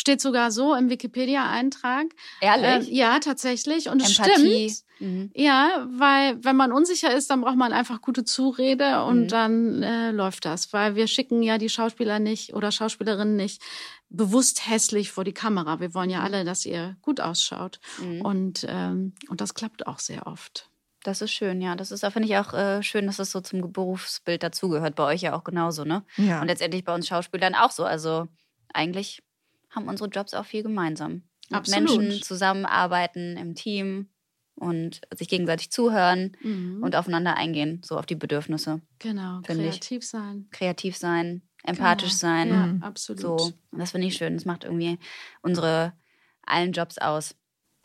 Steht 0.00 0.22
sogar 0.22 0.50
so 0.50 0.74
im 0.74 0.88
Wikipedia-Eintrag. 0.88 2.06
Ehrlich? 2.40 2.90
Äh, 2.90 2.94
ja, 2.94 3.18
tatsächlich. 3.18 3.90
Und 3.90 4.00
es 4.00 4.18
Empathie. 4.18 4.70
stimmt. 4.70 4.84
Mhm. 5.00 5.30
Ja, 5.34 5.86
weil 5.90 6.42
wenn 6.42 6.56
man 6.56 6.72
unsicher 6.72 7.14
ist, 7.14 7.28
dann 7.28 7.42
braucht 7.42 7.56
man 7.56 7.74
einfach 7.74 8.00
gute 8.00 8.24
Zurede 8.24 9.04
und 9.04 9.24
Mhm. 9.24 9.28
dann 9.28 9.82
äh, 9.82 10.10
läuft 10.10 10.46
das. 10.46 10.72
Weil 10.72 10.94
wir 10.94 11.06
schicken 11.06 11.42
ja 11.42 11.58
die 11.58 11.68
Schauspieler 11.68 12.18
nicht 12.18 12.54
oder 12.54 12.72
Schauspielerinnen 12.72 13.36
nicht 13.36 13.60
bewusst 14.08 14.66
hässlich 14.70 15.10
vor 15.12 15.24
die 15.24 15.34
Kamera. 15.34 15.80
Wir 15.80 15.92
wollen 15.92 16.08
ja 16.08 16.22
alle, 16.22 16.44
dass 16.46 16.64
ihr 16.64 16.96
gut 17.02 17.20
ausschaut. 17.20 17.78
Mhm. 17.98 18.22
Und, 18.22 18.66
ähm, 18.68 19.12
und 19.28 19.42
das 19.42 19.52
klappt 19.52 19.86
auch 19.86 19.98
sehr 19.98 20.26
oft. 20.26 20.70
Das 21.04 21.20
ist 21.20 21.30
schön, 21.32 21.60
ja. 21.60 21.76
Das 21.76 21.90
ist, 21.90 22.02
da 22.02 22.10
finde 22.10 22.28
ich 22.28 22.36
auch 22.38 22.54
äh, 22.54 22.82
schön, 22.82 23.06
dass 23.06 23.18
das 23.18 23.30
so 23.32 23.40
zum 23.42 23.70
Berufsbild 23.70 24.42
dazugehört. 24.42 24.94
Bei 24.96 25.04
euch 25.04 25.20
ja 25.20 25.34
auch 25.36 25.44
genauso, 25.44 25.84
ne? 25.84 26.04
Ja. 26.16 26.40
Und 26.40 26.46
letztendlich 26.48 26.84
bei 26.84 26.94
uns 26.94 27.06
Schauspielern 27.06 27.54
auch 27.54 27.70
so. 27.70 27.84
Also 27.84 28.28
eigentlich 28.72 29.22
haben 29.70 29.88
unsere 29.88 30.08
Jobs 30.10 30.34
auch 30.34 30.44
viel 30.46 30.62
gemeinsam. 30.62 31.22
Mit 31.48 31.58
Absolut. 31.58 32.00
Menschen 32.00 32.22
zusammenarbeiten 32.22 33.36
im 33.36 33.54
Team 33.54 34.08
und 34.54 35.00
sich 35.16 35.28
gegenseitig 35.28 35.70
zuhören 35.70 36.36
Mhm. 36.42 36.82
und 36.82 36.94
aufeinander 36.94 37.36
eingehen, 37.36 37.80
so 37.84 37.96
auf 37.98 38.06
die 38.06 38.14
Bedürfnisse. 38.14 38.80
genau, 38.98 39.40
finde 39.44 39.64
ich. 39.64 39.70
kreativ 39.80 40.04
sein. 40.04 40.46
Kreativ 40.50 40.96
sein, 40.96 41.42
empathisch 41.64 42.10
genau. 42.10 42.34
sein. 42.34 42.48
Ja, 42.50 42.66
Mhm. 42.66 42.82
absolut. 42.82 43.20
So. 43.20 43.36
Und 43.70 43.78
das 43.78 43.92
finde 43.92 44.06
ich 44.06 44.14
schön. 44.16 44.34
Das 44.34 44.44
macht 44.44 44.64
irgendwie 44.64 44.98
unsere 45.42 45.92
allen 46.46 46.72
Jobs 46.72 46.98
aus. 46.98 47.34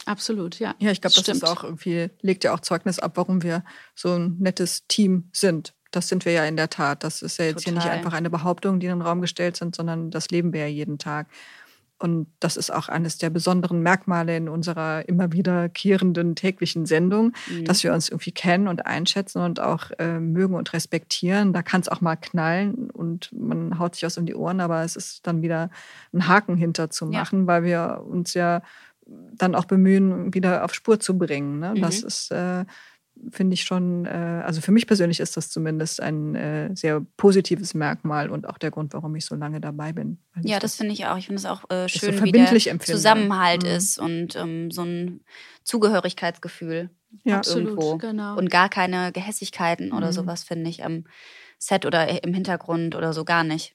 Absolut, 0.06 0.60
ja. 0.60 0.76
Ja, 0.80 0.92
ich 0.92 1.02
glaube, 1.02 1.14
das 1.16 1.24
Stimmt. 1.24 1.38
ist 1.44 1.50
auch 1.50 1.64
irgendwie, 1.64 2.10
legt 2.22 2.44
ja 2.44 2.54
auch 2.54 2.60
Zeugnis 2.60 3.00
ab, 3.00 3.14
warum 3.16 3.42
wir 3.42 3.64
so 3.96 4.14
ein 4.14 4.36
nettes 4.40 4.86
Team 4.88 5.30
sind. 5.32 5.74
Das 5.92 6.10
sind 6.10 6.26
wir 6.26 6.34
ja 6.34 6.46
in 6.46 6.58
der 6.58 6.70
Tat. 6.70 7.04
Das 7.04 7.22
ist 7.22 7.38
ja 7.40 7.46
jetzt 7.46 7.64
hier 7.64 7.74
nicht 7.74 7.84
Total. 7.84 7.98
einfach 7.98 8.14
eine 8.14 8.30
Behauptung, 8.30 8.80
die 8.80 8.88
in 8.88 8.92
den 9.00 9.02
Raum 9.02 9.22
gestellt 9.22 9.56
sind, 9.56 9.76
sondern 9.76 10.12
das 10.12 10.30
leben 10.30 10.52
wir 10.54 10.62
ja 10.62 10.68
jeden 10.68 11.00
Tag. 11.00 11.28
Und 11.98 12.28
das 12.42 12.58
ist 12.58 12.72
auch 12.72 12.90
eines 12.90 13.18
der 13.18 13.30
besonderen 13.30 13.82
Merkmale 13.82 14.36
in 14.36 14.50
unserer 14.50 15.08
immer 15.08 15.32
wiederkehrenden 15.32 16.36
täglichen 16.36 16.86
Sendung, 16.86 17.32
Mhm. 17.50 17.66
dass 17.66 17.84
wir 17.84 17.94
uns 17.94 18.10
irgendwie 18.10 18.32
kennen 18.34 18.68
und 18.68 18.86
einschätzen 18.86 19.42
und 19.42 19.60
auch 19.62 19.92
äh, 19.98 20.20
mögen 20.20 20.56
und 20.56 20.74
respektieren. 20.74 21.54
Da 21.54 21.62
kann 21.64 21.82
es 21.82 21.88
auch 21.90 22.02
mal 22.02 22.18
knallen 22.18 22.90
und 22.92 23.32
man 23.34 23.80
haut 23.80 23.96
sich 23.96 24.04
was 24.04 24.18
um 24.18 24.26
die 24.26 24.36
Ohren, 24.36 24.60
aber 24.60 24.84
es 24.84 24.96
ist 24.98 25.26
dann 25.26 25.42
wieder 25.42 25.70
ein 26.14 26.28
Haken 26.28 26.58
hinter 26.58 26.90
zu 26.90 27.06
Ja. 27.12 27.20
machen, 27.20 27.48
weil 27.48 27.64
wir 27.64 28.04
uns 28.08 28.34
ja 28.34 28.62
dann 29.08 29.54
auch 29.56 29.66
bemühen, 29.66 30.34
wieder 30.34 30.66
auf 30.66 30.74
Spur 30.74 31.00
zu 31.00 31.18
bringen. 31.18 31.60
Ne? 31.60 31.76
Das 31.80 32.02
Mhm. 32.02 32.08
ist, 32.08 32.32
äh, 32.32 32.66
finde 33.32 33.54
ich 33.56 33.64
schon, 33.64 34.06
äh, 34.06 34.10
also 34.46 34.62
für 34.62 34.72
mich 34.72 34.88
persönlich 34.88 35.20
ist 35.20 35.36
das 35.38 35.50
zumindest 35.50 36.02
ein 36.02 36.36
äh, 36.36 36.70
sehr 36.76 37.02
positives 37.18 37.74
Merkmal 37.74 38.30
und 38.30 38.48
auch 38.48 38.58
der 38.58 38.72
Grund, 38.72 38.94
warum 38.94 39.16
ich 39.16 39.26
so 39.26 39.36
lange 39.36 39.60
dabei 39.62 39.94
bin. 39.94 40.20
Ja, 40.44 40.60
das 40.60 40.76
finde 40.76 40.94
ich 40.94 41.06
auch. 41.06 41.18
Ich 41.18 41.26
finde 41.28 41.40
es 41.40 41.46
auch 41.46 41.64
äh, 41.70 41.88
so 41.88 42.00
schön, 42.00 42.24
wie 42.24 42.32
der 42.32 42.52
empfinde. 42.52 42.84
Zusammenhalt 42.86 43.64
Mhm. 43.64 43.70
ist 43.70 43.98
und 43.98 44.36
ähm, 44.36 44.72
so 44.72 44.84
ein 44.84 45.22
Zugehörigkeitsgefühl 45.64 46.90
Ja. 47.24 47.38
Absolut, 47.38 47.70
irgendwo. 47.70 47.98
genau. 47.98 48.38
Und 48.38 48.50
gar 48.50 48.70
keine 48.70 49.12
Gehässigkeiten 49.12 49.92
oder 49.94 50.08
Mhm. 50.08 50.12
sowas, 50.14 50.44
finde 50.44 50.70
ich, 50.70 50.84
am 50.84 51.06
Set 51.58 51.86
oder 51.86 52.24
im 52.24 52.34
Hintergrund 52.34 52.96
oder 52.96 53.14
so 53.14 53.24
gar 53.24 53.44
nicht. 53.44 53.75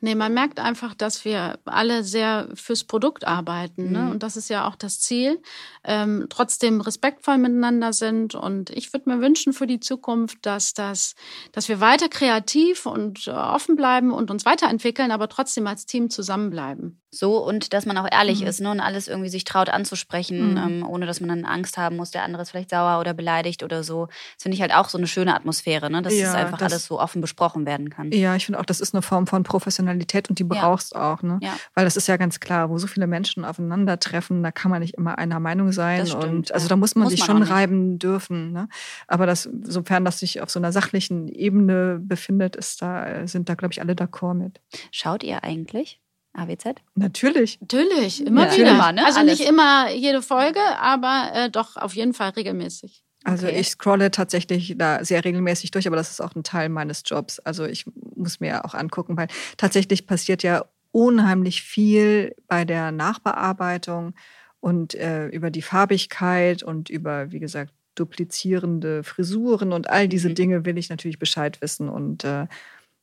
Nee, 0.00 0.14
man 0.14 0.32
merkt 0.32 0.58
einfach, 0.60 0.94
dass 0.94 1.24
wir 1.24 1.58
alle 1.64 2.02
sehr 2.04 2.48
fürs 2.54 2.84
Produkt 2.84 3.26
arbeiten. 3.26 3.90
Ne? 3.92 3.98
Mhm. 4.00 4.10
Und 4.12 4.22
das 4.22 4.36
ist 4.36 4.48
ja 4.48 4.66
auch 4.68 4.76
das 4.76 5.00
Ziel. 5.00 5.40
Ähm, 5.84 6.26
trotzdem 6.30 6.80
respektvoll 6.80 7.38
miteinander 7.38 7.92
sind. 7.92 8.34
Und 8.34 8.70
ich 8.70 8.92
würde 8.92 9.10
mir 9.10 9.20
wünschen 9.20 9.52
für 9.52 9.66
die 9.66 9.80
Zukunft, 9.80 10.38
dass 10.46 10.72
das, 10.74 11.14
dass 11.52 11.68
wir 11.68 11.80
weiter 11.80 12.08
kreativ 12.08 12.86
und 12.86 13.26
äh, 13.26 13.30
offen 13.32 13.76
bleiben 13.76 14.12
und 14.12 14.30
uns 14.30 14.44
weiterentwickeln, 14.46 15.10
aber 15.10 15.28
trotzdem 15.28 15.66
als 15.66 15.84
Team 15.86 16.10
zusammenbleiben. 16.10 17.00
So 17.10 17.38
und 17.38 17.72
dass 17.72 17.86
man 17.86 17.96
auch 17.98 18.08
ehrlich 18.10 18.42
Mhm. 18.42 18.46
ist 18.46 18.60
ne? 18.60 18.70
und 18.70 18.80
alles 18.80 19.08
irgendwie 19.08 19.30
sich 19.30 19.44
traut 19.44 19.70
anzusprechen, 19.70 20.52
Mhm. 20.52 20.56
ähm, 20.82 20.86
ohne 20.86 21.06
dass 21.06 21.20
man 21.20 21.28
dann 21.30 21.44
Angst 21.44 21.78
haben 21.78 21.96
muss, 21.96 22.10
der 22.10 22.24
andere 22.24 22.42
ist 22.42 22.50
vielleicht 22.50 22.70
sauer 22.70 23.00
oder 23.00 23.14
beleidigt 23.14 23.62
oder 23.62 23.82
so. 23.84 24.06
Das 24.34 24.42
finde 24.42 24.54
ich 24.56 24.60
halt 24.60 24.74
auch 24.74 24.88
so 24.88 24.98
eine 24.98 25.06
schöne 25.06 25.34
Atmosphäre, 25.34 25.90
ne? 25.90 26.02
dass 26.02 26.14
Ja, 26.14 26.28
es 26.30 26.34
einfach 26.34 26.58
das- 26.58 26.72
alles 26.72 26.86
so 26.86 27.00
offen 27.00 27.20
besprochen 27.20 27.64
werden 27.64 27.88
kann. 27.90 28.10
Ja, 28.12 28.36
ich 28.36 28.44
finde 28.44 28.60
auch, 28.60 28.66
das 28.66 28.80
ist 28.80 28.94
eine 28.94 29.02
Form 29.02 29.26
von 29.26 29.44
Professionalität 29.56 30.28
und 30.28 30.38
die 30.38 30.42
Ja. 30.44 30.60
brauchst 30.60 30.94
auch, 30.94 31.22
ne? 31.22 31.38
Ja. 31.42 31.56
Weil 31.72 31.86
das 31.86 31.96
ist 31.96 32.06
ja 32.08 32.18
ganz 32.18 32.40
klar, 32.40 32.68
wo 32.68 32.76
so 32.76 32.86
viele 32.86 33.06
Menschen 33.06 33.46
aufeinandertreffen, 33.46 34.42
da 34.42 34.50
kann 34.50 34.70
man 34.70 34.80
nicht 34.82 34.94
immer 34.94 35.16
einer 35.16 35.40
Meinung 35.40 35.72
sein. 35.72 36.00
Das 36.00 36.10
stimmt, 36.10 36.24
und 36.24 36.52
also 36.52 36.66
ja. 36.66 36.68
da 36.68 36.76
muss 36.76 36.94
man 36.94 37.04
Muss 37.04 37.12
sich 37.12 37.20
man 37.26 37.38
schon 37.38 37.42
reiben 37.42 37.98
dürfen. 37.98 38.52
Ne? 38.52 38.68
Aber 39.08 39.24
das, 39.24 39.48
sofern 39.62 40.04
das 40.04 40.18
sich 40.18 40.42
auf 40.42 40.50
so 40.50 40.58
einer 40.60 40.72
sachlichen 40.72 41.28
Ebene 41.28 41.98
befindet, 42.02 42.54
ist 42.54 42.82
da, 42.82 43.26
sind 43.26 43.48
da, 43.48 43.54
glaube 43.54 43.72
ich, 43.72 43.80
alle 43.80 43.94
d'accord 43.94 44.34
mit. 44.34 44.60
Schaut 44.90 45.24
ihr 45.24 45.42
eigentlich 45.42 46.00
AWZ? 46.34 46.82
Natürlich. 46.96 47.58
Natürlich, 47.62 48.26
immer 48.26 48.46
Ja. 48.48 48.56
wieder. 48.58 48.70
Immer, 48.72 48.92
ne? 48.92 49.06
Also 49.06 49.20
Alles. 49.20 49.38
nicht 49.38 49.48
immer 49.48 49.90
jede 49.90 50.20
Folge, 50.20 50.60
aber 50.78 51.30
äh, 51.32 51.50
doch 51.50 51.76
auf 51.78 51.94
jeden 51.94 52.12
Fall 52.12 52.30
regelmäßig. 52.30 53.02
Also 53.26 53.48
Okay. 53.48 53.58
ich 53.60 53.70
scrolle 53.70 54.10
tatsächlich 54.12 54.76
da 54.78 55.04
sehr 55.04 55.24
regelmäßig 55.24 55.72
durch, 55.72 55.86
aber 55.88 55.96
das 55.96 56.10
ist 56.10 56.20
auch 56.20 56.34
ein 56.36 56.44
Teil 56.44 56.68
meines 56.68 57.02
Jobs. 57.04 57.40
Also 57.40 57.64
ich 57.66 57.84
muss 58.14 58.38
mir 58.38 58.64
auch 58.64 58.74
angucken, 58.74 59.16
weil 59.16 59.26
tatsächlich 59.56 60.06
passiert 60.06 60.44
ja 60.44 60.64
unheimlich 60.92 61.62
viel 61.62 62.36
bei 62.46 62.64
der 62.64 62.92
Nachbearbeitung 62.92 64.14
und 64.60 64.94
äh, 64.94 65.26
über 65.28 65.50
die 65.50 65.62
Farbigkeit 65.62 66.62
und 66.62 66.88
über, 66.88 67.32
wie 67.32 67.40
gesagt, 67.40 67.72
duplizierende 67.96 69.02
Frisuren 69.02 69.72
und 69.72 69.90
all 69.90 70.06
diese 70.08 70.28
Mhm. 70.28 70.34
Dinge 70.36 70.64
will 70.64 70.78
ich 70.78 70.88
natürlich 70.88 71.18
Bescheid 71.18 71.60
wissen 71.60 71.88
und 71.88 72.22
äh, 72.24 72.46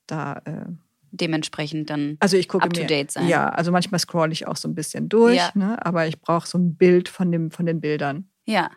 da 0.07 0.41
äh, 0.45 0.65
Dementsprechend 1.11 1.89
dann. 1.91 2.17
also 2.21 2.37
ich 2.37 2.47
gucke 2.47 2.63
Up 2.63 2.73
to 2.73 2.81
mir, 2.81 2.87
date 2.87 3.11
sein. 3.11 3.27
ja, 3.27 3.49
also 3.49 3.71
manchmal 3.71 3.99
scrolle 3.99 4.31
ich 4.31 4.47
auch 4.47 4.55
so 4.55 4.67
ein 4.67 4.73
bisschen 4.73 5.09
durch, 5.09 5.35
Ja. 5.37 5.51
ne, 5.53 5.85
aber 5.85 6.07
ich 6.07 6.19
brauche 6.19 6.47
so 6.47 6.57
ein 6.57 6.75
Bild 6.75 7.09
von 7.09 7.31
dem 7.31 7.51
von 7.51 7.65
den 7.67 7.81
Bildern. 7.81 8.29
Ja. 8.45 8.71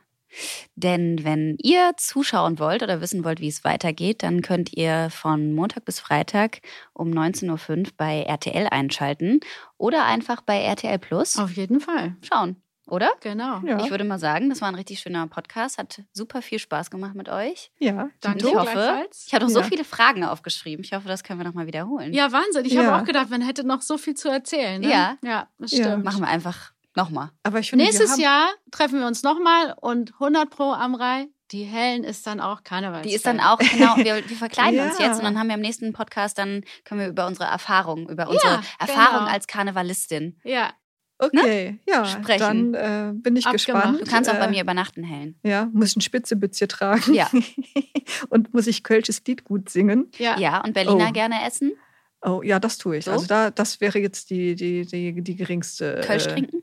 Denn 0.74 1.24
wenn 1.24 1.56
ihr 1.62 1.92
zuschauen 1.96 2.58
wollt 2.58 2.82
oder 2.82 3.00
wissen 3.00 3.24
wollt, 3.24 3.40
wie 3.40 3.48
es 3.48 3.64
weitergeht, 3.64 4.22
dann 4.22 4.42
könnt 4.42 4.72
ihr 4.74 5.08
von 5.10 5.52
Montag 5.54 5.84
bis 5.84 6.00
Freitag 6.00 6.60
um 6.92 7.10
19.05 7.10 7.78
Uhr 7.78 7.90
bei 7.96 8.22
RTL 8.22 8.68
einschalten 8.70 9.40
oder 9.78 10.04
einfach 10.04 10.40
bei 10.42 10.60
RTL 10.62 10.98
Plus 10.98 11.38
Auf 11.38 11.52
jeden 11.52 11.80
Fall. 11.80 12.16
schauen, 12.22 12.56
oder? 12.86 13.10
Genau. 13.20 13.60
Ja. 13.64 13.82
Ich 13.82 13.90
würde 13.90 14.04
mal 14.04 14.18
sagen, 14.18 14.48
das 14.48 14.60
war 14.60 14.68
ein 14.68 14.74
richtig 14.74 15.00
schöner 15.00 15.26
Podcast. 15.26 15.78
Hat 15.78 16.02
super 16.12 16.42
viel 16.42 16.58
Spaß 16.58 16.90
gemacht 16.90 17.14
mit 17.14 17.28
euch. 17.28 17.70
Ja, 17.78 18.08
Danke 18.20 18.46
ich 18.46 18.54
hoffe, 18.54 19.06
ich 19.26 19.34
habe 19.34 19.44
noch 19.44 19.50
so 19.50 19.60
Ja. 19.60 19.66
viele 19.66 19.84
Fragen 19.84 20.24
aufgeschrieben. 20.24 20.84
Ich 20.84 20.92
hoffe, 20.92 21.08
das 21.08 21.24
können 21.24 21.40
wir 21.40 21.44
nochmal 21.46 21.66
wiederholen. 21.66 22.12
Ja, 22.12 22.30
Wahnsinn. 22.32 22.64
Ich 22.64 22.72
Ja. 22.74 22.84
habe 22.84 23.02
auch 23.02 23.04
gedacht, 23.06 23.30
man 23.30 23.40
hätte 23.42 23.66
noch 23.66 23.82
so 23.82 23.98
viel 23.98 24.14
zu 24.14 24.28
erzählen. 24.28 24.80
Ne? 24.80 24.88
Ja. 24.90 25.16
Ja, 25.24 25.48
das 25.58 25.72
Ja. 25.72 25.84
stimmt. 25.84 26.04
Machen 26.04 26.20
wir 26.20 26.28
einfach 26.28 26.72
nochmal. 26.96 27.30
aber 27.42 27.58
ich 27.60 27.70
finde, 27.70 27.84
wir 27.84 27.88
Nächstes 27.90 28.12
haben, 28.12 28.20
Jahr 28.20 28.48
treffen 28.70 28.98
wir 29.00 29.06
uns 29.06 29.22
nochmal 29.22 29.74
und 29.80 30.12
100 30.14 30.50
Pro 30.50 30.72
Amrei. 30.72 31.26
Die 31.52 31.62
Hellen 31.62 32.02
ist 32.02 32.26
dann 32.26 32.40
auch 32.40 32.64
Karneval. 32.64 33.02
Die 33.02 33.14
ist 33.14 33.24
dann 33.24 33.38
auch, 33.38 33.58
genau, 33.58 33.96
wir, 33.98 34.16
wir 34.28 34.36
verkleiden 34.36 34.80
uns 34.80 34.98
Ja. 34.98 35.06
jetzt 35.06 35.18
und 35.18 35.24
dann 35.24 35.38
haben 35.38 35.46
wir 35.46 35.54
im 35.54 35.60
nächsten 35.60 35.92
Podcast, 35.92 36.38
dann 36.38 36.64
können 36.84 37.00
wir 37.00 37.08
über 37.08 37.26
unsere 37.28 37.44
Erfahrung, 37.48 38.08
über 38.08 38.28
unsere 38.28 38.54
Ja, 38.54 38.62
Erfahrung 38.80 39.20
genau. 39.20 39.30
als 39.32 39.46
Karnevalistin 39.46 40.40
Ja, 40.42 40.72
Okay, 41.18 41.78
ja, 41.88 42.04
Sprechen. 42.04 42.72
dann 42.72 42.74
äh, 42.74 43.12
bin 43.14 43.36
ich 43.36 43.46
Abgemacht. 43.46 43.52
gespannt. 43.84 44.00
Du 44.02 44.04
kannst 44.10 44.28
auch 44.28 44.34
bei 44.38 44.44
Äh, 44.44 44.50
mir 44.50 44.60
übernachten, 44.62 45.02
Helen. 45.02 45.38
Ja, 45.44 45.66
muss 45.72 45.90
ich 45.92 45.96
ein 45.96 46.00
Spitzebützchen 46.02 46.68
tragen. 46.68 47.14
Ja. 47.14 47.30
Und 48.28 48.52
muss 48.52 48.66
ich 48.66 48.82
Kölsches 48.82 49.22
Lied 49.26 49.44
gut 49.44 49.70
singen. 49.70 50.10
Ja. 50.18 50.38
Ja, 50.38 50.60
und 50.62 50.74
Berliner 50.74 51.06
Oh. 51.08 51.12
gerne 51.12 51.36
essen? 51.46 51.72
Oh, 52.20 52.42
ja, 52.42 52.58
das 52.60 52.76
tue 52.78 52.98
ich. 52.98 53.06
So? 53.06 53.12
Also 53.12 53.26
da, 53.26 53.50
das 53.50 53.80
wäre 53.80 53.98
jetzt 53.98 54.28
die, 54.30 54.54
die, 54.56 54.84
die, 54.84 55.22
die 55.22 55.36
geringste 55.36 56.02
Kölsch 56.04 56.26
äh, 56.26 56.32
trinken? 56.34 56.62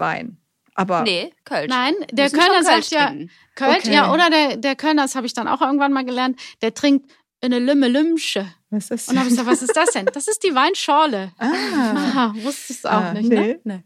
Wein. 0.00 0.38
Aber 0.74 1.02
Nee, 1.02 1.32
Kölsch. 1.44 1.68
Nein, 1.68 1.94
der 2.12 2.30
Kölner 2.30 2.62
Kölsch 2.62 2.66
sagt 2.66 2.90
ja, 2.92 3.06
trinken. 3.08 3.30
Kölsch, 3.54 3.76
Okay. 3.84 3.92
ja, 3.94 4.12
oder 4.12 4.30
der, 4.30 4.56
der 4.56 4.74
Kölner, 4.76 5.02
das 5.02 5.14
habe 5.14 5.26
ich 5.26 5.34
dann 5.34 5.46
auch 5.48 5.60
irgendwann 5.60 5.92
mal 5.92 6.04
gelernt, 6.04 6.40
der 6.62 6.72
trinkt 6.72 7.10
eine 7.42 7.58
Lümme 7.58 7.88
Lümsche. 7.88 8.46
was 8.70 8.84
ist 8.84 8.90
das? 8.90 9.08
Und 9.08 9.18
habe 9.18 9.28
ich 9.28 9.34
gesagt, 9.36 9.48
was 9.50 9.62
ist 9.62 9.76
das 9.76 9.90
denn? 9.90 10.06
Das 10.06 10.28
ist 10.28 10.42
die 10.44 10.54
Weinschorle. 10.54 11.32
ah, 11.38 11.46
Aha, 11.94 12.34
wusstest 12.38 12.84
du 12.84 12.88
auch 12.88 12.92
Ah, 13.02 13.12
nicht, 13.14 13.28
nee. 13.28 13.58
ne? 13.64 13.82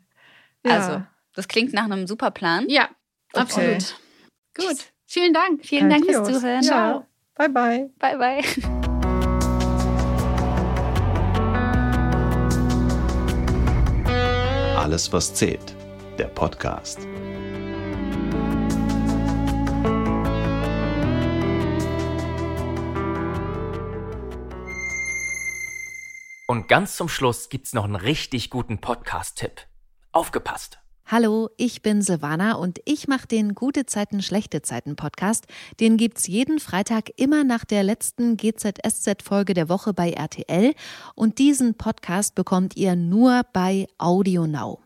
ja. 0.64 0.72
Also, 0.72 1.02
das 1.34 1.48
klingt 1.48 1.72
nach 1.72 1.84
einem 1.84 2.06
super 2.06 2.30
Plan. 2.30 2.66
Ja, 2.68 2.88
Okay. 3.32 3.40
absolut. 3.42 3.96
Gut, 4.56 4.76
vielen 5.06 5.32
Dank. 5.34 5.64
Vielen 5.66 5.90
Dank 5.90 6.04
fürs. 6.04 6.28
Zuhören. 6.28 6.62
Ja. 6.62 7.04
Bye, 7.34 7.48
bye. 7.48 7.90
Bye, 7.98 8.16
bye. 8.16 8.42
Alles, 14.76 15.12
was 15.12 15.34
zählt. 15.34 15.74
Der 16.18 16.28
Podcast. 16.28 17.00
Und 26.46 26.68
ganz 26.68 26.96
zum 26.96 27.10
Schluss 27.10 27.50
gibt's 27.50 27.74
noch 27.74 27.84
einen 27.84 27.96
richtig 27.96 28.48
guten 28.48 28.80
Podcast-Tipp. 28.80 29.60
Aufgepasst! 30.12 30.78
Hallo, 31.04 31.50
ich 31.58 31.82
bin 31.82 32.00
Silvana 32.00 32.54
und 32.54 32.80
ich 32.86 33.08
mache 33.08 33.26
den 33.26 33.54
Gute 33.54 33.84
Zeiten, 33.84 34.22
Schlechte 34.22 34.62
Zeiten 34.62 34.96
Podcast. 34.96 35.44
Den 35.80 35.98
gibt's 35.98 36.26
jeden 36.26 36.60
Freitag 36.60 37.10
immer 37.16 37.44
nach 37.44 37.66
der 37.66 37.82
letzten 37.82 38.38
GZSZ-Folge 38.38 39.52
der 39.52 39.68
Woche 39.68 39.92
bei 39.92 40.12
RTL. 40.12 40.72
Und 41.14 41.38
diesen 41.38 41.74
Podcast 41.74 42.34
bekommt 42.34 42.74
ihr 42.74 42.96
nur 42.96 43.42
bei 43.52 43.86
Audio 43.98 44.46
Now. 44.46 44.85